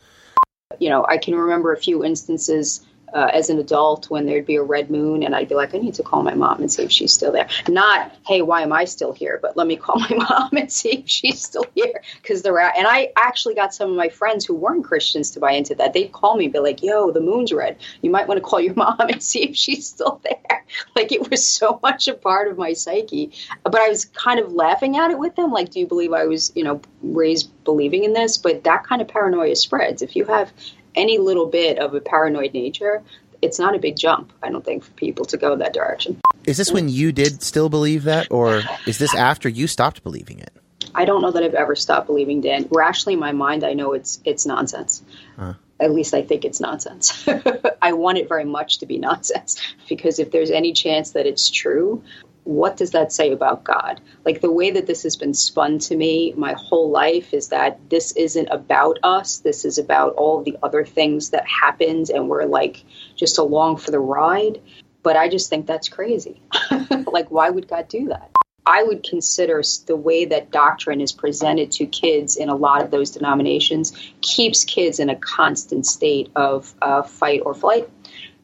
You 0.80 0.90
know, 0.90 1.04
I 1.10 1.18
can 1.18 1.34
remember 1.34 1.74
a 1.74 1.78
few 1.78 2.06
instances 2.06 2.86
uh, 3.14 3.30
as 3.34 3.50
an 3.50 3.60
adult 3.60 4.10
when 4.10 4.26
there'd 4.26 4.46
be 4.46 4.56
a 4.56 4.64
red 4.64 4.90
moon 4.90 5.24
and 5.24 5.36
I'd 5.36 5.50
be 5.50 5.56
like, 5.56 5.76
I 5.76 5.78
need 5.78 5.94
to 5.96 6.04
call 6.04 6.24
my 6.24 6.34
mom 6.34 6.62
and 6.62 6.72
see 6.72 6.84
if 6.84 6.92
she's 6.92 7.14
still 7.14 7.32
there. 7.32 7.48
Not, 7.68 8.16
hey, 8.26 8.42
why 8.42 8.62
am 8.62 8.72
I 8.72 8.86
still 8.86 9.12
here? 9.12 9.40
But 9.42 9.58
let 9.58 9.68
me 9.68 9.76
call 9.76 10.00
my 10.00 10.16
mom 10.30 10.50
and 10.54 10.72
see 10.72 11.00
if 11.00 11.10
she's 11.10 11.42
still 11.42 11.66
here. 11.76 12.02
Because 12.22 12.42
they're 12.42 12.60
out. 12.60 12.78
and 12.78 12.88
I 12.88 13.12
actually 13.18 13.56
got 13.56 13.74
some 13.74 13.90
of 13.90 13.96
my 13.96 14.10
friends 14.10 14.46
who 14.46 14.56
weren't 14.56 14.86
Christians 14.86 15.32
to 15.32 15.40
buy 15.40 15.52
into 15.52 15.76
that. 15.76 15.94
They'd 15.94 16.12
call 16.12 16.36
me, 16.36 16.48
be 16.48 16.60
like, 16.60 16.84
yo, 16.84 17.12
the 17.12 17.22
moon's 17.22 17.52
red. 17.52 17.78
You 18.02 18.10
might 18.10 18.28
want 18.28 18.38
to 18.38 18.42
call 18.42 18.60
your 18.60 18.74
mom 18.76 19.00
and 19.00 19.22
see 19.22 19.44
if 19.44 19.56
she's 19.56 19.88
still 19.88 20.22
there. 20.24 20.38
Like 20.96 21.12
it 21.12 21.30
was 21.30 21.46
so 21.46 21.82
much 21.84 22.08
a 22.08 22.14
part 22.14 22.50
of 22.50 22.58
my 22.58 22.72
psyche. 22.72 23.34
But 23.64 23.76
I 23.76 23.90
was 23.90 24.06
kind 24.06 24.40
of 24.40 24.54
laughing 24.54 24.96
at 24.96 25.12
it 25.12 25.20
with 25.20 25.36
them. 25.36 25.52
Like, 25.52 25.70
do 25.70 25.82
you 25.82 25.88
believe 25.88 26.14
I 26.14 26.26
was, 26.26 26.52
you 26.56 26.64
know, 26.64 26.82
raised 27.02 27.52
believing 27.66 28.06
in 28.06 28.14
this? 28.14 28.38
But 28.38 28.64
that 28.64 28.86
kind 28.86 29.02
of 29.02 29.10
paranoia 29.10 29.58
spreads. 29.58 30.02
If 30.02 30.16
you 30.16 30.24
have 30.26 30.54
any 30.96 31.18
little 31.18 31.48
bit 31.48 31.80
of 31.80 31.94
a 31.94 32.02
paranoid 32.02 32.54
nature, 32.54 33.04
it's 33.42 33.60
not 33.60 33.76
a 33.76 33.80
big 33.80 33.98
jump, 33.98 34.32
I 34.44 34.50
don't 34.50 34.64
think, 34.64 34.84
for 34.84 34.92
people 34.92 35.26
to 35.26 35.38
go 35.38 35.56
that 35.56 35.74
direction. 35.74 36.20
Is 36.46 36.58
this 36.58 36.72
when 36.72 36.90
you 36.90 37.12
did 37.12 37.44
still 37.44 37.70
believe 37.70 38.04
that, 38.04 38.32
or 38.32 38.64
is 38.86 38.98
this 38.98 39.14
after 39.16 39.50
you 39.50 39.68
stopped 39.68 40.04
believing 40.04 40.40
it? 40.40 40.52
I 40.94 41.06
don't 41.06 41.22
know 41.22 41.32
that 41.32 41.44
I've 41.44 41.54
ever 41.54 41.76
stopped 41.76 42.08
believing 42.08 42.42
Dan. 42.42 42.68
Rationally, 42.72 43.14
in 43.14 43.20
my 43.20 43.32
mind, 43.32 43.64
I 43.64 43.74
know 43.74 43.94
it's 43.94 44.20
it's 44.26 44.46
nonsense. 44.46 45.04
Huh. 45.38 45.54
At 45.80 45.92
least 45.92 46.14
I 46.14 46.22
think 46.22 46.46
it's 46.46 46.60
nonsense. 46.60 47.28
I 47.82 47.94
want 47.94 48.18
it 48.18 48.28
very 48.28 48.46
much 48.46 48.80
to 48.80 48.86
be 48.86 48.98
nonsense 48.98 49.60
because 49.90 50.20
if 50.20 50.32
there's 50.32 50.52
any 50.52 50.74
chance 50.74 51.12
that 51.12 51.26
it's 51.26 51.50
true, 51.50 52.04
what 52.44 52.78
does 52.78 52.92
that 52.92 53.12
say 53.12 53.32
about 53.32 53.64
God? 53.64 54.02
Like 54.26 54.42
the 54.42 54.52
way 54.52 54.72
that 54.72 54.88
this 54.88 55.04
has 55.04 55.16
been 55.16 55.34
spun 55.34 55.80
to 55.80 55.96
me 55.96 56.34
my 56.36 56.54
whole 56.54 56.90
life 56.90 57.34
is 57.34 57.50
that 57.50 57.90
this 57.90 58.12
isn't 58.14 58.48
about 58.50 59.00
us. 59.04 59.38
This 59.40 59.66
is 59.66 59.78
about 59.78 60.16
all 60.16 60.44
the 60.44 60.58
other 60.64 60.84
things 60.84 61.30
that 61.32 61.46
happened 61.48 62.10
and 62.10 62.30
we're 62.30 62.46
like 62.46 62.84
just 63.16 63.38
along 63.38 63.78
for 63.78 63.92
the 63.92 64.00
ride. 64.00 64.62
But 65.04 65.18
I 65.18 65.30
just 65.30 65.50
think 65.50 65.66
that's 65.66 65.90
crazy. 65.90 66.42
like, 67.08 67.32
why 67.32 67.50
would 67.50 67.68
God 67.68 67.88
do 67.88 68.08
that? 68.10 68.32
I 68.66 68.84
would 68.84 69.04
consider 69.04 69.62
the 69.88 69.96
way 69.96 70.26
that 70.26 70.52
doctrine 70.52 71.02
is 71.02 71.12
presented 71.12 71.72
to 71.74 71.88
kids 71.88 72.36
in 72.38 72.50
a 72.50 72.56
lot 72.56 72.84
of 72.84 72.92
those 72.92 73.10
denominations 73.12 73.92
keeps 74.22 74.64
kids 74.64 75.00
in 75.00 75.10
a 75.10 75.16
constant 75.16 75.88
state 75.88 76.32
of 76.36 76.74
uh, 76.82 77.02
fight 77.02 77.42
or 77.44 77.56
flight 77.56 77.90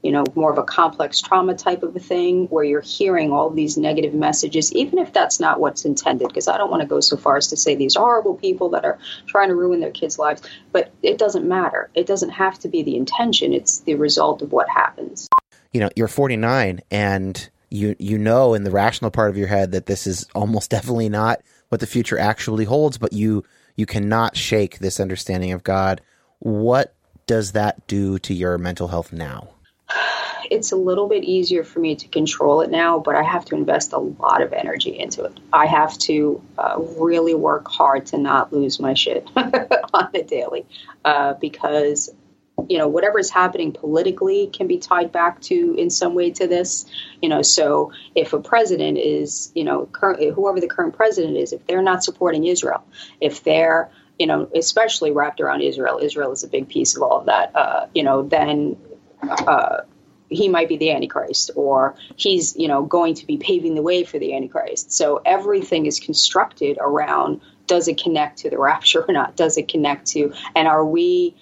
you 0.07 0.13
know, 0.13 0.23
more 0.35 0.49
of 0.49 0.57
a 0.57 0.63
complex 0.63 1.19
trauma 1.19 1.53
type 1.53 1.83
of 1.83 1.93
a 1.93 1.99
thing 1.99 2.45
where 2.45 2.63
you're 2.63 2.79
hearing 2.79 3.33
all 3.33 3.49
these 3.49 3.75
negative 3.75 4.13
messages, 4.13 4.71
even 4.71 4.99
if 4.99 5.11
that's 5.11 5.37
not 5.37 5.59
what's 5.59 5.83
intended, 5.83 6.29
because 6.29 6.47
I 6.47 6.57
don't 6.57 6.71
want 6.71 6.79
to 6.79 6.87
go 6.87 7.01
so 7.01 7.17
far 7.17 7.35
as 7.35 7.47
to 7.47 7.57
say 7.57 7.75
these 7.75 7.97
horrible 7.97 8.35
people 8.35 8.69
that 8.69 8.85
are 8.85 8.97
trying 9.27 9.49
to 9.49 9.55
ruin 9.55 9.81
their 9.81 9.91
kids' 9.91 10.17
lives, 10.17 10.41
but 10.71 10.93
it 11.03 11.17
doesn't 11.17 11.45
matter. 11.45 11.89
It 11.93 12.07
doesn't 12.07 12.29
have 12.29 12.57
to 12.59 12.69
be 12.69 12.83
the 12.83 12.95
intention, 12.95 13.51
it's 13.51 13.79
the 13.79 13.95
result 13.95 14.41
of 14.41 14.53
what 14.53 14.69
happens. 14.69 15.27
You 15.73 15.81
know, 15.81 15.89
you're 15.97 16.07
49 16.07 16.79
and 16.89 17.49
you 17.69 17.97
you 17.99 18.17
know 18.17 18.53
in 18.53 18.63
the 18.63 18.71
rational 18.71 19.11
part 19.11 19.29
of 19.29 19.35
your 19.35 19.47
head 19.47 19.73
that 19.73 19.87
this 19.87 20.07
is 20.07 20.25
almost 20.33 20.69
definitely 20.71 21.09
not 21.09 21.41
what 21.67 21.81
the 21.81 21.85
future 21.85 22.17
actually 22.17 22.63
holds, 22.63 22.97
but 22.97 23.11
you 23.11 23.43
you 23.75 23.85
cannot 23.85 24.37
shake 24.37 24.79
this 24.79 25.01
understanding 25.01 25.51
of 25.51 25.65
God. 25.65 25.99
What 26.39 26.93
does 27.25 27.51
that 27.51 27.85
do 27.87 28.17
to 28.19 28.33
your 28.33 28.57
mental 28.57 28.87
health 28.87 29.11
now? 29.11 29.49
It's 30.49 30.71
a 30.71 30.75
little 30.75 31.07
bit 31.07 31.23
easier 31.23 31.63
for 31.63 31.79
me 31.79 31.95
to 31.95 32.07
control 32.07 32.61
it 32.61 32.69
now, 32.69 32.99
but 32.99 33.15
I 33.15 33.23
have 33.23 33.45
to 33.45 33.55
invest 33.55 33.93
a 33.93 33.99
lot 33.99 34.41
of 34.41 34.53
energy 34.53 34.97
into 34.97 35.23
it. 35.23 35.39
I 35.51 35.65
have 35.65 35.97
to 35.99 36.41
uh, 36.57 36.79
really 36.97 37.35
work 37.35 37.67
hard 37.67 38.07
to 38.07 38.17
not 38.17 38.53
lose 38.53 38.79
my 38.79 38.93
shit 38.93 39.27
on 39.35 40.09
the 40.13 40.23
daily 40.27 40.65
uh, 41.05 41.33
because 41.33 42.13
you 42.69 42.79
know 42.79 42.87
whatever 42.87 43.19
is 43.19 43.29
happening 43.29 43.71
politically 43.71 44.47
can 44.47 44.65
be 44.67 44.79
tied 44.79 45.11
back 45.11 45.39
to 45.41 45.75
in 45.77 45.91
some 45.91 46.15
way 46.15 46.31
to 46.31 46.47
this 46.47 46.87
you 47.21 47.29
know 47.29 47.43
so 47.43 47.91
if 48.15 48.33
a 48.33 48.39
president 48.39 48.97
is 48.97 49.51
you 49.53 49.63
know 49.63 49.85
currently 49.85 50.31
whoever 50.31 50.59
the 50.59 50.67
current 50.67 50.95
president 50.95 51.37
is 51.37 51.53
if 51.53 51.67
they're 51.67 51.83
not 51.83 52.03
supporting 52.03 52.45
israel 52.45 52.83
if 53.21 53.43
they're 53.43 53.91
you 54.17 54.25
know 54.25 54.49
especially 54.55 55.11
wrapped 55.11 55.39
around 55.39 55.61
israel 55.61 55.99
israel 56.01 56.31
is 56.31 56.43
a 56.43 56.47
big 56.47 56.67
piece 56.67 56.95
of 56.95 57.03
all 57.03 57.19
of 57.19 57.27
that 57.27 57.55
uh, 57.55 57.85
you 57.93 58.01
know 58.01 58.23
then 58.23 58.75
uh, 59.23 59.81
he 60.29 60.49
might 60.49 60.67
be 60.67 60.77
the 60.77 60.91
antichrist 60.91 61.51
or 61.55 61.95
he's 62.15 62.55
you 62.55 62.67
know 62.67 62.83
going 62.83 63.15
to 63.15 63.25
be 63.25 63.37
paving 63.37 63.75
the 63.75 63.81
way 63.81 64.03
for 64.03 64.19
the 64.19 64.35
antichrist. 64.35 64.91
So 64.91 65.21
everything 65.25 65.85
is 65.85 65.99
constructed 65.99 66.77
around 66.79 67.41
does 67.67 67.87
it 67.89 68.01
connect 68.01 68.39
to 68.39 68.49
the 68.49 68.57
rapture 68.57 69.03
or 69.05 69.13
not? 69.13 69.35
Does 69.35 69.57
it 69.57 69.67
connect 69.67 70.07
to 70.07 70.33
and 70.55 70.67
are 70.67 70.85
we 70.85 71.35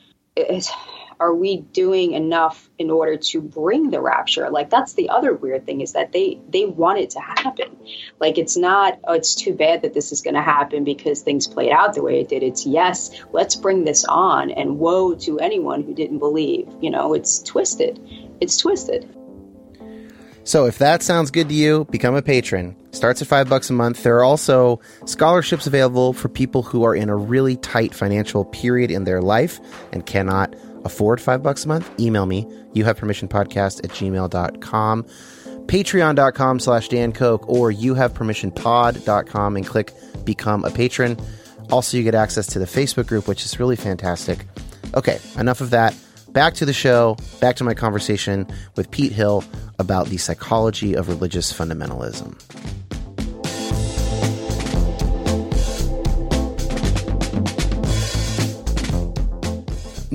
are 1.19 1.33
we 1.33 1.57
doing 1.57 2.13
enough 2.13 2.69
in 2.77 2.89
order 2.89 3.17
to 3.17 3.41
bring 3.41 3.89
the 3.89 4.01
rapture 4.01 4.49
like 4.49 4.69
that's 4.69 4.93
the 4.93 5.09
other 5.09 5.33
weird 5.33 5.65
thing 5.65 5.81
is 5.81 5.93
that 5.93 6.11
they 6.11 6.39
they 6.49 6.65
want 6.65 6.99
it 6.99 7.11
to 7.11 7.19
happen 7.19 7.75
like 8.19 8.37
it's 8.37 8.57
not 8.57 8.99
oh 9.05 9.13
it's 9.13 9.35
too 9.35 9.53
bad 9.53 9.81
that 9.81 9.93
this 9.93 10.11
is 10.11 10.21
going 10.21 10.35
to 10.35 10.41
happen 10.41 10.83
because 10.83 11.21
things 11.21 11.47
played 11.47 11.71
out 11.71 11.93
the 11.93 12.01
way 12.01 12.19
it 12.19 12.29
did 12.29 12.43
it's 12.43 12.65
yes 12.65 13.11
let's 13.31 13.55
bring 13.55 13.83
this 13.83 14.05
on 14.05 14.51
and 14.51 14.79
woe 14.79 15.15
to 15.15 15.39
anyone 15.39 15.83
who 15.83 15.93
didn't 15.93 16.19
believe 16.19 16.67
you 16.81 16.89
know 16.89 17.13
it's 17.13 17.39
twisted 17.43 17.99
it's 18.41 18.57
twisted. 18.57 19.09
So 20.43 20.65
if 20.67 20.77
that 20.77 21.01
sounds 21.01 21.31
good 21.31 21.49
to 21.49 21.55
you, 21.55 21.85
become 21.85 22.13
a 22.13 22.21
patron. 22.21 22.75
Starts 22.91 23.21
at 23.21 23.27
five 23.27 23.49
bucks 23.49 23.69
a 23.71 23.73
month. 23.73 24.03
There 24.03 24.17
are 24.17 24.23
also 24.23 24.79
scholarships 25.05 25.65
available 25.65 26.13
for 26.13 26.29
people 26.29 26.61
who 26.61 26.83
are 26.83 26.95
in 26.95 27.09
a 27.09 27.15
really 27.15 27.55
tight 27.57 27.95
financial 27.95 28.45
period 28.45 28.91
in 28.91 29.05
their 29.05 29.21
life 29.21 29.59
and 29.91 30.05
cannot 30.05 30.55
afford 30.85 31.19
five 31.19 31.43
bucks 31.43 31.65
a 31.65 31.67
month. 31.67 31.99
Email 31.99 32.25
me. 32.25 32.47
You 32.73 32.85
have 32.85 32.97
permission 32.97 33.27
podcast 33.27 33.83
at 33.83 33.91
gmail.com. 33.91 35.03
Patreon.com 35.65 36.59
slash 36.59 36.87
Dan 36.87 37.11
Koch 37.11 37.47
or 37.49 37.71
you 37.71 37.95
have 37.95 38.13
permission 38.13 38.51
pod.com 38.51 39.57
and 39.57 39.65
click 39.65 39.91
become 40.23 40.63
a 40.63 40.69
patron. 40.69 41.17
Also, 41.71 41.97
you 41.97 42.03
get 42.03 42.15
access 42.15 42.47
to 42.47 42.59
the 42.59 42.65
Facebook 42.65 43.07
group, 43.07 43.27
which 43.27 43.43
is 43.43 43.59
really 43.59 43.75
fantastic. 43.75 44.45
Okay, 44.93 45.19
enough 45.37 45.61
of 45.61 45.71
that 45.71 45.95
back 46.35 46.53
to 46.53 46.65
the 46.65 46.73
show, 46.73 47.17
back 47.39 47.55
to 47.55 47.63
my 47.63 47.73
conversation 47.73 48.45
with 48.75 48.91
Pete 48.91 49.13
Hill 49.13 49.43
about 49.79 50.07
the 50.07 50.17
psychology 50.17 50.93
of 50.93 51.07
religious 51.07 51.51
fundamentalism. 51.51 52.84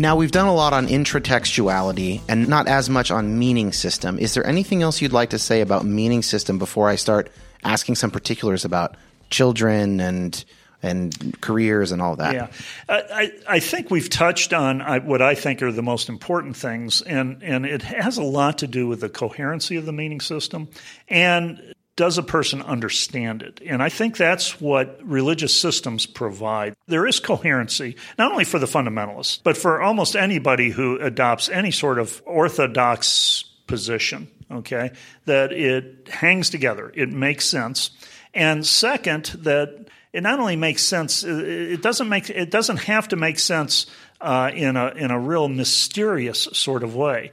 Now, 0.00 0.16
we've 0.16 0.32
done 0.32 0.46
a 0.46 0.54
lot 0.54 0.72
on 0.72 0.86
intratextuality 0.86 2.22
and 2.28 2.48
not 2.48 2.68
as 2.68 2.88
much 2.88 3.10
on 3.10 3.38
meaning 3.38 3.72
system. 3.72 4.18
Is 4.18 4.34
there 4.34 4.46
anything 4.46 4.82
else 4.82 5.02
you'd 5.02 5.12
like 5.12 5.30
to 5.30 5.38
say 5.38 5.60
about 5.60 5.84
meaning 5.84 6.22
system 6.22 6.58
before 6.58 6.88
I 6.88 6.96
start 6.96 7.30
asking 7.64 7.96
some 7.96 8.10
particulars 8.10 8.64
about 8.64 8.96
children 9.28 10.00
and 10.00 10.44
and 10.82 11.36
careers 11.42 11.92
and 11.92 12.00
all 12.00 12.16
that. 12.16 12.34
Yeah, 12.34 12.48
I, 12.88 13.32
I 13.46 13.60
think 13.60 13.90
we've 13.90 14.08
touched 14.08 14.54
on 14.54 14.80
what 15.04 15.20
I 15.20 15.34
think 15.34 15.60
are 15.62 15.70
the 15.70 15.82
most 15.82 16.08
important 16.08 16.56
things, 16.56 17.02
and 17.02 17.42
and 17.42 17.66
it 17.66 17.82
has 17.82 18.16
a 18.16 18.22
lot 18.22 18.58
to 18.58 18.66
do 18.66 18.86
with 18.86 19.00
the 19.00 19.10
coherency 19.10 19.76
of 19.76 19.86
the 19.86 19.92
meaning 19.92 20.20
system 20.20 20.68
and. 21.08 21.74
Does 22.00 22.16
a 22.16 22.22
person 22.22 22.62
understand 22.62 23.42
it? 23.42 23.60
And 23.62 23.82
I 23.82 23.90
think 23.90 24.16
that's 24.16 24.58
what 24.58 24.98
religious 25.04 25.60
systems 25.60 26.06
provide. 26.06 26.74
There 26.86 27.06
is 27.06 27.20
coherency, 27.20 27.94
not 28.16 28.32
only 28.32 28.44
for 28.44 28.58
the 28.58 28.64
fundamentalists, 28.64 29.38
but 29.44 29.54
for 29.54 29.82
almost 29.82 30.16
anybody 30.16 30.70
who 30.70 30.98
adopts 30.98 31.50
any 31.50 31.70
sort 31.70 31.98
of 31.98 32.22
orthodox 32.24 33.44
position, 33.66 34.28
okay? 34.50 34.92
That 35.26 35.52
it 35.52 36.08
hangs 36.08 36.48
together, 36.48 36.90
it 36.94 37.10
makes 37.10 37.44
sense. 37.44 37.90
And 38.32 38.66
second, 38.66 39.26
that 39.40 39.88
it 40.14 40.22
not 40.22 40.40
only 40.40 40.56
makes 40.56 40.82
sense, 40.82 41.22
it 41.22 41.82
doesn't 41.82 42.08
make 42.08 42.30
it 42.30 42.50
doesn't 42.50 42.78
have 42.78 43.08
to 43.08 43.16
make 43.16 43.38
sense 43.38 43.84
uh, 44.20 44.50
in 44.54 44.76
a 44.76 44.88
in 44.88 45.10
a 45.10 45.18
real 45.18 45.48
mysterious 45.48 46.48
sort 46.52 46.82
of 46.82 46.94
way. 46.94 47.30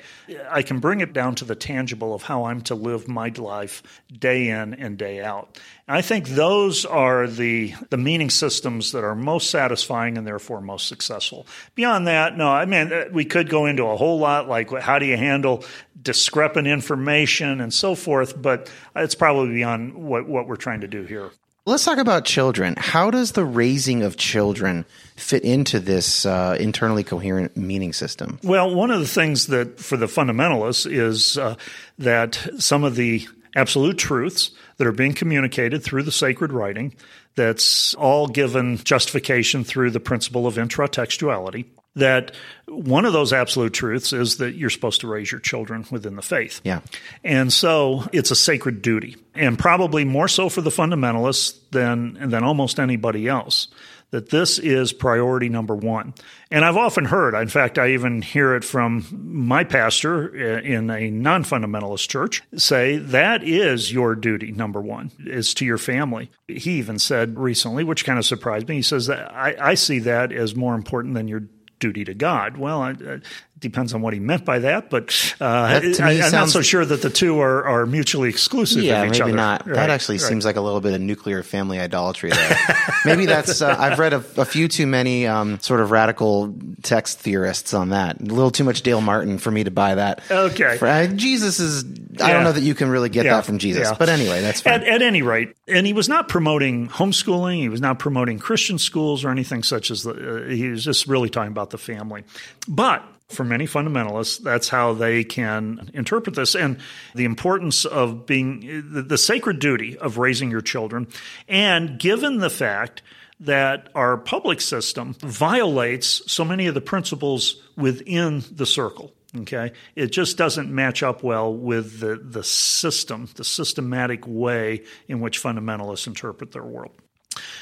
I 0.49 0.61
can 0.61 0.79
bring 0.79 1.01
it 1.01 1.13
down 1.13 1.35
to 1.35 1.45
the 1.45 1.55
tangible 1.55 2.13
of 2.13 2.23
how 2.23 2.45
I'm 2.45 2.61
to 2.61 2.75
live 2.75 3.07
my 3.07 3.31
life 3.37 3.83
day 4.11 4.49
in 4.49 4.73
and 4.73 4.97
day 4.97 5.21
out. 5.21 5.59
And 5.87 5.97
I 5.97 6.01
think 6.01 6.29
those 6.29 6.85
are 6.85 7.27
the 7.27 7.73
the 7.89 7.97
meaning 7.97 8.29
systems 8.29 8.93
that 8.93 9.03
are 9.03 9.15
most 9.15 9.49
satisfying 9.49 10.17
and 10.17 10.25
therefore 10.25 10.61
most 10.61 10.87
successful. 10.87 11.45
Beyond 11.75 12.07
that, 12.07 12.37
no, 12.37 12.49
I 12.49 12.65
mean 12.65 12.93
uh, 12.93 13.05
we 13.11 13.25
could 13.25 13.49
go 13.49 13.65
into 13.65 13.85
a 13.85 13.97
whole 13.97 14.19
lot 14.19 14.47
like 14.47 14.71
how 14.71 14.99
do 14.99 15.05
you 15.05 15.17
handle 15.17 15.65
discrepant 16.01 16.67
information 16.67 17.59
and 17.59 17.73
so 17.73 17.95
forth, 17.95 18.41
but 18.41 18.71
it's 18.95 19.15
probably 19.15 19.53
beyond 19.53 19.93
what 19.93 20.27
what 20.27 20.47
we're 20.47 20.55
trying 20.55 20.81
to 20.81 20.87
do 20.87 21.03
here. 21.03 21.31
Let's 21.67 21.83
talk 21.83 21.97
about 21.97 22.23
children. 22.23 22.75
How 22.77 23.11
does 23.11 23.33
the 23.33 23.43
raising 23.43 24.01
of 24.01 24.15
children 24.15 24.85
fit 25.17 25.43
into 25.43 25.81
this 25.81 26.25
uh, 26.25 26.55
internally 26.57 27.03
coherent 27.03 27.57
meaning 27.57 27.91
system? 27.91 28.39
Well, 28.41 28.73
one 28.73 28.89
of 28.89 29.01
the 29.01 29.05
things 29.05 29.47
that 29.47 29.77
for 29.77 29.97
the 29.97 30.05
fundamentalists 30.05 30.89
is 30.89 31.37
uh, 31.37 31.55
that 31.99 32.39
some 32.57 32.85
of 32.85 32.95
the 32.95 33.27
absolute 33.53 33.97
truths 33.97 34.51
that 34.77 34.87
are 34.87 34.93
being 34.93 35.11
communicated 35.11 35.83
through 35.83 36.03
the 36.03 36.11
sacred 36.11 36.53
writing, 36.53 36.95
that's 37.35 37.93
all 37.95 38.27
given 38.27 38.77
justification 38.77 39.65
through 39.65 39.91
the 39.91 39.99
principle 39.99 40.47
of 40.47 40.55
intratextuality 40.55 41.65
that 41.97 42.31
one 42.67 43.05
of 43.05 43.13
those 43.13 43.33
absolute 43.33 43.73
truths 43.73 44.13
is 44.13 44.37
that 44.37 44.55
you're 44.55 44.69
supposed 44.69 45.01
to 45.01 45.07
raise 45.07 45.31
your 45.31 45.41
children 45.41 45.85
within 45.91 46.15
the 46.15 46.21
faith. 46.21 46.61
Yeah. 46.63 46.81
And 47.23 47.51
so 47.51 48.05
it's 48.11 48.31
a 48.31 48.35
sacred 48.35 48.81
duty, 48.81 49.15
and 49.35 49.57
probably 49.57 50.05
more 50.05 50.27
so 50.27 50.49
for 50.49 50.61
the 50.61 50.69
fundamentalists 50.69 51.59
than 51.71 52.29
than 52.29 52.43
almost 52.43 52.79
anybody 52.79 53.27
else. 53.27 53.67
That 54.11 54.29
this 54.29 54.57
is 54.57 54.93
priority 54.93 55.49
number 55.49 55.75
one. 55.75 56.13
And 56.49 56.63
I've 56.63 56.77
often 56.77 57.03
heard, 57.03 57.35
in 57.35 57.49
fact, 57.49 57.77
I 57.77 57.89
even 57.89 58.21
hear 58.21 58.55
it 58.55 58.63
from 58.63 59.05
my 59.11 59.65
pastor 59.65 60.33
in 60.59 60.89
a 60.89 61.11
non 61.11 61.43
fundamentalist 61.43 62.07
church 62.07 62.41
say 62.55 62.99
that 62.99 63.43
is 63.43 63.91
your 63.91 64.15
duty, 64.15 64.53
number 64.53 64.79
one, 64.81 65.11
is 65.19 65.53
to 65.55 65.65
your 65.65 65.77
family. 65.77 66.31
He 66.47 66.77
even 66.77 66.99
said 66.99 67.37
recently, 67.37 67.83
which 67.83 68.05
kind 68.05 68.17
of 68.17 68.25
surprised 68.25 68.69
me, 68.69 68.75
he 68.75 68.81
says 68.81 69.07
that 69.07 69.29
I, 69.29 69.55
I 69.59 69.73
see 69.73 69.99
that 69.99 70.31
as 70.31 70.55
more 70.55 70.75
important 70.75 71.13
than 71.13 71.27
your 71.27 71.43
duty 71.79 72.03
to 72.05 72.13
God. 72.13 72.57
Well, 72.57 72.81
I, 72.81 72.91
uh, 72.91 73.19
depends 73.59 73.93
on 73.93 74.01
what 74.01 74.13
he 74.13 74.19
meant 74.19 74.45
by 74.45 74.59
that, 74.59 74.89
but 74.89 75.09
uh, 75.41 75.79
That 75.79 75.99
I, 75.99 76.11
am 76.13 76.31
not 76.31 76.49
so 76.49 76.61
sure 76.61 76.85
that 76.85 77.01
the 77.01 77.09
two 77.09 77.39
are, 77.39 77.63
are 77.65 77.85
mutually 77.85 78.29
exclusive 78.29 78.83
Yeah, 78.83 79.03
maybe 79.05 79.21
other. 79.21 79.33
not. 79.33 79.65
Right, 79.65 79.75
that 79.75 79.89
actually 79.89 80.17
right. 80.17 80.27
seems 80.27 80.45
like 80.45 80.55
a 80.57 80.61
little 80.61 80.81
bit 80.81 80.93
of 80.93 81.01
nuclear 81.01 81.41
family 81.43 81.79
idolatry 81.79 82.29
there. 82.29 82.57
maybe 83.05 83.25
that's. 83.25 83.61
Uh, 83.61 83.75
I've 83.77 83.99
read 83.99 84.13
a, 84.13 84.23
a 84.37 84.45
few 84.45 84.67
too 84.67 84.85
many 84.85 85.25
um, 85.25 85.59
sort 85.59 85.79
of 85.79 85.91
radical 85.91 86.53
text 86.83 87.19
theorists 87.19 87.73
on 87.73 87.89
that. 87.89 88.21
A 88.21 88.25
little 88.25 88.51
too 88.51 88.63
much 88.63 88.81
Dale 88.83 89.01
Martin 89.01 89.37
for 89.39 89.49
me 89.51 89.63
to 89.63 89.71
buy 89.71 89.95
that. 89.95 90.21
Okay. 90.29 90.77
For- 90.77 90.87
uh, 90.87 91.07
Jesus 91.07 91.59
is. 91.59 91.83
I 92.21 92.33
don't 92.33 92.43
know 92.43 92.51
that 92.51 92.63
you 92.63 92.73
can 92.75 92.89
really 92.89 93.09
get 93.09 93.25
Yeah, 93.25 93.35
that 93.35 93.45
from 93.45 93.57
Jesus. 93.59 93.87
yeah. 93.87 93.95
But 93.97 94.09
anyway, 94.09 94.41
that's 94.41 94.61
fine. 94.61 94.73
At, 94.73 94.83
at 94.87 95.01
any 95.01 95.21
rate, 95.21 95.55
and 95.67 95.85
he 95.85 95.93
was 95.93 96.09
not 96.09 96.27
promoting 96.27 96.87
homeschooling. 96.89 97.57
He 97.57 97.69
was 97.69 97.81
not 97.81 97.99
promoting 97.99 98.39
Christian 98.39 98.77
schools 98.79 99.23
or 99.23 99.29
anything 99.29 99.63
such 99.63 99.91
as 99.91 100.03
the. 100.03 100.11
Uh, 100.45 100.47
he 100.49 100.69
was 100.69 100.83
just 100.83 101.07
really 101.07 101.29
talking 101.29 101.51
about 101.51 101.69
the 101.71 101.77
family. 101.77 102.23
But 102.67 103.03
for 103.27 103.43
many 103.43 103.65
fundamentalists, 103.65 104.41
that's 104.41 104.69
how 104.69 104.93
they 104.93 105.23
can 105.23 105.89
interpret 105.93 106.35
this, 106.35 106.55
and 106.55 106.79
the 107.13 107.25
importance 107.25 107.83
of 107.85 108.25
being 108.25 108.83
the, 108.91 109.01
the 109.01 109.17
sacred 109.17 109.59
duty 109.59 109.97
of 109.97 110.17
raising 110.17 110.49
your 110.49 110.61
children, 110.61 111.07
and 111.47 111.99
given 111.99 112.37
the 112.37 112.49
fact 112.49 113.01
that 113.39 113.89
our 113.93 114.17
public 114.17 114.61
system 114.61 115.13
violates 115.19 116.21
so 116.31 116.43
many 116.43 116.67
of 116.67 116.73
the 116.73 116.81
principles 116.81 117.61
within 117.75 118.43
the 118.51 118.65
circle. 118.65 119.13
Okay, 119.35 119.73
it 119.95 120.07
just 120.07 120.37
doesn't 120.37 120.73
match 120.73 121.03
up 121.03 121.21
well 121.21 121.53
with 121.53 121.99
the 121.99 122.15
the 122.15 122.43
system, 122.43 123.27
the 123.35 123.43
systematic 123.43 124.25
way 124.25 124.83
in 125.07 125.19
which 125.19 125.43
fundamentalists 125.43 126.07
interpret 126.07 126.53
their 126.53 126.63
world. 126.63 126.93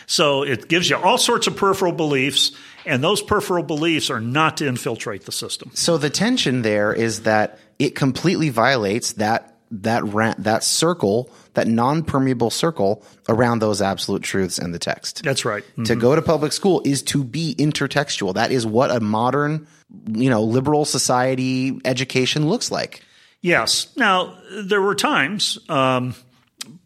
So 0.06 0.44
it 0.44 0.68
gives 0.68 0.90
you 0.90 0.96
all 0.96 1.18
sorts 1.18 1.48
of 1.48 1.58
peripheral 1.58 1.92
beliefs, 1.92 2.52
and 2.86 3.04
those 3.04 3.22
peripheral 3.22 3.64
beliefs 3.64 4.10
are 4.10 4.22
not 4.22 4.58
to 4.58 4.68
infiltrate 4.68 5.26
the 5.26 5.32
system. 5.32 5.72
So 5.74 5.98
the 5.98 6.10
tension 6.10 6.62
there 6.62 6.94
is 6.94 7.24
that 7.24 7.60
it 7.80 7.96
completely 7.96 8.50
violates 8.50 9.14
that 9.14 9.52
that 9.72 10.06
ra- 10.06 10.36
that 10.38 10.64
circle, 10.64 11.30
that 11.56 11.68
non-permeable 11.68 12.52
circle 12.52 13.04
around 13.28 13.60
those 13.60 13.82
absolute 13.82 14.22
truths 14.22 14.60
and 14.60 14.74
the 14.74 14.80
text. 14.80 15.24
That's 15.24 15.44
right. 15.44 15.64
To 15.86 15.96
go 15.96 16.16
to 16.16 16.22
public 16.22 16.54
school 16.54 16.82
is 16.86 17.02
to 17.04 17.24
be 17.24 17.56
intertextual. 17.58 18.36
That 18.36 18.52
is 18.52 18.66
what 18.66 18.92
a 18.92 19.00
modern, 19.00 19.68
you 20.08 20.30
know, 20.30 20.44
liberal 20.44 20.86
society 20.86 21.80
education 21.84 22.48
looks 22.48 22.72
like. 22.72 23.04
Yes. 23.42 23.88
Now, 23.98 24.38
there 24.52 24.82
were 24.82 24.96
times, 24.96 25.58
um, 25.68 26.16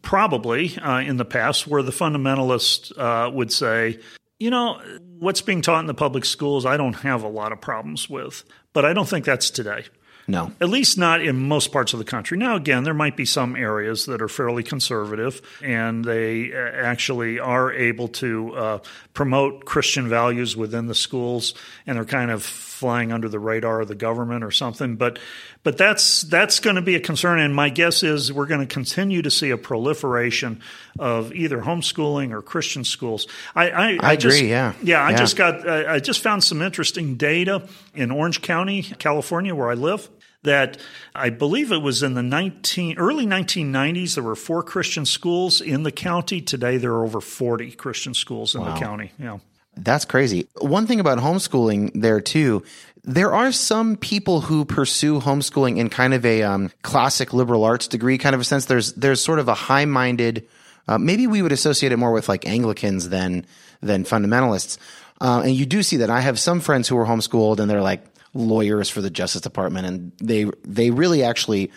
probably 0.02 0.76
uh, 0.78 1.00
in 1.00 1.16
the 1.16 1.24
past, 1.24 1.66
where 1.66 1.82
the 1.82 1.92
fundamentalist 1.92 2.98
uh, 2.98 3.30
would 3.30 3.52
say, 3.52 3.98
you 4.40 4.50
know, 4.50 4.80
what's 5.18 5.42
being 5.42 5.62
taught 5.62 5.80
in 5.80 5.86
the 5.86 5.94
public 5.94 6.24
schools, 6.24 6.66
I 6.66 6.76
don't 6.76 6.94
have 6.94 7.22
a 7.22 7.28
lot 7.28 7.52
of 7.52 7.60
problems 7.60 8.10
with. 8.10 8.42
But 8.72 8.84
I 8.84 8.92
don't 8.92 9.08
think 9.08 9.24
that's 9.24 9.50
today. 9.50 9.84
No. 10.26 10.52
At 10.60 10.68
least 10.68 10.96
not 10.96 11.20
in 11.22 11.36
most 11.36 11.72
parts 11.72 11.92
of 11.92 11.98
the 11.98 12.04
country. 12.04 12.38
Now, 12.38 12.54
again, 12.54 12.84
there 12.84 12.94
might 12.94 13.16
be 13.16 13.24
some 13.24 13.56
areas 13.56 14.06
that 14.06 14.22
are 14.22 14.28
fairly 14.28 14.62
conservative 14.62 15.42
and 15.62 16.04
they 16.04 16.52
uh, 16.52 16.56
actually 16.56 17.40
are 17.40 17.72
able 17.72 18.08
to 18.08 18.54
uh, 18.54 18.78
promote 19.12 19.64
Christian 19.64 20.08
values 20.08 20.56
within 20.56 20.86
the 20.86 20.94
schools 20.94 21.54
and 21.86 21.96
they're 21.96 22.04
kind 22.04 22.30
of 22.30 22.44
flying 22.80 23.12
under 23.12 23.28
the 23.28 23.38
radar 23.38 23.82
of 23.82 23.88
the 23.88 23.94
government 23.94 24.42
or 24.42 24.50
something. 24.50 24.96
But 24.96 25.18
but 25.62 25.76
that's 25.76 26.22
that's 26.22 26.58
going 26.60 26.76
to 26.76 26.82
be 26.82 26.94
a 26.96 27.00
concern. 27.00 27.38
And 27.38 27.54
my 27.54 27.68
guess 27.68 28.02
is 28.02 28.32
we're 28.32 28.46
going 28.46 28.66
to 28.66 28.74
continue 28.74 29.20
to 29.22 29.30
see 29.30 29.50
a 29.50 29.58
proliferation 29.58 30.60
of 30.98 31.32
either 31.34 31.60
homeschooling 31.60 32.32
or 32.32 32.40
Christian 32.42 32.82
schools. 32.84 33.26
I 33.54 33.70
I, 33.70 33.98
I 34.02 34.16
just- 34.16 34.38
agree, 34.38 34.48
yeah. 34.50 34.72
yeah. 34.82 35.02
I 35.02 35.10
Yeah. 35.10 35.16
just 35.18 35.36
got 35.36 35.68
I 35.68 35.94
I 35.94 35.98
just 36.00 36.20
found 36.22 36.42
some 36.42 36.62
interesting 36.62 37.16
data 37.16 37.68
in 37.94 38.10
Orange 38.10 38.40
County, 38.42 38.82
California, 38.82 39.54
where 39.54 39.70
I 39.70 39.74
live. 39.74 40.08
That 40.42 40.78
I 41.14 41.28
believe 41.28 41.70
it 41.70 41.82
was 41.82 42.02
in 42.02 42.14
the 42.14 42.22
19, 42.22 42.96
early 42.96 43.26
1990s. 43.26 44.14
There 44.14 44.24
were 44.24 44.34
four 44.34 44.62
Christian 44.62 45.04
schools 45.04 45.60
in 45.60 45.82
the 45.82 45.92
county. 45.92 46.40
Today 46.40 46.78
there 46.78 46.92
are 46.92 47.04
over 47.04 47.20
40 47.20 47.72
Christian 47.72 48.14
schools 48.14 48.54
in 48.54 48.64
the 48.64 48.72
county. 48.76 49.12
Yeah. 49.18 49.36
That's 49.82 50.04
crazy. 50.04 50.46
One 50.60 50.86
thing 50.86 51.00
about 51.00 51.18
homeschooling 51.18 51.92
there 51.94 52.20
too, 52.20 52.62
there 53.02 53.32
are 53.32 53.50
some 53.50 53.96
people 53.96 54.42
who 54.42 54.64
pursue 54.64 55.20
homeschooling 55.20 55.78
in 55.78 55.88
kind 55.88 56.12
of 56.12 56.24
a 56.26 56.42
um, 56.42 56.70
classic 56.82 57.32
liberal 57.32 57.64
arts 57.64 57.88
degree 57.88 58.18
kind 58.18 58.34
of 58.34 58.40
a 58.40 58.44
sense. 58.44 58.66
There's 58.66 58.92
there's 58.92 59.22
sort 59.22 59.38
of 59.38 59.48
a 59.48 59.54
high 59.54 59.86
minded. 59.86 60.46
Uh, 60.86 60.98
maybe 60.98 61.26
we 61.26 61.40
would 61.40 61.52
associate 61.52 61.92
it 61.92 61.96
more 61.96 62.12
with 62.12 62.28
like 62.28 62.46
Anglicans 62.46 63.08
than 63.08 63.46
than 63.80 64.04
fundamentalists. 64.04 64.76
Uh, 65.20 65.42
and 65.44 65.54
you 65.54 65.66
do 65.66 65.82
see 65.82 65.98
that. 65.98 66.10
I 66.10 66.20
have 66.20 66.38
some 66.38 66.60
friends 66.60 66.88
who 66.88 66.98
are 66.98 67.06
homeschooled 67.06 67.58
and 67.58 67.70
they're 67.70 67.82
like 67.82 68.04
lawyers 68.34 68.88
for 68.88 69.00
the 69.00 69.10
Justice 69.10 69.40
Department, 69.40 69.86
and 69.86 70.12
they 70.18 70.46
they 70.64 70.90
really 70.90 71.22
actually 71.22 71.72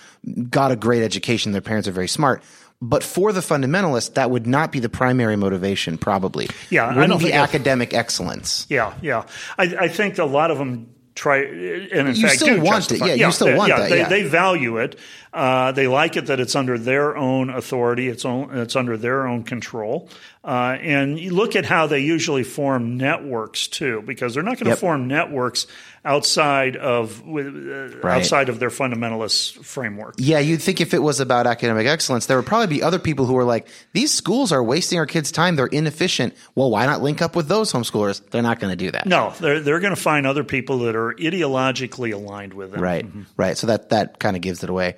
got 0.49 0.71
a 0.71 0.75
great 0.75 1.03
education. 1.03 1.51
Their 1.51 1.61
parents 1.61 1.87
are 1.87 1.91
very 1.91 2.07
smart. 2.07 2.43
But 2.85 3.01
for 3.01 3.31
the 3.31 3.39
fundamentalists, 3.39 4.15
that 4.15 4.29
would 4.29 4.45
not 4.45 4.73
be 4.73 4.79
the 4.79 4.89
primary 4.89 5.37
motivation, 5.37 5.97
probably. 5.97 6.49
Yeah, 6.69 6.83
I 6.83 6.87
Wouldn't 6.89 7.09
don't 7.11 7.19
be 7.19 7.25
think 7.31 7.35
academic 7.35 7.93
excellence. 7.93 8.65
Yeah, 8.69 8.93
yeah. 9.01 9.23
I, 9.57 9.63
I 9.79 9.87
think 9.87 10.17
a 10.17 10.25
lot 10.25 10.51
of 10.51 10.57
them 10.57 10.89
try, 11.15 11.37
and 11.43 12.09
in 12.09 12.15
You 12.15 12.23
fact, 12.27 12.39
still 12.41 12.57
want 12.61 12.67
it. 12.85 12.89
justify- 12.89 13.05
Yeah, 13.13 13.25
you 13.27 13.31
still 13.31 13.55
want 13.55 13.69
yeah, 13.69 13.79
that, 13.79 13.89
They, 13.89 13.97
yeah. 13.99 14.09
they 14.09 14.23
value 14.23 14.77
it. 14.79 14.99
Uh, 15.31 15.71
they 15.71 15.87
like 15.87 16.17
it 16.17 16.25
that 16.25 16.39
it's 16.41 16.55
under 16.55 16.77
their 16.77 17.15
own 17.15 17.49
authority. 17.49 18.09
It's 18.09 18.25
own, 18.25 18.55
it's 18.57 18.75
under 18.75 18.97
their 18.97 19.27
own 19.27 19.43
control. 19.43 20.09
Uh, 20.43 20.75
and 20.81 21.17
you 21.17 21.33
look 21.33 21.55
at 21.55 21.65
how 21.65 21.87
they 21.87 21.99
usually 21.99 22.43
form 22.43 22.97
networks 22.97 23.67
too, 23.67 24.03
because 24.05 24.33
they're 24.33 24.43
not 24.43 24.55
going 24.57 24.65
to 24.65 24.69
Yep. 24.71 24.79
form 24.79 25.07
networks 25.07 25.67
outside 26.05 26.75
of 26.75 27.21
uh, 27.21 27.31
Right. 27.33 28.17
outside 28.17 28.49
of 28.49 28.59
their 28.59 28.69
fundamentalist 28.69 29.63
framework. 29.63 30.15
Yeah, 30.17 30.39
you'd 30.39 30.61
think 30.61 30.81
if 30.81 30.93
it 30.93 31.01
was 31.01 31.19
about 31.19 31.47
academic 31.47 31.87
excellence, 31.87 32.25
there 32.25 32.37
would 32.37 32.45
probably 32.45 32.67
be 32.67 32.83
other 32.83 32.99
people 32.99 33.25
who 33.25 33.37
are 33.37 33.43
like, 33.45 33.67
these 33.93 34.13
schools 34.13 34.51
are 34.51 34.63
wasting 34.63 34.99
our 34.99 35.05
kids' 35.05 35.31
time. 35.31 35.55
They're 35.55 35.67
inefficient. 35.67 36.33
Well, 36.55 36.69
why 36.69 36.85
not 36.85 37.01
link 37.01 37.21
up 37.21 37.35
with 37.35 37.47
those 37.47 37.71
homeschoolers? 37.71 38.21
They're 38.31 38.41
not 38.41 38.59
going 38.59 38.71
to 38.71 38.75
do 38.77 38.91
that. 38.91 39.05
No, 39.05 39.33
they're 39.39 39.59
they're 39.61 39.79
going 39.79 39.95
to 39.95 40.01
find 40.01 40.27
other 40.27 40.43
people 40.43 40.79
that 40.79 40.95
are 40.95 41.13
ideologically 41.13 42.13
aligned 42.13 42.53
with 42.53 42.71
them. 42.71 42.81
Right, 42.81 43.05
right. 43.37 43.57
So 43.57 43.67
that 43.67 43.89
that 43.89 44.19
kind 44.19 44.35
of 44.35 44.41
gives 44.41 44.63
it 44.63 44.69
away. 44.69 44.97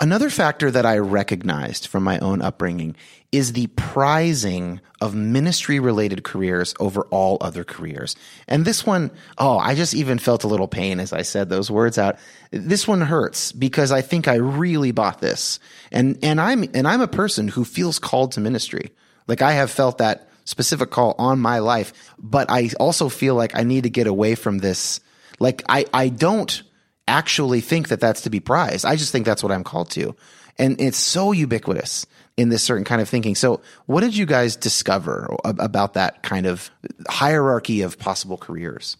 Another 0.00 0.28
factor 0.28 0.70
that 0.72 0.84
I 0.84 0.98
recognized 0.98 1.86
from 1.86 2.02
my 2.02 2.18
own 2.18 2.42
upbringing 2.42 2.96
is 3.34 3.52
the 3.52 3.66
prizing 3.66 4.80
of 5.00 5.12
ministry 5.12 5.80
related 5.80 6.22
careers 6.22 6.72
over 6.78 7.02
all 7.06 7.36
other 7.40 7.64
careers. 7.64 8.14
And 8.46 8.64
this 8.64 8.86
one, 8.86 9.10
oh, 9.38 9.58
I 9.58 9.74
just 9.74 9.92
even 9.92 10.20
felt 10.20 10.44
a 10.44 10.46
little 10.46 10.68
pain 10.68 11.00
as 11.00 11.12
I 11.12 11.22
said 11.22 11.48
those 11.48 11.68
words 11.68 11.98
out. 11.98 12.16
This 12.52 12.86
one 12.86 13.00
hurts 13.00 13.50
because 13.50 13.90
I 13.90 14.02
think 14.02 14.28
I 14.28 14.36
really 14.36 14.92
bought 14.92 15.20
this. 15.20 15.58
And 15.90 16.16
and 16.22 16.40
I'm 16.40 16.62
and 16.74 16.86
I'm 16.86 17.00
a 17.00 17.08
person 17.08 17.48
who 17.48 17.64
feels 17.64 17.98
called 17.98 18.30
to 18.32 18.40
ministry. 18.40 18.92
Like 19.26 19.42
I 19.42 19.54
have 19.54 19.72
felt 19.72 19.98
that 19.98 20.28
specific 20.44 20.90
call 20.90 21.16
on 21.18 21.40
my 21.40 21.58
life, 21.58 21.92
but 22.16 22.48
I 22.52 22.70
also 22.78 23.08
feel 23.08 23.34
like 23.34 23.58
I 23.58 23.64
need 23.64 23.82
to 23.82 23.90
get 23.90 24.06
away 24.06 24.36
from 24.36 24.58
this. 24.58 25.00
Like 25.40 25.64
I 25.68 25.86
I 25.92 26.08
don't 26.08 26.62
actually 27.08 27.62
think 27.62 27.88
that 27.88 27.98
that's 27.98 28.20
to 28.22 28.30
be 28.30 28.38
prized. 28.38 28.84
I 28.84 28.94
just 28.94 29.10
think 29.10 29.26
that's 29.26 29.42
what 29.42 29.50
I'm 29.50 29.64
called 29.64 29.90
to. 29.90 30.14
And 30.56 30.80
it's 30.80 30.98
so 30.98 31.32
ubiquitous 31.32 32.06
in 32.36 32.48
this 32.48 32.62
certain 32.62 32.84
kind 32.84 33.00
of 33.00 33.08
thinking. 33.08 33.34
So, 33.34 33.60
what 33.86 34.00
did 34.00 34.16
you 34.16 34.26
guys 34.26 34.56
discover 34.56 35.34
about 35.44 35.94
that 35.94 36.22
kind 36.22 36.46
of 36.46 36.70
hierarchy 37.08 37.82
of 37.82 37.98
possible 37.98 38.36
careers? 38.36 38.96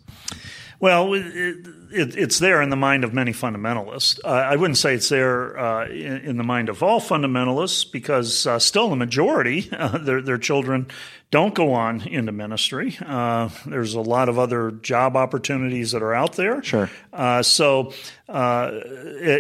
Well, 0.85 1.15
it, 1.15 1.25
it, 1.25 2.15
it's 2.15 2.39
there 2.41 2.61
in 2.61 2.69
the 2.69 2.77
mind 2.77 3.05
of 3.05 3.15
many 3.15 3.33
fundamentalists. 3.33 4.21
Uh, 4.23 4.29
I 4.29 4.57
wouldn't 4.57 4.77
say 4.77 4.93
it's 4.93 5.09
there 5.09 5.59
uh, 5.59 5.89
in, 5.89 6.19
in 6.19 6.37
the 6.37 6.43
mind 6.43 6.69
of 6.69 6.83
all 6.83 7.01
fundamentalists 7.01 7.91
because 7.91 8.47
uh, 8.47 8.59
still 8.59 8.91
the 8.91 8.97
majority, 8.97 9.67
uh, 9.73 9.97
their, 9.97 10.21
their 10.21 10.37
children 10.37 10.89
don't 11.31 11.55
go 11.55 11.73
on 11.73 12.03
into 12.03 12.33
ministry. 12.33 12.99
Uh, 13.01 13.49
there's 13.65 13.95
a 13.95 14.01
lot 14.03 14.29
of 14.29 14.39
other 14.39 14.73
job 14.73 15.17
opportunities 15.17 15.93
that 15.93 16.03
are 16.03 16.13
out 16.13 16.35
there. 16.35 16.63
Sure. 16.63 16.91
Uh, 17.15 17.43
so, 17.43 17.95
uh, 18.29 18.71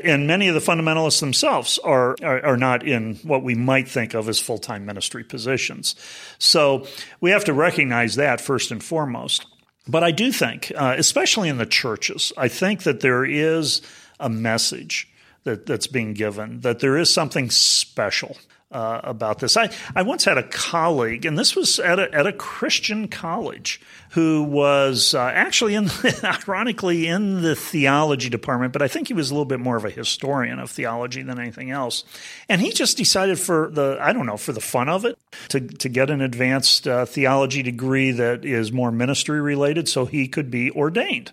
and 0.02 0.26
many 0.26 0.48
of 0.48 0.54
the 0.54 0.62
fundamentalists 0.62 1.20
themselves 1.20 1.78
are, 1.78 2.16
are 2.22 2.42
are 2.42 2.56
not 2.56 2.86
in 2.86 3.16
what 3.16 3.42
we 3.42 3.54
might 3.54 3.86
think 3.86 4.14
of 4.14 4.30
as 4.30 4.40
full 4.40 4.58
time 4.58 4.86
ministry 4.86 5.24
positions. 5.24 5.94
So 6.38 6.86
we 7.20 7.32
have 7.32 7.44
to 7.44 7.52
recognize 7.52 8.14
that 8.14 8.40
first 8.40 8.70
and 8.70 8.82
foremost. 8.82 9.44
But 9.86 10.02
I 10.02 10.10
do 10.12 10.32
think, 10.32 10.72
uh, 10.74 10.94
especially 10.96 11.48
in 11.48 11.58
the 11.58 11.66
churches, 11.66 12.32
I 12.36 12.48
think 12.48 12.84
that 12.84 13.00
there 13.00 13.24
is 13.24 13.82
a 14.18 14.28
message 14.28 15.08
that, 15.44 15.66
that's 15.66 15.86
being 15.86 16.14
given, 16.14 16.60
that 16.60 16.80
there 16.80 16.96
is 16.96 17.12
something 17.12 17.50
special 17.50 18.36
uh, 18.74 19.00
about 19.04 19.38
this. 19.38 19.56
I, 19.56 19.70
I 19.94 20.02
once 20.02 20.24
had 20.24 20.36
a 20.36 20.42
colleague, 20.42 21.24
and 21.24 21.38
this 21.38 21.54
was 21.54 21.78
at 21.78 21.98
a, 21.98 22.12
at 22.12 22.26
a 22.26 22.32
Christian 22.32 23.06
college, 23.06 23.80
who 24.10 24.42
was 24.42 25.14
uh, 25.14 25.20
actually, 25.22 25.76
in 25.76 25.88
ironically, 26.24 27.06
in 27.06 27.42
the 27.42 27.54
theology 27.54 28.28
department, 28.28 28.72
but 28.72 28.82
I 28.82 28.88
think 28.88 29.08
he 29.08 29.14
was 29.14 29.30
a 29.30 29.34
little 29.34 29.44
bit 29.44 29.60
more 29.60 29.76
of 29.76 29.84
a 29.84 29.90
historian 29.90 30.58
of 30.58 30.70
theology 30.70 31.22
than 31.22 31.38
anything 31.38 31.70
else. 31.70 32.04
And 32.48 32.60
he 32.60 32.72
just 32.72 32.96
decided 32.96 33.38
for 33.38 33.70
the, 33.72 33.96
I 34.00 34.12
don't 34.12 34.26
know, 34.26 34.36
for 34.36 34.52
the 34.52 34.60
fun 34.60 34.88
of 34.88 35.04
it, 35.04 35.16
to, 35.50 35.60
to 35.60 35.88
get 35.88 36.10
an 36.10 36.20
advanced 36.20 36.88
uh, 36.88 37.06
theology 37.06 37.62
degree 37.62 38.10
that 38.10 38.44
is 38.44 38.72
more 38.72 38.90
ministry 38.90 39.40
related 39.40 39.88
so 39.88 40.04
he 40.04 40.26
could 40.26 40.50
be 40.50 40.70
ordained. 40.72 41.30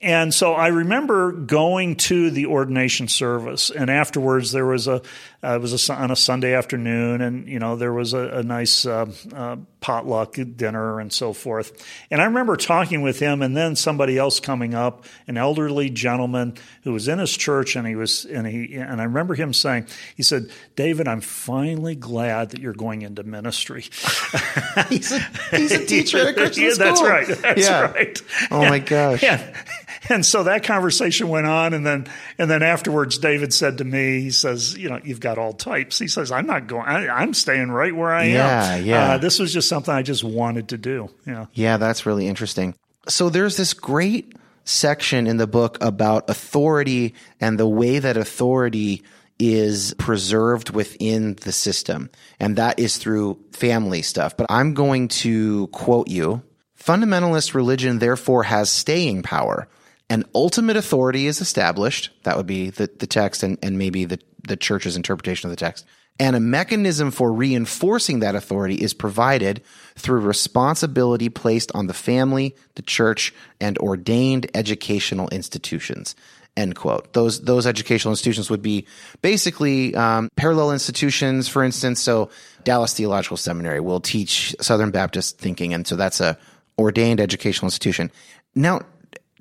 And 0.00 0.32
so 0.32 0.52
I 0.52 0.68
remember 0.68 1.32
going 1.32 1.96
to 1.96 2.30
the 2.30 2.46
ordination 2.46 3.08
service, 3.08 3.68
and 3.70 3.90
afterwards 3.90 4.52
there 4.52 4.66
was 4.66 4.86
a 4.86 5.02
uh, 5.42 5.54
it 5.54 5.60
was 5.60 5.88
a, 5.88 5.94
on 5.94 6.10
a 6.10 6.16
Sunday 6.16 6.52
afternoon, 6.52 7.20
and 7.20 7.48
you 7.48 7.60
know 7.60 7.76
there 7.76 7.92
was 7.92 8.12
a, 8.12 8.38
a 8.38 8.42
nice 8.42 8.84
uh, 8.84 9.06
uh, 9.32 9.56
potluck 9.80 10.36
dinner 10.56 10.98
and 10.98 11.12
so 11.12 11.32
forth. 11.32 11.86
And 12.10 12.20
I 12.20 12.24
remember 12.24 12.56
talking 12.56 13.02
with 13.02 13.20
him, 13.20 13.40
and 13.40 13.56
then 13.56 13.76
somebody 13.76 14.18
else 14.18 14.40
coming 14.40 14.74
up, 14.74 15.04
an 15.28 15.36
elderly 15.36 15.90
gentleman 15.90 16.54
who 16.82 16.92
was 16.92 17.06
in 17.06 17.20
his 17.20 17.36
church, 17.36 17.76
and 17.76 17.86
he 17.86 17.94
was 17.94 18.24
and 18.24 18.48
he 18.48 18.74
and 18.74 19.00
I 19.00 19.04
remember 19.04 19.36
him 19.36 19.52
saying, 19.52 19.86
he 20.16 20.24
said, 20.24 20.50
"David, 20.74 21.06
I'm 21.06 21.20
finally 21.20 21.94
glad 21.94 22.50
that 22.50 22.60
you're 22.60 22.72
going 22.72 23.02
into 23.02 23.22
ministry." 23.22 23.82
he's, 24.88 25.12
a, 25.12 25.20
he's 25.52 25.70
a 25.70 25.86
teacher 25.86 26.18
at 26.18 26.28
a 26.28 26.32
Christian 26.34 26.64
yeah, 26.64 26.70
school. 26.70 26.84
That's 26.86 27.02
right. 27.02 27.38
That's 27.42 27.68
yeah. 27.68 27.80
right. 27.92 28.22
Oh 28.50 28.62
my 28.62 28.78
gosh. 28.80 29.22
Yeah. 29.22 29.54
And 30.10 30.24
so 30.24 30.44
that 30.44 30.62
conversation 30.62 31.28
went 31.28 31.46
on, 31.46 31.74
and 31.74 31.84
then 31.84 32.06
and 32.38 32.50
then 32.50 32.62
afterwards, 32.62 33.18
David 33.18 33.52
said 33.52 33.78
to 33.78 33.84
me, 33.84 34.20
he 34.20 34.30
says, 34.30 34.76
"You 34.76 34.88
know, 34.88 35.00
you've 35.02 35.20
got 35.20 35.38
all 35.38 35.52
types." 35.52 35.98
He 35.98 36.08
says, 36.08 36.32
"I'm 36.32 36.46
not 36.46 36.66
going. 36.66 36.86
I, 36.86 37.22
am 37.22 37.34
staying 37.34 37.70
right 37.70 37.94
where 37.94 38.12
I 38.12 38.24
yeah, 38.24 38.74
am. 38.74 38.84
Yeah, 38.84 39.12
uh, 39.12 39.18
This 39.18 39.38
was 39.38 39.52
just 39.52 39.68
something 39.68 39.92
I 39.92 40.02
just 40.02 40.24
wanted 40.24 40.68
to 40.68 40.78
do. 40.78 41.10
Yeah, 41.26 41.46
yeah, 41.52 41.76
that's 41.76 42.06
really 42.06 42.26
interesting. 42.26 42.74
So 43.08 43.28
there's 43.28 43.56
this 43.56 43.74
great 43.74 44.34
section 44.64 45.26
in 45.26 45.38
the 45.38 45.46
book 45.46 45.78
about 45.80 46.28
authority 46.28 47.14
and 47.40 47.58
the 47.58 47.68
way 47.68 47.98
that 47.98 48.16
authority 48.16 49.02
is 49.38 49.94
preserved 49.98 50.70
within 50.70 51.34
the 51.34 51.52
system, 51.52 52.10
and 52.40 52.56
that 52.56 52.78
is 52.78 52.98
through 52.98 53.38
family 53.52 54.02
stuff. 54.02 54.36
But 54.36 54.46
I'm 54.50 54.74
going 54.74 55.08
to 55.08 55.68
quote 55.68 56.08
you. 56.08 56.42
Fundamentalist 56.78 57.54
religion 57.54 57.98
therefore 57.98 58.44
has 58.44 58.70
staying 58.70 59.22
power 59.22 59.68
an 60.10 60.24
ultimate 60.34 60.76
authority 60.76 61.26
is 61.26 61.40
established. 61.40 62.10
That 62.22 62.36
would 62.36 62.46
be 62.46 62.70
the, 62.70 62.90
the 62.98 63.06
text 63.06 63.42
and, 63.42 63.58
and 63.62 63.78
maybe 63.78 64.04
the, 64.04 64.18
the 64.46 64.56
church's 64.56 64.96
interpretation 64.96 65.48
of 65.48 65.50
the 65.50 65.60
text. 65.60 65.84
And 66.20 66.34
a 66.34 66.40
mechanism 66.40 67.12
for 67.12 67.32
reinforcing 67.32 68.20
that 68.20 68.34
authority 68.34 68.74
is 68.74 68.92
provided 68.92 69.62
through 69.94 70.20
responsibility 70.20 71.28
placed 71.28 71.70
on 71.74 71.86
the 71.86 71.94
family, 71.94 72.56
the 72.74 72.82
church, 72.82 73.32
and 73.60 73.78
ordained 73.78 74.50
educational 74.54 75.28
institutions. 75.28 76.16
End 76.56 76.74
quote. 76.74 77.12
Those 77.12 77.42
those 77.42 77.68
educational 77.68 78.10
institutions 78.10 78.50
would 78.50 78.62
be 78.62 78.86
basically 79.22 79.94
um, 79.94 80.28
parallel 80.34 80.72
institutions, 80.72 81.46
for 81.46 81.62
instance. 81.62 82.00
So 82.00 82.30
Dallas 82.64 82.94
Theological 82.94 83.36
Seminary 83.36 83.78
will 83.78 84.00
teach 84.00 84.56
Southern 84.60 84.90
Baptist 84.90 85.38
thinking, 85.38 85.72
and 85.72 85.86
so 85.86 85.94
that's 85.94 86.20
a 86.20 86.36
ordained 86.76 87.20
educational 87.20 87.66
institution. 87.66 88.10
Now, 88.56 88.80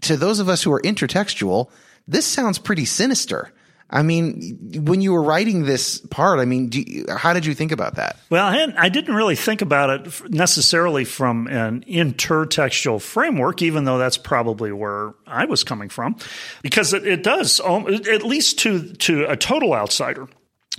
to 0.02 0.18
those 0.18 0.40
of 0.40 0.50
us 0.50 0.64
who 0.64 0.72
are 0.72 0.82
intertextual, 0.82 1.70
this 2.08 2.26
sounds 2.26 2.60
pretty 2.60 2.86
sinister. 2.86 3.52
I 3.90 4.04
mean, 4.04 4.58
when 4.84 5.00
you 5.00 5.14
were 5.14 5.24
writing 5.24 5.64
this 5.64 6.00
part, 6.00 6.40
I 6.40 6.46
mean, 6.46 6.70
you, 6.74 7.06
how 7.10 7.34
did 7.34 7.46
you 7.46 7.54
think 7.54 7.72
about 7.72 7.96
that? 7.96 8.18
Well, 8.30 8.46
I, 8.46 8.74
I, 8.78 8.90
didn't 8.90 9.16
really 9.16 9.38
think 9.38 9.62
about 9.62 9.90
it 9.90 10.30
necessarily 10.30 11.06
from 11.06 11.48
an 11.48 11.86
intertextual 11.88 13.02
framework, 13.02 13.62
even 13.62 13.86
though 13.86 13.98
that's 13.98 14.18
probably 14.18 14.74
where 14.74 15.14
I 15.26 15.46
was 15.46 15.64
coming 15.64 15.88
from, 15.88 16.18
because 16.62 16.94
it, 16.94 17.08
it 17.08 17.24
does, 17.24 17.62
um, 17.62 17.88
at 17.88 18.24
least 18.24 18.60
to 18.60 18.92
to 18.94 19.26
a 19.26 19.38
total 19.38 19.74
outsider, 19.74 20.28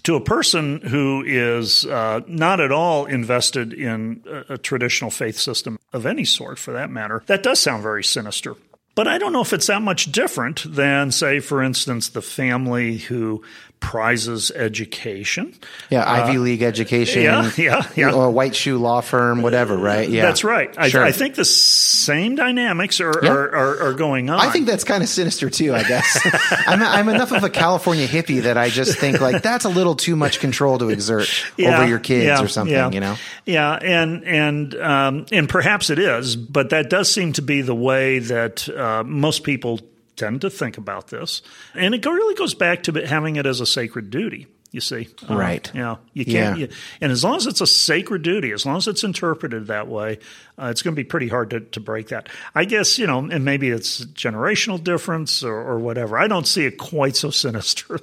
to 0.03 0.15
a 0.15 0.21
person 0.21 0.83
who 0.83 1.25
is 1.27 1.87
uh, 1.87 2.21
not 2.27 2.61
at 2.61 2.73
all 2.73 3.07
invested 3.07 3.73
in 3.73 4.23
a, 4.27 4.55
a 4.55 4.59
traditional 4.59 5.11
faith 5.11 5.39
system 5.39 5.79
of 5.95 6.05
any 6.05 6.27
sort, 6.27 6.59
for 6.59 6.73
that 6.73 6.91
matter, 6.91 7.23
that 7.27 7.43
does 7.43 7.59
sound 7.59 7.83
very 7.83 8.05
sinister. 8.05 8.55
But 8.99 9.07
I 9.07 9.19
don't 9.19 9.33
know 9.33 9.43
if 9.43 9.53
it's 9.53 9.69
that 9.69 9.81
much 9.81 10.11
different 10.11 10.65
than, 10.75 11.13
say, 11.13 11.39
for 11.39 11.63
instance, 11.63 12.09
the 12.09 12.21
family 12.21 12.97
who 12.99 13.45
prizes 13.81 14.51
education. 14.51 15.55
Yeah, 15.91 16.11
Ivy 16.11 16.37
uh, 16.37 16.41
League 16.41 16.63
education. 16.63 17.23
Yeah, 17.23 17.51
yeah, 17.57 17.89
yeah. 17.97 18.13
Or 18.13 18.31
white 18.31 18.55
shoe 18.55 18.79
law 18.79 19.01
firm, 19.01 19.43
whatever, 19.43 19.77
right? 19.77 20.09
Yeah. 20.09 20.23
That's 20.23 20.45
right. 20.45 20.75
Sure. 20.91 21.05
I, 21.05 21.09
I 21.09 21.13
think 21.13 21.35
the 21.35 21.45
same 21.45 22.35
dynamics 22.35 23.01
are, 23.01 23.13
yeah. 23.23 23.31
are, 23.31 23.55
are, 23.55 23.83
are, 23.89 23.95
going 23.95 24.31
on. 24.31 24.41
I 24.41 24.51
think 24.51 24.67
that's 24.67 24.85
kind 24.85 25.03
of 25.03 25.09
sinister 25.09 25.49
too, 25.51 25.75
I 25.75 25.85
guess. 25.85 26.19
I'm, 26.67 26.83
I'm, 26.83 27.09
enough 27.09 27.33
of 27.33 27.45
a 27.45 27.51
California 27.51 28.07
hippie 28.07 28.43
that 28.43 28.59
I 28.59 28.69
just 28.69 28.99
think 28.99 29.21
like 29.21 29.43
that's 29.43 29.65
a 29.65 29.71
little 29.71 29.95
too 29.95 30.17
much 30.17 30.41
control 30.41 30.79
to 30.79 30.91
exert 30.91 31.29
yeah, 31.57 31.79
over 31.79 31.89
your 31.89 31.99
kids 31.99 32.27
yeah, 32.27 32.43
or 32.43 32.49
something, 32.49 32.93
you 32.93 33.01
know? 33.01 33.17
Yeah, 33.47 33.73
and 33.73 34.25
and 34.25 34.75
um, 34.75 35.27
and 35.33 35.49
perhaps 35.49 35.91
it 35.91 35.99
is, 35.99 36.37
but 36.37 36.71
that 36.71 36.91
does 36.91 37.11
seem 37.11 37.33
to 37.35 37.43
be 37.43 37.63
the 37.63 37.75
way 37.75 38.19
that 38.19 38.69
uh, 38.69 39.05
most 39.05 39.45
people 39.45 39.81
tend 40.19 40.43
to 40.43 40.51
think 40.51 40.77
about 40.77 41.09
this. 41.09 41.43
And 41.75 41.95
it 41.95 42.05
really 42.05 42.35
goes 42.35 42.55
back 42.55 42.83
to 42.85 42.93
having 43.07 43.37
it 43.37 43.47
as 43.47 43.61
a 43.61 43.67
sacred 43.67 44.11
duty. 44.11 44.49
You 44.71 44.83
see, 44.83 45.09
uh, 45.31 45.35
right? 45.35 45.67
Uh, 45.67 45.73
you 45.73 45.81
know, 45.81 45.99
you 46.13 46.25
can't. 46.27 46.59
Yeah. 46.59 46.67
You, 46.67 46.73
and 47.01 47.11
as 47.11 47.25
long 47.25 47.37
as 47.37 47.47
it's 47.47 47.63
a 47.63 47.67
sacred 47.67 48.21
duty, 48.21 48.53
as 48.53 48.67
long 48.67 48.77
as 48.77 48.87
it's 48.87 49.03
interpreted 49.03 49.69
that 49.69 49.89
way, 49.89 50.19
uh, 50.61 50.67
it's 50.67 50.83
going 50.83 50.95
to 50.95 51.01
be 51.01 51.05
pretty 51.05 51.29
hard 51.29 51.49
to, 51.51 51.61
to 51.61 51.81
break 51.81 52.09
that. 52.09 52.29
I 52.55 52.67
guess 52.67 52.99
you 52.99 53.07
know, 53.07 53.21
and 53.21 53.47
maybe 53.47 53.71
it's 53.71 54.05
generational 54.05 54.83
difference 54.83 55.43
or, 55.43 55.55
or 55.55 55.79
whatever. 55.79 56.19
I 56.19 56.29
don't 56.29 56.47
see 56.47 56.67
it 56.67 56.77
quite 56.77 57.17
so 57.17 57.31
sinister. 57.31 57.99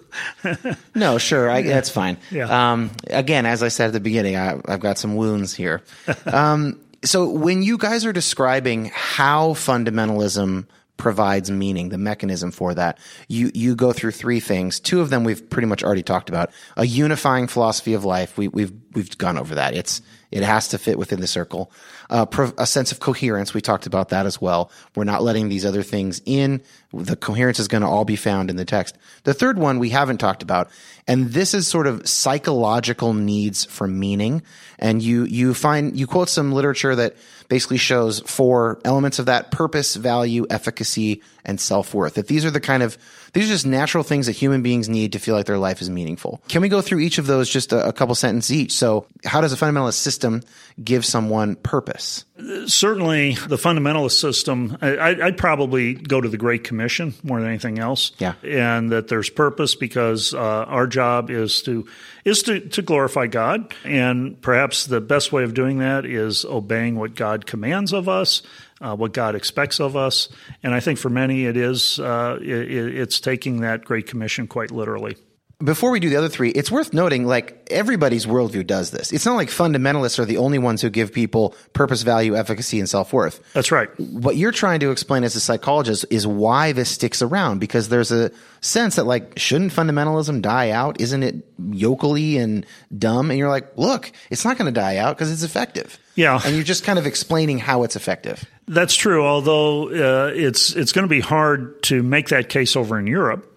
no, 0.95 1.19
sure, 1.19 1.51
I, 1.51 1.61
that's 1.61 1.91
fine. 1.91 2.17
Yeah. 2.31 2.71
Um, 2.71 2.89
again, 3.11 3.45
as 3.45 3.61
I 3.61 3.67
said 3.67 3.87
at 3.87 3.93
the 3.93 3.99
beginning, 3.99 4.35
I, 4.35 4.59
have 4.67 4.79
got 4.79 4.97
some 4.97 5.15
wounds 5.15 5.53
here. 5.53 5.83
um, 6.25 6.79
so 7.03 7.29
when 7.29 7.61
you 7.61 7.77
guys 7.77 8.07
are 8.07 8.13
describing 8.13 8.89
how 8.91 9.53
fundamentalism 9.53 10.65
provides 10.97 11.51
meaning, 11.51 11.89
the 11.89 11.97
mechanism 11.97 12.51
for 12.51 12.73
that. 12.73 12.99
You 13.27 13.51
you 13.53 13.75
go 13.75 13.91
through 13.91 14.11
three 14.11 14.39
things. 14.39 14.79
Two 14.79 15.01
of 15.01 15.09
them 15.09 15.23
we've 15.23 15.49
pretty 15.49 15.67
much 15.67 15.83
already 15.83 16.03
talked 16.03 16.29
about. 16.29 16.51
A 16.77 16.85
unifying 16.85 17.47
philosophy 17.47 17.93
of 17.93 18.05
life. 18.05 18.37
We, 18.37 18.47
we've 18.47 18.71
we've 18.93 19.17
gone 19.17 19.37
over 19.37 19.55
that. 19.55 19.73
It's 19.75 20.01
it 20.31 20.43
has 20.43 20.69
to 20.69 20.77
fit 20.77 20.97
within 20.97 21.21
the 21.21 21.27
circle. 21.27 21.71
Uh, 22.09 22.25
a 22.57 22.65
sense 22.65 22.91
of 22.91 22.99
coherence. 22.99 23.53
We 23.53 23.61
talked 23.61 23.85
about 23.85 24.09
that 24.09 24.25
as 24.25 24.41
well. 24.41 24.71
We're 24.95 25.03
not 25.05 25.23
letting 25.23 25.49
these 25.49 25.65
other 25.65 25.83
things 25.83 26.21
in. 26.25 26.61
The 26.93 27.15
coherence 27.15 27.59
is 27.59 27.67
going 27.67 27.83
to 27.83 27.87
all 27.87 28.05
be 28.05 28.15
found 28.15 28.49
in 28.49 28.55
the 28.55 28.65
text. 28.65 28.97
The 29.23 29.33
third 29.33 29.57
one 29.57 29.79
we 29.79 29.89
haven't 29.89 30.17
talked 30.17 30.43
about, 30.43 30.69
and 31.07 31.27
this 31.27 31.53
is 31.53 31.67
sort 31.67 31.87
of 31.87 32.07
psychological 32.07 33.13
needs 33.13 33.65
for 33.65 33.87
meaning. 33.87 34.41
And 34.77 35.01
you 35.01 35.23
you 35.23 35.53
find 35.53 35.97
you 35.97 36.07
quote 36.07 36.29
some 36.29 36.51
literature 36.51 36.95
that 36.95 37.15
basically 37.47 37.77
shows 37.77 38.19
four 38.21 38.79
elements 38.85 39.19
of 39.19 39.27
that: 39.27 39.51
purpose, 39.51 39.95
value, 39.95 40.45
efficacy, 40.49 41.21
and 41.43 41.59
self 41.59 41.93
worth. 41.93 42.15
That 42.15 42.27
these 42.27 42.45
are 42.45 42.51
the 42.51 42.59
kind 42.59 42.83
of 42.83 42.97
these 43.35 43.49
are 43.49 43.53
just 43.53 43.65
natural 43.65 44.03
things 44.03 44.27
that 44.27 44.31
human 44.31 44.61
beings 44.63 44.87
need 44.87 45.11
to 45.11 45.19
feel 45.19 45.35
like 45.35 45.45
their 45.45 45.57
life 45.57 45.81
is 45.81 45.89
meaningful. 45.89 46.41
Can 46.47 46.61
we 46.61 46.69
go 46.69 46.81
through 46.81 46.99
each 46.99 47.17
of 47.17 47.27
those 47.27 47.49
just 47.49 47.73
a, 47.73 47.89
a 47.89 47.91
couple 47.91 48.15
sentences 48.15 48.55
each? 48.55 48.71
So, 48.71 49.05
how 49.25 49.41
does 49.41 49.51
a 49.51 49.57
fundamentalist 49.57 49.95
system 49.95 50.41
give 50.81 51.05
someone 51.05 51.57
purpose? 51.57 52.23
Certainly, 52.65 53.33
the 53.33 53.57
fundamentalist 53.57 54.19
system, 54.19 54.77
I, 54.81 55.13
would 55.13 55.37
probably 55.37 55.95
go 55.95 56.21
to 56.21 56.29
the 56.29 56.37
Great 56.37 56.63
Commission 56.63 57.13
more 57.23 57.41
than 57.41 57.49
anything 57.49 57.77
else. 57.77 58.13
Yeah. 58.19 58.35
And 58.41 58.89
that 58.93 59.09
there's 59.09 59.29
purpose 59.29 59.75
because 59.75 60.33
uh, 60.33 60.39
our 60.39 60.87
job 60.87 61.29
is 61.29 61.61
to 61.63 61.85
is 62.23 62.41
to, 62.43 62.59
to 62.59 62.81
glorify 62.81 63.27
God. 63.27 63.73
And 63.83 64.41
perhaps 64.41 64.85
the 64.85 65.01
best 65.01 65.31
way 65.31 65.43
of 65.43 65.53
doing 65.53 65.79
that 65.79 66.05
is 66.05 66.45
obeying 66.45 66.95
what 66.95 67.15
God 67.15 67.45
commands 67.45 67.93
of 67.93 68.09
us 68.09 68.41
uh, 68.81 68.95
what 68.95 69.13
God 69.13 69.35
expects 69.35 69.79
of 69.79 69.95
us. 69.95 70.29
And 70.63 70.73
I 70.73 70.79
think 70.79 70.99
for 70.99 71.09
many, 71.09 71.45
it 71.45 71.57
is 71.57 71.99
uh, 71.99 72.37
it, 72.41 72.97
it's 72.97 73.19
taking 73.19 73.61
that 73.61 73.85
Great 73.85 74.07
Commission 74.07 74.47
quite 74.47 74.71
literally. 74.71 75.15
Before 75.63 75.89
we 75.89 76.01
do 76.01 76.09
the 76.09 76.17
other 76.17 76.27
three, 76.27 76.49
it's 76.49 76.69
worth 76.69 76.93
noting 76.93 77.25
like 77.25 77.65
everybody's 77.71 78.25
worldview 78.25 78.67
does 78.67 78.91
this. 78.91 79.13
It's 79.13 79.25
not 79.25 79.35
like 79.35 79.47
fundamentalists 79.47 80.19
are 80.19 80.25
the 80.25 80.35
only 80.35 80.59
ones 80.59 80.81
who 80.81 80.89
give 80.89 81.13
people 81.13 81.55
purpose, 81.71 82.01
value, 82.01 82.35
efficacy, 82.35 82.77
and 82.79 82.89
self 82.89 83.13
worth. 83.13 83.41
That's 83.53 83.71
right. 83.71 83.89
What 83.97 84.35
you're 84.35 84.51
trying 84.51 84.81
to 84.81 84.91
explain 84.91 85.23
as 85.23 85.33
a 85.37 85.39
psychologist 85.39 86.05
is 86.09 86.27
why 86.27 86.73
this 86.73 86.89
sticks 86.89 87.21
around 87.21 87.59
because 87.59 87.87
there's 87.87 88.11
a 88.11 88.31
sense 88.59 88.97
that 88.97 89.05
like 89.05 89.39
shouldn't 89.39 89.71
fundamentalism 89.71 90.41
die 90.41 90.71
out? 90.71 90.99
Isn't 90.99 91.23
it 91.23 91.47
yokely 91.71 92.37
and 92.37 92.65
dumb? 92.95 93.31
And 93.31 93.39
you're 93.39 93.49
like, 93.49 93.77
look, 93.77 94.11
it's 94.29 94.43
not 94.43 94.57
going 94.57 94.71
to 94.71 94.77
die 94.77 94.97
out 94.97 95.15
because 95.15 95.31
it's 95.31 95.43
effective. 95.43 95.97
Yeah. 96.15 96.41
And 96.43 96.53
you're 96.53 96.65
just 96.65 96.83
kind 96.83 96.99
of 96.99 97.05
explaining 97.05 97.59
how 97.59 97.83
it's 97.83 97.95
effective. 97.95 98.43
That's 98.67 98.95
true. 98.95 99.25
Although 99.25 99.89
uh, 99.89 100.31
it's 100.33 100.75
it's 100.75 100.91
going 100.91 101.03
to 101.03 101.09
be 101.09 101.19
hard 101.19 101.83
to 101.83 102.01
make 102.01 102.29
that 102.29 102.49
case 102.49 102.75
over 102.75 102.97
in 102.97 103.07
Europe 103.07 103.54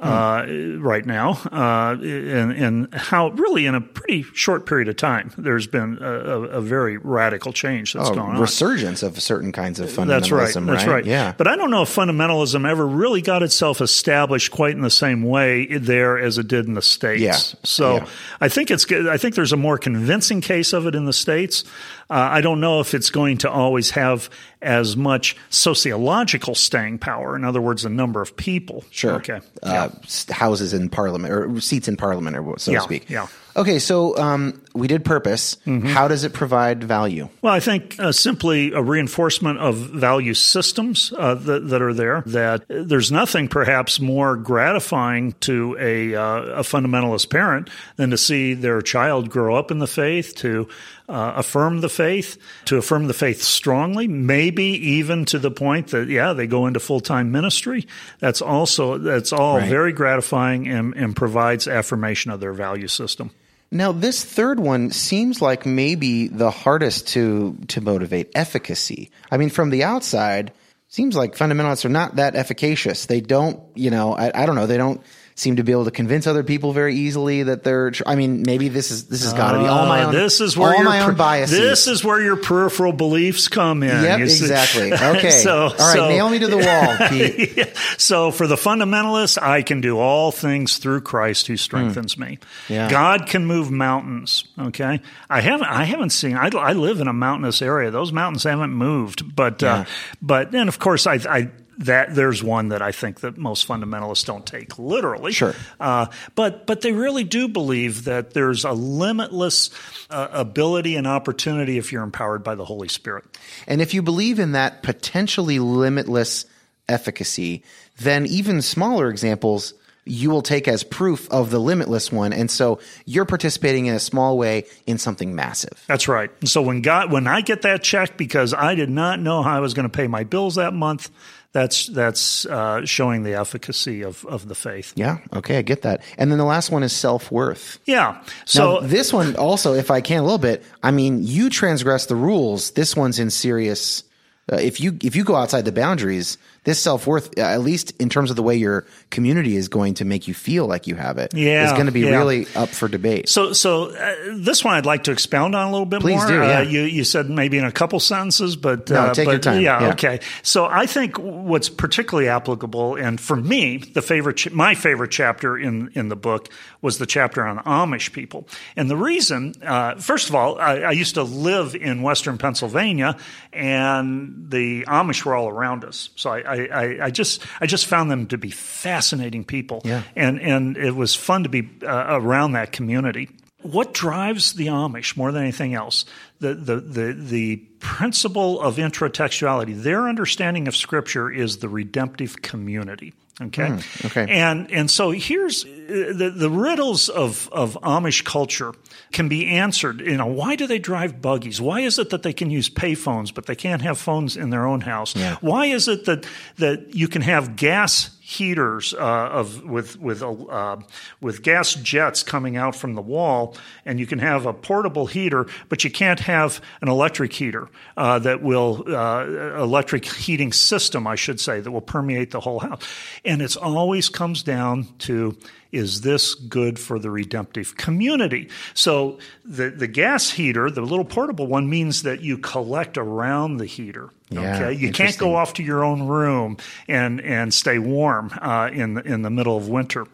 uh, 0.00 0.46
right 0.78 1.04
now, 1.04 1.32
uh, 1.52 1.94
and, 2.00 2.52
and 2.52 2.94
how 2.94 3.28
really 3.30 3.66
in 3.66 3.74
a 3.74 3.80
pretty 3.82 4.22
short 4.34 4.64
period 4.64 4.88
of 4.88 4.96
time 4.96 5.30
there's 5.36 5.66
been 5.66 5.98
a, 6.00 6.04
a, 6.04 6.60
very 6.62 6.96
radical 6.96 7.52
change 7.52 7.92
that's 7.92 8.08
Oh, 8.08 8.14
gone 8.14 8.36
on. 8.36 8.40
resurgence 8.40 9.02
of 9.02 9.20
certain 9.20 9.52
kinds 9.52 9.78
of 9.78 9.90
fundamentalism. 9.90 10.06
That's 10.06 10.30
right. 10.30 10.54
That's 10.54 10.86
right. 10.86 11.04
Yeah. 11.04 11.34
But 11.36 11.48
I 11.48 11.56
don't 11.56 11.70
know 11.70 11.82
if 11.82 11.94
fundamentalism 11.94 12.66
ever 12.66 12.86
really 12.86 13.20
got 13.20 13.42
itself 13.42 13.82
established 13.82 14.50
quite 14.50 14.72
in 14.74 14.80
the 14.80 14.88
same 14.90 15.22
way 15.22 15.66
there 15.66 16.18
as 16.18 16.38
it 16.38 16.48
did 16.48 16.66
in 16.66 16.72
the 16.74 16.82
states. 16.82 17.20
Yeah. 17.22 17.36
So 17.64 17.96
Yeah. 17.96 18.06
I 18.40 18.48
think 18.48 18.70
it's 18.70 18.86
good. 18.86 19.06
I 19.06 19.18
think 19.18 19.34
there's 19.34 19.52
a 19.52 19.56
more 19.58 19.76
convincing 19.76 20.40
case 20.40 20.72
of 20.72 20.86
it 20.86 20.94
in 20.94 21.04
the 21.04 21.12
states. 21.12 21.64
Uh, 22.08 22.14
I 22.14 22.40
don't 22.40 22.60
know 22.60 22.80
if 22.80 22.94
it's 22.94 23.10
going 23.10 23.38
to 23.38 23.50
always 23.50 23.90
have 23.90 24.30
as 24.62 24.96
much 24.96 25.36
sociological 25.50 26.54
staying 26.54 26.98
power. 26.98 27.36
In 27.36 27.44
other 27.44 27.60
words, 27.60 27.82
the 27.82 27.88
number 27.88 28.20
of 28.20 28.36
people. 28.36 28.84
Sure. 28.90 29.12
Okay. 29.14 29.40
Uh, 29.62 29.88
s- 29.89 29.89
Uh, 29.90 30.32
houses 30.32 30.72
in 30.72 30.88
parliament 30.88 31.32
or 31.32 31.60
seats 31.60 31.88
in 31.88 31.96
parliament, 31.96 32.36
or 32.36 32.58
so 32.58 32.70
Yeah, 32.72 32.78
to 32.78 32.84
speak. 32.84 33.08
yeah. 33.10 33.26
Okay, 33.60 33.78
so 33.78 34.16
um, 34.16 34.62
we 34.74 34.88
did 34.88 35.04
purpose. 35.04 35.56
Mm-hmm. 35.66 35.88
How 35.88 36.08
does 36.08 36.24
it 36.24 36.32
provide 36.32 36.82
value? 36.82 37.28
Well, 37.42 37.52
I 37.52 37.60
think 37.60 38.00
uh, 38.00 38.10
simply 38.10 38.72
a 38.72 38.80
reinforcement 38.80 39.58
of 39.58 39.76
value 39.76 40.32
systems 40.32 41.12
uh, 41.18 41.34
that, 41.34 41.68
that 41.68 41.82
are 41.82 41.92
there. 41.92 42.22
That 42.24 42.64
there's 42.68 43.12
nothing 43.12 43.48
perhaps 43.48 44.00
more 44.00 44.36
gratifying 44.36 45.32
to 45.40 45.76
a, 45.78 46.14
uh, 46.14 46.42
a 46.42 46.62
fundamentalist 46.62 47.28
parent 47.28 47.68
than 47.96 48.08
to 48.10 48.16
see 48.16 48.54
their 48.54 48.80
child 48.80 49.28
grow 49.28 49.56
up 49.56 49.70
in 49.70 49.78
the 49.78 49.86
faith, 49.86 50.34
to 50.36 50.66
uh, 51.06 51.34
affirm 51.36 51.82
the 51.82 51.90
faith, 51.90 52.38
to 52.64 52.78
affirm 52.78 53.08
the 53.08 53.12
faith 53.14 53.42
strongly, 53.42 54.08
maybe 54.08 54.64
even 54.64 55.26
to 55.26 55.38
the 55.38 55.50
point 55.50 55.88
that 55.88 56.08
yeah 56.08 56.32
they 56.32 56.46
go 56.46 56.66
into 56.66 56.80
full 56.80 57.00
time 57.00 57.30
ministry. 57.30 57.86
That's 58.20 58.40
also 58.40 58.96
that's 58.96 59.34
all 59.34 59.58
Right. 59.58 59.68
very 59.68 59.92
gratifying 59.92 60.66
and, 60.66 60.94
and 60.94 61.14
provides 61.14 61.68
affirmation 61.68 62.30
of 62.30 62.40
their 62.40 62.54
value 62.54 62.88
system. 62.88 63.32
Now, 63.72 63.92
this 63.92 64.24
third 64.24 64.58
one 64.58 64.90
seems 64.90 65.40
like 65.40 65.64
maybe 65.64 66.26
the 66.26 66.50
hardest 66.50 67.08
to 67.08 67.56
to 67.68 67.80
motivate 67.80 68.32
efficacy. 68.34 69.10
I 69.30 69.36
mean, 69.36 69.50
from 69.50 69.70
the 69.70 69.84
outside, 69.84 70.52
seems 70.88 71.14
like 71.14 71.36
fundamentalists 71.36 71.84
are 71.84 71.90
not 71.90 72.16
that 72.16 72.34
efficacious. 72.34 73.06
They 73.06 73.20
don't, 73.20 73.60
you 73.76 73.90
know, 73.90 74.12
I, 74.12 74.42
I 74.42 74.46
don't 74.46 74.56
know, 74.56 74.66
they 74.66 74.76
don't 74.76 75.00
seem 75.40 75.56
to 75.56 75.64
be 75.64 75.72
able 75.72 75.86
to 75.86 75.90
convince 75.90 76.26
other 76.26 76.42
people 76.44 76.72
very 76.74 76.94
easily 76.94 77.44
that 77.44 77.64
they're. 77.64 77.90
tr- 77.92 78.02
I 78.06 78.14
mean, 78.14 78.42
maybe 78.44 78.68
this 78.68 78.90
is 78.90 79.06
this 79.06 79.24
has 79.24 79.32
got 79.32 79.52
to 79.52 79.58
be 79.60 79.66
all 79.66 79.86
my 79.86 80.02
Uh, 80.02 80.06
own. 80.08 80.14
This 80.14 80.40
is 80.42 80.54
where 80.56 80.76
all 80.76 80.84
my 80.84 81.00
own 81.00 81.14
biases. 81.14 81.58
This 81.58 81.86
is 81.86 82.04
where 82.04 82.20
your 82.20 82.36
peripheral 82.36 82.92
beliefs 82.92 83.48
come 83.48 83.82
in. 83.82 84.04
Yep, 84.04 84.20
exactly. 84.20 84.92
Okay. 85.10 85.30
so, 85.30 85.62
all 85.64 85.68
right, 85.70 85.92
so, 85.94 86.08
nail 86.08 86.28
me 86.28 86.38
to 86.40 86.46
the 86.46 86.58
wall, 86.58 86.96
Pete. 87.08 87.72
so 87.96 88.30
for 88.30 88.46
the 88.46 88.54
fundamentalist, 88.56 89.40
I 89.42 89.62
can 89.62 89.80
do 89.80 89.98
all 89.98 90.30
things 90.30 90.76
through 90.76 91.00
Christ 91.00 91.46
who 91.46 91.56
strengthens 91.56 92.18
me. 92.18 92.38
Hmm. 92.68 92.72
Yeah. 92.74 92.90
God 92.90 93.26
can 93.26 93.46
move 93.46 93.70
mountains. 93.70 94.44
Okay, 94.58 95.00
I 95.30 95.40
haven't. 95.40 95.66
I 95.68 95.84
haven't 95.84 96.10
seen. 96.10 96.36
I, 96.36 96.50
I 96.54 96.74
live 96.74 97.00
in 97.00 97.08
a 97.08 97.12
mountainous 97.14 97.62
area. 97.62 97.90
Those 97.90 98.12
mountains 98.12 98.44
haven't 98.44 98.72
moved, 98.72 99.34
but 99.34 99.62
uh, 99.62 99.84
but 100.20 100.54
and 100.54 100.68
of 100.68 100.78
course 100.78 101.06
I. 101.06 101.14
I 101.14 101.50
that 101.80 102.14
there's 102.14 102.42
one 102.42 102.68
that 102.68 102.82
I 102.82 102.92
think 102.92 103.20
that 103.20 103.38
most 103.38 103.66
fundamentalists 103.66 104.24
don't 104.24 104.46
take 104.46 104.78
literally. 104.78 105.32
Sure. 105.32 105.54
Uh, 105.78 106.06
but 106.34 106.66
but 106.66 106.82
they 106.82 106.92
really 106.92 107.24
do 107.24 107.48
believe 107.48 108.04
that 108.04 108.32
there's 108.32 108.64
a 108.64 108.72
limitless 108.72 109.70
uh, 110.10 110.28
ability 110.30 110.96
and 110.96 111.06
opportunity 111.06 111.78
if 111.78 111.90
you're 111.90 112.02
empowered 112.02 112.44
by 112.44 112.54
the 112.54 112.64
Holy 112.64 112.88
Spirit. 112.88 113.24
And 113.66 113.80
if 113.80 113.94
you 113.94 114.02
believe 114.02 114.38
in 114.38 114.52
that 114.52 114.82
potentially 114.82 115.58
limitless 115.58 116.44
efficacy, 116.88 117.64
then 117.98 118.26
even 118.26 118.62
smaller 118.62 119.08
examples 119.08 119.74
you 120.04 120.30
will 120.30 120.42
take 120.42 120.66
as 120.66 120.82
proof 120.82 121.30
of 121.30 121.50
the 121.50 121.58
limitless 121.58 122.10
one. 122.10 122.32
And 122.32 122.50
so 122.50 122.80
you're 123.04 123.26
participating 123.26 123.86
in 123.86 123.94
a 123.94 124.00
small 124.00 124.38
way 124.38 124.64
in 124.86 124.98
something 124.98 125.34
massive. 125.34 125.84
That's 125.86 126.08
right. 126.08 126.30
And 126.40 126.48
so 126.48 126.62
when 126.62 126.80
God, 126.82 127.12
when 127.12 127.26
I 127.26 127.42
get 127.42 127.62
that 127.62 127.82
check 127.82 128.16
because 128.16 128.52
I 128.54 128.74
did 128.74 128.90
not 128.90 129.20
know 129.20 129.42
how 129.42 129.56
I 129.56 129.60
was 129.60 129.74
going 129.74 129.88
to 129.88 129.94
pay 129.94 130.08
my 130.08 130.24
bills 130.24 130.56
that 130.56 130.72
month, 130.72 131.10
that's 131.52 131.86
that's 131.88 132.46
uh, 132.46 132.84
showing 132.86 133.24
the 133.24 133.34
efficacy 133.34 134.02
of 134.02 134.24
of 134.26 134.46
the 134.46 134.54
faith. 134.54 134.92
Yeah. 134.94 135.18
Okay. 135.32 135.58
I 135.58 135.62
get 135.62 135.82
that. 135.82 136.02
And 136.16 136.30
then 136.30 136.38
the 136.38 136.44
last 136.44 136.70
one 136.70 136.82
is 136.82 136.92
self 136.92 137.30
worth. 137.32 137.78
Yeah. 137.86 138.22
So 138.44 138.80
now, 138.80 138.86
this 138.86 139.12
one 139.12 139.34
also, 139.36 139.74
if 139.74 139.90
I 139.90 140.00
can 140.00 140.20
a 140.20 140.22
little 140.22 140.38
bit, 140.38 140.62
I 140.82 140.90
mean, 140.92 141.24
you 141.24 141.50
transgress 141.50 142.06
the 142.06 142.16
rules. 142.16 142.72
This 142.72 142.94
one's 142.94 143.18
in 143.18 143.30
serious. 143.30 144.04
Uh, 144.52 144.56
if 144.56 144.80
you 144.80 144.96
if 145.02 145.16
you 145.16 145.24
go 145.24 145.34
outside 145.34 145.64
the 145.64 145.72
boundaries, 145.72 146.38
this 146.64 146.80
self 146.80 147.06
worth, 147.06 147.38
uh, 147.38 147.42
at 147.42 147.60
least 147.62 147.92
in 148.00 148.08
terms 148.08 148.30
of 148.30 148.36
the 148.36 148.42
way 148.42 148.56
your 148.56 148.86
community 149.10 149.56
is 149.56 149.68
going 149.68 149.94
to 149.94 150.04
make 150.04 150.28
you 150.28 150.34
feel 150.34 150.66
like 150.66 150.86
you 150.86 150.94
have 150.94 151.18
it, 151.18 151.32
Yeah, 151.34 151.64
is 151.66 151.72
going 151.72 151.86
to 151.86 151.92
be 151.92 152.00
yeah. 152.00 152.16
really 152.18 152.46
up 152.54 152.68
for 152.68 152.86
debate. 152.88 153.28
So, 153.28 153.52
so 153.52 153.90
uh, 153.94 154.14
this 154.34 154.62
one 154.64 154.74
I'd 154.74 154.86
like 154.86 155.04
to 155.04 155.12
expound 155.12 155.54
on 155.54 155.66
a 155.68 155.70
little 155.70 155.86
bit 155.86 156.00
Please 156.00 156.16
more. 156.18 156.26
do, 156.28 156.34
yeah. 156.34 156.58
Uh, 156.58 156.62
you, 156.62 156.82
you 156.82 157.04
said 157.04 157.30
maybe 157.30 157.56
in 157.58 157.64
a 157.64 157.72
couple 157.72 157.98
sentences, 158.00 158.56
but 158.56 158.90
No, 158.90 159.00
uh, 159.06 159.14
take 159.14 159.26
but, 159.26 159.30
your 159.32 159.40
time, 159.40 159.62
Yeah, 159.62 159.80
yeah. 159.80 159.92
okay. 159.92 160.20
So, 160.42 160.66
I 160.66 160.86
think 160.86 161.16
what's 161.18 161.68
particularly 161.68 162.28
applicable, 162.28 162.96
and 162.96 163.20
for 163.20 163.36
me, 163.36 163.78
the 163.78 164.02
favorite, 164.02 164.36
ch- 164.36 164.50
my 164.50 164.74
favorite 164.74 165.10
chapter 165.10 165.56
in 165.58 165.90
in 165.94 166.08
the 166.08 166.16
book 166.16 166.48
was 166.82 166.98
the 166.98 167.06
chapter 167.06 167.44
on 167.46 167.58
Amish 167.64 168.12
people, 168.12 168.46
and 168.76 168.90
the 168.90 168.96
reason, 168.96 169.54
uh, 169.62 169.94
first 169.96 170.28
of 170.28 170.34
all, 170.34 170.58
I, 170.58 170.78
I 170.80 170.90
used 170.92 171.14
to 171.14 171.22
live 171.22 171.74
in 171.74 172.02
Western 172.02 172.36
Pennsylvania, 172.38 173.16
and 173.52 174.46
the 174.50 174.84
Amish 174.84 175.24
were 175.24 175.34
all 175.34 175.48
around 175.48 175.84
us. 175.84 176.10
So, 176.16 176.30
I, 176.30 176.49
I, 176.50 176.66
I- 176.72 177.04
I 177.06 177.10
just 177.10 177.42
I 177.60 177.66
just 177.66 177.86
found 177.86 178.10
them 178.10 178.26
to 178.28 178.38
be 178.38 178.50
fascinating 178.50 179.44
people, 179.44 179.82
Yeah. 179.84 180.02
and 180.16 180.40
and 180.40 180.76
it 180.76 180.94
was 180.96 181.14
fun 181.14 181.44
to 181.44 181.48
be 181.48 181.68
uh, 181.82 182.06
around 182.20 182.52
that 182.52 182.72
community. 182.72 183.28
What 183.62 183.92
drives 183.92 184.54
the 184.54 184.68
Amish 184.68 185.16
more 185.18 185.32
than 185.32 185.42
anything 185.42 185.74
else? 185.74 186.06
The 186.40 186.54
the 186.54 186.76
the 186.80 187.12
the 187.12 187.56
principle 187.78 188.60
of 188.60 188.76
intratextuality. 188.76 189.82
Their 189.82 190.08
understanding 190.08 190.66
of 190.68 190.74
Scripture 190.74 191.30
is 191.30 191.58
the 191.58 191.68
redemptive 191.68 192.40
community. 192.42 193.12
Okay. 193.42 193.78
okay. 194.04 194.26
And 194.28 194.70
and 194.70 194.90
so 194.90 195.12
here's 195.12 195.64
uh, 195.64 196.12
the 196.14 196.32
the 196.34 196.50
riddles 196.50 197.08
of 197.08 197.48
of 197.52 197.78
Amish 197.82 198.22
culture 198.24 198.74
can 199.12 199.28
be 199.28 199.46
answered. 199.46 200.00
You 200.00 200.18
know, 200.18 200.26
why 200.26 200.56
do 200.56 200.66
they 200.66 200.78
drive 200.78 201.22
buggies? 201.22 201.60
Why 201.60 201.80
is 201.80 201.98
it 201.98 202.10
that 202.10 202.22
they 202.22 202.34
can 202.34 202.50
use 202.50 202.68
payphones 202.68 203.32
but 203.32 203.46
they 203.46 203.56
can't 203.56 203.80
have 203.80 203.98
phones 203.98 204.36
in 204.36 204.50
their 204.50 204.66
own 204.66 204.82
house? 204.82 205.16
Yeah. 205.16 205.36
Why 205.40 205.66
is 205.66 205.88
it 205.88 206.04
that 206.04 206.26
that 206.56 206.94
you 206.94 207.08
can 207.08 207.22
have 207.22 207.56
gas 207.56 208.10
heaters 208.30 208.94
uh, 208.94 209.28
of 209.32 209.64
with 209.64 209.98
with 209.98 210.22
uh, 210.22 210.76
with 211.20 211.42
gas 211.42 211.74
jets 211.74 212.22
coming 212.22 212.56
out 212.56 212.76
from 212.76 212.94
the 212.94 213.02
wall, 213.02 213.56
and 213.84 213.98
you 213.98 214.06
can 214.06 214.20
have 214.20 214.46
a 214.46 214.52
portable 214.52 215.06
heater, 215.06 215.46
but 215.68 215.82
you 215.82 215.90
can't 215.90 216.20
have 216.20 216.60
an 216.80 216.88
electric 216.88 217.32
heater 217.32 217.68
uh, 217.96 218.20
that 218.20 218.40
will 218.40 218.84
uh, 218.86 219.60
electric 219.60 220.04
heating 220.04 220.52
system, 220.52 221.06
I 221.08 221.16
should 221.16 221.40
say, 221.40 221.60
that 221.60 221.70
will 221.70 221.80
permeate 221.80 222.30
the 222.30 222.40
whole 222.40 222.60
house. 222.60 222.82
And 223.24 223.42
it 223.42 223.56
always 223.56 224.08
comes 224.08 224.44
down 224.44 224.86
to 225.00 225.36
is 225.72 226.00
this 226.00 226.34
good 226.34 226.78
for 226.78 226.98
the 226.98 227.10
redemptive 227.10 227.76
community? 227.76 228.48
So 228.74 229.18
the 229.44 229.70
the 229.70 229.86
gas 229.86 230.30
heater, 230.30 230.70
the 230.70 230.82
little 230.82 231.04
portable 231.04 231.46
one, 231.46 231.68
means 231.68 232.02
that 232.02 232.22
you 232.22 232.38
collect 232.38 232.98
around 232.98 233.58
the 233.58 233.66
heater. 233.66 234.10
Yeah, 234.28 234.56
okay, 234.56 234.72
you 234.72 234.92
can't 234.92 235.16
go 235.18 235.36
off 235.36 235.54
to 235.54 235.62
your 235.62 235.84
own 235.84 236.06
room 236.06 236.56
and 236.88 237.20
and 237.20 237.52
stay 237.52 237.78
warm 237.78 238.30
uh, 238.40 238.70
in 238.72 238.94
the, 238.94 239.02
in 239.02 239.22
the 239.22 239.30
middle 239.30 239.56
of 239.56 239.68
winter. 239.68 240.06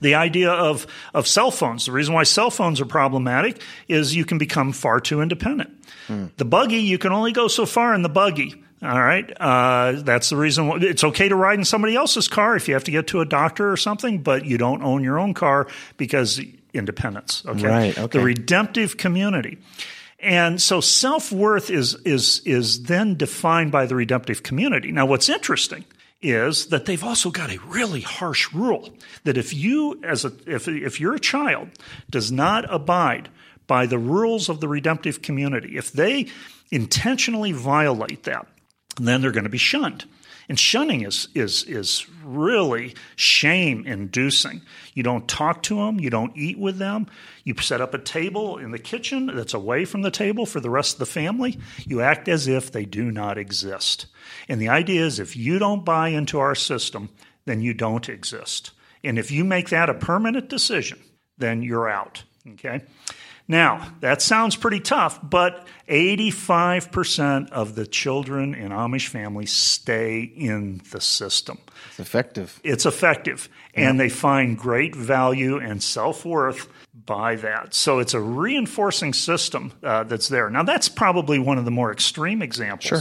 The 0.00 0.14
idea 0.14 0.50
of 0.50 0.86
of 1.14 1.26
cell 1.26 1.50
phones. 1.50 1.86
The 1.86 1.92
reason 1.92 2.14
why 2.14 2.22
cell 2.24 2.50
phones 2.50 2.80
are 2.80 2.86
problematic 2.86 3.60
is 3.88 4.14
you 4.14 4.24
can 4.24 4.38
become 4.38 4.72
far 4.72 5.00
too 5.00 5.20
independent. 5.20 5.70
The 6.36 6.44
buggy, 6.44 6.76
you 6.76 6.98
can 6.98 7.10
only 7.10 7.32
go 7.32 7.48
so 7.48 7.66
far 7.66 7.92
in 7.92 8.02
the 8.02 8.08
buggy. 8.08 8.62
All 8.82 9.00
right, 9.00 9.30
uh, 9.40 10.02
that's 10.02 10.28
the 10.28 10.36
reason. 10.36 10.68
Why, 10.68 10.78
it's 10.80 11.02
okay 11.02 11.28
to 11.28 11.34
ride 11.34 11.58
in 11.58 11.64
somebody 11.64 11.96
else's 11.96 12.28
car 12.28 12.56
if 12.56 12.68
you 12.68 12.74
have 12.74 12.84
to 12.84 12.90
get 12.90 13.06
to 13.08 13.20
a 13.20 13.24
doctor 13.24 13.72
or 13.72 13.76
something, 13.76 14.22
but 14.22 14.44
you 14.44 14.58
don't 14.58 14.82
own 14.82 15.02
your 15.02 15.18
own 15.18 15.32
car 15.32 15.66
because 15.96 16.40
independence. 16.74 17.42
Okay, 17.46 17.66
Right, 17.66 17.98
okay. 17.98 18.18
the 18.18 18.24
redemptive 18.24 18.96
community. 18.96 19.58
And 20.20 20.60
so 20.60 20.80
self 20.80 21.32
worth 21.32 21.70
is, 21.70 21.94
is, 22.04 22.40
is 22.44 22.84
then 22.84 23.16
defined 23.16 23.72
by 23.72 23.86
the 23.86 23.94
redemptive 23.94 24.42
community. 24.42 24.92
Now, 24.92 25.06
what's 25.06 25.28
interesting 25.28 25.84
is 26.22 26.66
that 26.68 26.86
they've 26.86 27.04
also 27.04 27.30
got 27.30 27.50
a 27.50 27.58
really 27.66 28.00
harsh 28.00 28.52
rule 28.52 28.90
that 29.24 29.36
if 29.36 29.52
you, 29.52 30.00
as 30.02 30.24
a, 30.24 30.32
if, 30.46 30.68
if 30.68 31.00
you're 31.00 31.14
a 31.14 31.20
child, 31.20 31.68
does 32.10 32.32
not 32.32 32.72
abide 32.72 33.28
by 33.66 33.86
the 33.86 33.98
rules 33.98 34.48
of 34.48 34.60
the 34.60 34.68
redemptive 34.68 35.22
community, 35.22 35.76
if 35.76 35.92
they 35.92 36.26
intentionally 36.70 37.52
violate 37.52 38.22
that, 38.24 38.46
then 38.96 39.20
they're 39.20 39.32
going 39.32 39.44
to 39.44 39.50
be 39.50 39.58
shunned. 39.58 40.04
And 40.48 40.60
shunning 40.60 41.02
is 41.02 41.26
is 41.34 41.64
is 41.64 42.06
really 42.24 42.94
shame 43.16 43.84
inducing. 43.84 44.62
You 44.94 45.02
don't 45.02 45.26
talk 45.26 45.62
to 45.64 45.76
them, 45.76 45.98
you 45.98 46.08
don't 46.08 46.36
eat 46.36 46.56
with 46.56 46.78
them. 46.78 47.08
You 47.42 47.54
set 47.60 47.80
up 47.80 47.94
a 47.94 47.98
table 47.98 48.56
in 48.56 48.70
the 48.70 48.78
kitchen 48.78 49.26
that's 49.26 49.54
away 49.54 49.84
from 49.84 50.02
the 50.02 50.10
table 50.10 50.46
for 50.46 50.60
the 50.60 50.70
rest 50.70 50.94
of 50.94 50.98
the 51.00 51.06
family. 51.06 51.58
You 51.84 52.00
act 52.00 52.28
as 52.28 52.46
if 52.46 52.70
they 52.70 52.84
do 52.84 53.10
not 53.10 53.38
exist. 53.38 54.06
And 54.48 54.60
the 54.60 54.68
idea 54.68 55.04
is 55.04 55.18
if 55.18 55.36
you 55.36 55.58
don't 55.58 55.84
buy 55.84 56.10
into 56.10 56.38
our 56.38 56.54
system, 56.54 57.08
then 57.44 57.60
you 57.60 57.74
don't 57.74 58.08
exist. 58.08 58.70
And 59.02 59.18
if 59.18 59.32
you 59.32 59.44
make 59.44 59.70
that 59.70 59.90
a 59.90 59.94
permanent 59.94 60.48
decision, 60.48 61.00
then 61.38 61.62
you're 61.62 61.88
out. 61.88 62.22
Okay? 62.52 62.82
Now, 63.48 63.92
that 64.00 64.22
sounds 64.22 64.56
pretty 64.56 64.80
tough, 64.80 65.20
but 65.22 65.66
85% 65.88 67.50
of 67.50 67.74
the 67.74 67.86
children 67.86 68.54
in 68.54 68.70
Amish 68.72 69.08
families 69.08 69.52
stay 69.52 70.20
in 70.20 70.80
the 70.90 71.00
system. 71.00 71.58
It's 71.90 72.00
effective. 72.00 72.60
It's 72.64 72.86
effective, 72.86 73.48
and 73.74 73.98
they 74.00 74.08
find 74.08 74.58
great 74.58 74.94
value 74.96 75.58
and 75.58 75.82
self 75.82 76.24
worth 76.24 76.68
by 76.94 77.36
that. 77.36 77.72
So 77.74 77.98
it's 78.00 78.14
a 78.14 78.20
reinforcing 78.20 79.12
system 79.12 79.72
uh, 79.82 80.04
that's 80.04 80.28
there. 80.28 80.50
Now, 80.50 80.62
that's 80.64 80.88
probably 80.88 81.38
one 81.38 81.58
of 81.58 81.64
the 81.64 81.70
more 81.70 81.92
extreme 81.92 82.42
examples. 82.42 82.88
Sure. 82.88 83.00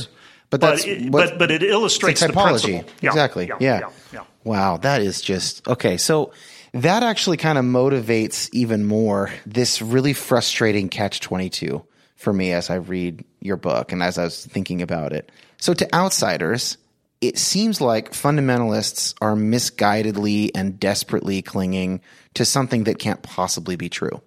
But 0.51 0.61
But 0.61 0.67
that's 0.69 0.85
it, 0.85 1.09
what- 1.09 1.29
but, 1.31 1.39
but 1.39 1.51
it 1.51 1.63
illustrates 1.63 2.21
the 2.21 2.31
principle. 2.31 2.83
Yeah, 3.01 3.09
exactly. 3.09 3.47
Yeah. 3.47 3.55
Yeah. 3.59 3.79
yeah, 3.79 3.89
yeah. 4.13 4.23
Wow, 4.43 4.77
that 4.77 5.01
is 5.01 5.21
just 5.21 5.67
okay. 5.67 5.97
So 5.97 6.31
that 6.75 7.03
actually 7.03 7.37
kind 7.37 7.57
of 7.57 7.63
motivates 7.63 8.49
even 8.51 8.83
more 8.83 9.31
this 9.45 9.81
really 9.81 10.11
frustrating 10.11 10.89
catch 10.89 11.21
22 11.21 11.83
for 12.17 12.33
me 12.33 12.51
as 12.51 12.69
I 12.69 12.75
read 12.75 13.23
your 13.39 13.55
book 13.55 13.93
and 13.93 14.03
as 14.03 14.17
I 14.17 14.25
was 14.25 14.45
thinking 14.45 14.81
about 14.81 15.13
it. 15.13 15.31
So 15.57 15.73
to 15.73 15.95
outsiders, 15.95 16.77
it 17.21 17.37
seems 17.37 17.79
like 17.79 18.11
fundamentalists 18.11 19.15
are 19.21 19.35
misguidedly 19.35 20.51
and 20.53 20.77
desperately 20.77 21.41
clinging 21.41 22.01
to 22.33 22.43
something 22.43 22.83
that 22.83 22.99
can't 22.99 23.23
possibly 23.23 23.77
be 23.77 23.87
true. 23.87 24.21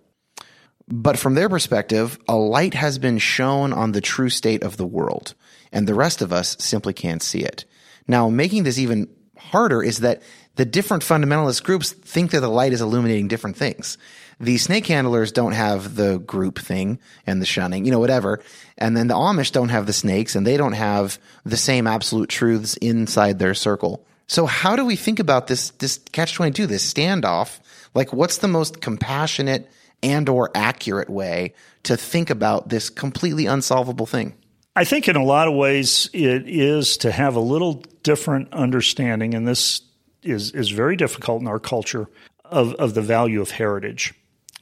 But 0.89 1.19
from 1.19 1.35
their 1.35 1.51
perspective, 1.51 2.19
a 2.27 2.37
light 2.37 2.73
has 2.73 2.99
been 2.99 3.19
shown 3.19 3.75
on 3.75 3.93
the 3.93 4.01
true 4.01 4.31
state 4.31 4.63
of 4.63 4.79
the 4.79 4.87
world, 4.87 5.35
and 5.71 5.87
the 5.87 5.95
rest 5.95 6.23
of 6.23 6.33
us 6.33 6.57
simply 6.59 6.95
can't 6.95 7.23
see 7.23 7.41
it. 7.41 7.67
Now, 8.07 8.31
making 8.31 8.63
this 8.63 8.79
even 8.79 9.09
harder 9.37 9.83
is 9.83 9.99
that 9.99 10.23
the 10.59 10.65
different 10.65 11.05
fundamentalist 11.05 11.63
groups 11.63 11.93
think 11.93 12.33
that 12.33 12.41
the 12.41 12.49
light 12.49 12.73
is 12.73 12.81
illuminating 12.81 13.29
different 13.29 13.57
things. 13.57 13.97
The 14.41 14.59
snake 14.59 14.89
handlers 14.89 15.31
don't 15.31 15.53
have 15.53 15.95
the 15.95 16.19
group 16.19 16.59
thing 16.59 16.99
and 17.29 17.41
the 17.41 17.47
shunning, 17.47 17.85
you 17.85 17.93
know, 17.93 18.01
whatever. 18.01 18.41
And 18.77 18.97
then 18.97 19.07
the 19.07 19.15
Amish 19.15 19.53
don't 19.53 19.69
have 19.69 19.87
the 19.87 19.93
snakes 19.93 20.35
and 20.35 20.45
they 20.45 20.57
don't 20.57 20.73
have 20.73 21.21
the 21.45 21.57
same 21.57 21.87
absolute 21.87 22.29
truths 22.29 22.77
inside 22.79 23.39
their 23.39 23.55
circle. 23.55 24.05
So 24.27 24.47
how 24.47 24.75
do 24.75 24.85
we 24.85 24.97
think 24.97 25.21
about 25.21 25.47
this, 25.47 25.71
this 25.71 25.99
catch 26.11 26.35
22, 26.35 26.67
this 26.67 26.93
standoff? 26.93 27.61
Like 27.95 28.13
what's 28.13 28.39
the 28.39 28.49
most 28.49 28.81
compassionate 28.81 29.71
and 30.03 30.29
or 30.29 30.51
accurate 30.57 31.09
way 31.09 31.55
to 31.85 31.97
think 31.97 32.31
about 32.31 32.69
this 32.69 32.91
completely 32.91 33.47
unsolvable 33.47 34.07
thing? 34.07 34.35
I 34.75 34.85
think 34.85 35.07
in 35.07 35.15
a 35.15 35.25
lot 35.25 35.47
of 35.47 35.55
ways 35.55 36.11
it 36.13 36.49
is 36.49 36.97
to 36.99 37.13
have 37.13 37.37
a 37.37 37.41
little 37.41 37.85
different 38.03 38.53
understanding, 38.53 39.35
and 39.35 39.47
this 39.47 39.83
is, 40.23 40.51
is 40.53 40.71
very 40.71 40.97
difficult 40.97 41.41
in 41.41 41.49
our 41.49 41.59
culture, 41.59 42.09
of, 42.45 42.75
of 42.75 42.95
the 42.95 43.03
value 43.03 43.41
of 43.41 43.51
heritage. 43.51 44.15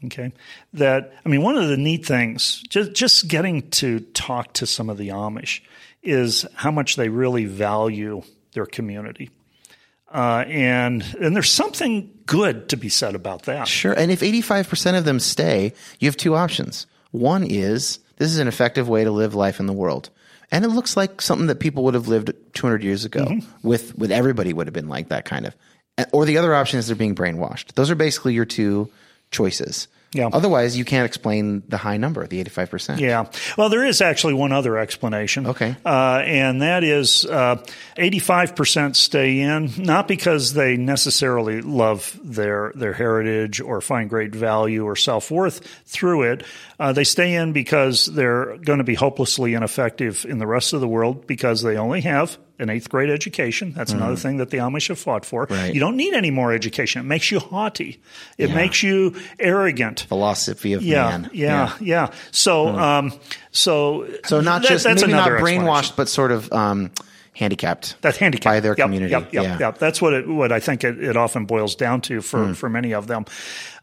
Okay. 0.05 0.33
That, 0.75 1.15
I 1.25 1.29
mean, 1.29 1.43
one 1.43 1.57
of 1.57 1.69
the 1.69 1.77
neat 1.77 2.05
things, 2.05 2.63
just, 2.69 2.93
just 2.93 3.29
getting 3.29 3.71
to 3.71 4.01
talk 4.01 4.53
to 4.55 4.67
some 4.67 4.91
of 4.91 4.99
the 4.99 5.09
Amish, 5.09 5.61
is 6.03 6.47
how 6.55 6.71
much 6.71 6.97
they 6.97 7.09
really 7.09 7.47
value 7.47 8.23
their 8.53 8.67
community. 8.67 9.31
Uh, 10.13 10.45
and 10.47 11.03
and 11.21 11.35
there's 11.35 11.51
something 11.51 12.11
good 12.27 12.69
to 12.69 12.77
be 12.77 12.89
said 12.89 13.15
about 13.15 13.43
that. 13.43 13.67
Sure. 13.67 13.93
And 13.93 14.13
if 14.13 14.21
85% 14.21 14.97
of 14.97 15.05
them 15.05 15.19
stay, 15.19 15.73
you 15.99 16.07
have 16.07 16.17
two 16.17 16.37
options. 16.37 16.87
One 17.11 17.43
is 17.43 17.99
this 18.17 18.31
is 18.31 18.39
an 18.39 18.49
effective 18.49 18.89
way 18.89 19.05
to 19.05 19.11
live 19.11 19.35
life 19.35 19.59
in 19.59 19.67
the 19.67 19.73
world. 19.73 20.11
And 20.53 20.65
it 20.65 20.69
looks 20.69 20.97
like 20.97 21.21
something 21.21 21.49
that 21.49 21.61
people 21.61 21.85
would 21.85 21.95
have 21.95 22.09
lived 22.09 22.33
200 22.55 22.83
years 22.83 23.05
ago 23.05 23.25
Mm-hmm. 23.25 23.69
with, 23.69 23.97
with 23.99 24.13
everybody 24.13 24.53
would 24.53 24.67
have 24.67 24.75
been 24.75 24.89
like 24.89 25.09
that 25.09 25.25
kind 25.25 25.47
of. 25.47 25.55
Or 26.13 26.25
the 26.25 26.39
other 26.39 26.55
option 26.55 26.79
is 26.79 26.87
they're 26.87 26.97
being 26.97 27.15
brainwashed. 27.15 27.73
Those 27.75 27.91
are 27.91 27.95
basically 27.95 28.35
your 28.35 28.45
two 28.45 28.89
choices. 29.31 29.89
Yeah. 30.17 30.29
Otherwise, 30.33 30.77
you 30.77 30.85
can't 30.85 31.07
explain 31.07 31.63
the 31.69 31.77
high 31.77 31.97
number, 31.97 32.27
the 32.27 32.43
85%. 32.43 32.99
Yeah. 32.99 33.27
Well, 33.57 33.69
there 33.69 33.85
is 33.85 34.01
actually 34.01 34.35
one 34.35 34.53
other 34.53 34.79
explanation. 34.79 35.47
Okay. 35.47 35.77
Uh, 35.85 36.23
and 36.25 36.63
that 36.63 36.85
is 36.85 37.25
uh, 37.25 37.57
85% 37.97 38.97
stay 38.97 39.41
in, 39.41 39.71
not 39.79 40.09
because 40.09 40.55
they 40.55 40.77
necessarily 40.77 41.61
love 41.61 42.19
their, 42.23 42.73
their 42.75 42.93
heritage 42.93 43.61
or 43.61 43.81
find 43.81 44.11
great 44.11 44.35
value 44.35 44.85
or 44.85 44.97
self 44.97 45.31
worth 45.31 45.67
through 45.85 46.33
it. 46.33 46.45
Uh, 46.79 46.93
they 46.93 47.05
stay 47.05 47.35
in 47.35 47.53
because 47.53 48.07
they're 48.07 48.57
going 48.59 48.79
to 48.79 48.85
be 48.85 48.95
hopelessly 48.95 49.55
ineffective 49.55 50.25
in 50.27 50.39
the 50.39 50.47
rest 50.47 50.73
of 50.73 50.81
the 50.81 50.89
world 50.89 51.27
because 51.27 51.63
they 51.63 51.77
only 51.77 52.01
have 52.03 52.39
an 52.59 52.71
eighth 52.71 52.89
grade 52.89 53.11
education. 53.11 53.73
That's 53.75 53.93
another 53.93 54.17
thing 54.17 54.39
that 54.39 54.51
the 54.51 54.59
Amish 54.59 54.89
have 54.89 54.99
fought 54.99 55.25
for. 55.25 55.47
Right. 55.51 55.75
You 55.75 55.81
don't 55.81 55.97
need 55.97 56.15
any 56.15 56.31
more 56.31 56.53
education. 56.53 57.01
It 57.01 57.05
makes 57.05 57.31
you 57.31 57.39
haughty. 57.41 58.01
It 58.39 58.51
makes 58.55 58.83
you 58.83 59.15
arrogant. 59.39 60.01
Philosophy 60.09 60.73
of 60.73 60.83
Yeah, 60.83 61.09
man. 61.09 61.31
yeah, 61.33 61.77
yeah. 61.81 62.13
So, 62.31 62.69
um, 62.69 63.13
so, 63.53 64.07
So 64.25 64.41
not 64.41 64.63
that- 64.63 64.69
just 64.69 64.85
that's 64.85 65.03
maybe 65.03 65.13
not 65.13 65.29
brainwashed, 65.29 65.97
but 65.97 66.09
sort 66.09 66.33
of 66.33 66.53
um, 66.53 66.91
handicapped. 67.33 68.01
That's 68.01 68.17
handicapped 68.17 68.45
by 68.45 68.61
their 68.61 68.73
Yep, 68.77 68.85
community. 68.87 69.11
Yep, 69.13 69.33
yep, 69.35 69.45
Yeah. 69.45 69.59
yep. 69.59 69.79
That's 69.79 70.01
what 70.01 70.13
it, 70.15 70.29
what 70.29 70.53
I 70.53 70.61
think 70.61 70.85
it, 70.85 71.03
it 71.03 71.17
often 71.17 71.45
boils 71.45 71.75
down 71.75 72.01
to 72.03 72.21
for, 72.23 72.55
for 72.55 72.69
many 72.69 72.93
of 72.95 73.07
them. 73.07 73.27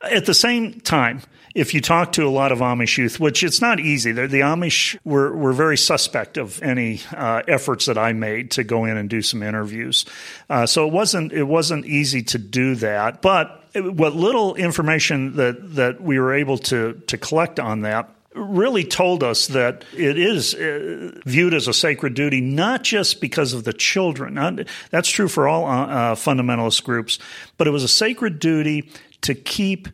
At 0.02 0.26
the 0.26 0.34
same 0.34 0.80
time, 0.82 1.22
if 1.56 1.74
you 1.74 1.82
talk 1.82 2.14
to 2.14 2.26
a 2.26 2.30
lot 2.30 2.52
of 2.52 2.60
Amish 2.60 2.98
youth, 2.98 3.20
which 3.20 3.44
it's 3.44 3.62
not 3.62 3.80
easy, 3.80 4.12
the 4.12 4.28
Amish 4.28 4.98
were, 5.04 5.36
were 5.36 5.54
very 5.54 5.78
suspect 5.78 6.38
of 6.38 6.62
any 6.64 7.02
uh, 7.16 7.44
efforts 7.48 7.86
that 7.86 7.98
I 7.98 8.14
made 8.14 8.52
to 8.52 8.64
go 8.64 8.86
in 8.86 8.98
and 8.98 9.10
do 9.10 9.22
some 9.22 9.44
interviews. 9.44 10.06
Uh, 10.50 10.66
so 10.66 10.88
it 10.88 10.94
wasn't 10.94 11.32
it 11.32 11.44
wasn't 11.44 11.86
easy 11.86 12.24
to 12.24 12.38
do 12.38 12.76
that. 12.76 13.22
But 13.22 13.64
what 13.76 14.16
little 14.16 14.56
information 14.56 15.36
that 15.36 15.76
that 15.76 16.02
we 16.02 16.20
were 16.20 16.34
able 16.34 16.58
to 16.60 17.02
to 17.08 17.18
collect 17.18 17.60
on 17.60 17.82
that 17.82 18.10
really 18.36 18.84
told 18.84 19.24
us 19.24 19.48
that 19.48 19.86
it 19.96 20.18
is 20.18 20.56
uh, 20.56 21.12
viewed 21.26 21.54
as 21.54 21.68
a 21.68 21.74
sacred 21.74 22.16
duty, 22.16 22.42
not 22.42 22.84
just 22.84 23.22
because 23.22 23.54
of 23.54 23.64
the 23.64 23.74
children. 23.74 24.34
Not, 24.34 24.68
that's 24.90 25.10
true 25.10 25.28
for 25.28 25.48
all 25.48 25.66
uh, 25.66 25.86
uh, 25.86 26.16
fundamentalist 26.16 26.84
groups, 26.84 27.20
but 27.58 27.68
it 27.68 27.72
was 27.72 27.84
a 27.84 27.88
sacred 27.88 28.40
duty 28.40 28.90
to 29.22 29.36
keep 29.36 29.88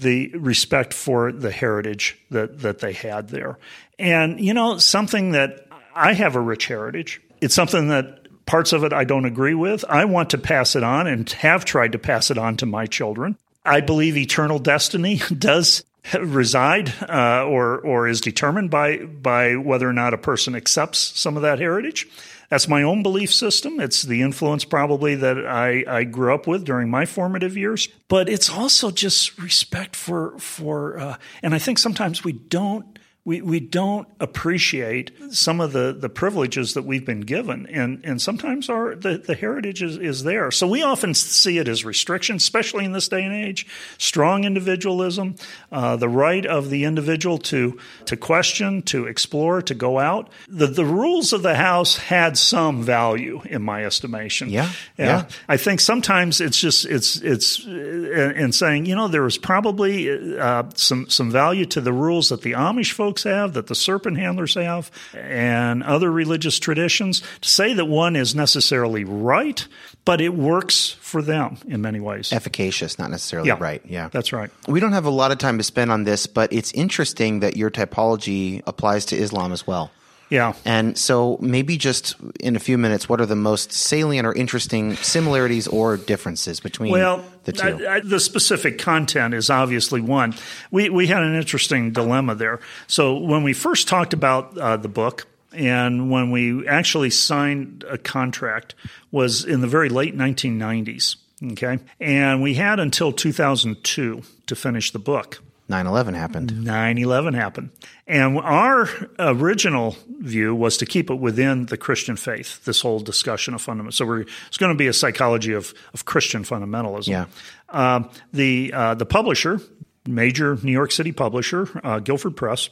the 0.00 0.28
respect 0.36 0.94
for 0.94 1.32
the 1.32 1.50
heritage 1.50 2.18
that, 2.30 2.60
that 2.60 2.78
they 2.78 2.92
had 2.92 3.28
there. 3.28 3.58
And, 3.98 4.40
you 4.40 4.54
know, 4.54 4.78
something 4.78 5.32
that 5.32 5.66
I 5.94 6.12
have 6.12 6.36
a 6.36 6.40
rich 6.40 6.66
heritage. 6.66 7.20
It's 7.40 7.54
something 7.54 7.88
that 7.88 8.46
parts 8.46 8.72
of 8.72 8.84
it 8.84 8.92
I 8.92 9.04
don't 9.04 9.24
agree 9.24 9.54
with. 9.54 9.84
I 9.88 10.04
want 10.04 10.30
to 10.30 10.38
pass 10.38 10.76
it 10.76 10.82
on 10.82 11.06
and 11.06 11.28
have 11.30 11.64
tried 11.64 11.92
to 11.92 11.98
pass 11.98 12.30
it 12.30 12.38
on 12.38 12.56
to 12.58 12.66
my 12.66 12.86
children. 12.86 13.36
I 13.64 13.80
believe 13.80 14.16
eternal 14.16 14.58
destiny 14.58 15.20
does 15.38 15.84
reside 16.18 16.92
uh, 17.02 17.44
or 17.44 17.78
or 17.80 18.08
is 18.08 18.20
determined 18.20 18.70
by 18.70 18.98
by 18.98 19.56
whether 19.56 19.88
or 19.88 19.92
not 19.92 20.14
a 20.14 20.18
person 20.18 20.54
accepts 20.54 20.98
some 20.98 21.36
of 21.36 21.42
that 21.42 21.58
heritage. 21.58 22.06
That's 22.48 22.66
my 22.66 22.82
own 22.82 23.02
belief 23.02 23.32
system. 23.32 23.78
It's 23.78 24.02
the 24.02 24.22
influence 24.22 24.64
probably 24.64 25.14
that 25.16 25.46
I, 25.46 25.84
I 25.86 26.04
grew 26.04 26.34
up 26.34 26.46
with 26.46 26.64
during 26.64 26.88
my 26.88 27.04
formative 27.04 27.56
years. 27.56 27.88
But 28.08 28.28
it's 28.28 28.48
also 28.48 28.90
just 28.90 29.38
respect 29.38 29.94
for 29.94 30.38
for 30.38 30.98
uh, 30.98 31.16
and 31.42 31.54
I 31.54 31.58
think 31.58 31.78
sometimes 31.78 32.24
we 32.24 32.32
don't 32.32 32.97
we, 33.28 33.42
we 33.42 33.60
don't 33.60 34.08
appreciate 34.20 35.10
some 35.34 35.60
of 35.60 35.74
the, 35.74 35.92
the 35.92 36.08
privileges 36.08 36.72
that 36.72 36.86
we've 36.86 37.04
been 37.04 37.20
given. 37.20 37.66
And, 37.66 38.00
and 38.02 38.22
sometimes 38.22 38.70
our, 38.70 38.94
the, 38.94 39.18
the 39.18 39.34
heritage 39.34 39.82
is, 39.82 39.98
is 39.98 40.22
there. 40.22 40.50
So 40.50 40.66
we 40.66 40.82
often 40.82 41.12
see 41.12 41.58
it 41.58 41.68
as 41.68 41.84
restriction, 41.84 42.36
especially 42.36 42.86
in 42.86 42.92
this 42.92 43.06
day 43.06 43.22
and 43.22 43.34
age. 43.34 43.66
Strong 43.98 44.44
individualism, 44.44 45.34
uh, 45.70 45.96
the 45.96 46.08
right 46.08 46.46
of 46.46 46.70
the 46.70 46.84
individual 46.84 47.36
to, 47.36 47.78
to 48.06 48.16
question, 48.16 48.80
to 48.84 49.06
explore, 49.06 49.60
to 49.60 49.74
go 49.74 49.98
out. 49.98 50.30
The, 50.48 50.66
the 50.66 50.86
rules 50.86 51.34
of 51.34 51.42
the 51.42 51.56
house 51.56 51.98
had 51.98 52.38
some 52.38 52.82
value 52.82 53.42
in 53.44 53.60
my 53.60 53.84
estimation. 53.84 54.48
Yeah, 54.48 54.72
yeah. 54.96 55.28
I 55.50 55.58
think 55.58 55.80
sometimes 55.80 56.40
it's 56.40 56.58
just 56.58 56.86
it's 56.86 57.16
it's 57.16 57.66
uh, 57.66 58.32
in 58.34 58.52
saying 58.52 58.86
you 58.86 58.96
know 58.96 59.08
there 59.08 59.22
was 59.22 59.36
probably 59.36 60.38
uh, 60.38 60.64
some 60.74 61.10
some 61.10 61.30
value 61.30 61.66
to 61.66 61.82
the 61.82 61.92
rules 61.92 62.30
that 62.30 62.40
the 62.40 62.52
Amish 62.52 62.92
folks 62.92 63.17
have, 63.24 63.54
that 63.54 63.66
the 63.66 63.74
serpent 63.74 64.18
handlers 64.18 64.54
have, 64.54 64.90
and 65.14 65.82
other 65.82 66.10
religious 66.10 66.58
traditions. 66.58 67.22
To 67.40 67.48
say 67.48 67.74
that 67.74 67.86
one 67.86 68.16
is 68.16 68.34
necessarily 68.34 69.04
right, 69.04 69.66
but 70.04 70.20
it 70.20 70.34
works 70.34 70.96
for 71.00 71.22
them 71.22 71.58
in 71.66 71.80
many 71.82 72.00
ways. 72.00 72.32
Efficacious, 72.32 72.98
not 72.98 73.10
necessarily 73.10 73.48
yeah, 73.48 73.56
right. 73.58 73.82
Yeah. 73.84 74.08
that's 74.08 74.32
right. 74.32 74.50
We 74.66 74.80
don't 74.80 74.92
have 74.92 75.06
a 75.06 75.10
lot 75.10 75.32
of 75.32 75.38
time 75.38 75.58
to 75.58 75.64
spend 75.64 75.90
on 75.90 76.04
this, 76.04 76.26
but 76.26 76.52
it's 76.52 76.72
interesting 76.72 77.40
that 77.40 77.56
your 77.56 77.70
typology 77.70 78.62
applies 78.66 79.06
to 79.06 79.16
Islam 79.16 79.52
as 79.52 79.66
well. 79.66 79.90
Yeah. 80.30 80.54
And 80.64 80.98
so 80.98 81.38
maybe 81.40 81.76
just 81.76 82.16
in 82.40 82.56
a 82.56 82.58
few 82.58 82.76
minutes, 82.76 83.08
what 83.08 83.20
are 83.20 83.26
the 83.26 83.36
most 83.36 83.72
salient 83.72 84.26
or 84.26 84.32
interesting 84.34 84.96
similarities 84.96 85.66
or 85.66 85.96
differences 85.96 86.60
between 86.60 86.92
Well, 86.92 87.24
the 87.44 87.52
two? 87.52 87.86
I, 87.86 87.96
I, 87.96 88.00
the 88.00 88.20
specific 88.20 88.78
content 88.78 89.34
is 89.34 89.50
obviously 89.50 90.00
one. 90.00 90.34
We 90.70 90.90
we 90.90 91.06
had 91.06 91.22
an 91.22 91.34
interesting 91.34 91.92
dilemma 91.92 92.34
there. 92.34 92.60
So 92.86 93.16
when 93.16 93.42
we 93.42 93.52
first 93.52 93.88
talked 93.88 94.12
about 94.12 94.56
uh, 94.58 94.76
the 94.76 94.88
book, 94.88 95.26
and 95.52 96.10
when 96.10 96.30
we 96.30 96.66
actually 96.68 97.10
signed 97.10 97.84
a 97.88 97.96
contract, 97.96 98.74
was 99.10 99.44
in 99.44 99.60
the 99.60 99.66
very 99.66 99.88
late 99.88 100.16
1990s. 100.16 101.16
Okay. 101.52 101.78
And 102.00 102.42
we 102.42 102.54
had 102.54 102.80
until 102.80 103.12
2002 103.12 104.22
to 104.46 104.56
finish 104.56 104.90
the 104.90 104.98
book. 104.98 105.40
9 105.68 105.86
11 105.86 106.14
happened. 106.14 106.64
9 106.64 106.98
11 106.98 107.34
happened. 107.34 107.70
And 108.06 108.38
our 108.38 108.88
original 109.18 109.96
view 110.18 110.54
was 110.54 110.78
to 110.78 110.86
keep 110.86 111.10
it 111.10 111.16
within 111.16 111.66
the 111.66 111.76
Christian 111.76 112.16
faith, 112.16 112.64
this 112.64 112.80
whole 112.80 113.00
discussion 113.00 113.52
of 113.54 113.64
fundamentalism. 113.64 113.92
So 113.94 114.06
we're, 114.06 114.20
it's 114.20 114.56
going 114.56 114.72
to 114.72 114.78
be 114.78 114.86
a 114.86 114.92
psychology 114.92 115.52
of, 115.52 115.74
of 115.92 116.06
Christian 116.06 116.42
fundamentalism. 116.42 117.08
Yeah. 117.08 117.26
Um, 117.68 118.10
the, 118.32 118.72
uh, 118.72 118.94
the 118.94 119.04
publisher, 119.04 119.60
major 120.06 120.56
New 120.62 120.72
York 120.72 120.90
City 120.90 121.12
publisher, 121.12 121.68
uh, 121.84 121.98
Guilford 121.98 122.34
Press, 122.34 122.70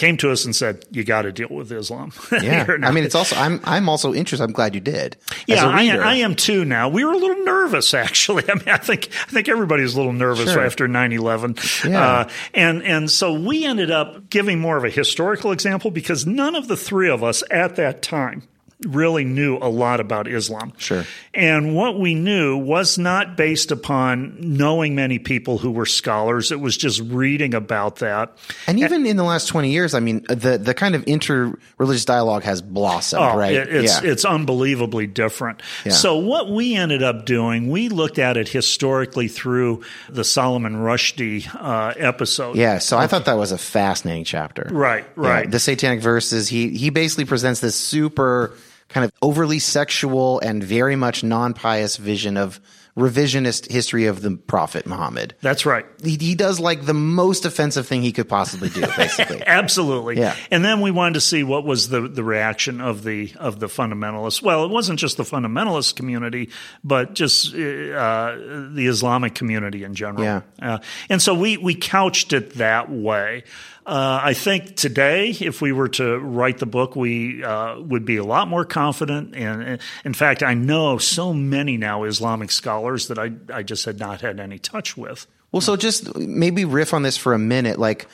came 0.00 0.16
to 0.16 0.30
us 0.30 0.46
and 0.46 0.56
said, 0.56 0.82
"You 0.90 1.04
got 1.04 1.22
to 1.22 1.32
deal 1.32 1.48
with 1.50 1.70
Islam." 1.70 2.12
Yeah, 2.40 2.66
I 2.82 2.90
mean, 2.90 3.04
it's 3.04 3.14
also 3.14 3.36
I'm 3.36 3.60
I'm 3.64 3.88
also 3.88 4.14
interested. 4.14 4.42
I'm 4.42 4.52
glad 4.52 4.74
you 4.74 4.80
did. 4.80 5.16
Yeah, 5.46 5.66
I, 5.66 5.88
I, 5.98 6.14
am 6.14 6.34
too. 6.34 6.64
Now 6.64 6.88
we 6.88 7.04
were 7.04 7.12
a 7.12 7.18
little 7.18 7.44
nervous, 7.44 7.92
actually. 8.06 8.44
I 8.48 8.54
mean, 8.54 8.68
I 8.68 8.78
think 8.78 9.10
I 9.26 9.30
think 9.30 9.48
everybody's 9.48 9.94
a 9.94 9.98
little 9.98 10.14
nervous 10.14 10.52
Sure. 10.52 10.64
after 10.64 10.88
9-11. 10.88 11.88
Yeah. 11.88 12.02
Uh, 12.02 12.28
and 12.54 12.82
and 12.82 13.10
so 13.10 13.34
we 13.34 13.66
ended 13.66 13.90
up 13.90 14.30
giving 14.30 14.58
more 14.58 14.78
of 14.78 14.84
a 14.84 14.90
historical 14.90 15.52
example 15.52 15.90
because 15.90 16.26
none 16.26 16.54
of 16.54 16.66
the 16.66 16.76
three 16.76 17.10
of 17.10 17.22
us 17.22 17.44
at 17.50 17.76
that 17.76 18.00
time 18.00 18.42
really 18.86 19.24
knew 19.24 19.56
a 19.58 19.68
lot 19.68 20.00
about 20.00 20.26
Islam. 20.26 20.72
Sure. 20.78 21.04
And 21.34 21.74
what 21.76 21.98
we 22.00 22.14
knew 22.14 22.56
was 22.56 22.96
not 22.98 23.36
based 23.36 23.70
upon 23.70 24.36
knowing 24.40 24.94
many 24.94 25.18
people 25.18 25.58
who 25.58 25.70
were 25.70 25.84
scholars. 25.86 26.50
It 26.50 26.60
was 26.60 26.76
just 26.76 27.00
reading 27.02 27.52
about 27.54 27.96
that. 27.96 28.36
And 28.66 28.78
even 28.80 29.04
in 29.04 29.16
the 29.16 29.22
last 29.22 29.46
20 29.48 29.70
years, 29.70 29.92
I 29.94 30.00
mean, 30.00 30.24
the 30.28 30.58
the 30.58 30.72
kind 30.74 30.94
of 30.94 31.04
inter-religious 31.06 32.04
dialogue 32.04 32.42
has 32.44 32.62
blossomed, 32.62 33.22
Oh, 33.22 33.36
right? 33.36 33.52
it- 33.52 33.68
it's 33.74 34.02
yeah. 34.02 34.10
it's 34.10 34.24
unbelievably 34.24 35.08
different. 35.08 35.62
Yeah. 35.84 35.92
So 35.92 36.16
what 36.16 36.50
we 36.50 36.74
ended 36.74 37.02
up 37.02 37.26
doing, 37.26 37.68
we 37.70 37.88
looked 37.90 38.18
at 38.18 38.36
it 38.36 38.48
historically 38.48 39.28
through 39.28 39.82
the 40.08 40.24
Salman 40.24 40.76
Rushdie 40.76 41.46
uh, 41.54 41.92
episode. 41.96 42.56
yeah, 42.56 42.78
so 42.78 42.96
I 42.98 43.06
thought 43.06 43.26
that 43.26 43.36
was 43.36 43.52
a 43.52 43.58
fascinating 43.58 44.24
chapter. 44.24 44.68
Right, 44.70 45.04
Yeah, 45.16 45.28
right. 45.28 45.50
the 45.50 45.60
satanic 45.60 46.00
verses, 46.00 46.48
he 46.48 46.70
he 46.70 46.90
basically 46.90 47.24
presents 47.26 47.60
this 47.60 47.74
super 47.76 48.52
kind 48.90 49.04
of 49.04 49.12
overly 49.22 49.58
sexual 49.58 50.40
and 50.40 50.62
very 50.62 50.96
much 50.96 51.24
non-pious 51.24 51.96
vision 51.96 52.36
of 52.36 52.60
revisionist 52.96 53.70
history 53.70 54.06
of 54.06 54.20
the 54.20 54.36
prophet 54.36 54.86
Muhammad. 54.86 55.34
That's 55.40 55.64
right. 55.64 55.86
He, 56.02 56.16
he 56.16 56.34
does 56.34 56.58
like 56.60 56.84
the 56.84 56.94
most 56.94 57.44
offensive 57.44 57.86
thing 57.86 58.02
he 58.02 58.12
could 58.12 58.28
possibly 58.28 58.68
do, 58.68 58.80
basically. 58.96 59.42
Absolutely. 59.46 60.18
Yeah. 60.18 60.36
And 60.50 60.64
then 60.64 60.80
we 60.80 60.90
wanted 60.90 61.14
to 61.14 61.20
see 61.20 61.44
what 61.44 61.64
was 61.64 61.88
the, 61.88 62.02
the 62.02 62.24
reaction 62.24 62.80
of 62.80 63.04
the 63.04 63.32
of 63.36 63.60
the 63.60 63.66
fundamentalists. 63.66 64.42
Well, 64.42 64.64
it 64.64 64.70
wasn't 64.70 64.98
just 64.98 65.16
the 65.16 65.22
fundamentalist 65.22 65.96
community, 65.96 66.50
but 66.82 67.14
just 67.14 67.54
uh, 67.54 67.56
the 67.56 68.86
Islamic 68.88 69.34
community 69.34 69.84
in 69.84 69.94
general. 69.94 70.24
Yeah. 70.24 70.42
Uh, 70.60 70.78
and 71.08 71.22
so 71.22 71.34
we 71.34 71.56
we 71.56 71.74
couched 71.74 72.32
it 72.32 72.54
that 72.54 72.90
way. 72.90 73.44
Uh, 73.86 74.20
I 74.22 74.34
think 74.34 74.76
today, 74.76 75.30
if 75.30 75.62
we 75.62 75.72
were 75.72 75.88
to 75.88 76.18
write 76.18 76.58
the 76.58 76.66
book, 76.66 76.94
we 76.94 77.42
uh, 77.42 77.80
would 77.80 78.04
be 78.04 78.18
a 78.18 78.24
lot 78.24 78.46
more 78.46 78.64
confident. 78.64 79.34
And 79.34 79.80
in 80.04 80.14
fact, 80.14 80.42
I 80.42 80.54
know 80.54 80.98
so 80.98 81.32
many 81.32 81.76
now 81.76 82.04
Islamic 82.04 82.50
scholars 82.50 83.08
that 83.08 83.18
I 83.18 83.32
I 83.52 83.62
just 83.62 83.84
had 83.86 83.98
not 83.98 84.20
had 84.20 84.38
any 84.38 84.58
touch 84.58 84.96
with. 84.96 85.26
Well, 85.52 85.60
so 85.60 85.76
just 85.76 86.14
maybe 86.16 86.64
riff 86.64 86.94
on 86.94 87.02
this 87.02 87.16
for 87.16 87.34
a 87.34 87.38
minute. 87.38 87.78
Like, 87.78 88.06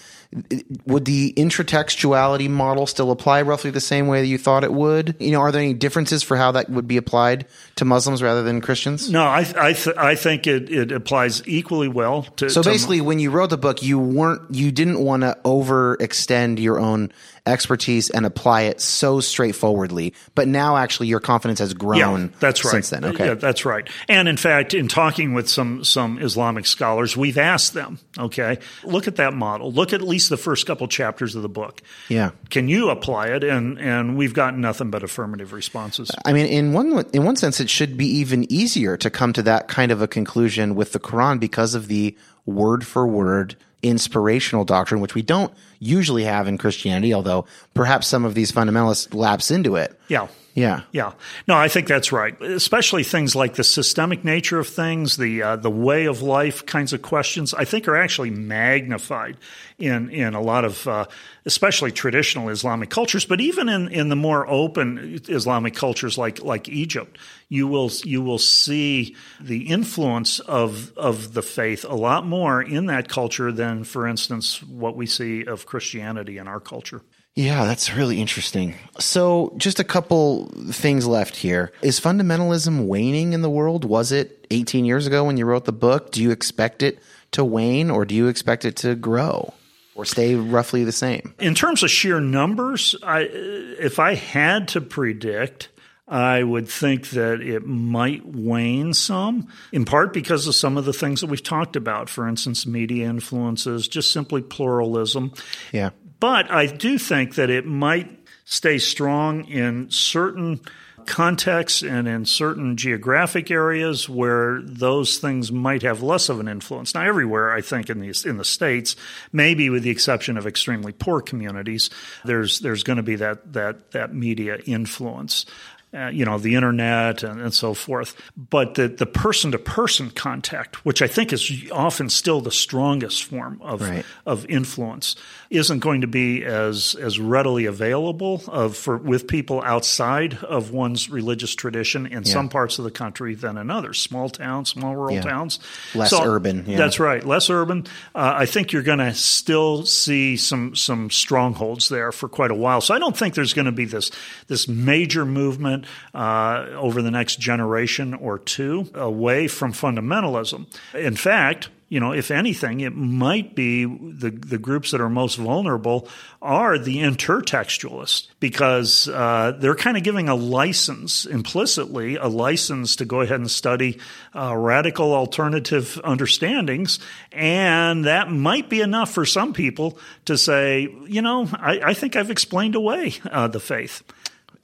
would 0.87 1.05
the 1.05 1.35
intratextuality 1.37 2.49
model 2.49 2.87
still 2.87 3.11
apply 3.11 3.43
roughly 3.43 3.71
the 3.71 3.81
same 3.81 4.07
way 4.07 4.23
that 4.23 4.27
you 4.27 4.39
thought 4.39 4.65
it 4.65 4.73
would? 4.73 5.17
You 5.21 5.33
know, 5.33 5.41
are 5.41 5.53
there 5.53 5.61
any 5.61 5.75
differences 5.75 6.23
for 6.23 6.37
how 6.37 6.53
that 6.53 6.71
would 6.71 6.89
be 6.89 6.97
applied 6.97 7.47
to 7.77 7.85
Muslims 7.85 8.23
rather 8.23 8.43
than 8.43 8.61
Christians? 8.61 9.11
No, 9.11 9.23
I 9.23 9.47
I, 9.59 9.73
th- 9.75 9.97
I 9.97 10.15
think 10.15 10.47
it, 10.47 10.71
it 10.71 10.93
applies 10.93 11.47
equally 11.47 11.89
well 11.89 12.23
to. 12.37 12.49
So 12.51 12.63
to- 12.63 12.69
basically, 12.69 13.01
when 13.01 13.19
you 13.19 13.31
wrote 13.31 13.51
the 13.51 13.59
book, 13.59 13.83
you 13.83 13.99
weren't, 13.99 14.43
you 14.55 14.73
didn't 14.73 14.99
want 14.99 15.23
to 15.23 15.37
overextend 15.45 16.59
your 16.59 16.79
own 16.81 17.13
expertise 17.45 18.11
and 18.11 18.27
apply 18.27 18.63
it 18.63 18.81
so 18.81 19.21
straightforwardly. 19.21 20.13
But 20.35 20.49
now, 20.49 20.77
actually, 20.79 21.07
your 21.09 21.21
confidence 21.21 21.61
has 21.61 21.75
grown. 21.75 22.23
yeah, 22.23 22.29
that's 22.41 22.65
right. 22.65 22.73
Since 22.73 22.91
then, 22.91 23.05
okay. 23.05 23.27
Yeah, 23.27 23.35
that's 23.35 23.65
right. 23.65 23.89
And 24.09 24.27
in 24.27 24.37
fact, 24.37 24.75
in 24.75 24.89
talking 24.89 25.35
with 25.35 25.49
some 25.49 25.85
some 25.85 26.19
Islamic 26.19 26.67
scholars, 26.67 27.17
we've 27.17 27.39
asked 27.39 27.75
them, 27.75 27.99
okay, 28.19 28.59
look 28.85 29.07
at 29.07 29.17
that 29.17 29.35
model. 29.35 29.71
Look 29.71 29.93
at 29.93 30.01
least 30.03 30.31
the 30.31 30.37
first 30.37 30.67
couple 30.67 30.89
chapters 30.89 31.35
of 31.37 31.43
the 31.43 31.49
book. 31.49 31.83
Yeah. 32.09 32.31
Can 32.51 32.69
you 32.69 32.89
apply 32.91 33.29
it? 33.29 33.45
And 33.45 33.79
and 33.79 34.17
we've 34.17 34.35
gotten 34.35 34.61
nothing 34.61 34.91
but 34.91 35.03
affirmative 35.03 35.53
responses. 35.53 36.11
I 36.25 36.33
mean, 36.33 36.47
in 36.47 36.73
one 36.73 37.05
in 37.13 37.25
one 37.25 37.37
sense, 37.37 37.61
it 37.67 37.71
should 37.71 37.97
be 37.97 38.07
even 38.07 38.47
easier 38.51 38.97
to 38.97 39.11
come 39.11 39.33
to 39.33 39.43
that 39.43 39.67
kind 39.67 39.91
of 39.91 40.01
a 40.01 40.07
conclusion 40.07 40.77
with 40.77 40.93
the 40.93 41.01
Quran 41.01 41.41
because 41.41 41.75
of 41.75 41.89
the 41.89 42.17
word 42.45 42.87
for 42.87 43.09
word 43.09 43.57
inspirational 43.83 44.65
doctrine, 44.65 45.01
which 45.01 45.17
we 45.17 45.23
don't 45.23 45.53
usually 45.81 46.23
have 46.23 46.47
in 46.47 46.59
Christianity. 46.59 47.13
Although 47.13 47.45
perhaps 47.77 48.09
some 48.09 48.25
of 48.25 48.35
these 48.35 48.51
fundamentalists 48.51 49.15
lapse 49.15 49.51
into 49.51 49.77
it. 49.77 49.99
Yeah. 50.09 50.29
Yeah. 50.57 50.85
Yeah, 50.91 51.13
no, 51.47 51.55
I 51.55 51.69
think 51.69 51.87
that's 51.87 52.13
right. 52.13 52.41
Especially 52.41 53.05
things 53.05 53.37
like 53.37 53.57
the 53.57 53.63
systemic 53.63 54.25
nature 54.25 54.59
of 54.59 54.67
things, 54.67 55.19
the 55.19 55.43
uh, 55.43 55.57
the 55.57 55.71
way 55.71 56.07
of 56.07 56.23
life 56.23 56.65
kinds 56.65 56.95
of 56.95 57.03
questions. 57.03 57.53
I 57.53 57.67
think 57.67 57.87
are 57.89 57.97
actually 57.97 58.31
magnified 58.31 59.37
in 59.79 60.09
in 60.09 60.35
a 60.35 60.41
lot 60.41 60.65
of, 60.65 60.89
uh, 60.89 61.05
especially 61.45 61.93
traditional 61.93 62.49
Islamic 62.49 62.89
cultures, 62.89 63.27
but 63.27 63.43
even 63.43 63.69
in, 63.69 63.89
in 63.89 64.09
the 64.09 64.17
more 64.17 64.49
open 64.49 65.21
Islamic 65.29 65.75
cultures 65.75 66.17
like 66.17 66.43
like 66.43 66.71
Egypt, 66.71 67.19
you 67.51 67.69
will 67.69 67.91
you 68.05 68.23
will 68.23 68.39
see 68.39 69.15
the 69.39 69.69
influence 69.69 70.41
of 70.41 70.97
of 70.97 71.35
the 71.35 71.43
faith 71.43 71.85
a 71.85 71.95
lot 71.95 72.25
more 72.25 72.63
in 72.63 72.87
that 72.87 73.11
culture 73.11 73.53
than, 73.53 73.85
for 73.85 74.07
instance, 74.07 74.63
what 74.63 74.97
we 74.97 75.05
see 75.05 75.45
of 75.45 75.67
Christianity 75.67 76.39
in 76.39 76.49
our 76.49 76.61
culture. 76.61 77.03
Yeah, 77.37 77.67
that's 77.67 77.95
really 77.95 78.19
interesting. 78.19 78.75
So, 78.99 79.53
just 79.59 79.79
a 79.79 79.85
couple 79.85 80.47
things 80.71 81.07
left 81.07 81.37
here. 81.37 81.71
Is 81.83 82.01
fundamentalism 82.01 82.87
waning 82.87 83.35
in 83.35 83.43
the 83.43 83.51
world? 83.51 83.85
Was 83.85 84.11
it 84.11 84.47
18 84.51 84.87
years 84.87 85.07
ago 85.07 85.23
when 85.25 85.37
you 85.37 85.45
wrote 85.45 85.67
the 85.67 85.73
book? 85.73 86.13
Do 86.13 86.23
you 86.23 86.31
expect 86.31 86.83
it 86.83 86.99
to 87.33 87.45
wane 87.45 87.91
or 87.91 88.07
do 88.07 88.15
you 88.15 88.29
expect 88.29 88.65
it 88.65 88.77
to 88.77 88.95
grow 88.95 89.53
or 89.95 90.07
stay 90.07 90.35
roughly 90.35 90.83
the 90.85 90.93
same? 90.93 91.35
In 91.39 91.55
terms 91.55 91.83
of 91.83 91.91
sheer 91.91 92.21
numbers, 92.21 92.97
I, 93.03 93.29
if 93.31 93.99
I 93.99 94.15
had 94.15 94.69
to 94.69 94.81
predict, 94.81 95.69
I 96.09 96.43
would 96.43 96.69
think 96.69 97.11
that 97.11 97.43
it 97.43 97.67
might 97.67 98.25
wane 98.25 98.95
some, 98.95 99.49
in 99.73 99.85
part 99.85 100.15
because 100.15 100.47
of 100.47 100.55
some 100.55 100.79
of 100.79 100.87
the 100.87 100.95
things 100.95 101.21
that 101.21 101.27
we've 101.27 101.43
talked 101.43 101.77
about. 101.77 102.09
For 102.09 102.27
instance, 102.27 102.67
media 102.67 103.11
influences, 103.11 103.89
just 103.89 104.11
simply 104.11 104.41
pluralism. 104.41 105.35
Yeah. 105.71 105.91
But 106.21 106.51
I 106.51 106.67
do 106.67 106.99
think 106.99 107.35
that 107.35 107.51
it 107.51 107.67
might 107.67 108.11
stay 108.45 108.79
strong 108.79 109.45
in 109.47 109.91
certain 109.91 110.61
contexts 111.05 111.83
and 111.83 112.09
in 112.09 112.25
certain 112.25 112.77
geographic 112.77 113.51
areas 113.51 114.09
where 114.09 114.61
those 114.63 115.19
things 115.19 115.53
might 115.53 115.83
have 115.83 116.03
less 116.03 116.29
of 116.29 116.41
an 116.41 116.49
influence. 116.49 116.95
Now, 116.95 117.03
everywhere, 117.03 117.53
I 117.53 117.61
think 117.61 117.89
in 117.91 118.01
the 118.01 118.13
in 118.25 118.39
the 118.39 118.45
states, 118.45 118.97
maybe 119.33 119.71
with 119.71 119.85
the 119.85 119.91
exception 119.91 120.37
of 120.37 120.47
extremely 120.47 120.93
poor 120.93 121.21
communities, 121.21 121.91
there's 122.25 122.59
there's 122.61 122.83
going 122.83 122.97
to 122.97 123.05
be 123.05 123.17
that 123.17 123.53
that 123.53 123.93
that 123.93 124.15
media 124.15 124.59
influence. 124.67 125.47
Uh, 125.95 126.09
you 126.09 126.27
know, 126.27 126.37
the 126.37 126.57
internet 126.57 127.23
and, 127.23 127.41
and 127.41 127.55
so 127.55 127.73
forth. 127.73 128.21
But 128.37 128.75
the, 128.75 128.89
the 128.89 129.07
person-to-person 129.07 130.11
contact, 130.11 130.85
which 130.85 131.01
I 131.01 131.07
think 131.07 131.33
is 131.33 131.71
often 131.73 132.11
still 132.11 132.41
the 132.43 132.51
strongest 132.51 133.25
form 133.25 133.63
of 133.63 133.81
Right. 133.81 134.05
of 134.27 134.45
influence 134.47 135.15
isn't 135.51 135.79
going 135.81 136.01
to 136.01 136.07
be 136.07 136.45
as 136.45 136.95
as 137.01 137.19
readily 137.19 137.67
available 137.67 138.43
of 138.49 138.77
for 138.77 138.97
with 138.97 139.27
people 139.29 139.63
outside 139.63 140.35
of 140.45 140.71
one's 140.73 141.09
religious 141.11 141.55
tradition 141.55 142.07
in 142.07 142.25
some 142.25 142.49
parts 142.49 142.79
of 142.79 142.85
the 142.85 142.91
country 142.91 143.35
than 143.35 143.57
in 143.59 143.71
others. 143.71 143.99
Small 144.01 144.29
towns, 144.29 144.71
small 144.71 144.95
rural 144.97 145.15
Yeah. 145.17 145.23
towns, 145.23 145.59
Less 145.95 146.13
urban, 146.13 146.65
yeah. 146.67 146.77
That's 146.77 146.99
right, 146.99 147.25
less 147.25 147.49
urban. 147.51 147.85
Uh, 148.15 148.35
I 148.37 148.47
think 148.47 148.73
you're 148.73 148.83
going 148.83 148.99
to 148.99 149.15
still 149.15 149.85
see 149.87 150.37
some 150.37 150.75
some 150.75 151.11
strongholds 151.11 151.89
there 151.89 152.13
for 152.13 152.29
quite 152.29 152.51
a 152.51 152.55
while. 152.55 152.81
So 152.81 152.95
I 152.95 152.99
don't 152.99 153.17
think 153.17 153.35
there's 153.35 153.53
going 153.55 153.67
to 153.67 153.73
be 153.73 153.85
this 153.85 154.11
this 154.49 154.69
major 154.69 155.25
movement 155.25 155.85
uh, 156.15 156.67
over 156.75 157.03
the 157.03 157.11
next 157.11 157.39
generation 157.41 158.15
or 158.15 158.39
two 158.39 158.89
away 158.95 159.49
from 159.49 159.73
fundamentalism. 159.73 160.67
In 160.95 161.17
fact, 161.17 161.69
you 161.89 162.01
know, 162.01 162.13
if 162.13 162.33
anything, 162.33 162.81
it 162.81 162.97
might 162.97 163.55
be 163.55 163.85
the 163.85 164.31
the 164.31 164.59
groups 164.59 164.91
that 164.91 165.01
are 165.01 165.09
most 165.09 165.37
vulnerable 165.37 166.09
are 166.43 166.79
the 166.79 166.99
intertextualists 166.99 168.27
because 168.41 169.09
uh, 169.09 169.57
they're 169.59 169.77
kind 169.77 169.97
of 169.97 170.03
giving 170.03 170.29
a 170.29 170.35
license 170.35 171.27
implicitly, 171.27 172.17
a 172.17 172.27
license 172.27 172.97
to 172.97 173.05
go 173.05 173.21
ahead 173.21 173.39
and 173.39 173.51
study 173.51 174.01
uh, 174.35 174.57
radical 174.57 175.15
alternative 175.15 176.01
understandings, 176.03 176.99
and 177.31 178.05
that 178.05 178.33
might 178.33 178.69
be 178.69 178.81
enough 178.81 179.13
for 179.13 179.25
some 179.25 179.53
people 179.53 179.97
to 180.25 180.37
say, 180.37 180.89
you 181.07 181.23
know, 181.23 181.49
I, 181.53 181.81
I 181.85 181.95
think 181.95 182.17
I've 182.17 182.31
explained 182.31 182.75
away 182.75 183.15
uh, 183.31 183.47
the 183.47 183.61
faith. 183.61 184.03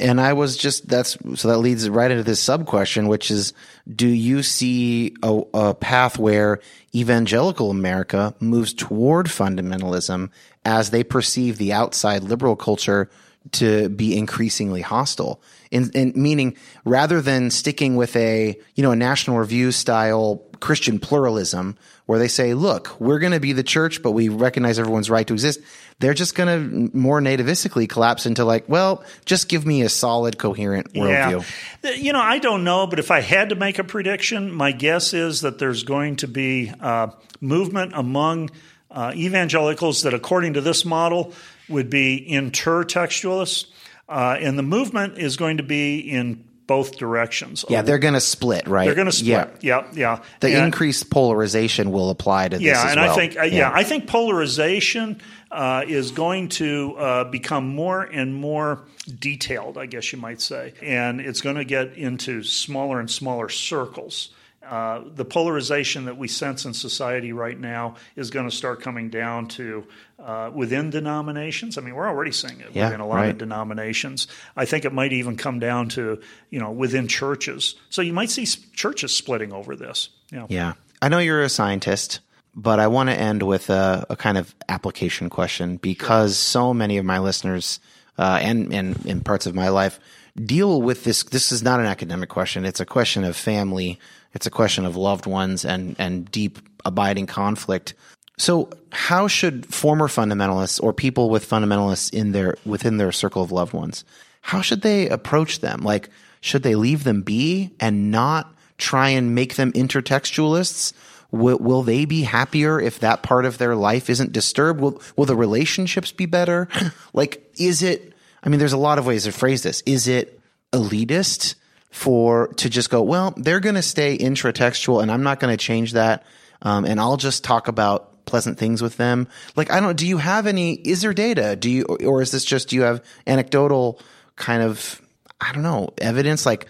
And 0.03 0.21
I 0.21 0.33
was 0.33 0.57
just 0.57 0.89
that's 0.89 1.17
so 1.37 1.49
that 1.49 1.59
leads 1.59 1.89
right 1.89 2.11
into 2.11 2.25
this 2.25 2.41
sub 2.41 2.67
question, 2.67 3.07
which 3.07 3.31
is: 3.31 3.53
Do 3.95 4.09
you 4.09 4.43
see 4.43 5.15
a, 5.23 5.43
a 5.55 5.75
path 5.75 6.19
where 6.19 6.59
evangelical 6.95 7.71
America 7.71 8.35
moves 8.41 8.75
toward 8.75 9.27
fundamentalism 9.27 10.31
as 10.65 10.91
they 10.91 11.05
perceive 11.05 11.57
the 11.57 11.73
outside 11.73 12.25
liberal 12.25 12.57
culture 12.57 13.09
to 13.53 13.89
be 13.89 14.17
increasingly 14.17 14.81
hostile? 14.81 15.43
In, 15.71 15.91
in 15.95 16.13
meaning, 16.15 16.57
rather 16.85 17.21
than 17.21 17.51
sticking 17.51 17.97
with 17.97 18.15
a 18.17 18.59
you 18.75 18.83
know 18.83 18.93
a 18.93 18.97
National 18.97 19.39
Review 19.39 19.73
style 19.73 20.43
Christian 20.63 21.01
pluralism 21.01 21.77
where 22.07 22.19
they 22.19 22.29
say, 22.29 22.55
look, 22.55 22.99
we're 23.01 23.19
going 23.19 23.33
to 23.33 23.41
be 23.41 23.53
the 23.53 23.65
church, 23.65 24.01
but 24.01 24.13
we 24.13 24.29
recognize 24.29 24.79
everyone's 24.79 25.11
right 25.11 25.27
to 25.27 25.35
exist. 25.35 25.61
They're 25.99 26.15
just 26.15 26.35
going 26.35 26.91
to 26.91 26.97
more 26.97 27.21
nativistically 27.21 27.89
collapse 27.89 28.27
into 28.27 28.45
like, 28.45 28.69
well, 28.69 29.05
just 29.25 29.49
give 29.49 29.67
me 29.67 29.83
a 29.83 29.89
solid, 29.89 30.39
coherent 30.39 30.93
worldview. 30.95 31.45
Yeah. 31.83 31.91
You 31.91 32.13
know, 32.13 32.21
I 32.21 32.39
don't 32.39 32.65
know, 32.65 32.87
but 32.87 32.99
if 32.99 33.11
I 33.11 33.21
had 33.21 33.51
to 33.51 33.57
make 33.57 33.79
a 33.79 33.85
prediction, 33.85 34.53
my 34.53 34.73
guess 34.73 35.13
is 35.13 35.43
that 35.43 35.59
there's 35.59 35.83
going 35.83 36.17
to 36.17 36.29
be 36.29 36.73
uh, 36.81 37.09
movement 37.41 37.93
among 37.95 38.51
uh, 38.91 39.13
evangelicals 39.15 40.03
that, 40.03 40.15
according 40.15 40.55
to 40.55 40.61
this 40.61 40.85
model, 40.85 41.33
would 41.69 41.91
be 41.91 42.27
intertextualists. 42.31 43.67
Uh, 44.09 44.37
and 44.41 44.59
the 44.59 44.63
movement 44.63 45.19
is 45.19 45.37
going 45.37 45.57
to 45.57 45.63
be 45.63 45.99
in 45.99 46.45
both 46.67 46.97
directions. 46.97 47.65
Yeah, 47.69 47.83
they're 47.83 47.99
going 47.99 48.15
to 48.15 48.21
split, 48.21 48.67
right? 48.67 48.87
They're 48.87 48.95
going 48.95 49.07
to 49.07 49.13
split. 49.13 49.59
Yeah, 49.61 49.85
yeah. 49.85 49.91
yeah. 49.93 50.23
The 50.41 50.55
and, 50.55 50.67
increased 50.67 51.11
polarization 51.11 51.93
will 51.93 52.11
apply 52.11 52.49
to 52.49 52.57
this. 52.57 52.65
Yeah, 52.65 52.91
and 52.91 53.01
well. 53.01 53.11
I 53.11 53.15
think 53.15 53.37
uh, 53.37 53.43
yeah. 53.43 53.59
yeah. 53.59 53.73
I 53.73 53.85
think 53.85 54.07
polarization 54.07 55.21
uh, 55.51 55.85
is 55.87 56.13
going 56.13 56.49
to 56.51 56.97
uh, 56.97 57.25
become 57.25 57.69
more 57.69 58.03
and 58.03 58.35
more 58.35 58.85
detailed. 59.19 59.77
I 59.77 59.87
guess 59.87 60.13
you 60.13 60.19
might 60.19 60.41
say, 60.41 60.75
and 60.83 61.21
it's 61.21 61.41
going 61.41 61.57
to 61.57 61.65
get 61.65 61.95
into 61.95 62.43
smaller 62.43 63.01
and 63.01 63.11
smaller 63.11 63.49
circles. 63.49 64.31
Uh, 64.65 65.03
the 65.15 65.25
polarization 65.25 66.05
that 66.05 66.17
we 66.17 66.29
sense 66.29 66.65
in 66.65 66.73
society 66.73 67.33
right 67.33 67.59
now 67.59 67.97
is 68.17 68.31
going 68.31 68.49
to 68.49 68.55
start 68.55 68.81
coming 68.81 69.11
down 69.11 69.49
to 69.49 69.85
uh, 70.19 70.51
within 70.55 70.91
denominations. 70.91 71.77
I 71.77 71.81
mean, 71.81 71.95
we're 71.95 72.09
already 72.09 72.33
seeing 72.33 72.61
it 72.61 72.69
yeah, 72.73 72.87
within 72.87 73.01
a 73.01 73.07
lot 73.07 73.17
right. 73.17 73.31
of 73.31 73.39
denominations. 73.39 74.29
I 74.57 74.65
think 74.65 74.85
it 74.85 74.93
might 74.93 75.13
even 75.13 75.37
come 75.37 75.59
down 75.59 75.89
to 75.91 76.21
you 76.51 76.61
know 76.61 76.71
within 76.71 77.09
churches. 77.09 77.75
So 77.91 78.03
you 78.03 78.13
might 78.13 78.31
see 78.31 78.47
churches 78.47 79.15
splitting 79.15 79.53
over 79.53 79.75
this. 79.75 80.11
Yeah. 80.31 80.47
Yeah. 80.49 80.73
I 81.01 81.09
know 81.09 81.19
you're 81.19 81.43
a 81.43 81.49
scientist, 81.49 82.21
but 82.55 82.79
I 82.79 82.87
want 82.87 83.09
to 83.09 83.19
end 83.19 83.43
with 83.43 83.69
a, 83.69 84.07
a 84.09 84.17
kind 84.17 84.39
of 84.39 84.55
application 84.69 85.29
question 85.29 85.77
because 85.77 86.37
sure. 86.37 86.63
so 86.63 86.75
many 86.75 86.99
of 86.99 87.05
my 87.05 87.19
listeners 87.19 87.81
uh, 88.19 88.39
and 88.41 88.73
and 88.73 89.05
in 89.07 89.21
parts 89.23 89.47
of 89.47 89.55
my 89.55 89.69
life 89.69 89.99
deal 90.37 90.83
with 90.83 91.05
this. 91.05 91.23
This 91.25 91.53
is 91.53 91.63
not 91.63 91.81
an 91.81 91.87
academic 91.87 92.29
question. 92.29 92.65
It's 92.65 92.81
a 92.81 92.87
question 92.87 93.25
of 93.25 93.37
family 93.37 93.99
it's 94.35 94.47
a 94.47 94.51
question 94.51 94.85
of 94.85 94.97
loved 94.97 95.27
ones 95.27 95.65
and, 95.65 95.97
and 95.99 96.31
deep 96.31 96.59
abiding 96.85 97.27
conflict. 97.27 97.95
So 98.39 98.71
how 98.91 99.29
should 99.29 99.67
former 99.73 100.09
fundamentalists 100.09 100.83
or 100.83 100.93
people 100.93 101.31
with 101.31 101.49
fundamentalists 101.49 102.13
in 102.13 102.33
their, 102.33 102.57
within 102.65 102.97
their 102.97 103.13
circle 103.13 103.43
of 103.43 103.53
loved 103.53 103.73
ones, 103.73 104.05
how 104.41 104.63
should 104.63 104.83
they 104.83 105.09
approach 105.09 105.61
them? 105.61 105.83
Like, 105.83 106.09
should 106.41 106.63
they 106.63 106.75
leave 106.75 107.05
them 107.05 107.23
be 107.23 107.71
and 107.79 108.11
not 108.11 108.53
try 108.79 109.11
and 109.11 109.35
make 109.35 109.57
them 109.57 109.73
intertextualists? 109.73 110.93
Will, 111.31 111.59
will 111.59 111.83
they 111.83 112.05
be 112.05 112.23
happier 112.23 112.81
if 112.81 112.99
that 113.01 113.23
part 113.23 113.45
of 113.45 113.59
their 113.59 113.77
life 113.77 114.11
isn't 114.11 114.33
disturbed? 114.33 114.81
Will, 114.81 115.01
will 115.17 115.27
the 115.27 115.37
relationships 115.37 116.11
be 116.11 116.27
better? 116.27 116.69
like, 117.13 117.53
is 117.59 117.83
it, 117.83 118.12
I 118.43 118.49
mean, 118.49 118.59
there's 118.59 118.73
a 118.73 118.79
lot 118.79 118.99
of 118.99 119.07
ways 119.07 119.25
to 119.25 119.33
phrase 119.33 119.63
this. 119.63 119.83
Is 119.87 120.09
it 120.09 120.41
elitist? 120.73 121.55
for 121.93 122.49
to 122.55 122.71
just 122.71 122.89
go, 122.89 123.03
well, 123.03 123.35
they're 123.37 123.61
going 123.61 123.75
to 123.75 123.83
stay 123.83 124.17
intratextual 124.17 125.03
and 125.03 125.13
I'm 125.13 125.23
not 125.23 125.39
going 125.39 125.53
to 125.53 125.63
change 125.63 125.93
that. 125.93 126.25
Um, 126.63 126.87
and 126.87 126.99
I'll 126.99 127.19
just 127.19 127.45
talk 127.45 127.69
about 127.69 128.25
pleasant 128.25 128.59
things 128.59 128.81
with 128.81 128.97
them. 128.97 129.29
Like, 129.57 129.71
I 129.71 129.79
don't, 129.79 129.97
do 129.97 130.07
you 130.07 130.17
have 130.17 130.47
any, 130.47 130.73
is 130.73 131.03
there 131.03 131.13
data? 131.13 131.55
Do 131.55 131.71
you, 131.71 131.85
or 131.85 132.23
is 132.23 132.31
this 132.31 132.45
just, 132.45 132.71
do 132.71 132.77
you 132.77 132.83
have 132.83 133.05
anecdotal 133.27 134.01
kind 134.37 134.63
of, 134.63 135.03
I 135.39 135.53
don't 135.53 135.63
know, 135.63 135.91
evidence? 135.99 136.47
Like, 136.47 136.67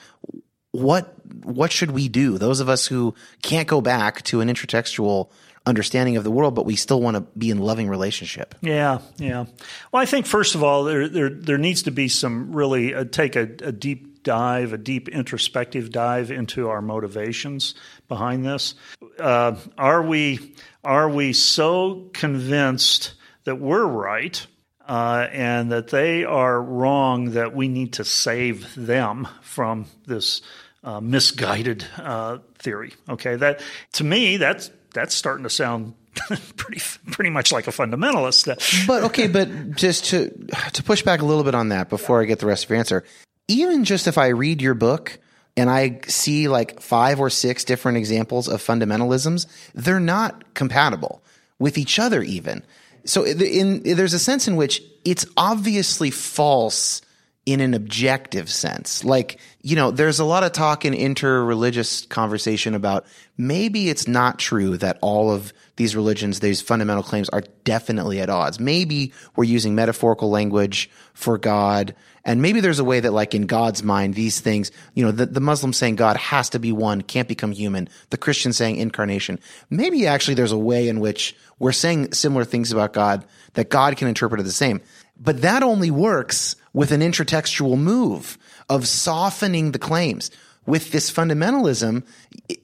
what, 0.72 1.14
what 1.44 1.70
should 1.70 1.92
we 1.92 2.08
do? 2.08 2.36
Those 2.36 2.58
of 2.58 2.68
us 2.68 2.86
who 2.86 3.14
can't 3.42 3.68
go 3.68 3.80
back 3.80 4.22
to 4.22 4.40
an 4.40 4.48
intratextual 4.48 5.30
understanding 5.66 6.16
of 6.16 6.24
the 6.24 6.30
world, 6.30 6.55
but 6.55 6.66
we 6.66 6.76
still 6.76 7.01
want 7.01 7.16
to 7.16 7.20
be 7.39 7.51
in 7.51 7.59
loving 7.59 7.89
relationship. 7.89 8.55
Yeah, 8.60 8.98
yeah. 9.16 9.47
Well, 9.93 10.02
I 10.02 10.06
think 10.06 10.26
first 10.26 10.55
of 10.55 10.62
all, 10.62 10.84
there 10.84 11.09
there, 11.09 11.30
there 11.30 11.59
needs 11.59 11.82
to 11.84 11.90
be 11.90 12.09
some 12.09 12.55
really 12.55 12.94
uh, 12.94 13.05
take 13.05 13.36
a, 13.36 13.43
a, 13.43 13.72
deep 13.72 14.22
dive, 14.22 14.72
a 14.72 14.78
deep 14.78 15.09
introspective 15.09 15.90
dive 15.90 16.30
into 16.30 16.68
our 16.68 16.82
motivations 16.82 17.74
behind 18.09 18.44
this. 18.44 18.74
Uh, 19.18 19.56
are 19.78 20.02
we 20.02 20.55
are 20.84 21.09
we 21.09 21.32
so 21.32 22.09
convinced 22.12 23.14
that 23.44 23.56
we're 23.56 23.86
right 23.86 24.44
uh, 24.89 25.28
and 25.30 25.70
that 25.70 25.89
they 25.89 26.24
are 26.24 26.60
wrong 26.60 27.32
that 27.32 27.55
we 27.55 27.68
need 27.68 27.94
to 27.94 28.05
save 28.05 28.74
them 28.74 29.28
from 29.43 29.86
this 30.06 30.43
uh, 30.82 31.01
misguided 31.01 31.86
uh, 31.98 32.39
theory? 32.59 32.94
Okay, 33.09 33.36
that 33.36 33.62
to 33.93 34.02
me 34.02 34.39
that's 34.39 34.70
that's 34.93 35.14
starting 35.14 35.44
to 35.44 35.51
sound 35.51 35.94
pretty 36.56 36.81
pretty 37.10 37.31
much 37.31 37.52
like 37.52 37.66
a 37.66 37.70
fundamentalist. 37.70 38.86
but 38.86 39.05
okay, 39.05 39.27
but 39.27 39.77
just 39.77 40.06
to 40.06 40.31
to 40.73 40.82
push 40.82 41.02
back 41.02 41.23
a 41.23 41.24
little 41.24 41.44
bit 41.44 41.55
on 41.55 41.70
that 41.70 41.89
before 41.89 42.20
I 42.20 42.24
get 42.24 42.39
the 42.39 42.47
rest 42.47 42.64
of 42.64 42.70
your 42.70 42.78
answer, 42.78 43.05
even 43.48 43.85
just 43.85 44.06
if 44.06 44.19
I 44.19 44.28
read 44.28 44.62
your 44.62 44.74
book 44.74 45.19
and 45.56 45.69
I 45.70 46.01
see 46.06 46.48
like 46.48 46.81
five 46.81 47.20
or 47.20 47.31
six 47.31 47.64
different 47.64 47.98
examples 47.98 48.48
of 48.48 48.62
fundamentalisms, 48.62 49.47
they're 49.74 50.01
not 50.01 50.55
compatible 50.55 51.23
with 51.59 51.78
each 51.78 51.98
other 51.98 52.23
even. 52.23 52.62
So 53.05 53.24
in, 53.24 53.40
in, 53.40 53.97
there's 53.97 54.14
a 54.14 54.19
sense 54.19 54.48
in 54.48 54.56
which 54.56 54.82
it's 55.05 55.27
obviously 55.36 56.10
false 56.10 57.02
in 57.44 57.60
an 57.60 57.74
objective 57.74 58.48
sense. 58.48 59.05
Like, 59.05 59.40
you 59.62 59.74
know, 59.74 59.90
there's 59.90 60.20
a 60.20 60.24
lot 60.24 60.44
of 60.44 60.52
talk 60.52 60.85
in 60.85 60.94
interreligious 60.94 62.09
conversation 62.09 62.74
about 62.74 63.05
maybe 63.47 63.89
it's 63.89 64.06
not 64.06 64.39
true 64.39 64.77
that 64.77 64.98
all 65.01 65.31
of 65.31 65.52
these 65.77 65.97
religions, 65.97 66.40
these 66.40 66.62
fundamental 66.62 67.02
claims 67.02 67.28
are 67.31 67.43
definitely 67.64 68.20
at 68.20 68.31
odds. 68.31 68.60
Maybe 68.60 69.12
we're 69.35 69.44
using 69.44 69.74
metaphorical 69.74 70.31
language 70.31 70.89
for 71.14 71.39
God. 71.39 71.94
And 72.24 72.40
maybe 72.40 72.60
there's 72.60 72.78
a 72.78 72.85
way 72.85 73.01
that 73.01 73.12
like 73.12 73.35
in 73.35 73.47
God's 73.47 73.82
mind, 73.82 74.14
these 74.14 74.40
things, 74.40 74.70
you 74.94 75.05
know, 75.05 75.10
the, 75.10 75.27
the 75.27 75.40
Muslim 75.40 75.73
saying 75.73 75.97
God 75.97 76.16
has 76.16 76.51
to 76.51 76.60
be 76.60 76.70
one, 76.70 77.02
can't 77.02 77.27
become 77.27 77.51
human. 77.51 77.89
The 78.10 78.16
Christian 78.16 78.52
saying 78.52 78.77
incarnation. 78.77 79.40
Maybe 79.70 80.06
actually 80.06 80.35
there's 80.35 80.52
a 80.52 80.59
way 80.59 80.89
in 80.89 81.01
which 81.01 81.35
we're 81.59 81.73
saying 81.73 82.12
similar 82.12 82.44
things 82.44 82.70
about 82.70 82.93
God 82.93 83.24
that 83.55 83.70
God 83.70 83.97
can 83.97 84.09
interpret 84.09 84.40
it 84.40 84.44
the 84.44 84.52
same. 84.52 84.81
But 85.19 85.43
that 85.43 85.62
only 85.62 85.90
works 85.90 86.56
with 86.73 86.93
an 86.93 87.01
intratextual 87.01 87.78
move 87.78 88.39
of 88.69 88.86
softening 88.86 89.73
the 89.73 89.78
claims. 89.78 90.31
With 90.64 90.93
this 90.93 91.10
fundamentalism, 91.10 92.05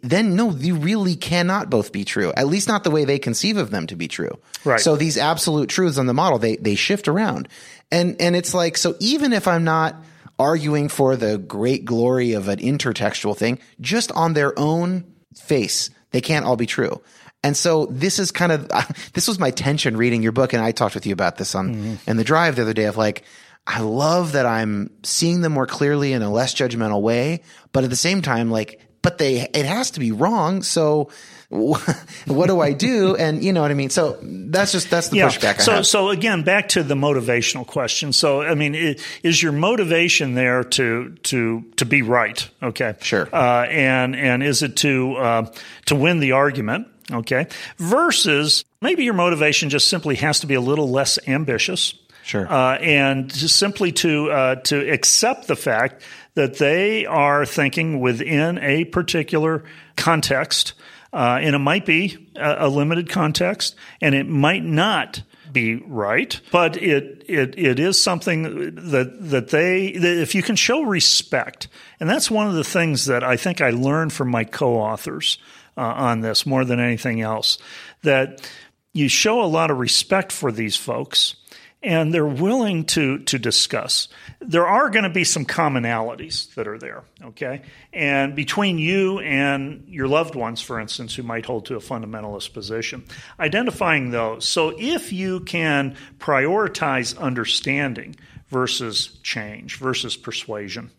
then 0.03 0.37
no, 0.37 0.51
you 0.51 0.77
really 0.77 1.17
cannot 1.17 1.71
both 1.71 1.93
be 1.93 2.05
true. 2.05 2.33
At 2.37 2.47
least 2.47 2.69
not 2.69 2.85
the 2.85 2.91
way 2.91 3.05
they 3.05 3.19
conceive 3.19 3.57
of 3.57 3.71
them 3.71 3.87
to 3.87 3.97
be 3.97 4.09
true. 4.09 4.39
Right. 4.65 4.81
So 4.81 4.97
these 4.97 5.17
absolute 5.17 5.69
truths 5.69 5.99
on 5.99 6.07
the 6.07 6.15
model, 6.15 6.39
they, 6.39 6.57
they 6.57 6.75
shift 6.75 7.09
around. 7.09 7.49
And, 7.91 8.21
and 8.21 8.37
it's 8.37 8.55
like, 8.55 8.77
so 8.77 8.97
even 9.01 9.33
if 9.33 9.49
I'm 9.49 9.65
not 9.65 9.97
arguing 10.39 10.89
for 10.89 11.17
the 11.17 11.39
great 11.39 11.85
glory 11.85 12.33
of 12.33 12.49
an 12.49 12.59
intertextual 12.59 13.37
thing, 13.37 13.59
just 13.81 14.13
on 14.13 14.35
their 14.35 14.59
own 14.59 15.05
face, 15.37 15.91
they 16.11 16.21
can't 16.21 16.45
all 16.45 16.57
be 16.57 16.67
true. 16.67 17.01
And 17.43 17.57
so 17.57 17.87
this 17.87 18.19
is 18.19 18.33
kind 18.33 18.53
of 18.53 18.69
this 19.13 19.29
was 19.29 19.39
my 19.39 19.51
tension 19.51 19.97
reading 19.97 20.23
your 20.23 20.33
book, 20.33 20.53
and 20.53 20.63
I 20.63 20.73
talked 20.73 20.95
with 20.95 21.07
you 21.07 21.13
about 21.13 21.37
this 21.37 21.55
on 21.55 21.75
mm-hmm. 21.75 22.11
in 22.11 22.17
the 22.17 22.25
drive 22.25 22.57
the 22.57 22.63
other 22.63 22.75
day 22.75 22.85
of 22.85 22.97
like. 22.97 23.25
I 23.71 23.81
love 23.81 24.33
that 24.33 24.47
I'm 24.47 24.91
seeing 25.03 25.43
them 25.43 25.53
more 25.53 25.67
clearly 25.67 26.15
in 26.15 26.23
a 26.23 26.33
less 26.33 26.55
judgmental 26.55 27.03
way, 27.03 27.43
but 27.71 27.85
at 27.85 27.91
the 27.91 27.97
same 27.97 28.23
time, 28.23 28.51
like, 28.51 28.81
but 29.09 29.17
they, 29.17 29.41
it 29.41 29.65
has 29.65 29.93
to 29.93 30.01
be 30.01 30.13
wrong. 30.13 30.63
So 30.63 31.09
what 31.49 32.47
do 32.47 32.61
I 32.61 32.75
do? 32.75 33.17
And 33.17 33.43
you 33.43 33.55
know 33.55 33.63
what 33.63 33.71
I 33.71 33.75
mean? 33.75 33.89
So 33.89 34.19
that's 34.23 34.73
just, 34.73 34.91
that's 34.91 35.09
the 35.09 35.17
yeah. 35.17 35.31
pushback. 35.31 35.63
so, 35.63 35.81
so 35.81 36.11
again, 36.11 36.43
back 36.43 36.69
to 36.71 36.83
the 36.83 36.95
motivational 36.95 37.67
question. 37.67 38.13
So, 38.13 38.43
I 38.43 38.55
mean, 38.55 38.75
it, 38.75 39.03
is 39.23 39.43
your 39.43 39.53
motivation 39.53 40.35
there 40.35 40.63
to, 40.63 41.17
to, 41.23 41.65
to 41.77 41.87
be 41.87 42.03
right? 42.03 42.47
Okay. 42.63 42.97
Sure. 43.01 43.27
Uh, 43.33 43.65
and, 43.65 44.15
and 44.15 44.43
is 44.43 44.63
it 44.63 44.77
to, 44.77 45.15
uh, 45.17 45.55
to 45.87 45.95
win 45.97 46.21
the 46.21 46.33
argument? 46.33 46.89
Okay. 47.11 47.47
Versus 47.79 48.63
maybe 48.83 49.05
your 49.05 49.15
motivation 49.15 49.71
just 49.71 49.89
simply 49.89 50.17
has 50.17 50.41
to 50.41 50.47
be 50.47 50.53
a 50.53 50.61
little 50.61 50.91
less 50.91 51.19
ambitious. 51.27 51.95
Sure. 52.25 52.47
Uh, 52.47 52.77
and 52.77 53.33
just 53.33 53.57
simply 53.57 53.91
to 53.91 54.31
uh, 54.31 54.55
to 54.57 54.93
accept 54.93 55.47
the 55.47 55.57
fact 55.57 56.03
that 56.35 56.59
they 56.59 57.07
are 57.07 57.45
thinking 57.45 58.01
within 58.01 58.59
a 58.59 58.85
particular 58.85 59.65
context, 59.97 60.75
uh, 61.13 61.39
and 61.41 61.55
it 61.55 61.59
might 61.59 61.87
be 61.87 62.31
a, 62.37 62.67
a 62.67 62.69
limited 62.69 63.09
context, 63.09 63.75
and 64.01 64.15
it 64.15 64.29
might 64.29 64.63
not 64.63 65.23
be 65.53 65.77
right, 65.77 66.41
but 66.53 66.77
it 66.77 67.25
it 67.27 67.59
it 67.59 67.79
is 67.79 68.01
something 68.01 68.75
that 68.75 69.17
that 69.31 69.49
they 69.49 69.93
that 69.93 70.19
if 70.19 70.35
you 70.35 70.43
can 70.43 70.57
show 70.57 70.83
respect, 70.83 71.69
and 72.01 72.09
that's 72.09 72.31
one 72.31 72.47
of 72.47 72.55
the 72.55 72.65
things 72.65 73.07
that 73.07 73.25
I 73.25 73.37
think 73.37 73.61
I 73.61 73.71
learned 73.71 74.13
from 74.13 74.29
my 74.29 74.45
co-authors 74.45 75.39
uh, 75.77 75.81
on 75.81 76.21
this 76.21 76.45
more 76.45 76.65
than 76.65 76.81
anything 76.81 77.21
else, 77.21 77.59
that 78.03 78.49
you 78.93 79.09
show 79.09 79.43
a 79.43 79.47
lot 79.47 79.71
of 79.71 79.79
respect 79.79 80.33
for 80.33 80.53
these 80.53 80.77
folks 80.77 81.37
and 81.83 82.13
they're 82.13 82.27
willing 82.27 82.85
to 82.85 83.19
to 83.21 83.39
discuss. 83.39 84.09
There 84.41 84.67
are 84.67 84.91
going 84.91 85.05
to 85.05 85.11
be 85.11 85.25
some 85.25 85.45
commonalities 85.45 86.53
that 86.55 86.67
are 86.67 86.79
there, 86.79 87.05
okay? 87.23 87.63
And 87.93 88.35
between 88.35 88.79
you 88.79 89.21
and 89.21 89.85
your 89.89 90.09
loved 90.09 90.35
ones, 90.35 90.61
for 90.61 90.81
instance, 90.81 91.15
who 91.15 91.23
might 91.23 91.47
hold 91.47 91.67
to 91.67 91.77
a 91.77 91.81
fundamentalist 91.81 92.53
position, 92.53 93.05
identifying 93.39 94.11
those. 94.11 94.45
So 94.45 94.75
if 94.77 95.13
you 95.13 95.41
can 95.41 95.97
prioritize 96.19 97.19
understanding 97.19 98.17
versus 98.49 99.19
change 99.23 99.77
versus 99.77 100.17
persuasion, 100.17 100.91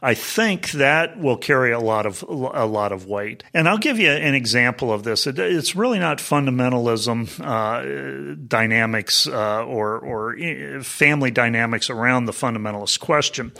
I 0.00 0.14
think 0.14 0.70
that 0.72 1.18
will 1.18 1.36
carry 1.36 1.72
a 1.72 1.80
lot 1.80 2.06
of 2.06 2.22
a 2.28 2.66
lot 2.66 2.92
of 2.92 3.06
weight. 3.06 3.42
And 3.52 3.68
I'll 3.68 3.78
give 3.78 3.98
you 3.98 4.10
an 4.10 4.34
example 4.34 4.92
of 4.92 5.02
this. 5.02 5.26
It, 5.26 5.38
it's 5.38 5.74
really 5.74 5.98
not 5.98 6.18
fundamentalism 6.18 7.40
uh, 7.40 8.36
dynamics 8.46 9.26
uh, 9.26 9.64
or 9.64 9.98
or 9.98 10.38
uh, 10.38 10.82
family 10.82 11.30
dynamics 11.30 11.90
around 11.90 12.26
the 12.26 12.32
fundamentalist 12.32 13.00
question, 13.00 13.52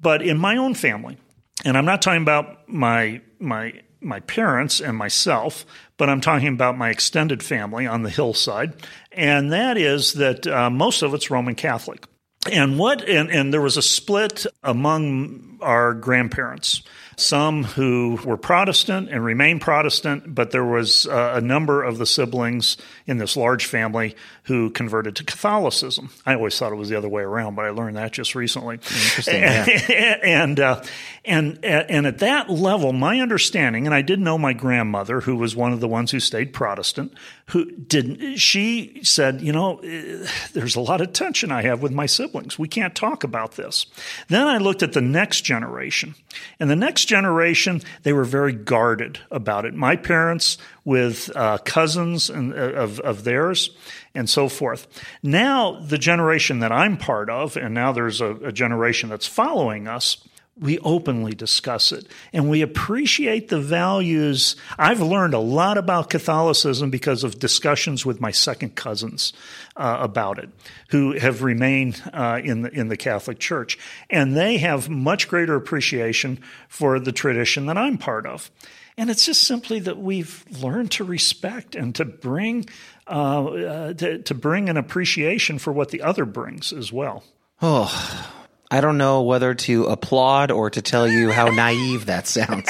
but 0.00 0.20
in 0.20 0.38
my 0.38 0.56
own 0.56 0.74
family, 0.74 1.16
and 1.64 1.78
I'm 1.78 1.86
not 1.86 2.02
talking 2.02 2.22
about 2.22 2.68
my 2.68 3.22
my 3.38 3.80
my 4.00 4.20
parents 4.20 4.80
and 4.80 4.96
myself, 4.96 5.64
but 5.96 6.10
I'm 6.10 6.20
talking 6.20 6.48
about 6.48 6.76
my 6.76 6.90
extended 6.90 7.42
family 7.42 7.86
on 7.86 8.02
the 8.02 8.10
hillside, 8.10 8.74
and 9.12 9.52
that 9.52 9.78
is 9.78 10.14
that 10.14 10.46
uh, 10.46 10.68
most 10.68 11.02
of 11.02 11.14
it's 11.14 11.30
Roman 11.30 11.54
Catholic. 11.54 12.04
And 12.50 12.78
what 12.78 13.08
and, 13.08 13.30
and 13.30 13.52
there 13.52 13.60
was 13.60 13.76
a 13.76 13.82
split 13.82 14.46
among 14.62 15.58
our 15.60 15.94
grandparents. 15.94 16.82
Some 17.16 17.62
who 17.64 18.18
were 18.24 18.36
Protestant 18.36 19.08
and 19.08 19.24
remained 19.24 19.60
Protestant, 19.60 20.34
but 20.34 20.50
there 20.50 20.64
was 20.64 21.06
uh, 21.06 21.34
a 21.36 21.40
number 21.40 21.82
of 21.82 21.98
the 21.98 22.06
siblings 22.06 22.76
in 23.06 23.18
this 23.18 23.36
large 23.36 23.66
family 23.66 24.16
who 24.44 24.68
converted 24.68 25.16
to 25.16 25.24
Catholicism. 25.24 26.10
I 26.26 26.34
always 26.34 26.58
thought 26.58 26.70
it 26.70 26.76
was 26.76 26.90
the 26.90 26.96
other 26.96 27.08
way 27.08 27.22
around, 27.22 27.54
but 27.54 27.64
I 27.64 27.70
learned 27.70 27.96
that 27.96 28.12
just 28.12 28.34
recently. 28.34 28.74
Interesting. 28.74 29.40
Yeah. 29.40 29.64
and 30.22 30.60
uh, 30.60 30.82
and 31.24 31.64
and 31.64 32.06
at 32.06 32.18
that 32.18 32.50
level, 32.50 32.92
my 32.92 33.20
understanding, 33.20 33.86
and 33.86 33.94
I 33.94 34.02
did 34.02 34.20
know 34.20 34.36
my 34.36 34.52
grandmother, 34.52 35.22
who 35.22 35.36
was 35.36 35.56
one 35.56 35.72
of 35.72 35.80
the 35.80 35.88
ones 35.88 36.10
who 36.10 36.20
stayed 36.20 36.52
Protestant, 36.52 37.14
who 37.46 37.70
did 37.72 38.38
she 38.38 39.00
said, 39.02 39.40
you 39.40 39.52
know, 39.52 39.78
eh, 39.78 40.26
there's 40.52 40.76
a 40.76 40.80
lot 40.80 41.00
of 41.00 41.14
tension 41.14 41.50
I 41.50 41.62
have 41.62 41.80
with 41.80 41.92
my 41.92 42.04
siblings. 42.04 42.58
We 42.58 42.68
can't 42.68 42.94
talk 42.94 43.24
about 43.24 43.52
this. 43.52 43.86
Then 44.28 44.46
I 44.46 44.58
looked 44.58 44.82
at 44.82 44.92
the 44.92 45.00
next 45.00 45.40
generation, 45.40 46.14
and 46.60 46.68
the 46.68 46.76
next 46.76 47.06
generation 47.06 47.80
they 48.02 48.12
were 48.12 48.24
very 48.24 48.52
guarded 48.52 49.20
about 49.30 49.64
it. 49.64 49.72
My 49.72 49.96
parents 49.96 50.58
with 50.84 51.34
uh, 51.34 51.56
cousins 51.64 52.28
and, 52.28 52.52
uh, 52.52 52.56
of 52.56 53.00
of 53.00 53.24
theirs 53.24 53.70
and 54.14 54.28
so 54.28 54.48
forth. 54.48 54.86
Now 55.22 55.80
the 55.80 55.98
generation 55.98 56.60
that 56.60 56.72
I'm 56.72 56.96
part 56.96 57.28
of, 57.30 57.56
and 57.56 57.74
now 57.74 57.92
there's 57.92 58.20
a, 58.20 58.34
a 58.36 58.52
generation 58.52 59.08
that's 59.08 59.26
following 59.26 59.88
us 59.88 60.18
we 60.56 60.78
openly 60.80 61.34
discuss 61.34 61.90
it 61.90 62.06
and 62.32 62.48
we 62.48 62.62
appreciate 62.62 63.48
the 63.48 63.60
values. 63.60 64.54
I've 64.78 65.00
learned 65.00 65.34
a 65.34 65.40
lot 65.40 65.78
about 65.78 66.10
Catholicism 66.10 66.90
because 66.90 67.24
of 67.24 67.40
discussions 67.40 68.06
with 68.06 68.20
my 68.20 68.30
second 68.30 68.76
cousins 68.76 69.32
uh, 69.76 69.98
about 70.00 70.38
it, 70.38 70.50
who 70.90 71.18
have 71.18 71.42
remained 71.42 72.00
uh, 72.12 72.40
in 72.42 72.62
the 72.62 72.70
in 72.70 72.88
the 72.88 72.96
Catholic 72.96 73.40
Church, 73.40 73.78
and 74.08 74.36
they 74.36 74.58
have 74.58 74.88
much 74.88 75.28
greater 75.28 75.56
appreciation 75.56 76.40
for 76.68 77.00
the 77.00 77.12
tradition 77.12 77.66
that 77.66 77.78
I'm 77.78 77.98
part 77.98 78.26
of. 78.26 78.50
And 78.96 79.10
it's 79.10 79.26
just 79.26 79.42
simply 79.42 79.80
that 79.80 79.98
we've 79.98 80.44
learned 80.62 80.92
to 80.92 81.04
respect 81.04 81.74
and 81.74 81.94
to 81.96 82.04
bring 82.04 82.66
uh, 83.06 83.44
uh 83.44 83.92
to, 83.94 84.18
to 84.18 84.34
bring 84.34 84.68
an 84.68 84.76
appreciation 84.76 85.58
for 85.58 85.72
what 85.72 85.90
the 85.90 86.02
other 86.02 86.24
brings 86.24 86.72
as 86.72 86.92
well. 86.92 87.24
Oh. 87.60 88.30
I 88.70 88.80
don't 88.80 88.98
know 88.98 89.22
whether 89.22 89.54
to 89.54 89.84
applaud 89.86 90.50
or 90.50 90.70
to 90.70 90.82
tell 90.82 91.06
you 91.06 91.30
how 91.30 91.46
naive 91.54 92.06
that 92.06 92.26
sounds. 92.26 92.68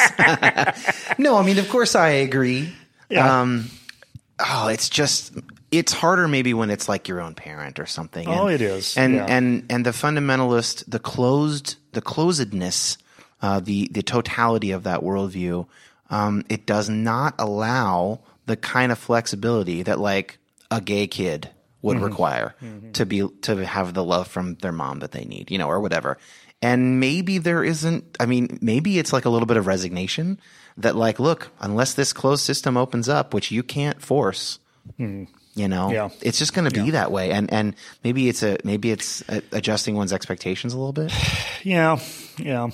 no, 1.19 1.37
I 1.37 1.43
mean, 1.43 1.59
of 1.59 1.69
course, 1.71 1.95
I 1.95 2.09
agree. 2.09 2.73
Yeah. 3.09 3.41
Um, 3.41 3.71
oh, 4.39 4.69
it's 4.69 4.91
just 4.91 5.33
it's 5.71 5.93
harder 5.93 6.29
maybe 6.29 6.53
when 6.53 6.71
it's 6.71 6.89
like 6.89 7.09
your 7.09 7.21
own 7.21 7.35
parent 7.35 7.81
or 7.81 7.87
something. 7.87 8.29
Oh, 8.29 8.49
it 8.49 8.61
is. 8.61 8.97
And 8.97 9.15
Yeah. 9.15 9.27
and 9.29 9.65
and 9.71 9.87
the 9.87 9.91
fundamentalist, 9.91 10.85
the 10.89 10.99
closed, 10.99 11.77
the 11.93 12.03
closedness, 12.03 12.99
uh, 13.41 13.61
the 13.61 13.89
the 13.91 14.03
totality 14.03 14.73
of 14.73 14.83
that 14.83 15.01
worldview, 15.01 15.67
um, 16.11 16.45
it 16.49 16.67
does 16.67 16.89
not 16.89 17.35
allow 17.39 18.21
the 18.47 18.57
kind 18.57 18.93
of 18.93 18.99
flexibility 18.99 19.83
that 19.83 19.99
like 19.99 20.39
a 20.71 20.81
gay 20.81 21.07
kid 21.07 21.51
would 21.83 21.97
Mm-hmm. 21.97 22.05
require 22.07 22.55
to 22.95 23.05
be 23.05 23.29
to 23.43 23.65
have 23.67 23.93
the 23.95 24.03
love 24.05 24.27
from 24.27 24.55
their 24.57 24.73
mom 24.73 25.01
that 25.01 25.13
they 25.13 25.25
need, 25.25 25.51
you 25.51 25.59
know, 25.59 25.69
or 25.69 25.81
whatever. 25.81 26.17
And 26.63 26.99
maybe 26.99 27.37
there 27.37 27.63
isn't. 27.63 28.17
I 28.19 28.25
mean, 28.25 28.59
maybe 28.63 28.99
it's 28.99 29.13
like 29.13 29.27
a 29.27 29.29
little 29.29 29.45
bit 29.45 29.59
of 29.59 29.67
resignation 29.67 30.41
that, 30.79 30.97
like, 30.97 31.21
look, 31.21 31.51
unless 31.61 31.93
this 31.93 32.15
closed 32.15 32.43
system 32.43 32.79
opens 32.79 33.07
up, 33.07 33.35
which 33.35 33.51
you 33.51 33.63
can't 33.63 34.01
force, 34.01 34.59
you 34.97 35.27
know. 35.57 35.91
Yeah. 35.91 36.09
it's 36.23 36.39
just 36.39 36.55
going 36.55 36.71
to 36.71 36.83
be 36.85 36.93
that 36.93 37.13
way. 37.13 37.33
And 37.33 37.53
and 37.53 37.75
maybe 38.03 38.31
it's 38.31 38.43
a 38.43 38.57
maybe 38.65 38.91
it's 38.91 39.23
a, 39.29 39.43
adjusting 39.53 39.95
one's 39.95 40.13
expectations 40.15 40.73
a 40.73 40.79
little 40.79 40.93
bit. 40.95 41.13
Yeah, 41.65 41.99
yeah, 42.39 42.69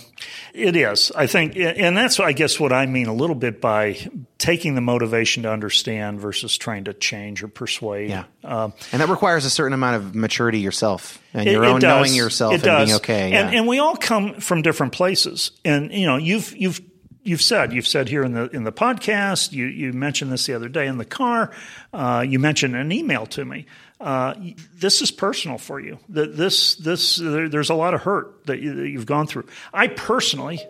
it 0.55 0.77
is. 0.77 1.13
I 1.15 1.27
think, 1.27 1.57
and 1.57 1.97
that's, 1.97 2.19
I 2.21 2.33
guess, 2.33 2.59
what 2.61 2.73
I 2.73 2.87
mean 2.87 3.07
a 3.07 3.15
little 3.15 3.37
bit 3.37 3.61
by 3.61 3.99
taking 4.39 4.75
the 4.75 4.81
motivation 4.81 5.43
to 5.43 5.51
understand 5.53 6.21
versus 6.21 6.57
trying 6.57 6.85
to 6.85 6.95
change 6.95 7.43
or 7.43 7.49
persuade. 7.49 8.11
Yeah. 8.11 8.25
Um, 8.43 8.73
and 8.93 9.03
that 9.03 9.09
requires 9.09 9.45
a 9.45 9.51
certain 9.51 9.73
amount 9.75 9.97
of 9.97 10.15
maturity 10.15 10.61
yourself 10.61 11.21
and 11.35 11.47
It- 11.49 11.53
your 11.53 11.65
own 11.65 11.81
knowing 11.81 12.15
yourself 12.15 12.53
It 12.53 12.55
and 12.57 12.63
being 12.65 12.77
does. 12.89 12.97
okay. 12.97 13.33
And, 13.33 13.53
yeah. 13.53 13.59
and 13.59 13.69
we 13.69 13.79
all 13.79 13.97
come 13.97 14.41
from 14.41 14.63
different 14.63 14.93
places. 14.93 15.51
And 15.65 15.93
you 15.93 16.07
know, 16.07 16.17
you've 16.17 16.57
you've 16.57 16.81
you've 17.23 17.43
said 17.43 17.73
you've 17.73 17.87
said 17.87 18.09
here 18.09 18.23
in 18.23 18.33
the 18.33 18.49
in 18.51 18.65
the 18.65 18.73
podcast. 18.73 19.53
You 19.53 19.67
you 19.67 19.93
mentioned 19.93 20.33
this 20.33 20.47
the 20.47 20.55
other 20.55 20.69
day 20.69 20.87
in 20.87 20.99
the 20.99 21.05
car. 21.05 21.53
Uh, 21.93 22.25
you 22.27 22.39
mentioned 22.39 22.77
an 22.77 22.93
email 22.93 23.27
to 23.27 23.45
me. 23.45 23.67
Uh, 24.01 24.35
this 24.75 25.03
is 25.03 25.11
personal 25.11 25.59
for 25.59 25.79
you. 25.79 25.99
That 26.09 26.37
this 26.37 26.77
this 26.77 27.17
there, 27.17 27.49
there's 27.49 27.71
a 27.71 27.75
lot 27.75 27.95
of 27.95 28.03
hurt 28.03 28.47
that, 28.47 28.61
you, 28.61 28.75
that 28.75 28.89
you've 28.89 29.07
gone 29.07 29.27
through. 29.27 29.47
I 29.75 29.89
personally 29.89 30.61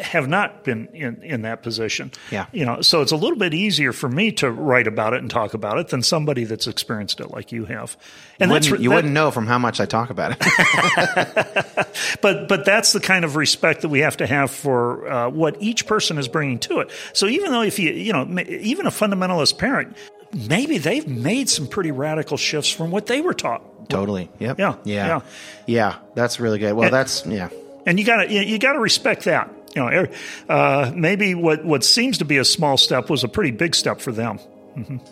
have 0.00 0.28
not 0.28 0.64
been 0.64 0.86
in, 0.88 1.22
in 1.22 1.42
that 1.42 1.62
position. 1.62 2.10
Yeah. 2.30 2.46
You 2.52 2.66
know, 2.66 2.82
so 2.82 3.00
it's 3.00 3.12
a 3.12 3.16
little 3.16 3.38
bit 3.38 3.54
easier 3.54 3.92
for 3.92 4.08
me 4.08 4.30
to 4.32 4.50
write 4.50 4.86
about 4.86 5.14
it 5.14 5.20
and 5.20 5.30
talk 5.30 5.54
about 5.54 5.78
it 5.78 5.88
than 5.88 6.02
somebody 6.02 6.44
that's 6.44 6.66
experienced 6.66 7.20
it 7.20 7.30
like 7.30 7.52
you 7.52 7.64
have. 7.64 7.96
And 8.38 8.50
you 8.50 8.54
that's 8.54 8.66
wouldn't, 8.70 8.82
you 8.82 8.90
that- 8.90 8.94
wouldn't 8.96 9.14
know 9.14 9.30
from 9.30 9.46
how 9.46 9.58
much 9.58 9.80
I 9.80 9.86
talk 9.86 10.10
about 10.10 10.36
it. 10.38 10.38
but 12.20 12.48
but 12.48 12.64
that's 12.64 12.92
the 12.92 13.00
kind 13.00 13.24
of 13.24 13.36
respect 13.36 13.82
that 13.82 13.88
we 13.88 14.00
have 14.00 14.16
to 14.18 14.26
have 14.26 14.50
for 14.50 15.08
uh, 15.10 15.28
what 15.30 15.56
each 15.62 15.86
person 15.86 16.18
is 16.18 16.28
bringing 16.28 16.58
to 16.60 16.80
it. 16.80 16.90
So 17.12 17.26
even 17.26 17.50
though 17.52 17.62
if 17.62 17.78
you 17.78 17.90
you 17.92 18.12
know 18.12 18.26
even 18.48 18.86
a 18.86 18.90
fundamentalist 18.90 19.58
parent, 19.58 19.96
maybe 20.34 20.78
they've 20.78 21.06
made 21.06 21.48
some 21.48 21.66
pretty 21.66 21.90
radical 21.92 22.36
shifts 22.36 22.70
from 22.70 22.90
what 22.90 23.06
they 23.06 23.20
were 23.20 23.34
taught, 23.34 23.88
totally. 23.88 24.30
Yep. 24.38 24.58
Yeah, 24.58 24.74
Yeah. 24.84 25.06
yeah. 25.06 25.20
Yeah. 25.66 25.96
That's 26.14 26.40
really 26.40 26.58
good. 26.58 26.74
Well, 26.74 26.86
And- 26.86 26.94
that's 26.94 27.24
yeah. 27.26 27.48
and 27.86 27.98
you 27.98 28.04
got 28.04 28.24
to 28.24 28.32
you 28.32 28.58
got 28.58 28.74
to 28.74 28.80
respect 28.80 29.24
that. 29.24 29.50
You 29.74 29.82
know, 29.82 29.88
every- 29.88 30.14
uh, 30.48 30.92
maybe 30.94 31.34
what 31.34 31.64
what 31.64 31.82
seems 31.84 32.18
to 32.18 32.24
be 32.24 32.38
a 32.38 32.44
small 32.44 32.76
step 32.76 33.08
was 33.10 33.24
a 33.24 33.28
pretty 33.28 33.50
big 33.52 33.74
step 33.74 34.00
for 34.00 34.12
them. 34.12 34.38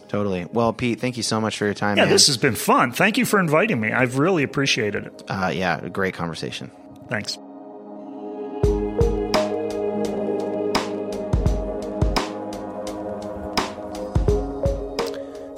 Totally. 0.09 0.47
Well, 0.53 0.73
Pete, 0.73 1.01
thank 1.01 1.19
you 1.19 1.23
so 1.23 1.39
much 1.39 1.59
for 1.59 1.67
your 1.67 1.75
time. 1.75 1.99
Yeah, 1.99 2.05
man. 2.05 2.13
this 2.13 2.29
has 2.29 2.39
been 2.39 2.55
fun. 2.55 2.93
Thank 2.93 3.19
you 3.19 3.27
for 3.27 3.39
inviting 3.39 3.79
me. 3.79 3.93
I've 3.93 4.17
really 4.19 4.43
appreciated 4.43 5.07
it. 5.07 5.23
uh, 5.29 5.51
yeah, 5.55 5.79
a 5.85 5.91
great 5.91 6.15
conversation. 6.15 6.71
Thanks. 7.11 7.37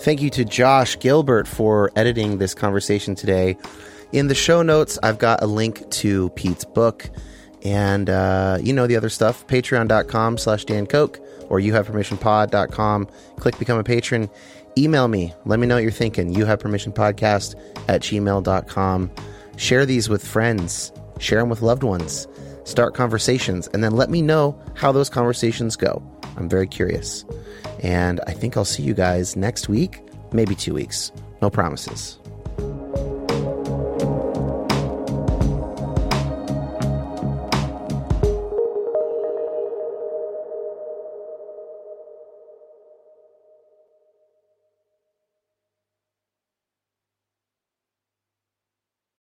Thank 0.01 0.21
you 0.21 0.31
to 0.31 0.45
Josh 0.45 0.99
Gilbert 0.99 1.47
for 1.47 1.93
editing 1.95 2.39
this 2.39 2.55
conversation 2.55 3.15
today. 3.15 3.57
In 4.11 4.27
the 4.27 4.35
show 4.35 4.63
notes, 4.63 4.99
I've 5.01 5.19
got 5.19 5.43
a 5.45 5.47
link 5.47 5.89
to 5.91 6.31
Pete's 6.31 6.65
book 6.65 7.09
and, 7.65 8.11
uh, 8.11 8.59
you 8.61 8.73
know, 8.73 8.87
the 8.87 8.97
other 8.97 9.09
stuff, 9.09 9.47
patreon.com 9.47 10.39
slash 10.39 10.65
Dan 10.65 10.87
Koch 10.87 11.19
or 11.49 11.61
youhavepermissionpod.com. 11.61 13.09
Click 13.37 13.59
become 13.59 13.79
a 13.79 13.85
patron. 13.85 14.29
Email 14.77 15.09
me. 15.09 15.35
Let 15.45 15.61
me 15.61 15.67
know 15.67 15.77
what 15.77 15.83
you're 15.83 15.93
thinking. 15.93 16.33
You 16.33 16.45
have 16.47 16.59
permission 16.61 16.93
podcast 16.93 17.55
at 17.89 18.01
gmail.com. 18.03 19.11
Share 19.57 19.87
these 19.87 20.09
with 20.09 20.27
friends. 20.27 20.93
Share 21.19 21.41
them 21.41 21.51
with 21.51 21.63
loved 21.63 21.83
ones. 21.83 22.27
Start 22.65 22.95
conversations 22.95 23.69
and 23.69 23.83
then 23.85 23.93
let 23.93 24.09
me 24.11 24.23
know 24.23 24.59
how 24.75 24.93
those 24.93 25.11
conversations 25.11 25.77
go. 25.77 26.03
I'm 26.37 26.49
very 26.49 26.67
curious. 26.67 27.25
And 27.83 28.21
I 28.27 28.33
think 28.33 28.57
I'll 28.57 28.65
see 28.65 28.83
you 28.83 28.95
guys 28.95 29.37
next 29.37 29.69
week, 29.69 30.01
maybe 30.33 30.55
two 30.55 30.75
weeks. 30.75 31.13
No 31.43 31.51
promises. 31.51 32.19